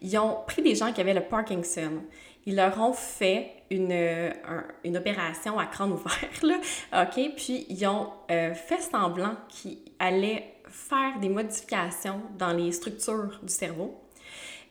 Ils 0.00 0.16
ont 0.18 0.38
pris 0.46 0.62
des 0.62 0.74
gens 0.74 0.92
qui 0.92 1.00
avaient 1.00 1.14
le 1.14 1.22
Parkinson 1.22 2.02
ils 2.46 2.56
leur 2.56 2.80
ont 2.80 2.92
fait 2.92 3.52
une, 3.70 4.32
une 4.84 4.96
opération 4.96 5.58
à 5.58 5.66
crâne 5.66 5.92
ouvert, 5.92 6.14
là, 6.42 6.56
OK? 7.02 7.34
Puis 7.36 7.66
ils 7.68 7.86
ont 7.86 8.08
euh, 8.30 8.54
fait 8.54 8.80
semblant 8.80 9.36
qu'ils 9.48 9.78
allaient 9.98 10.54
faire 10.64 11.18
des 11.20 11.28
modifications 11.28 12.20
dans 12.38 12.52
les 12.52 12.72
structures 12.72 13.38
du 13.42 13.52
cerveau. 13.52 14.00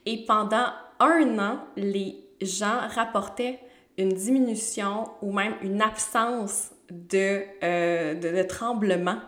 Et 0.06 0.26
pendant 0.26 0.68
un 1.00 1.40
an, 1.40 1.60
les 1.76 2.16
gens 2.42 2.80
rapportaient 2.96 3.60
une 3.98 4.14
diminution 4.14 5.10
ou 5.22 5.32
même 5.34 5.56
une 5.62 5.82
absence 5.82 6.72
de, 6.90 7.42
euh, 7.64 8.16
de, 8.16 8.38
de 8.38 8.44
tremblement 8.44 9.20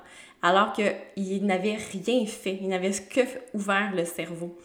alors 0.42 0.74
qu'ils 0.74 1.46
n'avaient 1.46 1.78
rien 1.92 2.26
fait, 2.26 2.58
ils 2.62 2.68
n'avaient 2.68 2.92
que 2.92 3.22
ouvert 3.54 3.94
le 3.96 4.06
cerveau. 4.06 4.58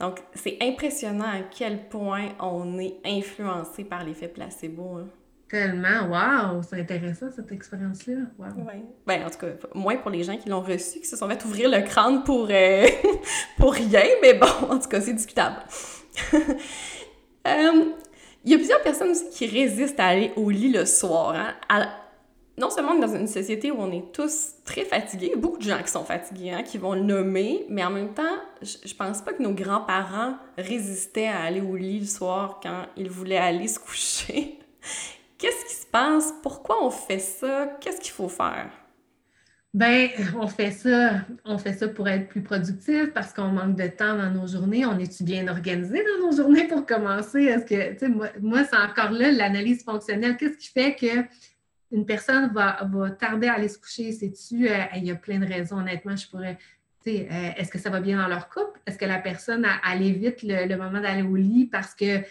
Donc, 0.00 0.20
c'est 0.34 0.58
impressionnant 0.60 1.24
à 1.24 1.40
quel 1.50 1.88
point 1.88 2.28
on 2.40 2.78
est 2.78 2.96
influencé 3.04 3.84
par 3.84 4.04
l'effet 4.04 4.28
placebo. 4.28 4.98
Hein. 4.98 5.08
Tellement, 5.48 6.08
waouh, 6.08 6.62
c'est 6.62 6.80
intéressant 6.80 7.26
cette 7.34 7.52
expérience-là. 7.52 8.14
Wow. 8.38 8.46
Ben, 9.06 9.24
en 9.24 9.30
tout 9.30 9.38
cas, 9.38 9.52
moins 9.74 9.96
pour 9.96 10.10
les 10.10 10.24
gens 10.24 10.36
qui 10.36 10.48
l'ont 10.48 10.62
reçu, 10.62 11.00
qui 11.00 11.06
se 11.06 11.16
sont 11.16 11.28
fait 11.28 11.44
ouvrir 11.44 11.68
le 11.68 11.82
crâne 11.82 12.24
pour, 12.24 12.48
euh, 12.50 12.86
pour 13.58 13.72
rien, 13.72 14.02
mais 14.22 14.34
bon, 14.34 14.46
en 14.70 14.78
tout 14.78 14.88
cas, 14.88 15.00
c'est 15.00 15.12
discutable. 15.12 15.56
Euh, 17.46 17.84
il 18.44 18.50
y 18.50 18.54
a 18.54 18.58
plusieurs 18.58 18.82
personnes 18.82 19.10
aussi 19.10 19.28
qui 19.30 19.46
résistent 19.46 20.00
à 20.00 20.06
aller 20.06 20.32
au 20.36 20.50
lit 20.50 20.70
le 20.70 20.84
soir. 20.84 21.34
Hein 21.68 21.86
non 22.56 22.70
seulement 22.70 22.94
dans 22.94 23.14
une 23.14 23.26
société 23.26 23.70
où 23.70 23.76
on 23.78 23.90
est 23.90 24.12
tous 24.12 24.54
très 24.64 24.84
fatigués, 24.84 25.32
beaucoup 25.36 25.58
de 25.58 25.64
gens 25.64 25.82
qui 25.82 25.90
sont 25.90 26.04
fatigués, 26.04 26.52
hein, 26.52 26.62
qui 26.62 26.78
vont 26.78 26.94
le 26.94 27.00
nommer, 27.00 27.66
mais 27.68 27.84
en 27.84 27.90
même 27.90 28.14
temps, 28.14 28.36
je, 28.62 28.94
pense 28.94 29.22
pas 29.22 29.32
que 29.32 29.42
nos 29.42 29.52
grands-parents 29.52 30.36
résistaient 30.56 31.26
à 31.26 31.42
aller 31.42 31.60
au 31.60 31.74
lit 31.74 32.00
le 32.00 32.06
soir 32.06 32.60
quand 32.62 32.84
ils 32.96 33.10
voulaient 33.10 33.38
aller 33.38 33.66
se 33.66 33.78
coucher. 33.80 34.58
Qu'est-ce 35.38 35.64
qui 35.64 35.74
se 35.74 35.86
passe? 35.86 36.32
Pourquoi 36.42 36.84
on 36.84 36.90
fait 36.90 37.18
ça? 37.18 37.66
Qu'est-ce 37.80 38.00
qu'il 38.00 38.12
faut 38.12 38.28
faire? 38.28 38.70
Ben, 39.74 40.08
on 40.36 40.46
fait 40.46 40.70
ça, 40.70 41.22
on 41.44 41.58
fait 41.58 41.72
ça 41.72 41.88
pour 41.88 42.08
être 42.08 42.28
plus 42.28 42.42
productif 42.42 43.12
parce 43.12 43.32
qu'on 43.32 43.48
manque 43.48 43.74
de 43.74 43.88
temps 43.88 44.16
dans 44.16 44.30
nos 44.30 44.46
journées. 44.46 44.86
On 44.86 44.96
est-tu 45.00 45.24
bien 45.24 45.48
organisé 45.48 46.04
dans 46.04 46.26
nos 46.28 46.36
journées 46.36 46.68
pour 46.68 46.86
commencer? 46.86 47.42
Est-ce 47.42 47.64
que, 47.64 47.92
tu 47.94 47.98
sais, 47.98 48.08
moi, 48.08 48.28
moi 48.40 48.62
c'est 48.62 48.76
encore 48.76 49.10
là 49.10 49.32
l'analyse 49.32 49.82
fonctionnelle. 49.82 50.36
Qu'est-ce 50.36 50.58
qui 50.58 50.68
fait 50.68 50.94
que 50.94 51.28
une 51.90 52.06
personne 52.06 52.52
va, 52.52 52.76
tarder 53.18 53.48
à 53.48 53.54
aller 53.54 53.68
se 53.68 53.78
coucher, 53.78 54.12
sais-tu, 54.12 54.68
euh, 54.68 54.74
il 54.96 55.04
y 55.04 55.10
a 55.10 55.14
plein 55.14 55.38
de 55.38 55.46
raisons, 55.46 55.78
honnêtement, 55.78 56.16
je 56.16 56.28
pourrais, 56.28 56.58
tu 57.04 57.12
sais, 57.12 57.28
euh, 57.30 57.50
est-ce 57.56 57.70
que 57.70 57.78
ça 57.78 57.88
va 57.88 58.00
bien 58.00 58.20
dans 58.20 58.26
leur 58.26 58.48
couple? 58.48 58.80
Est-ce 58.86 58.98
que 58.98 59.04
la 59.04 59.18
personne, 59.18 59.64
elle, 59.88 60.02
évite 60.02 60.42
le, 60.42 60.76
moment 60.76 61.00
d'aller 61.00 61.22
au 61.22 61.36
lit 61.36 61.66
parce 61.66 61.94
qu'elle 61.94 62.26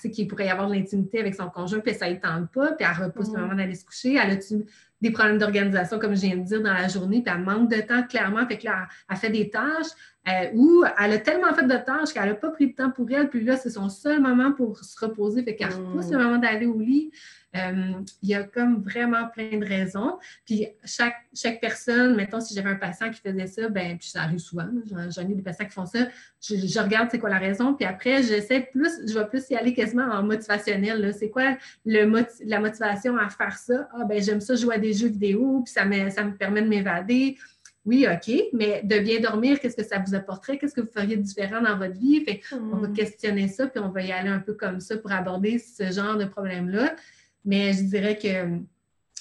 sait 0.00 0.10
qu'il 0.10 0.28
pourrait 0.28 0.46
y 0.46 0.50
avoir 0.50 0.68
de 0.68 0.74
l'intimité 0.74 1.20
avec 1.20 1.34
son 1.34 1.50
conjoint, 1.50 1.80
puis 1.80 1.94
ça 1.94 2.08
ne 2.08 2.16
tente 2.16 2.50
pas, 2.52 2.72
puis 2.72 2.86
elle 2.88 3.04
repousse 3.04 3.28
le 3.28 3.38
mm. 3.38 3.40
moment 3.40 3.54
d'aller 3.54 3.74
se 3.74 3.84
coucher? 3.84 4.14
Elle 4.14 4.30
a-tu 4.30 4.64
des 5.02 5.10
problèmes 5.10 5.38
d'organisation, 5.38 5.98
comme 5.98 6.14
je 6.14 6.20
viens 6.22 6.36
de 6.36 6.44
dire, 6.44 6.62
dans 6.62 6.72
la 6.72 6.86
journée, 6.86 7.22
puis 7.22 7.34
elle 7.34 7.42
manque 7.42 7.68
de 7.68 7.80
temps, 7.80 8.04
clairement, 8.04 8.46
fait 8.46 8.56
que 8.56 8.66
là, 8.66 8.86
elle, 9.10 9.16
fait 9.16 9.30
des 9.30 9.50
tâches, 9.50 9.90
euh, 10.28 10.46
ou 10.54 10.84
elle 10.98 11.12
a 11.12 11.18
tellement 11.18 11.52
fait 11.52 11.66
de 11.66 11.76
tâches 11.76 12.14
qu'elle 12.14 12.28
n'a 12.28 12.34
pas 12.34 12.50
pris 12.50 12.68
de 12.68 12.76
temps 12.76 12.90
pour 12.90 13.10
elle, 13.10 13.28
puis 13.28 13.44
là, 13.44 13.56
c'est 13.56 13.70
son 13.70 13.88
seul 13.88 14.20
moment 14.20 14.52
pour 14.52 14.78
se 14.78 15.04
reposer, 15.04 15.42
fait 15.42 15.56
qu'elle 15.56 15.72
repousse 15.72 16.10
le 16.10 16.18
mm. 16.18 16.22
moment 16.22 16.38
d'aller 16.38 16.66
au 16.66 16.78
lit. 16.78 17.10
Euh, 17.54 17.92
il 18.22 18.30
y 18.30 18.34
a 18.34 18.44
comme 18.44 18.82
vraiment 18.82 19.28
plein 19.28 19.58
de 19.58 19.64
raisons. 19.64 20.18
Puis 20.46 20.68
chaque, 20.84 21.16
chaque 21.34 21.60
personne, 21.60 22.16
mettons, 22.16 22.40
si 22.40 22.54
j'avais 22.54 22.70
un 22.70 22.76
patient 22.76 23.10
qui 23.10 23.20
faisait 23.20 23.46
ça, 23.46 23.68
ben 23.68 23.98
puis 23.98 24.08
ça 24.08 24.22
arrive 24.22 24.38
souvent, 24.38 24.68
j'en 25.10 25.22
ai 25.22 25.34
des 25.34 25.42
patients 25.42 25.66
qui 25.66 25.72
font 25.72 25.84
ça, 25.84 26.08
je, 26.40 26.80
regarde 26.80 27.08
c'est 27.10 27.18
quoi 27.18 27.28
la 27.28 27.38
raison, 27.38 27.74
puis 27.74 27.84
après, 27.84 28.22
j'essaie 28.22 28.68
plus, 28.72 29.06
je 29.06 29.18
vais 29.18 29.26
plus 29.26 29.50
y 29.50 29.56
aller 29.56 29.74
quasiment 29.74 30.04
en 30.04 30.22
motivationnel. 30.22 31.12
C'est 31.14 31.28
quoi 31.28 31.56
le 31.84 32.10
la 32.44 32.60
motivation 32.60 33.16
à 33.18 33.28
faire 33.28 33.58
ça? 33.58 33.88
Ah, 33.92 34.04
ben 34.04 34.22
j'aime 34.22 34.40
ça 34.40 34.54
jouer 34.54 34.76
à 34.76 34.78
des 34.78 34.94
jeux 34.94 35.08
vidéo, 35.08 35.62
puis 35.64 35.72
ça 35.72 35.84
me, 35.84 36.08
ça 36.08 36.24
me 36.24 36.34
permet 36.34 36.62
de 36.62 36.68
m'évader. 36.68 37.36
oui, 37.84 38.06
OK, 38.08 38.32
mais 38.54 38.80
de 38.82 38.98
bien 38.98 39.20
dormir, 39.20 39.60
qu'est-ce 39.60 39.76
que 39.76 39.84
ça 39.84 39.98
vous 39.98 40.14
apporterait? 40.14 40.56
Qu'est-ce 40.56 40.74
que 40.74 40.80
vous 40.80 40.92
feriez 40.92 41.16
différent 41.16 41.60
dans 41.60 41.76
votre 41.76 41.98
vie? 41.98 42.24
Fait 42.24 42.40
On 42.52 42.76
va 42.76 42.88
hmm. 42.88 42.94
questionner 42.94 43.48
ça, 43.48 43.66
puis 43.66 43.82
on 43.82 43.90
va 43.90 44.02
y 44.02 44.12
aller 44.12 44.30
un 44.30 44.38
peu 44.38 44.54
comme 44.54 44.80
ça 44.80 44.96
pour 44.96 45.12
aborder 45.12 45.58
ce 45.58 45.90
genre 45.90 46.16
de 46.16 46.24
problème-là. 46.24 46.94
Mais 47.44 47.72
je 47.72 47.82
dirais 47.82 48.16
que 48.16 48.60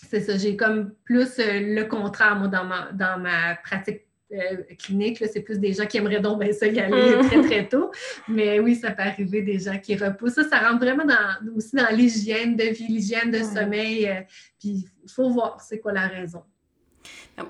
c'est 0.09 0.21
ça, 0.21 0.37
j'ai 0.37 0.55
comme 0.55 0.93
plus 1.03 1.39
euh, 1.39 1.59
le 1.59 1.83
contraire, 1.85 2.35
moi, 2.35 2.47
dans 2.47 2.65
ma, 2.65 2.91
dans 2.91 3.19
ma 3.19 3.55
pratique 3.55 4.01
euh, 4.33 4.63
clinique. 4.79 5.23
C'est 5.31 5.41
plus 5.41 5.59
des 5.59 5.73
gens 5.73 5.85
qui 5.85 5.97
aimeraient 5.97 6.21
donc 6.21 6.41
bien 6.41 6.53
ça 6.53 6.67
y 6.67 6.79
aller 6.79 7.17
hmm. 7.17 7.27
très, 7.27 7.41
très 7.41 7.67
tôt. 7.67 7.91
Mais 8.27 8.59
oui, 8.59 8.75
ça 8.75 8.91
peut 8.91 9.03
arriver 9.03 9.41
des 9.41 9.59
gens 9.59 9.77
qui 9.77 9.95
repoussent. 9.95 10.35
Ça, 10.35 10.43
ça 10.47 10.59
rentre 10.59 10.79
vraiment 10.79 11.05
dans, 11.05 11.55
aussi 11.55 11.75
dans 11.75 11.89
l'hygiène 11.93 12.55
de 12.55 12.63
vie, 12.63 12.87
l'hygiène 12.87 13.31
de 13.31 13.39
sommeil. 13.39 14.07
Euh, 14.07 14.21
puis 14.59 14.85
il 15.03 15.11
faut 15.11 15.29
voir 15.29 15.59
c'est 15.61 15.79
quoi 15.79 15.91
la 15.91 16.07
raison. 16.07 16.43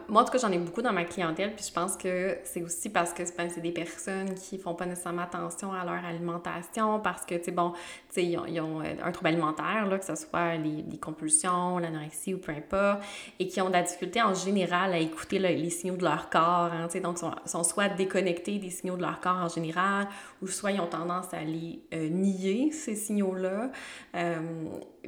Moi, 0.08 0.22
en 0.22 0.26
tout 0.26 0.32
cas, 0.32 0.38
j'en 0.38 0.52
ai 0.52 0.60
beaucoup 0.60 0.82
dans 0.82 0.94
ma 0.94 1.06
clientèle, 1.06 1.56
puis 1.56 1.66
je 1.68 1.74
pense 1.74 1.98
que 1.98 2.38
c'est 2.44 2.62
aussi 2.62 2.90
parce 2.90 3.14
que 3.14 3.24
ben, 3.36 3.50
c'est 3.50 3.62
des 3.62 3.72
personnes 3.72 4.36
qui 4.36 4.58
font 4.58 4.76
pas 4.76 4.86
nécessairement 4.86 5.24
attention 5.24 5.74
à 5.74 5.84
leur 5.84 6.06
alimentation, 6.06 7.00
parce 7.00 7.26
que, 7.26 7.36
tu 7.36 7.46
sais, 7.46 7.52
bon, 7.52 7.72
tu 7.72 7.80
sais, 8.22 8.26
ils, 8.26 8.62
ont, 8.62 8.82
euh, 8.82 8.94
un 9.04 9.12
trouble 9.12 9.30
alimentaire, 9.30 9.88
là, 9.88 9.98
que 9.98 10.06
ce 10.06 10.16
soit 10.16 10.56
les, 10.56 10.84
compulsions, 11.00 11.80
l'anorexie 11.80 12.36
ou 12.36 12.38
peu 12.38 12.52
importe, 12.52 13.04
et 13.40 13.48
qui 13.48 13.60
ont 13.60 13.68
de 13.68 13.74
la 13.74 13.82
difficulté 13.82 14.22
en 14.22 14.36
général 14.36 14.94
à 14.94 15.00
écouter 15.00 15.40
les 15.40 15.70
signaux 15.72 15.98
de 15.98 16.04
leur 16.04 16.30
corps, 16.30 16.72
hein, 16.72 16.86
tu 16.86 16.94
sais, 16.94 17.00
donc 17.00 17.18
sont, 17.18 17.32
sont 17.46 17.64
soit 17.64 17.90
déconnectés 17.90 18.60
des 18.60 18.70
signaux 18.70 18.98
de 18.98 19.02
leur 19.02 19.20
corps 19.20 19.38
en 19.38 19.50
général, 19.50 20.08
ou 20.42 20.48
soit 20.48 20.72
ils 20.72 20.80
ont 20.80 20.88
tendance 20.88 21.34
à 21.34 21.44
les 21.44 21.82
euh, 21.94 22.08
nier, 22.08 22.72
ces 22.72 22.96
signaux-là. 22.96 23.72
Euh, 24.16 24.40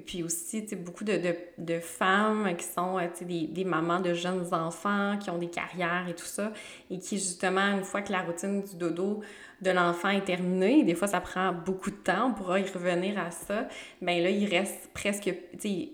puis 0.06 0.24
aussi, 0.24 0.64
tu 0.64 0.70
sais, 0.70 0.76
beaucoup 0.76 1.04
de, 1.04 1.20
de, 1.60 1.80
femmes 1.80 2.56
qui 2.58 2.66
sont, 2.66 2.98
tu 3.14 3.20
sais, 3.20 3.26
des, 3.26 3.48
des 3.48 3.64
mamans 3.64 4.00
de 4.00 4.14
jeunes 4.14 4.48
enfants, 4.52 4.73
qui 5.20 5.30
ont 5.30 5.38
des 5.38 5.50
carrières 5.50 6.08
et 6.10 6.16
tout 6.16 6.26
ça, 6.26 6.52
et 6.90 7.00
qui 7.00 7.18
justement, 7.18 7.78
une 7.78 7.84
fois 7.84 8.02
que 8.02 8.12
la 8.12 8.22
routine 8.22 8.64
du 8.64 8.76
dodo 8.76 9.22
de 9.62 9.72
l'enfant 9.72 10.10
est 10.10 10.26
terminée, 10.26 10.84
des 10.84 10.96
fois 10.96 11.08
ça 11.08 11.22
prend 11.22 11.54
beaucoup 11.54 11.92
de 11.92 11.96
temps, 11.96 12.28
on 12.30 12.34
pourra 12.34 12.60
y 12.60 12.70
revenir 12.70 13.18
à 13.20 13.32
ça, 13.32 13.68
bien 14.02 14.22
là, 14.22 14.30
il 14.30 14.50
reste 14.50 14.90
presque, 14.94 15.24
tu 15.24 15.60
sais, 15.60 15.90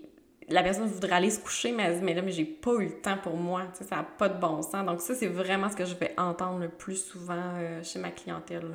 la 0.50 0.62
personne 0.62 0.86
voudrait 0.86 1.12
aller 1.12 1.30
se 1.30 1.38
coucher, 1.38 1.72
mais 1.72 1.84
elle 1.84 1.98
dit, 1.98 2.04
mais 2.04 2.14
là, 2.14 2.22
mais 2.22 2.32
j'ai 2.32 2.44
pas 2.44 2.74
eu 2.74 2.86
le 2.86 3.00
temps 3.00 3.16
pour 3.22 3.36
moi, 3.36 3.62
tu 3.72 3.78
sais, 3.78 3.84
ça 3.84 3.96
n'a 3.96 4.02
pas 4.02 4.28
de 4.28 4.38
bon 4.40 4.62
sens. 4.62 4.84
Donc 4.84 5.00
ça, 5.00 5.14
c'est 5.14 5.28
vraiment 5.28 5.68
ce 5.70 5.76
que 5.76 5.84
je 5.84 5.94
vais 5.94 6.12
entendre 6.18 6.58
le 6.58 6.68
plus 6.68 6.96
souvent 6.96 7.54
euh, 7.56 7.82
chez 7.82 8.00
ma 8.00 8.10
clientèle. 8.10 8.66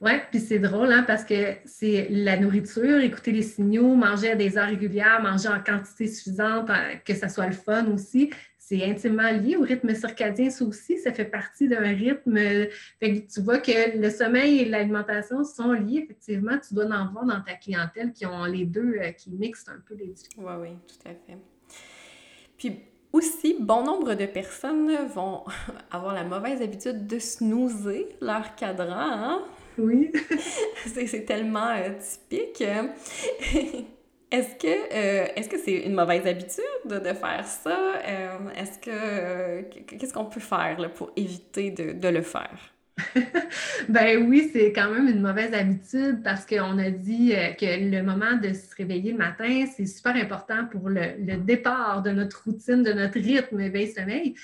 Oui, 0.00 0.12
puis 0.30 0.40
c'est 0.40 0.58
drôle 0.58 0.92
hein, 0.92 1.04
parce 1.06 1.24
que 1.24 1.54
c'est 1.64 2.08
la 2.10 2.36
nourriture, 2.36 3.00
écouter 3.00 3.32
les 3.32 3.42
signaux, 3.42 3.94
manger 3.94 4.32
à 4.32 4.36
des 4.36 4.58
heures 4.58 4.68
régulières, 4.68 5.22
manger 5.22 5.48
en 5.48 5.60
quantité 5.60 6.06
suffisante, 6.06 6.70
que 7.04 7.14
ça 7.14 7.28
soit 7.28 7.46
le 7.46 7.54
fun 7.54 7.86
aussi 7.86 8.30
c'est 8.66 8.82
intimement 8.84 9.30
lié 9.30 9.54
au 9.54 9.62
rythme 9.62 9.94
circadien, 9.94 10.50
ça 10.50 10.64
aussi, 10.64 10.98
ça 10.98 11.12
fait 11.12 11.24
partie 11.24 11.68
d'un 11.68 11.82
rythme. 11.82 12.36
Fait 12.98 13.24
tu 13.32 13.40
vois 13.40 13.58
que 13.58 13.96
le 13.96 14.10
sommeil 14.10 14.58
et 14.58 14.64
l'alimentation 14.64 15.44
sont 15.44 15.70
liés, 15.70 16.00
effectivement, 16.02 16.58
tu 16.58 16.74
dois 16.74 16.86
en 16.86 17.12
voir 17.12 17.24
dans 17.24 17.40
ta 17.40 17.54
clientèle 17.54 18.12
qui 18.12 18.26
ont 18.26 18.44
les 18.44 18.64
deux, 18.64 18.96
euh, 19.00 19.12
qui 19.12 19.30
mixent 19.30 19.68
un 19.68 19.80
peu 19.86 19.94
les 19.94 20.06
deux. 20.06 20.14
Oui, 20.38 20.52
oui, 20.60 20.68
tout 20.88 21.08
à 21.08 21.10
fait. 21.10 21.38
Puis 22.58 22.80
aussi, 23.12 23.56
bon 23.60 23.84
nombre 23.84 24.14
de 24.14 24.26
personnes 24.26 24.90
vont 25.14 25.44
avoir 25.92 26.12
la 26.12 26.24
mauvaise 26.24 26.60
habitude 26.60 27.06
de 27.06 27.20
snoozer 27.20 28.16
leur 28.20 28.56
cadran. 28.56 29.12
Hein? 29.12 29.44
Oui. 29.78 30.12
c'est 30.86 31.24
tellement 31.24 31.68
euh, 31.68 31.90
typique. 32.00 32.62
Est-ce 34.28 34.56
que 34.56 34.66
euh, 34.66 35.28
est-ce 35.36 35.48
que 35.48 35.56
c'est 35.56 35.86
une 35.86 35.94
mauvaise 35.94 36.26
habitude 36.26 36.64
de, 36.84 37.12
faire 37.12 37.46
ça? 37.46 37.94
Euh, 38.04 38.38
est-ce 38.56 38.80
que 38.80 39.62
qu'est-ce 39.84 40.12
qu'on 40.12 40.24
peut 40.24 40.40
faire 40.40 40.76
pour 40.94 41.12
éviter 41.14 41.70
de, 41.70 42.08
le 42.08 42.22
faire? 42.22 42.74
ben 43.88 44.26
oui, 44.28 44.50
c'est 44.52 44.72
quand 44.72 44.90
même 44.90 45.06
une 45.06 45.20
mauvaise 45.20 45.54
habitude 45.54 46.24
parce 46.24 46.44
qu'on 46.44 46.76
a 46.78 46.90
dit 46.90 47.34
que 47.56 47.88
le 47.88 48.02
moment 48.02 48.36
de 48.36 48.52
se 48.52 48.74
réveiller 48.74 49.12
le 49.12 49.18
matin, 49.18 49.64
c'est 49.76 49.86
super 49.86 50.16
important 50.16 50.66
pour 50.72 50.88
le, 50.88 51.36
départ 51.36 52.02
de 52.02 52.10
notre 52.10 52.42
routine, 52.46 52.82
de 52.82 52.92
notre 52.92 53.20
rythme 53.20 53.60
éveil-sommeil. 53.60 54.34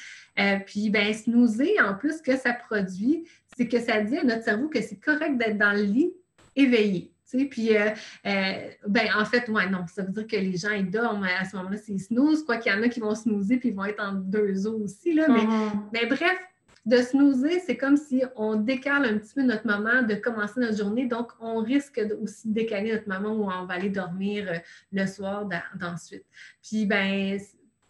puis, 0.65 0.91
ben, 0.91 1.13
snoozer, 1.13 1.75
en 1.85 1.95
plus, 1.95 2.19
ce 2.19 2.23
que 2.23 2.37
ça 2.37 2.53
produit, 2.53 3.25
c'est 3.57 3.69
que 3.69 3.81
ça 3.81 4.01
dit 4.01 4.19
à 4.19 4.25
notre 4.25 4.45
cerveau 4.45 4.69
que 4.69 4.81
c'est 4.81 4.97
correct 4.97 5.37
d'être 5.37 5.59
dans 5.59 5.73
le 5.73 5.83
lit 5.83 6.13
éveillé. 6.57 7.13
Puis, 7.51 7.77
euh, 7.77 7.91
euh, 8.27 8.53
ben, 8.87 9.09
en 9.17 9.25
fait, 9.25 9.49
ouais, 9.49 9.69
non, 9.69 9.87
ça 9.87 10.03
veut 10.03 10.13
dire 10.13 10.27
que 10.27 10.37
les 10.37 10.57
gens, 10.57 10.73
ils 10.73 10.91
dorment 10.91 11.25
à 11.25 11.45
ce 11.45 11.57
moment-là, 11.57 11.77
c'est 11.79 11.97
snooze. 11.99 12.45
Quoi 12.45 12.59
qu'il 12.59 12.73
y 12.73 12.75
en 12.75 12.83
a 12.83 12.89
qui 12.89 13.01
vont 13.01 13.15
snoozer 13.15 13.57
puis 13.57 13.71
ils 13.71 13.75
vont 13.75 13.85
être 13.85 14.03
en 14.03 14.13
deux 14.13 14.67
os 14.67 14.81
aussi. 14.83 15.15
Là, 15.15 15.27
mais, 15.29 15.47
mais 15.93 16.07
bref, 16.07 16.39
de 16.85 16.97
snoozer, 16.97 17.61
c'est 17.61 17.77
comme 17.77 17.97
si 17.97 18.23
on 18.37 18.57
décale 18.57 19.05
un 19.05 19.19
petit 19.19 19.35
peu 19.35 19.43
notre 19.43 19.67
moment 19.67 20.03
de 20.03 20.15
commencer 20.15 20.61
notre 20.61 20.77
journée. 20.77 21.07
Donc, 21.07 21.33
on 21.41 21.59
risque 21.59 22.01
aussi 22.21 22.49
de 22.49 22.55
décaler 22.55 22.93
notre 22.93 23.09
moment 23.09 23.35
où 23.35 23.51
on 23.51 23.67
va 23.67 23.75
aller 23.75 23.91
dormir 23.91 24.47
euh, 24.51 24.59
le 24.93 25.07
soir 25.07 25.49
d'ensuite. 25.77 26.25
Puis, 26.63 26.87
ben, 26.87 27.39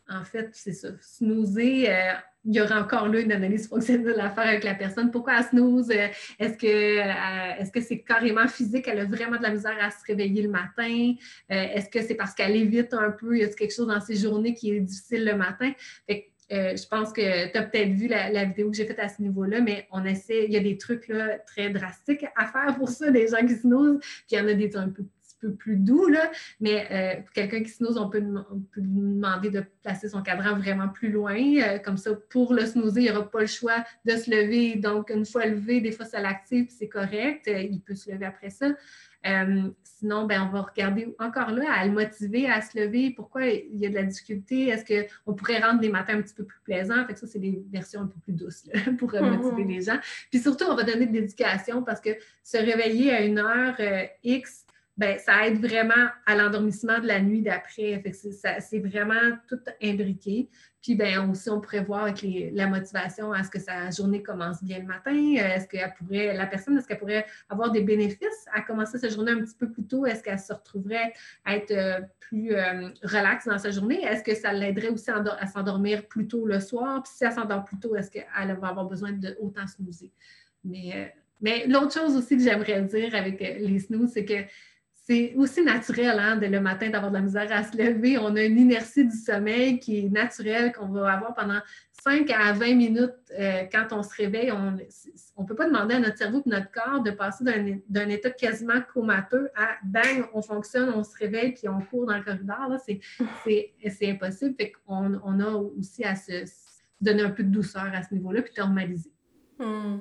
en 0.09 0.25
fait, 0.25 0.51
c'est 0.53 0.73
ça. 0.73 0.89
Snoozer, 1.01 2.23
il 2.45 2.55
y 2.55 2.61
aura 2.61 2.81
encore 2.81 3.09
là 3.09 3.21
une 3.21 3.33
analyse 3.33 3.69
fonctionnelle 3.69 4.19
à 4.21 4.31
faire 4.31 4.47
avec 4.47 4.65
la 4.65 4.75
personne. 4.75 5.11
Pourquoi 5.11 5.39
elle 5.39 5.45
snooze? 5.45 5.91
Euh, 5.91 6.09
est-ce 6.39 6.59
que 6.59 6.67
euh, 6.67 7.61
est-ce 7.61 7.71
que 7.71 7.81
c'est 7.81 8.01
carrément 8.01 8.47
physique? 8.49 8.89
Elle 8.89 9.01
a 9.01 9.05
vraiment 9.05 9.37
de 9.37 9.43
la 9.43 9.51
misère 9.51 9.77
à 9.81 9.91
se 9.91 10.05
réveiller 10.07 10.43
le 10.43 10.49
matin? 10.49 11.15
Euh, 11.51 11.67
est-ce 11.75 11.89
que 11.89 12.03
c'est 12.03 12.15
parce 12.15 12.35
qu'elle 12.35 12.57
évite 12.57 12.95
un 12.95 13.11
peu? 13.11 13.39
Y 13.39 13.45
a 13.45 13.49
quelque 13.49 13.75
chose 13.75 13.87
dans 13.87 14.01
ses 14.01 14.17
journées 14.17 14.55
qui 14.55 14.73
est 14.73 14.81
difficile 14.81 15.25
le 15.25 15.37
matin? 15.37 15.73
je 16.51 16.87
pense 16.87 17.15
que 17.15 17.51
tu 17.51 17.57
as 17.57 17.63
peut-être 17.63 17.93
vu 17.93 18.09
la, 18.09 18.45
vidéo 18.45 18.71
que 18.71 18.77
j'ai 18.77 18.85
faite 18.85 18.99
à 18.99 19.09
ce 19.09 19.23
niveau-là, 19.23 19.63
mais 19.63 19.89
on 19.91 20.05
essaie, 20.05 20.45
il 20.45 20.53
y 20.53 20.59
a 20.59 20.61
des 20.61 20.77
trucs 20.77 21.11
très 21.47 21.71
drastiques 21.71 22.27
à 22.37 22.47
faire 22.47 22.77
pour 22.77 22.91
ça, 22.91 23.11
des 23.11 23.29
gens 23.29 23.47
qui 23.47 23.55
snooze, 23.55 23.99
puis 24.01 24.33
il 24.33 24.39
y 24.39 24.41
en 24.41 24.47
a 24.47 24.53
des 24.53 24.77
un 24.77 24.91
peu 24.91 25.03
plus 25.51 25.77
doux, 25.77 26.09
là, 26.09 26.31
mais 26.61 26.87
euh, 26.91 27.21
pour 27.23 27.33
quelqu'un 27.33 27.63
qui 27.63 27.71
snooze, 27.71 27.99
on 27.99 28.09
peut, 28.09 28.23
on 28.51 28.61
peut, 28.61 28.81
demander 28.81 29.51
de 29.51 29.65
placer 29.83 30.09
son 30.09 30.23
cadran 30.23 30.57
vraiment 30.57 30.89
plus 30.89 31.11
loin. 31.11 31.37
Euh, 31.37 31.79
comme 31.79 31.97
ça, 31.97 32.11
pour 32.31 32.55
le 32.55 32.67
snoozer, 32.67 33.01
il 33.01 33.05
n'y 33.05 33.11
aura 33.11 33.31
pas 33.31 33.41
le 33.41 33.47
choix 33.47 33.85
de 34.05 34.13
se 34.13 34.31
lever. 34.31 34.77
Donc, 34.77 35.11
une 35.11 35.27
fois 35.27 35.47
levé, 35.47 35.81
des 35.81 35.93
fois, 35.93 36.05
ça 36.05 36.21
l'active, 36.21 36.67
c'est 36.71 36.89
correct. 36.89 37.49
Euh, 37.49 37.61
il 37.61 37.81
peut 37.81 37.95
se 37.95 38.11
lever 38.11 38.27
après 38.27 38.51
ça. 38.51 38.69
sinon, 39.83 40.27
ben, 40.27 40.43
on 40.43 40.53
va 40.53 40.63
regarder 40.63 41.15
encore 41.19 41.51
là 41.51 41.73
à 41.73 41.87
le 41.87 41.93
motiver 41.93 42.49
à 42.49 42.61
se 42.61 42.79
lever. 42.79 43.11
Pourquoi 43.11 43.47
il 43.47 43.79
y 43.79 43.87
a 43.87 43.89
de 43.89 43.95
la 43.95 44.03
difficulté? 44.03 44.69
Est-ce 44.69 44.85
qu'on 44.85 45.35
pourrait 45.35 45.61
rendre 45.61 45.81
les 45.81 45.91
matins 45.91 46.17
un 46.17 46.23
petit 46.23 46.35
peu 46.35 46.45
plus 46.45 46.61
plaisants? 46.65 47.07
Fait 47.07 47.15
que 47.15 47.21
ça, 47.21 47.27
c'est 47.27 47.39
des 47.39 47.63
versions 47.71 48.01
un 48.01 48.07
peu 48.07 48.19
plus 48.21 48.33
douces 48.33 48.65
pour 48.99 49.13
motiver 49.13 49.65
les 49.65 49.83
gens. 49.83 49.99
Puis 50.31 50.41
surtout, 50.41 50.65
on 50.69 50.75
va 50.75 50.83
donner 50.83 51.07
de 51.07 51.13
l'éducation 51.13 51.83
parce 51.83 52.01
que 52.01 52.11
se 52.43 52.57
réveiller 52.57 53.13
à 53.13 53.23
une 53.23 53.39
heure 53.39 53.77
X, 54.25 54.67
ben, 55.03 55.19
ça 55.19 55.49
aide 55.49 55.59
vraiment 55.59 56.07
à 56.27 56.37
l'endormissement 56.37 57.01
de 57.01 57.09
la 57.09 57.21
nuit 57.21 57.43
d'après. 57.43 58.01
C'est 58.13 58.79
vraiment 58.79 59.37
tout 59.49 59.59
imbriqué. 59.83 60.49
Puis 60.81 60.95
ben, 60.95 61.29
aussi, 61.29 61.51
on 61.51 61.61
pourrait 61.61 61.83
voir 61.83 62.05
avec 62.05 62.25
la 62.53 62.69
motivation 62.69 63.33
à 63.33 63.43
ce 63.43 63.51
que 63.51 63.59
sa 63.59 63.91
journée 63.91 64.23
commence 64.23 64.63
bien 64.63 64.79
le 64.79 64.87
matin. 64.87 65.11
Euh, 65.11 65.57
est-ce 65.57 65.67
qu'elle 65.67 65.93
pourrait, 65.99 66.37
la 66.37 66.47
personne, 66.47 66.79
est-ce 66.79 66.87
qu'elle 66.87 67.01
pourrait 67.01 67.27
avoir 67.49 67.73
des 67.73 67.81
bénéfices 67.81 68.47
à 68.55 68.61
commencer 68.61 68.97
sa 68.97 69.09
journée 69.09 69.33
un 69.33 69.41
petit 69.41 69.57
peu 69.57 69.73
plus 69.73 69.83
tôt? 69.83 70.07
Est-ce 70.07 70.23
qu'elle 70.23 70.39
se 70.39 70.53
retrouverait 70.53 71.13
à 71.45 71.57
être 71.57 71.73
euh, 71.73 72.01
plus 72.21 72.55
euh, 72.55 72.91
relaxe 73.03 73.47
dans 73.47 73.59
sa 73.59 73.73
journée? 73.73 74.05
Est-ce 74.05 74.23
que 74.23 74.37
ça 74.37 74.53
l'aiderait 74.53 74.91
aussi 74.91 75.11
à 75.11 75.47
s'endormir 75.49 76.07
plus 76.07 76.29
tôt 76.29 76.47
le 76.47 76.61
soir? 76.61 77.03
Puis 77.03 77.13
si 77.17 77.25
elle 77.25 77.33
s'endort 77.33 77.65
plus 77.65 77.81
tôt, 77.81 77.97
est-ce 77.97 78.11
qu'elle 78.13 78.57
va 78.61 78.69
avoir 78.69 78.87
besoin 78.87 79.11
de 79.11 79.37
autant 79.41 79.67
snoozer? 79.67 80.13
Mais, 80.65 81.13
mais 81.41 81.67
l'autre 81.67 81.93
chose 81.93 82.17
aussi 82.17 82.37
que 82.37 82.43
j'aimerais 82.45 82.83
dire 82.83 83.17
avec 83.17 83.41
les 83.41 83.81
snooze, 83.81 84.11
c'est 84.13 84.25
que 84.25 84.45
c'est 85.05 85.35
aussi 85.35 85.65
naturel 85.65 86.17
hein, 86.21 86.39
le 86.41 86.61
matin 86.61 86.89
d'avoir 86.89 87.11
de 87.11 87.17
la 87.17 87.23
misère 87.23 87.51
à 87.51 87.65
se 87.65 87.77
lever. 87.77 88.19
On 88.19 88.37
a 88.37 88.43
une 88.43 88.59
inertie 88.59 89.05
du 89.05 89.17
sommeil 89.17 89.81
qui 89.81 89.99
est 89.99 90.09
naturelle, 90.09 90.73
qu'on 90.73 90.87
va 90.89 91.13
avoir 91.13 91.35
pendant 91.35 91.59
5 92.05 92.31
à 92.31 92.53
20 92.53 92.75
minutes 92.77 93.11
euh, 93.37 93.65
quand 93.73 93.89
on 93.91 94.05
se 94.05 94.15
réveille. 94.15 94.53
On 94.53 95.43
ne 95.43 95.47
peut 95.47 95.57
pas 95.57 95.67
demander 95.67 95.97
à 95.97 95.99
notre 95.99 96.19
cerveau 96.19 96.41
et 96.47 96.49
notre 96.49 96.71
corps 96.71 97.03
de 97.03 97.11
passer 97.11 97.43
d'un 97.89 98.09
état 98.11 98.31
quasiment 98.31 98.81
comateux 98.95 99.51
à 99.57 99.77
bang, 99.85 100.25
on 100.35 100.43
fonctionne, 100.43 100.91
on 100.95 101.03
se 101.03 101.17
réveille 101.17 101.53
puis 101.53 101.69
on 101.69 101.81
court 101.81 102.07
dans 102.07 102.17
le 102.17 102.23
corridor. 102.23 102.79
C'est 103.45 104.09
impossible. 104.09 104.55
On, 104.87 105.21
on 105.25 105.41
a 105.41 105.51
aussi 105.51 106.05
à 106.05 106.15
se 106.15 106.45
donner 107.01 107.23
un 107.23 107.31
peu 107.31 107.43
de 107.43 107.51
douceur 107.51 107.91
à 107.93 108.05
ce 108.05 108.15
niveau-là 108.15 108.43
puis 108.43 108.55
normaliser. 108.57 109.11
Hmm. 109.59 109.99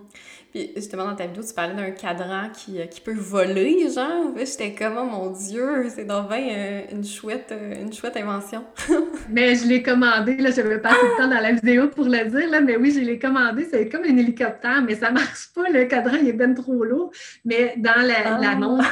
Puis 0.52 0.72
justement, 0.76 1.06
dans 1.06 1.16
ta 1.16 1.28
vidéo, 1.28 1.44
tu 1.48 1.54
parlais 1.54 1.76
d'un 1.76 1.92
cadran 1.92 2.50
qui, 2.50 2.82
euh, 2.82 2.86
qui 2.86 3.00
peut 3.00 3.14
voler, 3.14 3.90
genre. 3.90 4.34
J'étais 4.38 4.74
comme, 4.74 4.98
oh 4.98 5.06
mon 5.06 5.30
Dieu, 5.30 5.86
c'est 5.90 6.04
donc 6.04 6.28
bien 6.28 6.48
euh, 6.50 6.82
une, 6.92 7.06
chouette, 7.06 7.50
euh, 7.52 7.82
une 7.82 7.94
chouette 7.94 8.18
invention. 8.18 8.66
mais 9.30 9.56
je 9.56 9.66
l'ai 9.68 9.82
commandé, 9.82 10.36
là, 10.38 10.52
je 10.52 10.62
vais 10.62 10.80
passer 10.80 10.98
le 11.02 11.18
temps 11.18 11.30
dans 11.30 11.40
la 11.40 11.54
vidéo 11.54 11.88
pour 11.88 12.06
le 12.06 12.30
dire, 12.30 12.50
là, 12.50 12.60
mais 12.60 12.76
oui, 12.76 12.92
je 12.92 13.00
l'ai 13.00 13.18
commandé, 13.18 13.66
c'est 13.70 13.88
comme 13.88 14.04
un 14.04 14.18
hélicoptère, 14.18 14.82
mais 14.82 14.96
ça 14.96 15.12
marche 15.12 15.54
pas, 15.56 15.70
le 15.70 15.86
cadran, 15.86 16.18
il 16.22 16.28
est 16.28 16.34
bien 16.34 16.54
trop 16.54 16.84
lourd. 16.84 17.12
Mais 17.46 17.76
dans 17.78 17.92
ah. 17.96 18.40
l'annonce 18.42 18.86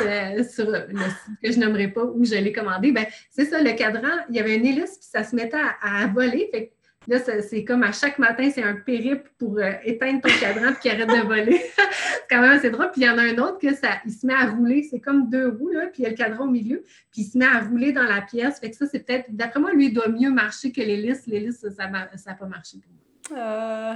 sur 0.54 0.70
le 0.70 0.84
site 0.88 1.36
que 1.44 1.52
je 1.52 1.60
nommerai 1.60 1.90
pas 1.90 2.06
où 2.06 2.24
je 2.24 2.36
l'ai 2.36 2.54
commandé, 2.54 2.94
ben 2.94 3.06
c'est 3.30 3.46
ça, 3.46 3.62
le 3.62 3.72
cadran, 3.74 4.08
il 4.30 4.36
y 4.36 4.40
avait 4.40 4.56
une 4.56 4.66
hélice, 4.66 4.98
puis 4.98 5.10
ça 5.12 5.24
se 5.24 5.36
mettait 5.36 5.58
à, 5.82 6.08
voler, 6.08 6.50
fait 6.54 6.72
Là, 7.08 7.18
c'est 7.20 7.64
comme 7.64 7.84
à 7.84 7.92
chaque 7.92 8.20
matin, 8.20 8.50
c'est 8.54 8.62
un 8.62 8.76
périple 8.76 9.32
pour 9.38 9.58
euh, 9.58 9.72
éteindre 9.84 10.22
ton 10.22 10.30
cadran 10.40 10.74
qu'il 10.80 10.92
arrête 10.92 11.08
de 11.08 11.26
voler. 11.26 11.60
c'est 11.78 12.28
quand 12.30 12.42
même 12.42 12.52
assez 12.52 12.70
drôle. 12.70 12.92
Puis 12.92 13.02
il 13.02 13.08
y 13.08 13.10
en 13.10 13.18
a 13.18 13.24
un 13.24 13.38
autre 13.38 13.58
que 13.58 13.74
ça, 13.74 13.94
il 14.06 14.12
se 14.12 14.28
met 14.28 14.34
à 14.34 14.48
rouler. 14.48 14.88
C'est 14.90 15.00
comme 15.00 15.30
deux 15.30 15.48
roues, 15.48 15.70
là, 15.70 15.88
puis 15.88 16.02
il 16.02 16.04
y 16.04 16.06
a 16.06 16.10
le 16.10 16.16
cadran 16.16 16.46
au 16.46 16.50
milieu. 16.50 16.84
Puis 17.12 17.22
il 17.22 17.26
se 17.26 17.38
met 17.38 17.46
à 17.46 17.60
rouler 17.60 17.94
dans 17.94 18.04
la 18.04 18.22
pièce. 18.22 18.60
Fait 18.60 18.70
que 18.70 18.76
ça, 18.76 18.86
c'est 18.86 19.00
peut-être, 19.00 19.26
d'après 19.30 19.60
moi, 19.60 19.72
lui, 19.72 19.88
il 19.88 19.94
doit 19.94 20.10
mieux 20.10 20.30
marcher 20.30 20.72
que 20.72 20.82
l'hélice. 20.82 21.26
L'hélice, 21.26 21.66
ça 21.76 21.88
n'a 21.88 22.34
pas 22.36 22.46
marché 22.46 22.78
pour 22.78 22.92
moi. 22.92 23.00
Euh, 23.32 23.94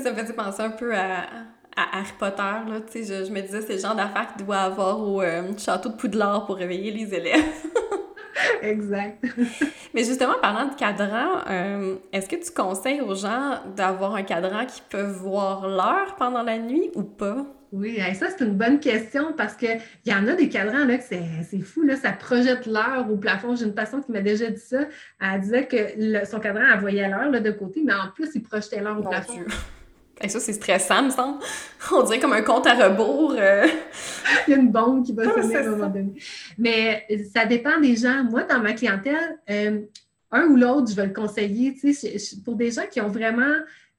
ça 0.00 0.12
me 0.12 0.16
fait 0.16 0.32
penser 0.32 0.62
un 0.62 0.70
peu 0.70 0.94
à, 0.94 1.26
Harry 1.76 2.12
Potter. 2.18 2.42
Là, 2.42 2.80
je, 2.94 3.24
je 3.24 3.32
me 3.32 3.40
disais, 3.40 3.62
c'est 3.62 3.74
le 3.74 3.80
genre 3.80 3.96
d'affaires 3.96 4.34
qu'il 4.36 4.44
doit 4.44 4.58
avoir 4.58 5.00
au 5.00 5.22
euh, 5.22 5.42
château 5.56 5.88
de 5.88 5.96
Poudlard 5.96 6.46
pour 6.46 6.56
réveiller 6.56 6.92
les 6.92 7.14
élèves. 7.14 7.42
exact. 8.62 9.24
Mais 9.94 10.04
justement, 10.04 10.34
parlant 10.40 10.68
de 10.68 10.74
cadran, 10.74 11.40
euh, 11.48 11.96
est-ce 12.12 12.28
que 12.28 12.36
tu 12.36 12.52
conseilles 12.52 13.00
aux 13.00 13.14
gens 13.14 13.60
d'avoir 13.76 14.14
un 14.14 14.22
cadran 14.22 14.66
qui 14.66 14.82
peut 14.88 15.06
voir 15.06 15.68
l'heure 15.68 16.16
pendant 16.16 16.42
la 16.42 16.58
nuit 16.58 16.90
ou 16.94 17.02
pas? 17.02 17.46
Oui, 17.72 17.98
ça, 18.14 18.26
c'est 18.28 18.44
une 18.44 18.54
bonne 18.54 18.80
question 18.80 19.32
parce 19.34 19.54
qu'il 19.54 19.80
y 20.04 20.12
en 20.12 20.26
a 20.28 20.34
des 20.34 20.50
cadrans 20.50 20.84
là, 20.84 20.98
que 20.98 21.04
c'est 21.04 21.60
fou, 21.60 21.82
là, 21.82 21.96
ça 21.96 22.12
projette 22.12 22.66
l'heure 22.66 23.06
au 23.10 23.16
plafond. 23.16 23.56
J'ai 23.56 23.64
une 23.64 23.74
patiente 23.74 24.04
qui 24.04 24.12
m'a 24.12 24.20
déjà 24.20 24.50
dit 24.50 24.60
ça. 24.60 24.80
Elle 25.20 25.40
disait 25.40 25.66
que 25.66 26.24
son 26.26 26.38
cadran, 26.38 26.64
elle 26.70 26.80
voyait 26.80 27.08
l'heure 27.08 27.30
de 27.30 27.50
côté, 27.50 27.82
mais 27.82 27.94
en 27.94 28.10
plus, 28.14 28.28
il 28.34 28.42
projetait 28.42 28.80
l'heure 28.82 28.98
au 28.98 29.08
plafond. 29.08 29.40
Et 30.22 30.28
ça, 30.28 30.38
c'est 30.40 30.52
stressant, 30.52 31.04
me 31.04 31.10
semble. 31.10 31.38
On 31.92 32.02
dirait 32.02 32.20
comme 32.20 32.32
un 32.32 32.42
compte 32.42 32.66
à 32.66 32.74
rebours. 32.74 33.34
Euh. 33.36 33.66
Il 34.46 34.52
y 34.52 34.54
a 34.54 34.56
une 34.56 34.70
bombe 34.70 35.04
qui 35.04 35.12
va 35.12 35.24
sonner 35.24 35.56
à 35.56 35.60
un 35.60 35.70
moment 35.70 35.88
donné. 35.88 36.12
Mais 36.58 37.06
ça 37.34 37.44
dépend 37.44 37.80
des 37.80 37.96
gens. 37.96 38.24
Moi, 38.24 38.44
dans 38.44 38.60
ma 38.60 38.72
clientèle, 38.72 39.38
euh, 39.50 39.80
un 40.30 40.46
ou 40.46 40.56
l'autre, 40.56 40.90
je 40.90 40.96
vais 40.96 41.06
le 41.06 41.12
conseiller. 41.12 41.76
Pour 42.44 42.54
des 42.54 42.70
gens 42.70 42.86
qui 42.90 43.00
ont 43.00 43.08
vraiment 43.08 43.54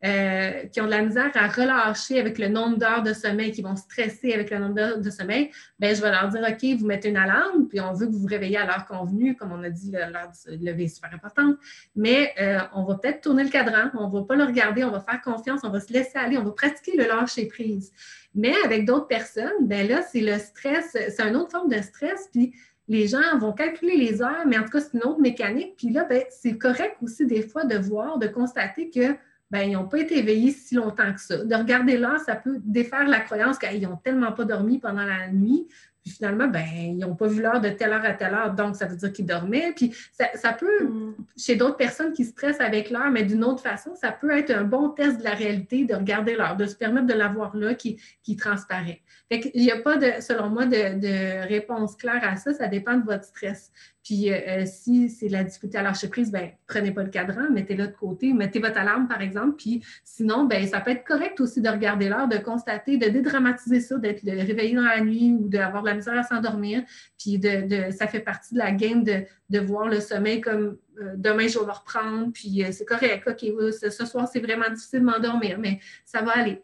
euh, 0.05 0.65
qui 0.65 0.81
ont 0.81 0.85
de 0.85 0.91
la 0.91 1.01
misère 1.01 1.31
à 1.33 1.47
relâcher 1.47 2.19
avec 2.19 2.37
le 2.37 2.49
nombre 2.49 2.77
d'heures 2.77 3.03
de 3.03 3.13
sommeil, 3.13 3.51
qui 3.51 3.61
vont 3.61 3.75
stresser 3.75 4.33
avec 4.33 4.49
le 4.49 4.59
nombre 4.59 4.75
d'heures 4.75 4.97
de 4.99 5.09
sommeil, 5.09 5.49
ben 5.79 5.95
je 5.95 6.01
vais 6.01 6.11
leur 6.11 6.27
dire 6.27 6.41
OK, 6.41 6.79
vous 6.79 6.85
mettez 6.85 7.09
une 7.09 7.17
alarme, 7.17 7.67
puis 7.69 7.79
on 7.79 7.93
veut 7.93 8.07
que 8.07 8.11
vous 8.11 8.19
vous 8.19 8.27
réveillez 8.27 8.57
à 8.57 8.65
l'heure 8.65 8.85
convenue, 8.85 9.35
comme 9.35 9.51
on 9.51 9.63
a 9.63 9.69
dit, 9.69 9.91
l'heure 9.91 10.31
de 10.47 10.65
lever 10.65 10.83
est 10.83 10.95
super 10.95 11.13
importante. 11.13 11.55
Mais 11.95 12.33
euh, 12.39 12.59
on 12.73 12.83
va 12.83 12.95
peut-être 12.95 13.21
tourner 13.21 13.43
le 13.43 13.49
cadran, 13.49 13.91
on 13.97 14.07
ne 14.07 14.13
va 14.13 14.23
pas 14.23 14.35
le 14.35 14.43
regarder, 14.43 14.83
on 14.83 14.91
va 14.91 14.99
faire 14.99 15.21
confiance, 15.21 15.61
on 15.63 15.69
va 15.69 15.79
se 15.79 15.93
laisser 15.93 16.17
aller, 16.17 16.37
on 16.37 16.43
va 16.43 16.51
pratiquer 16.51 16.97
le 16.97 17.05
lâcher 17.05 17.47
prise. 17.47 17.91
Mais 18.35 18.53
avec 18.65 18.85
d'autres 18.85 19.07
personnes, 19.07 19.67
ben 19.67 19.87
là, 19.87 20.01
c'est 20.01 20.21
le 20.21 20.37
stress, 20.37 20.91
c'est 20.91 21.21
une 21.21 21.35
autre 21.35 21.51
forme 21.51 21.69
de 21.69 21.81
stress, 21.81 22.29
puis 22.31 22.53
les 22.87 23.07
gens 23.07 23.37
vont 23.39 23.53
calculer 23.53 23.95
les 23.95 24.21
heures, 24.21 24.45
mais 24.45 24.57
en 24.57 24.63
tout 24.63 24.71
cas, 24.71 24.81
c'est 24.81 24.93
une 24.95 25.03
autre 25.03 25.21
mécanique. 25.21 25.75
Puis 25.77 25.89
là, 25.89 26.03
ben, 26.03 26.23
c'est 26.29 26.57
correct 26.57 26.97
aussi 27.01 27.25
des 27.25 27.41
fois 27.41 27.63
de 27.63 27.77
voir, 27.77 28.17
de 28.17 28.27
constater 28.27 28.89
que 28.89 29.15
ben, 29.53 29.69
ils 29.69 29.73
n'ont 29.73 29.87
pas 29.87 29.99
été 29.99 30.17
éveillés 30.17 30.49
si 30.49 30.73
longtemps 30.73 31.13
que 31.13 31.21
ça. 31.21 31.37
De 31.37 31.55
regarder 31.55 31.95
l'heure, 31.95 32.19
ça 32.19 32.35
peut 32.35 32.57
défaire 32.63 33.07
la 33.07 33.19
croyance 33.19 33.59
qu'ils 33.59 33.87
n'ont 33.87 33.97
tellement 33.97 34.31
pas 34.31 34.45
dormi 34.45 34.79
pendant 34.79 35.05
la 35.05 35.27
nuit. 35.27 35.67
Puis 36.03 36.11
finalement, 36.11 36.47
ben, 36.47 36.65
ils 36.75 36.97
n'ont 36.97 37.15
pas 37.15 37.27
vu 37.27 37.39
l'heure 37.39 37.61
de 37.61 37.69
telle 37.69 37.93
heure 37.93 38.03
à 38.03 38.13
telle 38.13 38.33
heure, 38.33 38.55
donc 38.55 38.75
ça 38.75 38.87
veut 38.87 38.95
dire 38.95 39.13
qu'ils 39.13 39.27
dormaient. 39.27 39.71
Puis 39.75 39.95
ça, 40.33 40.53
peut, 40.53 40.85
mm. 40.85 41.15
chez 41.37 41.55
d'autres 41.55 41.77
personnes 41.77 42.13
qui 42.13 42.25
stressent 42.25 42.61
avec 42.61 42.89
l'heure, 42.89 43.11
mais 43.11 43.21
d'une 43.21 43.43
autre 43.43 43.61
façon, 43.61 43.93
ça 43.93 44.11
peut 44.11 44.31
être 44.31 44.49
un 44.49 44.63
bon 44.63 44.89
test 44.89 45.19
de 45.19 45.23
la 45.23 45.35
réalité 45.35 45.85
de 45.85 45.93
regarder 45.93 46.35
l'heure, 46.35 46.57
de 46.57 46.65
se 46.65 46.75
permettre 46.75 47.05
de 47.05 47.13
l'avoir 47.13 47.55
là 47.55 47.75
qui, 47.75 48.01
qui 48.23 48.35
transparaît. 48.35 49.03
Il 49.53 49.63
n'y 49.63 49.71
a 49.71 49.77
pas, 49.77 49.97
de, 49.97 50.21
selon 50.21 50.49
moi, 50.49 50.65
de, 50.65 50.99
de, 50.99 51.47
réponse 51.47 51.95
claire 51.95 52.21
à 52.23 52.35
ça. 52.35 52.53
Ça 52.53 52.67
dépend 52.67 52.97
de 52.97 53.05
votre 53.05 53.23
stress. 53.25 53.71
Puis 54.03 54.29
euh, 54.29 54.37
euh, 54.47 54.63
si 54.65 55.09
c'est 55.09 55.29
la 55.29 55.43
difficulté 55.43 55.77
à 55.77 55.81
lâcher 55.81 56.09
prise, 56.09 56.29
ben 56.29 56.51
prenez 56.67 56.91
pas 56.91 57.03
le 57.03 57.09
cadran, 57.09 57.49
mettez-le 57.49 57.87
de 57.87 57.93
côté, 57.93 58.33
mettez 58.33 58.59
votre 58.59 58.77
alarme, 58.77 59.07
par 59.07 59.21
exemple. 59.21 59.55
Puis 59.57 59.83
sinon, 60.03 60.43
ben 60.43 60.67
ça 60.67 60.81
peut 60.81 60.91
être 60.91 61.05
correct 61.05 61.39
aussi 61.39 61.61
de 61.61 61.69
regarder 61.69 62.09
l'heure, 62.09 62.27
de 62.27 62.37
constater, 62.37 62.97
de 62.97 63.07
dédramatiser 63.07 63.79
ça, 63.79 63.97
d'être 63.97 64.23
réveillé 64.23 64.75
dans 64.75 64.83
la 64.83 65.01
nuit 65.01 65.31
ou 65.31 65.47
d'avoir 65.47 65.83
de 65.83 65.87
la 65.87 65.95
misère 65.95 66.17
à 66.17 66.23
s'endormir. 66.23 66.83
Puis 67.17 67.39
de, 67.39 67.91
ça 67.91 68.07
fait 68.07 68.19
partie 68.19 68.53
de 68.53 68.59
la 68.59 68.71
game 68.71 69.03
de, 69.03 69.25
voir 69.59 69.87
le 69.87 70.01
sommeil 70.01 70.41
comme 70.41 70.77
euh, 70.99 71.13
demain, 71.15 71.47
je 71.47 71.59
vais 71.59 71.65
le 71.65 71.71
reprendre, 71.71 72.31
puis 72.33 72.63
c'est 72.71 72.85
correct. 72.85 73.27
OK, 73.27 73.45
ce 73.71 74.05
soir, 74.05 74.27
c'est 74.31 74.39
vraiment 74.39 74.69
difficile 74.69 74.99
de 74.99 75.05
m'endormir, 75.05 75.59
mais 75.59 75.79
ça 76.05 76.21
va 76.21 76.31
aller. 76.31 76.61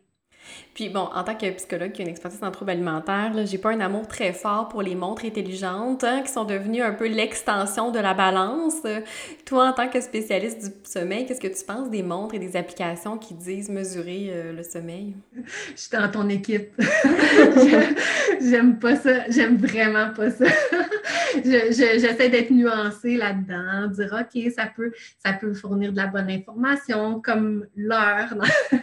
Puis 0.74 0.90
bon, 0.90 1.10
en 1.14 1.24
tant 1.24 1.36
que 1.36 1.50
psychologue 1.52 1.92
qui 1.92 2.02
a 2.02 2.06
une 2.06 2.12
expertise 2.12 2.44
en 2.44 2.52
troubles 2.52 2.72
alimentaires, 2.72 3.34
j'ai 3.46 3.58
pas 3.58 3.72
un 3.72 3.80
amour 3.80 4.08
très 4.08 4.34
fort 4.34 4.70
pour 4.70 4.82
les 4.82 4.96
montres 4.96 5.26
intelligentes 5.26 6.04
hein, 6.04 6.22
qui 6.26 6.32
sont 6.32 6.46
devenues 6.46 6.82
un 6.82 6.94
peu 6.94 7.08
l'extension 7.08 7.92
de 7.92 8.00
la 8.00 8.14
balance. 8.14 8.76
Toi, 9.46 9.70
en 9.70 9.74
tant 9.74 9.90
que 9.90 10.00
spécialiste 10.00 10.64
du 10.64 10.72
sommeil, 10.84 11.26
qu'est-ce 11.26 11.42
que 11.42 11.48
tu 11.48 11.66
penses 11.66 11.90
des 11.90 12.04
montres 12.04 12.36
et 12.36 12.40
des 12.40 12.56
applications 12.56 13.18
qui 13.18 13.34
disent 13.34 13.70
mesurer 13.70 14.30
euh, 14.32 14.54
le 14.54 14.64
sommeil? 14.64 15.16
Je 15.76 15.82
suis 15.82 15.92
dans 15.92 16.10
ton 16.10 16.30
équipe. 16.30 16.72
J'aime 18.42 18.80
pas 18.80 18.96
ça. 18.96 19.30
J'aime 19.30 19.58
vraiment 19.58 20.12
pas 20.16 20.32
ça. 20.32 20.46
J'essaie 21.44 22.30
d'être 22.30 22.52
nuancée 22.52 23.18
là-dedans, 23.18 23.88
dire 23.88 24.18
OK, 24.20 24.52
ça 24.56 24.66
peut, 24.66 24.92
ça 25.24 25.34
peut 25.34 25.54
fournir 25.54 25.92
de 25.92 25.98
la 25.98 26.08
bonne 26.08 26.30
information, 26.30 27.22
comme 27.22 27.66
l'heure. 27.76 28.36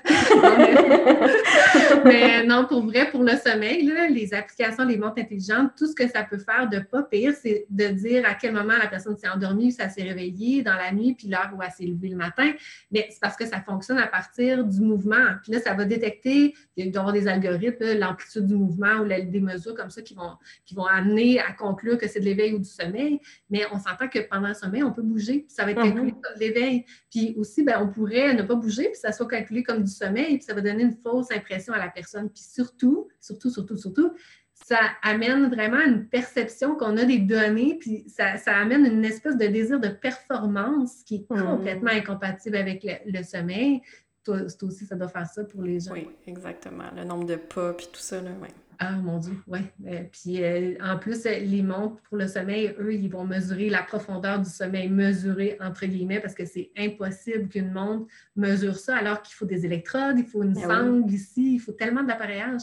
Mais 2.06 2.44
non, 2.44 2.66
pour 2.66 2.84
vrai, 2.84 3.10
pour 3.10 3.22
le 3.22 3.36
sommeil, 3.36 3.90
les 4.10 4.34
applications, 4.34 4.84
les 4.84 4.96
montres 4.96 5.20
intelligentes, 5.20 5.72
tout 5.76 5.86
ce 5.86 5.94
que 5.94 6.08
ça 6.08 6.22
peut 6.22 6.38
faire 6.38 6.68
de 6.68 6.78
pas 6.78 7.02
pire, 7.02 7.34
c'est 7.40 7.66
de 7.70 7.86
dire 7.88 8.24
à 8.26 8.34
quel 8.34 8.52
moment 8.52 8.74
la 8.78 8.86
personne 8.86 9.16
s'est 9.16 9.28
endormie, 9.28 9.72
ça 9.72 9.88
s'est 9.88 10.02
réveillé 10.02 10.62
dans 10.62 10.74
la 10.74 10.92
nuit, 10.92 11.14
puis 11.14 11.28
l'heure 11.28 11.50
où 11.56 11.62
elle 11.62 11.70
s'est 11.70 11.86
levée 11.86 12.08
le 12.08 12.16
matin. 12.16 12.52
Mais 12.90 13.08
c'est 13.10 13.20
parce 13.20 13.36
que 13.36 13.46
ça 13.46 13.60
fonctionne 13.60 13.98
à 13.98 14.06
partir 14.06 14.64
du 14.64 14.80
mouvement. 14.80 15.36
Puis 15.42 15.52
là, 15.52 15.60
ça 15.60 15.74
va 15.74 15.84
détecter, 15.84 16.54
il 16.76 16.90
doit 16.90 16.94
y 16.94 16.98
avoir 16.98 17.12
des 17.12 17.28
algorithmes, 17.28 17.98
l'amplitude 17.98 18.46
du 18.46 18.54
mouvement 18.54 19.00
ou 19.00 19.08
des 19.08 19.40
mesures 19.40 19.74
comme 19.74 19.90
ça 19.90 20.02
qui 20.02 20.14
vont, 20.14 20.32
qui 20.64 20.74
vont 20.74 20.86
amener 20.86 21.40
à 21.40 21.52
conclure 21.52 21.98
que 21.98 22.08
c'est 22.08 22.20
de 22.20 22.24
l'éveil 22.24 22.54
ou 22.54 22.58
du 22.58 22.68
sommeil. 22.68 23.20
Mais 23.50 23.62
on 23.72 23.78
s'entend 23.78 24.08
que 24.08 24.18
pendant 24.20 24.48
le 24.48 24.54
sommeil, 24.54 24.82
on 24.82 24.92
peut 24.92 25.02
bouger, 25.02 25.40
puis 25.40 25.50
ça 25.50 25.64
va 25.64 25.72
être 25.72 25.80
comme 25.80 26.10
de 26.10 26.40
l'éveil. 26.40 26.84
Puis 27.16 27.34
aussi, 27.38 27.62
ben, 27.62 27.80
on 27.80 27.88
pourrait 27.88 28.34
ne 28.34 28.42
pas 28.42 28.56
bouger, 28.56 28.90
puis 28.90 29.00
ça 29.00 29.10
soit 29.10 29.26
calculé 29.26 29.62
comme 29.62 29.82
du 29.82 29.90
sommeil, 29.90 30.36
puis 30.36 30.42
ça 30.42 30.52
va 30.52 30.60
donner 30.60 30.82
une 30.82 30.98
fausse 31.02 31.30
impression 31.30 31.72
à 31.72 31.78
la 31.78 31.88
personne. 31.88 32.28
Puis 32.28 32.42
surtout, 32.42 33.08
surtout, 33.22 33.48
surtout, 33.48 33.76
surtout, 33.78 34.12
ça 34.52 34.78
amène 35.02 35.48
vraiment 35.48 35.80
une 35.80 36.06
perception 36.08 36.74
qu'on 36.74 36.94
a 36.98 37.06
des 37.06 37.20
données, 37.20 37.78
puis 37.80 38.04
ça, 38.06 38.34
amène 38.48 38.84
une 38.84 39.02
espèce 39.02 39.38
de 39.38 39.46
désir 39.46 39.80
de 39.80 39.88
performance 39.88 41.04
qui 41.04 41.14
est 41.14 41.30
hmm. 41.30 41.42
complètement 41.42 41.90
incompatible 41.90 42.56
avec 42.56 42.86
le, 43.06 43.22
sommeil. 43.22 43.80
Toi, 44.22 44.42
aussi, 44.60 44.84
ça 44.84 44.94
doit 44.94 45.08
faire 45.08 45.26
ça 45.26 45.42
pour 45.44 45.62
les 45.62 45.80
gens. 45.80 45.92
Oui, 45.92 46.10
exactement. 46.26 46.84
Le 46.94 47.04
nombre 47.04 47.24
de 47.24 47.36
pas, 47.36 47.72
puis 47.72 47.88
tout 47.90 48.00
ça, 48.00 48.20
là, 48.20 48.30
oui. 48.42 48.48
Ah, 48.78 48.92
mon 48.92 49.18
Dieu, 49.18 49.34
oui. 49.46 49.60
Euh, 49.86 50.02
puis 50.10 50.42
euh, 50.42 50.74
en 50.82 50.98
plus, 50.98 51.24
les 51.24 51.62
montres 51.62 52.00
pour 52.02 52.16
le 52.16 52.26
sommeil, 52.26 52.74
eux, 52.78 52.94
ils 52.94 53.10
vont 53.10 53.24
mesurer 53.24 53.70
la 53.70 53.82
profondeur 53.82 54.40
du 54.40 54.50
sommeil, 54.50 54.88
mesurer 54.88 55.56
entre 55.60 55.86
guillemets, 55.86 56.20
parce 56.20 56.34
que 56.34 56.44
c'est 56.44 56.70
impossible 56.76 57.48
qu'une 57.48 57.72
montre 57.72 58.06
mesure 58.34 58.76
ça, 58.76 58.96
alors 58.96 59.22
qu'il 59.22 59.34
faut 59.34 59.46
des 59.46 59.64
électrodes, 59.64 60.18
il 60.18 60.26
faut 60.26 60.42
une 60.42 60.56
ah 60.58 60.68
sangle 60.68 61.10
ici, 61.12 61.54
il 61.54 61.58
faut 61.58 61.72
tellement 61.72 62.02
d'appareillage. 62.02 62.62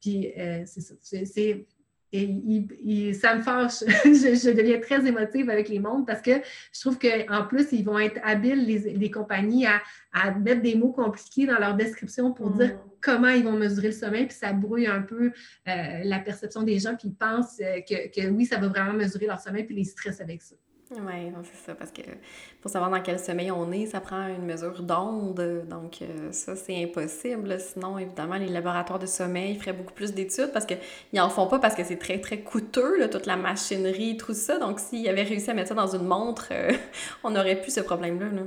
Puis 0.00 0.32
euh, 0.36 0.64
c'est 0.66 1.66
et 2.14 3.12
ça 3.12 3.34
me 3.34 3.42
fâche. 3.42 3.80
je, 4.04 4.50
deviens 4.54 4.78
très 4.80 5.06
émotive 5.06 5.50
avec 5.50 5.68
les 5.68 5.80
montres 5.80 6.06
parce 6.06 6.22
que 6.22 6.32
je 6.72 6.80
trouve 6.80 6.98
qu'en 6.98 7.44
plus, 7.44 7.72
ils 7.72 7.84
vont 7.84 7.98
être 7.98 8.20
habiles, 8.22 8.64
les, 8.64 9.10
compagnies, 9.10 9.66
à, 9.66 10.30
mettre 10.30 10.62
des 10.62 10.76
mots 10.76 10.92
compliqués 10.92 11.46
dans 11.46 11.58
leur 11.58 11.74
description 11.74 12.32
pour 12.32 12.50
dire 12.50 12.74
mm. 12.74 12.78
comment 13.00 13.28
ils 13.28 13.44
vont 13.44 13.52
mesurer 13.52 13.88
le 13.88 13.94
sommeil, 13.94 14.26
puis 14.26 14.36
ça 14.36 14.52
brouille 14.52 14.86
un 14.86 15.02
peu 15.02 15.32
euh, 15.68 15.72
la 16.04 16.20
perception 16.20 16.62
des 16.62 16.78
gens, 16.78 16.94
puis 16.94 17.08
ils 17.08 17.14
pensent 17.14 17.60
euh, 17.60 17.80
que, 17.80 18.08
que, 18.08 18.28
oui, 18.28 18.46
ça 18.46 18.58
va 18.58 18.68
vraiment 18.68 18.92
mesurer 18.92 19.26
leur 19.26 19.40
sommeil, 19.40 19.64
puis 19.64 19.74
les 19.74 19.84
stressent 19.84 20.20
avec 20.20 20.42
ça. 20.42 20.54
Oui, 20.96 21.32
c'est 21.42 21.66
ça, 21.66 21.74
parce 21.74 21.90
que 21.90 22.02
pour 22.60 22.70
savoir 22.70 22.90
dans 22.90 23.00
quel 23.00 23.18
sommeil 23.18 23.50
on 23.50 23.72
est, 23.72 23.86
ça 23.86 24.00
prend 24.00 24.28
une 24.28 24.44
mesure 24.44 24.82
d'onde, 24.82 25.64
donc 25.68 26.02
euh, 26.02 26.30
ça, 26.30 26.54
c'est 26.54 26.82
impossible. 26.82 27.58
Sinon, 27.58 27.98
évidemment, 27.98 28.36
les 28.36 28.48
laboratoires 28.48 28.98
de 28.98 29.06
sommeil 29.06 29.56
feraient 29.56 29.72
beaucoup 29.72 29.92
plus 29.92 30.14
d'études 30.14 30.52
parce 30.52 30.66
qu'ils 30.66 30.78
n'en 31.12 31.28
font 31.30 31.48
pas 31.48 31.58
parce 31.58 31.74
que 31.74 31.82
c'est 31.82 31.98
très, 31.98 32.20
très 32.20 32.40
coûteux, 32.40 33.08
toute 33.10 33.26
la 33.26 33.36
machinerie, 33.36 34.16
tout 34.16 34.34
ça. 34.34 34.58
Donc, 34.58 34.78
s'ils 34.78 35.08
avaient 35.08 35.24
réussi 35.24 35.50
à 35.50 35.54
mettre 35.54 35.68
ça 35.68 35.74
dans 35.74 35.94
une 35.94 36.04
montre, 36.06 36.48
euh, 36.52 36.70
on 37.24 37.30
n'aurait 37.30 37.60
plus 37.60 37.72
ce 37.72 37.80
problème-là. 37.80 38.26
là 38.26 38.42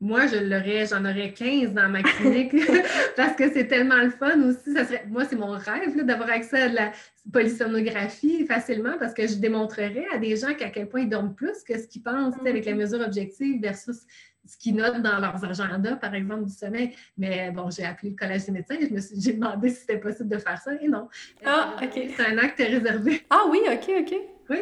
moi, 0.00 0.26
je 0.26 0.36
l'aurais, 0.36 0.86
j'en 0.86 1.04
aurais 1.04 1.32
15 1.32 1.74
dans 1.74 1.88
ma 1.88 2.02
clinique 2.02 2.54
parce 3.16 3.36
que 3.36 3.52
c'est 3.52 3.66
tellement 3.66 4.02
le 4.02 4.10
fun 4.10 4.40
aussi. 4.42 4.72
Ça 4.72 4.84
serait, 4.86 5.04
moi, 5.08 5.26
c'est 5.26 5.36
mon 5.36 5.52
rêve 5.52 5.94
d'avoir 6.04 6.30
accès 6.30 6.62
à 6.62 6.68
de 6.70 6.74
la 6.74 6.92
polysonographie 7.30 8.46
facilement 8.46 8.96
parce 8.98 9.12
que 9.12 9.26
je 9.26 9.34
démontrerais 9.34 10.06
à 10.12 10.18
des 10.18 10.36
gens 10.36 10.54
qu'à 10.54 10.70
quel 10.70 10.88
point 10.88 11.02
ils 11.02 11.08
dorment 11.08 11.34
plus 11.34 11.62
que 11.62 11.78
ce 11.78 11.86
qu'ils 11.86 12.02
pensent 12.02 12.34
avec 12.46 12.64
la 12.64 12.72
mm-hmm. 12.72 12.76
mesure 12.76 13.00
objective 13.00 13.60
versus 13.60 14.06
ce 14.46 14.56
qu'ils 14.56 14.74
notent 14.74 15.02
dans 15.02 15.18
leurs 15.18 15.44
agendas, 15.44 15.96
par 15.96 16.14
exemple, 16.14 16.46
du 16.46 16.52
sommeil. 16.52 16.94
Mais 17.18 17.50
bon, 17.50 17.68
j'ai 17.70 17.84
appelé 17.84 18.10
le 18.10 18.16
Collège 18.16 18.46
des 18.46 18.52
médecins 18.52 18.76
et 18.80 18.88
je 18.88 18.94
me 18.94 19.00
suis, 19.00 19.20
j'ai 19.20 19.34
demandé 19.34 19.68
si 19.68 19.82
c'était 19.82 19.98
possible 19.98 20.30
de 20.30 20.38
faire 20.38 20.60
ça 20.60 20.72
et 20.80 20.88
non. 20.88 21.08
Ah, 21.44 21.76
OK. 21.82 21.92
C'est 22.16 22.26
un 22.26 22.38
acte 22.38 22.58
réservé. 22.58 23.22
Ah 23.28 23.44
oui, 23.50 23.60
OK, 23.70 23.90
OK. 24.00 24.14
Oui, 24.50 24.58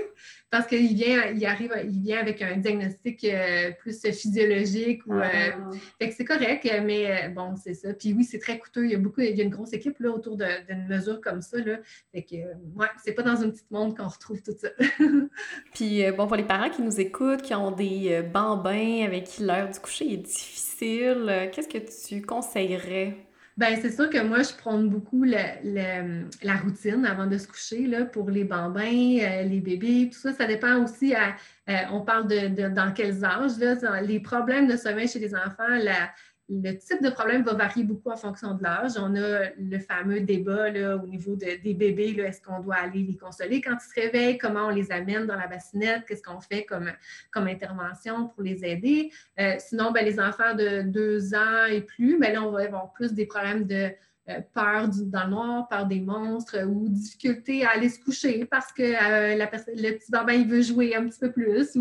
parce 0.51 0.67
qu'il 0.67 0.95
vient, 0.95 1.31
il 1.31 1.47
arrive, 1.47 1.73
il 1.83 2.03
vient 2.03 2.19
avec 2.19 2.43
un 2.43 2.59
diagnostic 2.59 3.25
euh, 3.25 3.71
plus 3.73 3.99
physiologique 4.03 5.01
ou 5.07 5.15
euh, 5.15 5.25
ah. 5.25 5.71
fait 5.99 6.11
que 6.11 6.15
c'est 6.15 6.27
correct, 6.27 6.69
mais 6.85 7.11
euh, 7.11 7.29
bon, 7.31 7.57
c'est 7.57 7.73
ça. 7.73 7.95
Puis 7.95 8.13
oui, 8.13 8.25
c'est 8.25 8.39
très 8.39 8.59
coûteux. 8.59 8.85
Il 8.85 8.91
y 8.91 8.95
a 8.95 8.99
beaucoup, 8.99 9.23
il 9.23 9.35
y 9.35 9.41
a 9.41 9.45
une 9.45 9.51
grosse 9.51 9.73
équipe 9.73 9.99
là, 10.01 10.11
autour 10.11 10.37
d'une 10.37 10.87
mesure 10.89 11.23
comme 11.23 11.41
ça. 11.41 11.57
Là. 11.57 11.79
Fait 12.13 12.23
que 12.23 12.37
ouais, 12.37 12.87
c'est 13.03 13.13
pas 13.13 13.23
dans 13.23 13.37
une 13.43 13.51
petite 13.51 13.71
monde 13.71 13.97
qu'on 13.97 14.09
retrouve 14.09 14.43
tout 14.43 14.53
ça. 14.59 14.69
Puis 15.75 16.05
bon, 16.13 16.27
pour 16.27 16.37
les 16.37 16.45
parents 16.45 16.69
qui 16.69 16.83
nous 16.83 17.01
écoutent, 17.01 17.41
qui 17.41 17.55
ont 17.55 17.71
des 17.71 18.21
bambins 18.23 19.05
avec 19.07 19.25
qui 19.25 19.45
l'heure 19.45 19.71
du 19.71 19.81
coucher 19.81 20.13
est 20.13 20.19
difficile, 20.19 21.49
qu'est-ce 21.51 21.69
que 21.69 21.79
tu 22.09 22.21
conseillerais? 22.21 23.28
Ben, 23.59 23.77
c'est 23.83 23.91
sûr 23.91 24.09
que 24.09 24.23
moi, 24.23 24.43
je 24.45 24.53
prône 24.53 24.89
beaucoup 24.89 25.25
la 25.25 26.57
routine 26.63 27.05
avant 27.05 27.27
de 27.27 27.37
se 27.39 27.49
coucher 27.49 27.89
là, 27.89 28.05
pour 28.05 28.31
les 28.31 28.45
bambins, 28.45 29.19
euh, 29.21 29.43
les 29.43 29.59
bébés, 29.61 30.11
tout 30.13 30.19
ça. 30.21 30.33
Ça 30.33 30.47
dépend 30.47 30.77
aussi 30.85 31.13
à, 31.13 31.35
euh, 31.69 31.75
on 31.91 32.03
parle 32.03 32.29
de, 32.29 32.69
dans 32.69 32.93
quels 32.93 33.25
âges. 33.25 33.59
Là, 33.59 34.01
les 34.01 34.21
problèmes 34.21 34.69
de 34.69 34.77
sommeil 34.77 35.09
chez 35.09 35.19
les 35.19 35.35
enfants, 35.35 35.67
la, 35.69 36.13
le 36.49 36.73
type 36.79 37.03
de 37.03 37.11
problème 37.11 37.43
va 37.43 37.53
varier 37.55 37.85
beaucoup 37.85 38.11
en 38.11 38.17
fonction 38.17 38.55
de 38.55 38.63
l'âge. 38.63 38.93
On 38.97 39.15
a 39.17 39.51
le 39.59 39.79
fameux 39.79 40.21
débat 40.21 40.71
là, 40.71 40.97
au 40.97 41.07
niveau 41.07 41.37
des 41.37 41.75
bébés, 41.75 42.17
est-ce 42.21 42.41
qu'on 42.41 42.61
doit 42.61 42.77
aller 42.77 43.03
les 43.03 43.17
consoler 43.17 43.61
quand 43.61 43.77
ils 43.77 43.95
se 43.95 44.01
réveillent, 44.01 44.39
comment 44.39 44.67
on 44.67 44.71
les 44.71 44.91
amène 44.91 45.27
dans 45.27 45.37
la 45.37 45.47
bassinette, 45.47 46.05
qu'est-ce 46.07 46.23
qu'on 46.23 46.41
fait 46.41 46.65
comme, 46.65 46.91
comme 47.31 47.49
intervention 47.49 48.29
pour 48.29 48.43
les 48.43 48.65
aider? 48.65 49.11
Euh, 49.39 49.57
sinon, 49.59 49.93
ben, 49.93 50.05
les 50.05 50.19
enfants 50.19 50.55
de 50.55 50.83
deux 50.83 51.35
ans 51.35 51.67
et 51.71 51.83
plus, 51.83 52.19
ben, 52.19 52.33
là, 52.33 52.43
on 52.43 52.51
va 52.51 52.63
avoir 52.63 52.93
plus 52.93 53.13
des 53.13 53.27
problèmes 53.27 53.67
de 53.67 53.91
euh, 54.31 54.41
peur 54.55 54.89
du, 54.89 55.05
dans 55.05 55.25
le 55.25 55.31
noir, 55.31 55.69
peur 55.69 55.87
des 55.87 56.01
monstres 56.01 56.65
ou 56.67 56.89
difficulté 56.89 57.65
à 57.65 57.71
aller 57.71 57.91
se 57.91 58.01
coucher 58.01 58.47
parce 58.47 58.73
que 58.73 58.83
euh, 58.83 59.37
la 59.37 59.51
le 59.51 59.93
petit 59.93 60.11
bambin 60.11 60.35
il 60.35 60.49
veut 60.49 60.63
jouer 60.63 60.95
un 60.95 61.07
petit 61.07 61.19
peu 61.19 61.31
plus. 61.31 61.79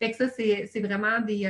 Fait 0.00 0.10
que 0.10 0.16
ça, 0.16 0.28
c'est 0.28 0.80
vraiment 0.80 1.20
des 1.20 1.48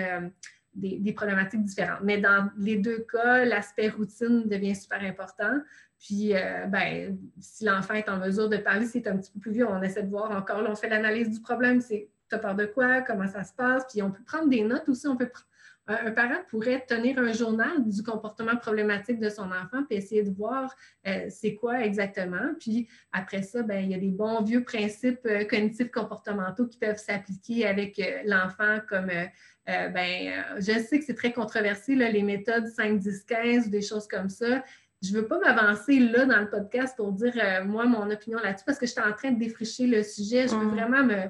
des, 0.75 1.13
problématiques 1.13 1.63
différentes. 1.63 2.01
Mais 2.03 2.19
dans 2.19 2.51
les 2.59 2.77
deux 2.77 3.07
cas, 3.11 3.45
l'aspect 3.45 3.89
routine 3.89 4.49
devient 4.49 4.75
super 4.75 5.03
important. 5.03 5.61
Puis, 5.99 6.35
euh, 6.35 6.67
ben, 6.67 7.17
si 7.41 7.65
l'enfant 7.65 7.95
est 7.95 8.09
en 8.09 8.19
mesure 8.19 8.49
de 8.49 8.57
parler, 8.59 8.87
c'est 8.87 9.07
un 9.07 9.17
petit 9.17 9.31
peu 9.33 9.41
plus 9.41 9.53
vieux, 9.53 9.69
on 9.69 9.83
essaie 9.83 10.03
de 10.03 10.11
voir 10.11 10.31
encore, 10.33 10.63
là, 10.63 10.71
on 10.71 10.75
fait 10.75 10.89
l'analyse 10.89 11.31
du 11.31 11.41
problème, 11.41 11.81
c'est 11.81 12.11
tu 12.29 12.35
as 12.35 12.39
peur 12.39 12.55
de 12.55 12.67
quoi, 12.67 13.03
comment 13.03 13.29
ça 13.29 13.45
se 13.45 13.53
passe, 13.53 13.85
puis 13.91 14.03
on 14.03 14.11
peut 14.11 14.23
prendre 14.25 14.49
des 14.49 14.63
notes 14.63 14.89
aussi, 14.89 15.07
on 15.07 15.17
peut 15.17 15.31
un, 15.87 16.13
parent 16.13 16.39
pourrait 16.49 16.85
tenir 16.87 17.19
un 17.19 17.33
journal 17.33 17.87
du 17.87 18.03
comportement 18.03 18.57
problématique 18.57 19.21
de 19.21 19.29
son 19.29 19.45
enfant, 19.45 19.85
puis 19.87 19.99
essayer 19.99 20.23
de 20.23 20.31
voir 20.31 20.75
euh, 21.07 21.27
c'est 21.29 21.55
quoi 21.55 21.83
exactement. 21.83 22.55
Puis 22.59 22.89
après 23.13 23.43
ça, 23.43 23.63
ben, 23.63 23.85
il 23.85 23.91
y 23.91 23.95
a 23.95 23.99
des 23.99 24.11
bons 24.11 24.43
vieux 24.43 24.65
principes 24.65 25.27
euh, 25.27 25.45
cognitifs 25.45 25.91
comportementaux 25.91 26.67
qui 26.67 26.79
peuvent 26.79 26.97
s'appliquer 26.97 27.67
avec 27.67 28.01
l'enfant 28.25 28.79
comme 28.89 29.11
euh, 29.69 29.89
ben, 29.89 30.45
je 30.59 30.79
sais 30.79 30.99
que 30.99 31.05
c'est 31.05 31.15
très 31.15 31.33
controversé, 31.33 31.95
les 31.95 32.23
méthodes 32.23 32.67
5, 32.67 32.99
10, 32.99 33.25
15, 33.25 33.71
des 33.71 33.83
choses 33.83 34.07
comme 34.07 34.29
ça. 34.29 34.63
Je 35.03 35.13
ne 35.13 35.21
veux 35.21 35.27
pas 35.27 35.39
m'avancer 35.39 35.99
là 35.99 36.25
dans 36.25 36.41
le 36.41 36.49
podcast 36.49 36.97
pour 36.97 37.13
dire, 37.13 37.35
euh, 37.37 37.65
moi, 37.65 37.85
mon 37.85 38.11
opinion 38.11 38.39
là-dessus, 38.39 38.65
parce 38.65 38.79
que 38.79 38.87
je 38.87 38.93
suis 38.93 39.01
en 39.01 39.13
train 39.13 39.33
de 39.33 39.39
défricher 39.39 39.87
le 39.87 40.03
sujet. 40.03 40.49
Je 40.49 40.55
veux 40.55 40.65
mm. 40.65 40.71
vraiment 40.71 41.05
me, 41.05 41.29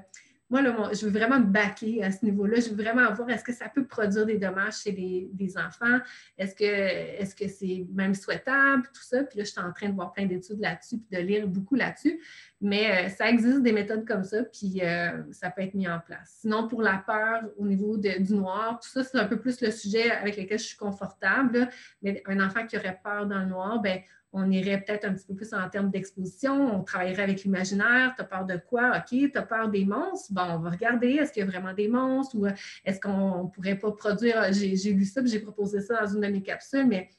moi, 0.51 0.63
je 0.93 1.07
veux 1.07 1.11
vraiment 1.11 1.41
me 1.41 1.47
baquer 1.47 2.03
à 2.05 2.11
ce 2.11 2.25
niveau-là. 2.25 2.61
Je 2.61 2.69
veux 2.69 2.83
vraiment 2.83 3.13
voir 3.13 3.31
est-ce 3.31 3.45
que 3.45 3.53
ça 3.53 3.69
peut 3.69 3.87
produire 3.87 4.27
des 4.27 4.39
dommages 4.39 4.83
chez 4.83 4.93
des 4.93 5.59
enfants? 5.59 5.99
Est-ce 6.37 6.55
que 6.55 6.65
est-ce 6.65 7.35
que 7.35 7.49
c'est 7.49 7.87
même 7.93 8.15
souhaitable? 8.15 8.85
Tout 8.93 9.03
ça? 9.03 9.25
Puis 9.25 9.39
là, 9.39 9.45
je 9.45 9.51
suis 9.51 9.61
en 9.61 9.73
train 9.73 9.89
de 9.89 9.95
voir 9.95 10.13
plein 10.13 10.27
d'études 10.27 10.61
là-dessus, 10.61 10.99
puis 10.99 11.19
de 11.19 11.25
lire 11.25 11.49
beaucoup 11.49 11.75
là-dessus. 11.75 12.21
Mais 12.61 13.07
euh, 13.07 13.09
ça 13.09 13.29
existe 13.29 13.63
des 13.63 13.73
méthodes 13.73 14.07
comme 14.07 14.25
ça, 14.25 14.43
puis 14.45 14.81
euh, 14.83 15.23
ça 15.33 15.51
peut 15.51 15.63
être 15.63 15.75
mis 15.75 15.89
en 15.89 15.99
place. 15.99 16.39
Sinon, 16.41 16.69
pour 16.69 16.83
la 16.83 17.03
peur 17.07 17.43
au 17.57 17.67
niveau 17.67 17.97
du 17.97 18.35
noir, 18.35 18.79
tout 18.83 18.89
ça, 18.89 19.03
c'est 19.03 19.19
un 19.19 19.27
peu 19.27 19.39
plus 19.39 19.61
le 19.61 19.71
sujet 19.71 20.11
avec 20.11 20.37
lequel 20.37 20.59
je 20.59 20.65
suis 20.65 20.77
confortable. 20.77 21.69
Mais 22.03 22.23
un 22.27 22.45
enfant 22.45 22.67
qui 22.67 22.77
aurait 22.77 23.01
peur 23.03 23.27
dans 23.27 23.41
le 23.41 23.47
noir, 23.47 23.81
ben 23.81 24.01
on 24.35 24.51
irait 24.51 24.81
peut-être 24.81 25.05
un 25.05 25.15
petit 25.15 25.27
peu 25.27 25.35
plus 25.35 25.55
en 25.55 25.69
termes 25.69 25.91
d'exposition, 25.91 26.81
on 26.81 26.83
travaillerait 26.83 27.23
avec 27.23 27.45
l'imaginaire, 27.45 28.15
tu 28.17 28.23
as 28.23 28.25
peur 28.25 28.45
de 28.45 28.57
quoi? 28.57 28.97
OK, 28.97 29.07
tu 29.09 29.33
as 29.35 29.43
peur 29.43 29.69
des 29.69 29.85
monstres? 29.85 30.33
Bon, 30.33 30.43
on 30.51 30.59
va 30.59 30.71
regarder, 30.71 31.13
est-ce 31.13 31.33
qu'il 31.33 31.45
y 31.45 31.47
a 31.47 31.49
vraiment 31.49 31.73
des 31.73 31.87
monstres 31.87 32.37
ou 32.37 32.45
euh, 32.45 32.51
est-ce 32.85 33.01
qu'on 33.01 33.45
ne 33.45 33.49
pourrait 33.49 33.79
pas 33.79 33.93
produire, 33.93 34.43
euh, 34.43 34.49
j'ai 34.51 34.93
vu 34.93 35.05
ça, 35.05 35.23
j'ai 35.25 35.39
proposé 35.39 35.81
ça 35.81 36.03
dans 36.03 36.15
une 36.15 36.21
de 36.21 36.27
mes 36.27 36.43
capsules, 36.43 36.87
mais 36.87 37.11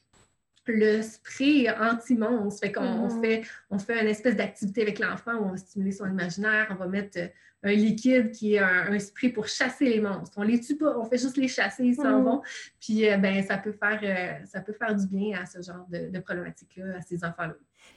le 0.66 1.00
spray 1.00 1.70
anti-monstre, 1.70 2.60
fait 2.60 2.72
qu'on 2.72 3.08
mm-hmm. 3.08 3.20
fait, 3.22 3.42
on 3.70 3.78
fait 3.78 4.02
une 4.02 4.08
espèce 4.08 4.36
d'activité 4.36 4.82
avec 4.82 4.98
l'enfant 4.98 5.36
où 5.36 5.44
on 5.46 5.50
va 5.52 5.56
stimuler 5.56 5.92
son 5.92 6.06
imaginaire, 6.06 6.66
on 6.70 6.74
va 6.74 6.86
mettre 6.86 7.18
euh, 7.18 7.28
un 7.66 7.72
liquide 7.72 8.30
qui 8.30 8.54
est 8.54 8.58
un, 8.58 8.98
spray 8.98 9.30
pour 9.30 9.46
chasser 9.46 9.86
les 9.86 10.00
monstres. 10.00 10.32
On 10.36 10.42
les 10.42 10.60
tue 10.60 10.76
pas, 10.76 10.96
on 10.98 11.04
fait 11.04 11.18
juste 11.18 11.36
les 11.36 11.48
chasser, 11.48 11.84
ils 11.84 11.94
s'en 11.94 12.20
mm. 12.20 12.24
vont. 12.24 12.42
Puis 12.80 13.08
euh, 13.08 13.16
ben, 13.16 13.42
ça 13.42 13.58
peut 13.58 13.72
faire 13.72 14.00
euh, 14.02 14.46
ça 14.46 14.60
peut 14.60 14.72
faire 14.72 14.94
du 14.94 15.06
bien 15.06 15.40
à 15.40 15.46
ce 15.46 15.60
genre 15.60 15.86
de, 15.90 16.10
de 16.10 16.18
problématique-là, 16.20 16.98
à 16.98 17.02
ces 17.02 17.24
enfants-là 17.24 17.54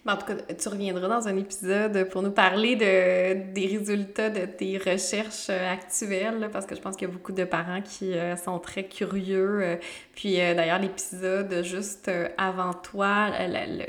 en 0.07 0.17
tout 0.17 0.25
cas, 0.25 0.35
tu 0.35 0.69
reviendras 0.69 1.07
dans 1.07 1.27
un 1.27 1.37
épisode 1.37 2.09
pour 2.09 2.21
nous 2.21 2.31
parler 2.31 2.75
de, 2.75 3.53
des 3.53 3.67
résultats 3.67 4.29
de 4.29 4.45
tes 4.45 4.77
recherches 4.77 5.49
euh, 5.49 5.71
actuelles, 5.71 6.49
parce 6.51 6.65
que 6.65 6.75
je 6.75 6.81
pense 6.81 6.95
qu'il 6.95 7.07
y 7.07 7.11
a 7.11 7.13
beaucoup 7.13 7.31
de 7.31 7.43
parents 7.43 7.81
qui 7.81 8.13
euh, 8.13 8.35
sont 8.35 8.59
très 8.59 8.85
curieux. 8.85 9.77
Euh. 10.25 10.53
Puis 10.53 10.55
d'ailleurs, 10.55 10.79
l'épisode 10.79 11.63
juste 11.63 12.11
avant 12.37 12.73
toi, 12.73 13.29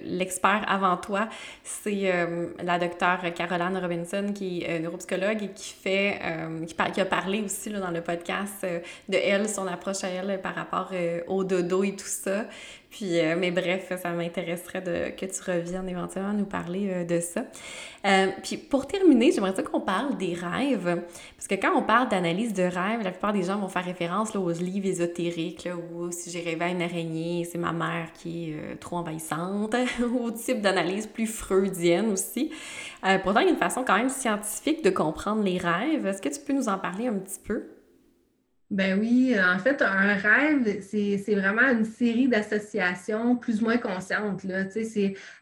l'expert 0.03 0.65
avant 0.69 0.97
toi, 0.97 1.29
c'est 1.65 2.13
la 2.63 2.79
docteure 2.79 3.21
Caroline 3.35 3.77
Robinson, 3.77 4.33
qui 4.35 4.63
est 4.63 4.79
neuropsychologue 4.79 5.43
et 5.43 5.49
qui 5.49 5.75
fait, 5.75 6.21
qui, 6.67 7.01
a 7.01 7.05
parlé 7.05 7.43
aussi 7.43 7.71
là, 7.71 7.81
dans 7.81 7.91
le 7.91 8.01
podcast 8.01 8.65
de 9.09 9.17
elle, 9.17 9.49
son 9.49 9.67
approche 9.67 10.05
à 10.05 10.09
elle 10.09 10.41
par 10.41 10.55
rapport 10.55 10.93
au 11.27 11.45
dodo 11.45 11.83
et 11.83 11.97
tout 11.97 12.07
ça. 12.07 12.45
Puis, 12.91 13.21
euh, 13.21 13.37
mais 13.39 13.53
bref, 13.53 13.93
ça 14.03 14.11
m'intéresserait 14.11 14.83
que 15.17 15.25
tu 15.25 15.51
reviennes 15.51 15.89
éventuellement 15.89 16.33
nous 16.33 16.45
parler 16.45 16.89
euh, 16.91 17.05
de 17.05 17.21
ça. 17.21 17.45
Euh, 18.05 18.29
puis 18.43 18.57
pour 18.57 18.87
terminer, 18.89 19.31
j'aimerais 19.31 19.63
qu'on 19.63 19.81
parle 19.81 20.17
des 20.17 20.35
rêves. 20.35 21.01
Parce 21.37 21.47
que 21.49 21.55
quand 21.55 21.73
on 21.77 21.83
parle 21.83 22.09
d'analyse 22.09 22.53
de 22.53 22.65
rêves, 22.65 23.03
la 23.05 23.13
plupart 23.13 23.33
des 23.33 23.45
gens 23.45 23.59
vont 23.59 23.69
faire 23.69 23.85
référence 23.85 24.35
là, 24.35 24.41
aux 24.41 24.51
livres 24.51 24.89
ésotériques, 24.89 25.65
là, 25.65 25.77
ou 25.77 26.11
si 26.21 26.31
j'ai 26.31 26.41
rêvé 26.41 26.65
à 26.65 26.69
une 26.69 26.83
araignée, 26.83 27.49
c'est 27.51 27.59
ma 27.59 27.73
mère 27.73 28.13
qui 28.13 28.53
est 28.53 28.77
trop 28.81 28.97
envahissante, 28.97 29.75
au 30.21 30.31
type 30.31 30.61
d'analyse 30.61 31.07
plus 31.07 31.27
freudienne 31.27 32.11
aussi. 32.11 32.53
pourtant, 33.23 33.41
il 33.41 33.47
y 33.47 33.49
a 33.49 33.53
une 33.53 33.57
façon 33.57 33.85
quand 33.85 33.97
même 33.97 34.09
scientifique 34.09 34.85
de 34.85 34.91
comprendre 34.91 35.43
les 35.43 35.59
rêves. 35.59 36.07
Est-ce 36.07 36.23
que 36.23 36.29
tu 36.29 36.41
peux 36.41 36.53
nous 36.53 36.69
en 36.69 36.79
parler 36.79 37.09
un 37.09 37.15
petit 37.15 37.41
peu? 37.43 37.65
Ben 38.71 39.01
oui, 39.01 39.35
en 39.37 39.59
fait, 39.59 39.83
un 39.83 40.15
rêve, 40.15 40.81
c'est 40.81 41.35
vraiment 41.35 41.69
une 41.73 41.85
série 41.85 42.29
d'associations 42.29 43.35
plus 43.35 43.63
ou 43.63 43.65
moins 43.65 43.79
conscientes. 43.79 44.45
Là. 44.45 44.65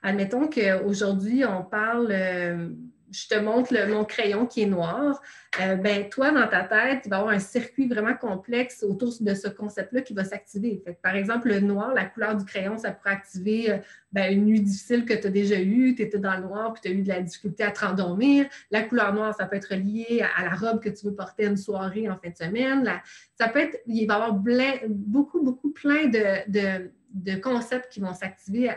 Admettons 0.02 0.48
qu'aujourd'hui, 0.48 1.44
on 1.44 1.62
parle 1.62 2.08
euh, 2.10 2.70
je 3.10 3.28
te 3.28 3.34
montre 3.38 3.74
mon 3.88 4.04
crayon 4.04 4.46
qui 4.46 4.62
est 4.62 4.66
noir, 4.66 5.20
euh, 5.60 5.76
ben, 5.76 6.08
toi, 6.08 6.30
dans 6.30 6.46
ta 6.46 6.62
tête, 6.62 7.02
il 7.06 7.08
va 7.08 7.18
avoir 7.18 7.32
un 7.32 7.38
circuit 7.38 7.88
vraiment 7.88 8.14
complexe 8.14 8.82
autour 8.82 9.14
de 9.20 9.34
ce 9.34 9.48
concept-là 9.48 10.02
qui 10.02 10.12
va 10.12 10.24
s'activer. 10.24 10.82
Par 11.02 11.16
exemple, 11.16 11.48
le 11.48 11.60
noir, 11.60 11.94
la 11.94 12.04
couleur 12.04 12.36
du 12.36 12.44
crayon, 12.44 12.76
ça 12.76 12.90
pourrait 12.92 13.12
activer 13.12 13.72
euh, 13.72 13.78
ben, 14.12 14.32
une 14.32 14.44
nuit 14.44 14.60
difficile 14.60 15.04
que 15.04 15.14
tu 15.14 15.26
as 15.26 15.30
déjà 15.30 15.58
eue, 15.58 15.94
tu 15.94 16.02
étais 16.02 16.18
dans 16.18 16.34
le 16.36 16.42
noir, 16.42 16.72
puis 16.74 16.82
tu 16.82 16.88
as 16.88 16.92
eu 16.92 17.02
de 17.02 17.08
la 17.08 17.20
difficulté 17.20 17.64
à 17.64 17.70
te 17.70 17.84
rendormir. 17.84 18.46
La 18.70 18.82
couleur 18.82 19.14
noire, 19.14 19.34
ça 19.34 19.46
peut 19.46 19.56
être 19.56 19.74
lié 19.74 20.22
à, 20.36 20.44
la 20.44 20.54
robe 20.54 20.80
que 20.80 20.90
tu 20.90 21.06
veux 21.06 21.14
porter 21.14 21.46
une 21.46 21.56
soirée 21.56 22.08
en 22.08 22.18
fin 22.18 22.30
de 22.30 22.36
semaine. 22.36 22.90
ça 23.38 23.48
peut 23.48 23.60
être, 23.60 23.78
il 23.86 24.06
va 24.06 24.14
y 24.14 24.16
avoir 24.16 24.34
beaucoup, 24.34 25.42
beaucoup 25.42 25.70
plein 25.70 26.06
de, 26.06 27.40
concepts 27.40 27.90
qui 27.90 28.00
vont 28.00 28.14
s'activer 28.14 28.70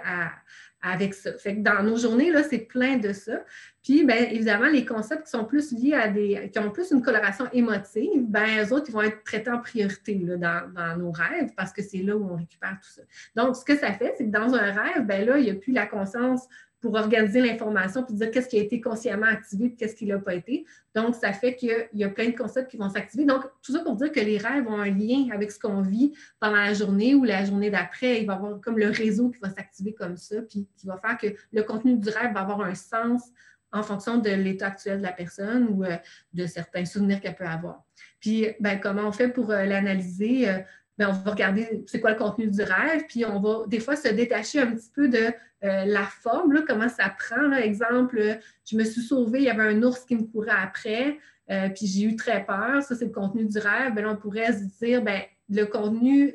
avec 0.81 1.13
ça. 1.13 1.37
Fait 1.37 1.55
que 1.55 1.61
dans 1.61 1.83
nos 1.83 1.97
journées, 1.97 2.31
c'est 2.49 2.59
plein 2.59 2.97
de 2.97 3.13
ça. 3.13 3.43
Puis, 3.83 4.05
bien, 4.05 4.17
évidemment, 4.29 4.67
les 4.67 4.85
concepts 4.85 5.23
qui 5.23 5.31
sont 5.31 5.45
plus 5.45 5.71
liés 5.71 5.93
à 5.93 6.07
des, 6.07 6.49
qui 6.51 6.59
ont 6.59 6.69
plus 6.69 6.91
une 6.91 7.01
coloration 7.01 7.45
émotive, 7.51 8.27
bien, 8.27 8.63
eux 8.63 8.73
autres, 8.73 8.85
ils 8.89 8.93
vont 8.93 9.01
être 9.01 9.23
traités 9.23 9.49
en 9.49 9.59
priorité 9.59 10.15
là, 10.15 10.37
dans, 10.37 10.73
dans, 10.73 10.97
nos 10.97 11.11
rêves 11.11 11.51
parce 11.57 11.73
que 11.73 11.81
c'est 11.81 12.03
là 12.03 12.15
où 12.15 12.23
on 12.31 12.35
récupère 12.35 12.77
tout 12.81 12.89
ça. 12.89 13.01
Donc, 13.35 13.55
ce 13.55 13.65
que 13.65 13.75
ça 13.75 13.91
fait, 13.93 14.13
c'est 14.17 14.25
que 14.25 14.31
dans 14.31 14.53
un 14.53 14.71
rêve, 14.71 15.05
bien 15.07 15.25
là, 15.25 15.37
il 15.39 15.45
n'y 15.45 15.51
a 15.51 15.55
plus 15.55 15.73
la 15.73 15.87
conscience 15.87 16.47
pour 16.81 16.95
organiser 16.95 17.41
l'information, 17.41 18.03
pour 18.03 18.15
dire 18.15 18.31
qu'est-ce 18.31 18.49
qui 18.49 18.57
a 18.57 18.63
été 18.63 18.81
consciemment 18.81 19.27
activé 19.27 19.65
et 19.65 19.75
qu'est-ce 19.75 19.95
qui 19.95 20.07
n'a 20.07 20.17
pas 20.17 20.33
été. 20.33 20.65
Donc, 20.95 21.15
ça 21.15 21.31
fait 21.31 21.55
qu'il 21.55 21.87
y 21.93 22.03
a 22.03 22.09
plein 22.09 22.29
de 22.29 22.35
concepts 22.35 22.71
qui 22.71 22.77
vont 22.77 22.89
s'activer. 22.89 23.23
Donc, 23.23 23.43
tout 23.61 23.71
ça 23.71 23.79
pour 23.79 23.95
dire 23.95 24.11
que 24.11 24.19
les 24.19 24.39
rêves 24.39 24.67
ont 24.67 24.79
un 24.79 24.89
lien 24.89 25.27
avec 25.31 25.51
ce 25.51 25.59
qu'on 25.59 25.81
vit 25.81 26.13
pendant 26.39 26.57
la 26.57 26.73
journée 26.73 27.13
ou 27.13 27.23
la 27.23 27.45
journée 27.45 27.69
d'après. 27.69 28.21
Il 28.21 28.27
va 28.27 28.33
y 28.33 28.35
avoir 28.35 28.59
comme 28.59 28.79
le 28.79 28.89
réseau 28.89 29.29
qui 29.29 29.39
va 29.39 29.51
s'activer 29.51 29.93
comme 29.93 30.17
ça, 30.17 30.41
puis 30.41 30.67
qui 30.75 30.87
va 30.87 30.97
faire 30.97 31.17
que 31.17 31.27
le 31.53 31.61
contenu 31.61 31.97
du 31.97 32.09
rêve 32.09 32.33
va 32.33 32.41
avoir 32.41 32.61
un 32.61 32.75
sens 32.75 33.31
en 33.71 33.83
fonction 33.83 34.17
de 34.17 34.29
l'état 34.29 34.67
actuel 34.67 34.99
de 34.99 35.03
la 35.03 35.11
personne 35.11 35.67
ou 35.69 35.83
euh, 35.83 35.97
de 36.33 36.45
certains 36.45 36.85
souvenirs 36.85 37.21
qu'elle 37.21 37.35
peut 37.35 37.45
avoir. 37.45 37.83
Puis, 38.19 38.47
ben, 38.59 38.79
comment 38.79 39.07
on 39.07 39.11
fait 39.11 39.29
pour 39.29 39.51
euh, 39.51 39.65
l'analyser? 39.65 40.49
Euh, 40.49 40.59
ben, 40.97 41.09
on 41.09 41.13
va 41.13 41.31
regarder 41.31 41.83
c'est 41.87 41.99
quoi 41.99 42.11
le 42.11 42.17
contenu 42.17 42.47
du 42.47 42.61
rêve, 42.61 43.05
puis 43.07 43.25
on 43.25 43.39
va 43.39 43.65
des 43.67 43.79
fois 43.79 43.95
se 43.95 44.09
détacher 44.09 44.59
un 44.59 44.75
petit 44.75 44.91
peu 44.93 45.07
de 45.07 45.31
la 45.63 46.05
forme, 46.05 46.53
là, 46.53 46.63
comment 46.67 46.89
ça 46.89 47.15
prend. 47.17 47.53
Exemple, 47.53 48.39
je 48.65 48.75
me 48.75 48.83
suis 48.83 49.01
sauvée, 49.01 49.39
il 49.39 49.45
y 49.45 49.49
avait 49.49 49.63
un 49.63 49.83
ours 49.83 50.03
qui 50.05 50.15
me 50.15 50.23
courait 50.23 50.51
après. 50.51 51.19
puis 51.47 51.85
j'ai 51.85 52.03
eu 52.03 52.15
très 52.15 52.43
peur, 52.43 52.81
ça 52.81 52.95
c'est 52.95 53.05
le 53.05 53.11
contenu 53.11 53.45
du 53.45 53.59
rêve, 53.59 53.93
ben 53.93 54.07
on 54.07 54.15
pourrait 54.15 54.53
se 54.53 54.83
dire, 54.83 55.03
ben 55.03 55.21
le 55.49 55.65
contenu, 55.65 56.33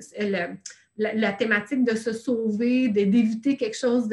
la, 0.97 1.33
thématique 1.33 1.85
de 1.85 1.97
se 1.97 2.13
sauver, 2.13 2.89
d'éviter 2.89 3.57
quelque 3.57 3.77
chose 3.77 4.09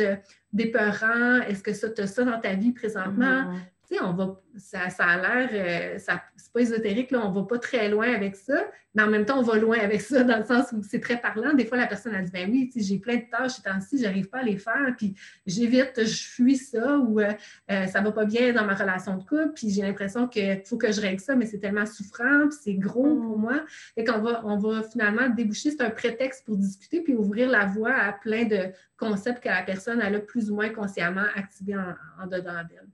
d'épeurant, 0.54 1.42
est-ce 1.42 1.64
que 1.64 1.74
ça, 1.74 1.90
tu 1.90 2.02
as 2.02 2.08
ça 2.08 2.24
dans 2.24 2.40
ta 2.40 2.54
vie 2.54 2.72
présentement? 2.72 3.46
Mm-hmm 3.92 4.00
on 4.02 4.14
va, 4.14 4.42
ça, 4.58 5.06
a 5.06 5.18
l'air, 5.18 5.50
euh, 5.54 5.98
c'est 6.36 6.54
pas 6.54 6.60
ésotérique, 6.60 7.12
là, 7.12 7.26
on 7.26 7.32
va 7.32 7.44
pas 7.44 7.60
très 7.60 7.90
loin 7.90 8.14
avec 8.14 8.36
ça, 8.36 8.66
mais 8.96 9.04
en 9.04 9.08
même 9.08 9.26
temps, 9.26 9.40
on 9.40 9.44
va 9.44 9.58
loin 9.58 9.78
avec 9.80 10.02
ça 10.02 10.24
dans 10.24 10.38
le 10.38 10.46
sens 10.46 10.72
où 10.72 10.82
c'est 10.84 11.00
très 11.00 11.20
parlant. 11.20 11.54
Des 11.54 11.66
fois, 11.66 11.78
la 11.78 11.88
personne 11.88 12.14
a 12.16 12.22
dit, 12.22 12.32
ben 12.32 12.50
oui, 12.50 12.72
j'ai 12.76 13.00
plein 13.00 13.18
de 13.18 13.26
tâches 13.30 13.54
ces 13.54 13.64
temps-ci, 13.64 14.02
j'arrive 14.02 14.30
pas 14.30 14.40
à 14.40 14.44
les 14.44 14.58
faire, 14.58 14.94
puis 14.98 15.16
j'évite, 15.46 16.06
je 16.06 16.24
fuis 16.28 16.58
ça, 16.58 16.98
ou 16.98 17.20
euh, 17.20 17.32
euh, 17.72 17.86
ça 17.88 18.02
va 18.02 18.12
pas 18.12 18.26
bien 18.26 18.54
dans 18.54 18.66
ma 18.66 18.76
relation 18.76 19.18
de 19.18 19.24
couple, 19.24 19.52
puis 19.56 19.70
j'ai 19.70 19.82
l'impression 19.82 20.28
qu'il 20.28 20.62
faut 20.66 20.78
que 20.78 20.92
je 20.92 21.02
règle 21.02 21.20
ça, 21.22 21.36
mais 21.36 21.46
c'est 21.46 21.60
tellement 21.60 21.86
souffrant, 21.86 22.48
puis 22.48 22.58
c'est 22.62 22.76
gros 22.76 23.16
pour 23.16 23.38
moi. 23.38 23.64
Et 23.98 24.04
qu'on 24.04 24.20
va, 24.20 24.42
on 24.46 24.58
va 24.58 24.84
finalement 24.84 25.30
déboucher, 25.30 25.72
c'est 25.72 25.82
un 25.82 25.90
prétexte 25.90 26.46
pour 26.46 26.58
discuter, 26.58 27.02
puis 27.02 27.16
ouvrir 27.16 27.50
la 27.50 27.66
voie 27.66 27.94
à 27.94 28.14
plein 28.14 28.46
de 28.46 28.72
concepts 28.98 29.44
que 29.44 29.50
la 29.50 29.64
personne 29.64 30.02
a 30.02 30.20
plus 30.20 30.52
ou 30.52 30.56
moins 30.56 30.70
consciemment 30.70 31.26
activés 31.36 31.76
en 31.76 32.28
dedans 32.28 32.62
d'elle. 32.70 32.88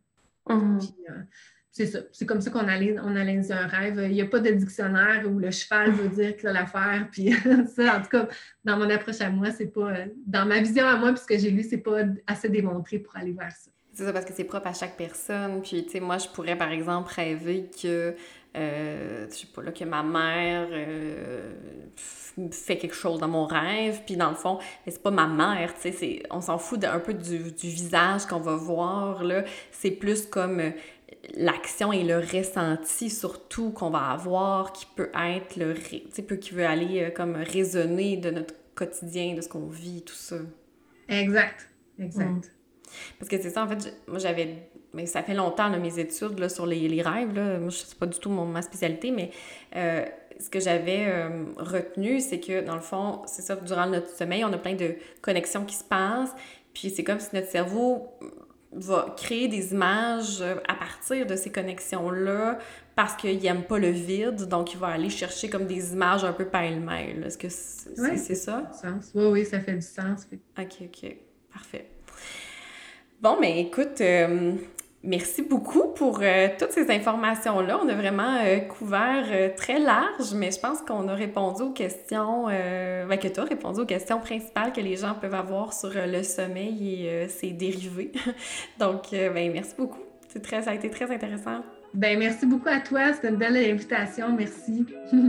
Mhm. 0.50 0.80
Euh, 1.10 1.14
c'est 1.72 1.86
ça. 1.86 2.00
C'est 2.12 2.26
comme 2.26 2.42
ça 2.42 2.50
qu'on 2.50 2.60
analyse, 2.60 3.00
on 3.04 3.10
analyse 3.10 3.52
un 3.52 3.68
rêve. 3.68 4.02
Il 4.06 4.14
n'y 4.14 4.22
a 4.22 4.26
pas 4.26 4.40
de 4.40 4.50
dictionnaire 4.50 5.24
où 5.30 5.40
le 5.40 5.52
cheval 5.52 5.92
veut 5.92 6.10
dire 6.10 6.36
que 6.36 6.48
l'affaire. 6.48 7.08
Puis 7.12 7.32
ça, 7.76 7.98
en 7.98 8.02
tout 8.02 8.10
cas, 8.10 8.28
dans 8.66 8.78
mon 8.78 8.90
approche 8.90 9.22
à 9.22 9.30
moi, 9.30 9.52
c'est 9.52 9.68
pas. 9.68 9.92
Euh, 9.92 10.06
dans 10.26 10.46
ma 10.46 10.60
vision 10.60 10.86
à 10.86 10.98
moi, 10.98 11.14
puisque 11.14 11.38
j'ai 11.38 11.52
lu, 11.52 11.64
c'est 11.64 11.78
pas 11.78 12.02
assez 12.28 12.50
démontré 12.50 13.00
pour 13.00 13.16
aller 13.16 13.34
vers 13.34 13.52
ça. 13.52 13.72
C'est 13.94 14.06
ça, 14.06 14.14
parce 14.14 14.26
que 14.26 14.34
c'est 14.34 14.46
propre 14.46 14.68
à 14.68 14.74
chaque 14.74 14.96
personne. 14.96 15.62
Puis, 15.62 15.86
tu 15.86 15.92
sais, 15.92 16.00
moi, 16.00 16.18
je 16.18 16.28
pourrais, 16.30 16.58
par 16.58 16.72
exemple, 16.72 17.12
rêver 17.14 17.70
que, 17.82 18.16
euh, 18.58 19.28
je 19.30 19.36
sais 19.36 19.48
pas, 19.54 19.62
là, 19.62 19.72
que 19.72 19.84
ma 19.84 20.04
mère 20.04 20.68
fait 22.52 22.78
quelque 22.78 22.96
chose 22.96 23.20
dans 23.20 23.28
mon 23.28 23.46
rêve, 23.46 24.02
puis 24.06 24.16
dans 24.16 24.30
le 24.30 24.36
fond, 24.36 24.60
c'est 24.88 25.02
pas 25.02 25.12
ma 25.12 25.28
mère, 25.28 25.74
tu 25.74 25.92
sais, 25.92 26.24
on 26.32 26.42
s'en 26.42 26.58
fout 26.58 26.84
un 26.84 27.00
peu 27.00 27.14
du, 27.14 27.38
visage 27.38 28.26
qu'on 28.26 28.40
va 28.40 28.56
voir, 28.56 29.24
là. 29.24 29.44
C'est 29.72 29.92
plus 29.92 30.26
comme 30.26 30.60
euh, 30.60 30.72
l'action 31.36 31.92
et 31.92 32.04
le 32.04 32.20
ressenti 32.20 33.10
surtout 33.10 33.72
qu'on 33.72 33.90
va 33.90 34.12
avoir 34.12 34.72
qui 34.72 34.88
peut 34.96 35.12
être 35.14 35.56
le, 35.58 35.74
tu 35.74 36.02
sais, 36.12 36.24
qui 36.24 36.54
veut 36.54 36.66
aller 36.66 37.04
euh, 37.04 37.10
comme 37.10 37.36
résonner 37.36 38.18
de 38.18 38.32
notre 38.32 38.54
quotidien, 38.76 39.36
de 39.36 39.42
ce 39.42 39.50
qu'on 39.50 39.68
vit, 39.68 40.04
tout 40.04 40.14
ça. 40.14 40.38
Exact, 41.08 41.70
exact. 42.00 42.30
Mm. 42.30 42.42
Parce 43.20 43.30
que 43.30 43.42
c'est 43.42 43.50
ça, 43.50 43.64
en 43.64 43.68
fait, 43.68 43.94
moi 44.08 44.20
j'avais 44.20 44.69
mais 44.94 45.06
ça 45.06 45.24
fait 45.24 45.34
longtemps, 45.34 45.70
mes 45.70 46.00
études 46.00 46.40
là, 46.40 46.50
sur 46.50 46.66
les, 46.66 46.88
les 46.88 47.02
rêves. 47.02 47.34
Là. 47.34 47.60
Moi, 47.60 47.72
pas 48.00 48.06
du 48.06 48.20
tout 48.20 48.30
mon, 48.30 48.46
ma 48.46 48.62
spécialité, 48.62 49.12
mais 49.12 49.32
euh, 49.76 50.06
ce 50.40 50.50
que 50.50 50.60
j'avais 50.60 51.06
euh, 51.08 51.46
retenu, 51.58 52.20
c'est 52.20 52.40
que 52.40 52.62
dans 52.62 52.76
le 52.76 52.82
fond, 52.82 53.22
c'est 53.26 53.42
ça, 53.42 53.56
durant 53.56 53.88
notre 53.88 54.10
sommeil, 54.10 54.44
on 54.46 54.54
a 54.54 54.58
plein 54.58 54.76
de 54.76 54.96
connexions 55.22 55.66
qui 55.66 55.76
se 55.76 55.84
passent. 55.84 56.34
Puis 56.74 56.90
c'est 56.90 57.04
comme 57.04 57.20
si 57.20 57.30
notre 57.34 57.50
cerveau 57.50 58.14
va 58.72 59.14
créer 59.18 59.48
des 59.48 59.74
images 59.74 60.42
euh, 60.42 60.56
à 60.68 60.76
partir 60.76 61.26
de 61.26 61.36
ces 61.36 61.52
connexions-là 61.52 62.60
parce 62.96 63.16
qu'il 63.16 63.40
n'aime 63.40 63.64
pas 63.64 63.80
le 63.80 63.90
vide, 63.90 64.48
donc 64.48 64.74
il 64.74 64.80
va 64.80 64.88
aller 64.88 65.10
chercher 65.10 65.50
comme 65.50 65.66
des 65.66 65.94
images 65.94 66.24
un 66.24 66.34
peu 66.34 66.46
pêle-mêle. 66.46 67.24
Est-ce 67.26 67.38
que 67.38 67.50
c'est 67.50 68.36
ça? 68.36 68.70
Sens. 68.74 69.12
Oui, 69.16 69.26
oui, 69.26 69.46
ça 69.46 69.60
fait 69.60 69.74
du 69.74 69.82
sens. 69.82 70.28
OK, 70.58 70.74
OK. 70.82 71.16
Parfait. 71.52 71.90
Bon, 73.22 73.38
mais 73.40 73.62
écoute, 73.62 74.02
euh, 74.02 74.54
Merci 75.02 75.44
beaucoup 75.44 75.94
pour 75.96 76.20
euh, 76.22 76.50
toutes 76.60 76.72
ces 76.72 76.92
informations-là. 76.92 77.80
On 77.82 77.88
a 77.88 77.96
vraiment 77.96 78.36
euh, 78.44 78.60
couvert 78.60 79.24
euh, 79.32 79.50
très 79.56 79.80
large, 79.80 80.34
mais 80.36 80.52
je 80.52 80.60
pense 80.60 80.82
qu'on 80.82 81.08
a 81.08 81.16
répondu 81.16 81.62
aux 81.62 81.72
questions, 81.72 82.48
ben, 82.48 83.18
que 83.18 83.30
tu 83.30 83.40
as 83.40 83.46
répondu 83.46 83.80
aux 83.80 83.86
questions 83.86 84.20
principales 84.20 84.74
que 84.74 84.82
les 84.82 84.98
gens 84.98 85.14
peuvent 85.14 85.36
avoir 85.36 85.72
sur 85.72 85.92
le 85.96 86.22
sommeil 86.24 87.06
et 87.06 87.30
ses 87.30 87.52
dérivés. 87.52 88.12
Donc, 88.80 89.12
ben, 89.12 89.54
merci 89.54 89.74
beaucoup. 89.78 90.02
C'est 90.28 90.42
très, 90.42 90.64
ça 90.64 90.72
a 90.72 90.74
été 90.74 90.90
très 90.90 91.10
intéressant. 91.10 91.62
Ben, 91.94 92.20
merci 92.20 92.46
beaucoup 92.46 92.68
à 92.68 92.82
toi. 92.82 93.14
C'était 93.14 93.30
une 93.30 93.38
belle 93.38 93.56
invitation. 93.56 94.36
Merci. 94.36 94.86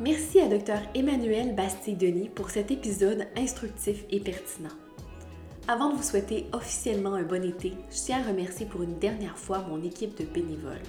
merci 0.00 0.40
à 0.40 0.46
Dr. 0.46 0.82
Emmanuel 0.94 1.54
Bastille-Denis 1.54 2.28
pour 2.34 2.50
cet 2.50 2.70
épisode 2.70 3.26
instructif 3.36 4.04
et 4.10 4.20
pertinent. 4.20 4.83
Avant 5.66 5.88
de 5.88 5.94
vous 5.94 6.02
souhaiter 6.02 6.44
officiellement 6.52 7.14
un 7.14 7.22
bon 7.22 7.42
été, 7.42 7.72
je 7.90 7.96
tiens 7.96 8.20
à 8.22 8.28
remercier 8.28 8.66
pour 8.66 8.82
une 8.82 8.98
dernière 8.98 9.38
fois 9.38 9.64
mon 9.66 9.82
équipe 9.82 10.14
de 10.18 10.26
bénévoles. 10.26 10.82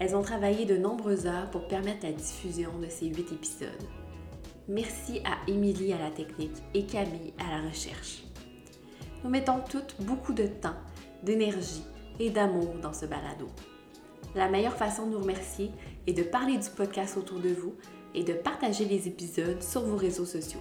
Elles 0.00 0.16
ont 0.16 0.22
travaillé 0.22 0.64
de 0.64 0.76
nombreuses 0.76 1.28
heures 1.28 1.48
pour 1.52 1.68
permettre 1.68 2.04
la 2.04 2.10
diffusion 2.10 2.76
de 2.80 2.88
ces 2.88 3.06
huit 3.06 3.30
épisodes. 3.30 3.70
Merci 4.66 5.20
à 5.24 5.48
Émilie 5.48 5.92
à 5.92 6.00
la 6.00 6.10
technique 6.10 6.56
et 6.74 6.84
Camille 6.84 7.32
à 7.38 7.56
la 7.56 7.68
recherche. 7.68 8.24
Nous 9.22 9.30
mettons 9.30 9.60
toutes 9.70 9.94
beaucoup 10.00 10.32
de 10.32 10.48
temps, 10.48 10.74
d'énergie 11.22 11.84
et 12.18 12.30
d'amour 12.30 12.74
dans 12.82 12.92
ce 12.92 13.06
balado. 13.06 13.46
La 14.34 14.48
meilleure 14.48 14.76
façon 14.76 15.06
de 15.06 15.12
nous 15.12 15.20
remercier 15.20 15.70
est 16.08 16.12
de 16.12 16.24
parler 16.24 16.58
du 16.58 16.70
podcast 16.70 17.16
autour 17.16 17.38
de 17.38 17.50
vous 17.50 17.74
et 18.16 18.24
de 18.24 18.32
partager 18.32 18.84
les 18.84 19.06
épisodes 19.06 19.62
sur 19.62 19.82
vos 19.82 19.96
réseaux 19.96 20.26
sociaux. 20.26 20.60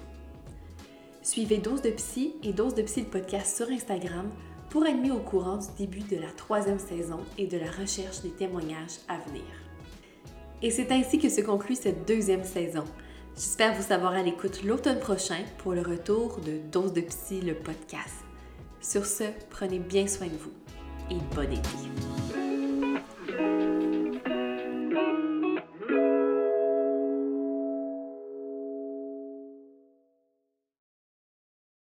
Suivez 1.24 1.58
Dose 1.58 1.84
de 1.84 1.92
Psy 1.92 2.34
et 2.42 2.52
Dose 2.52 2.74
de 2.74 2.82
Psy 2.82 3.02
le 3.02 3.06
podcast 3.06 3.56
sur 3.56 3.70
Instagram 3.70 4.28
pour 4.72 4.88
être 4.88 4.98
mis 5.00 5.12
au 5.12 5.20
courant 5.20 5.58
du 5.58 5.86
début 5.86 6.00
de 6.00 6.20
la 6.20 6.32
troisième 6.32 6.80
saison 6.80 7.20
et 7.38 7.46
de 7.46 7.60
la 7.60 7.70
recherche 7.70 8.22
des 8.22 8.32
témoignages 8.32 8.98
à 9.08 9.20
venir. 9.28 9.44
Et 10.64 10.72
c'est 10.72 10.92
ainsi 10.92 11.20
que 11.20 11.30
se 11.30 11.42
conclut 11.42 11.76
cette 11.76 12.08
deuxième 12.08 12.44
saison. 12.44 12.86
J'espère 13.36 13.76
vous 13.76 13.84
savoir 13.84 14.14
à 14.14 14.24
l'écoute 14.24 14.64
l'automne 14.64 15.00
prochain 15.00 15.44
pour 15.60 15.74
le 15.74 15.82
retour 15.82 16.40
de 16.40 16.58
Dose 16.72 16.94
de 16.94 17.02
Psy 17.02 17.42
le 17.42 17.54
podcast. 17.54 18.16
Sur 18.82 19.06
ce, 19.06 19.26
prenez 19.52 19.78
bien 19.78 20.08
soin 20.08 20.28
de 20.28 20.38
vous 20.38 20.54
et 21.12 21.20
bon 21.36 21.52
été. 21.52 22.41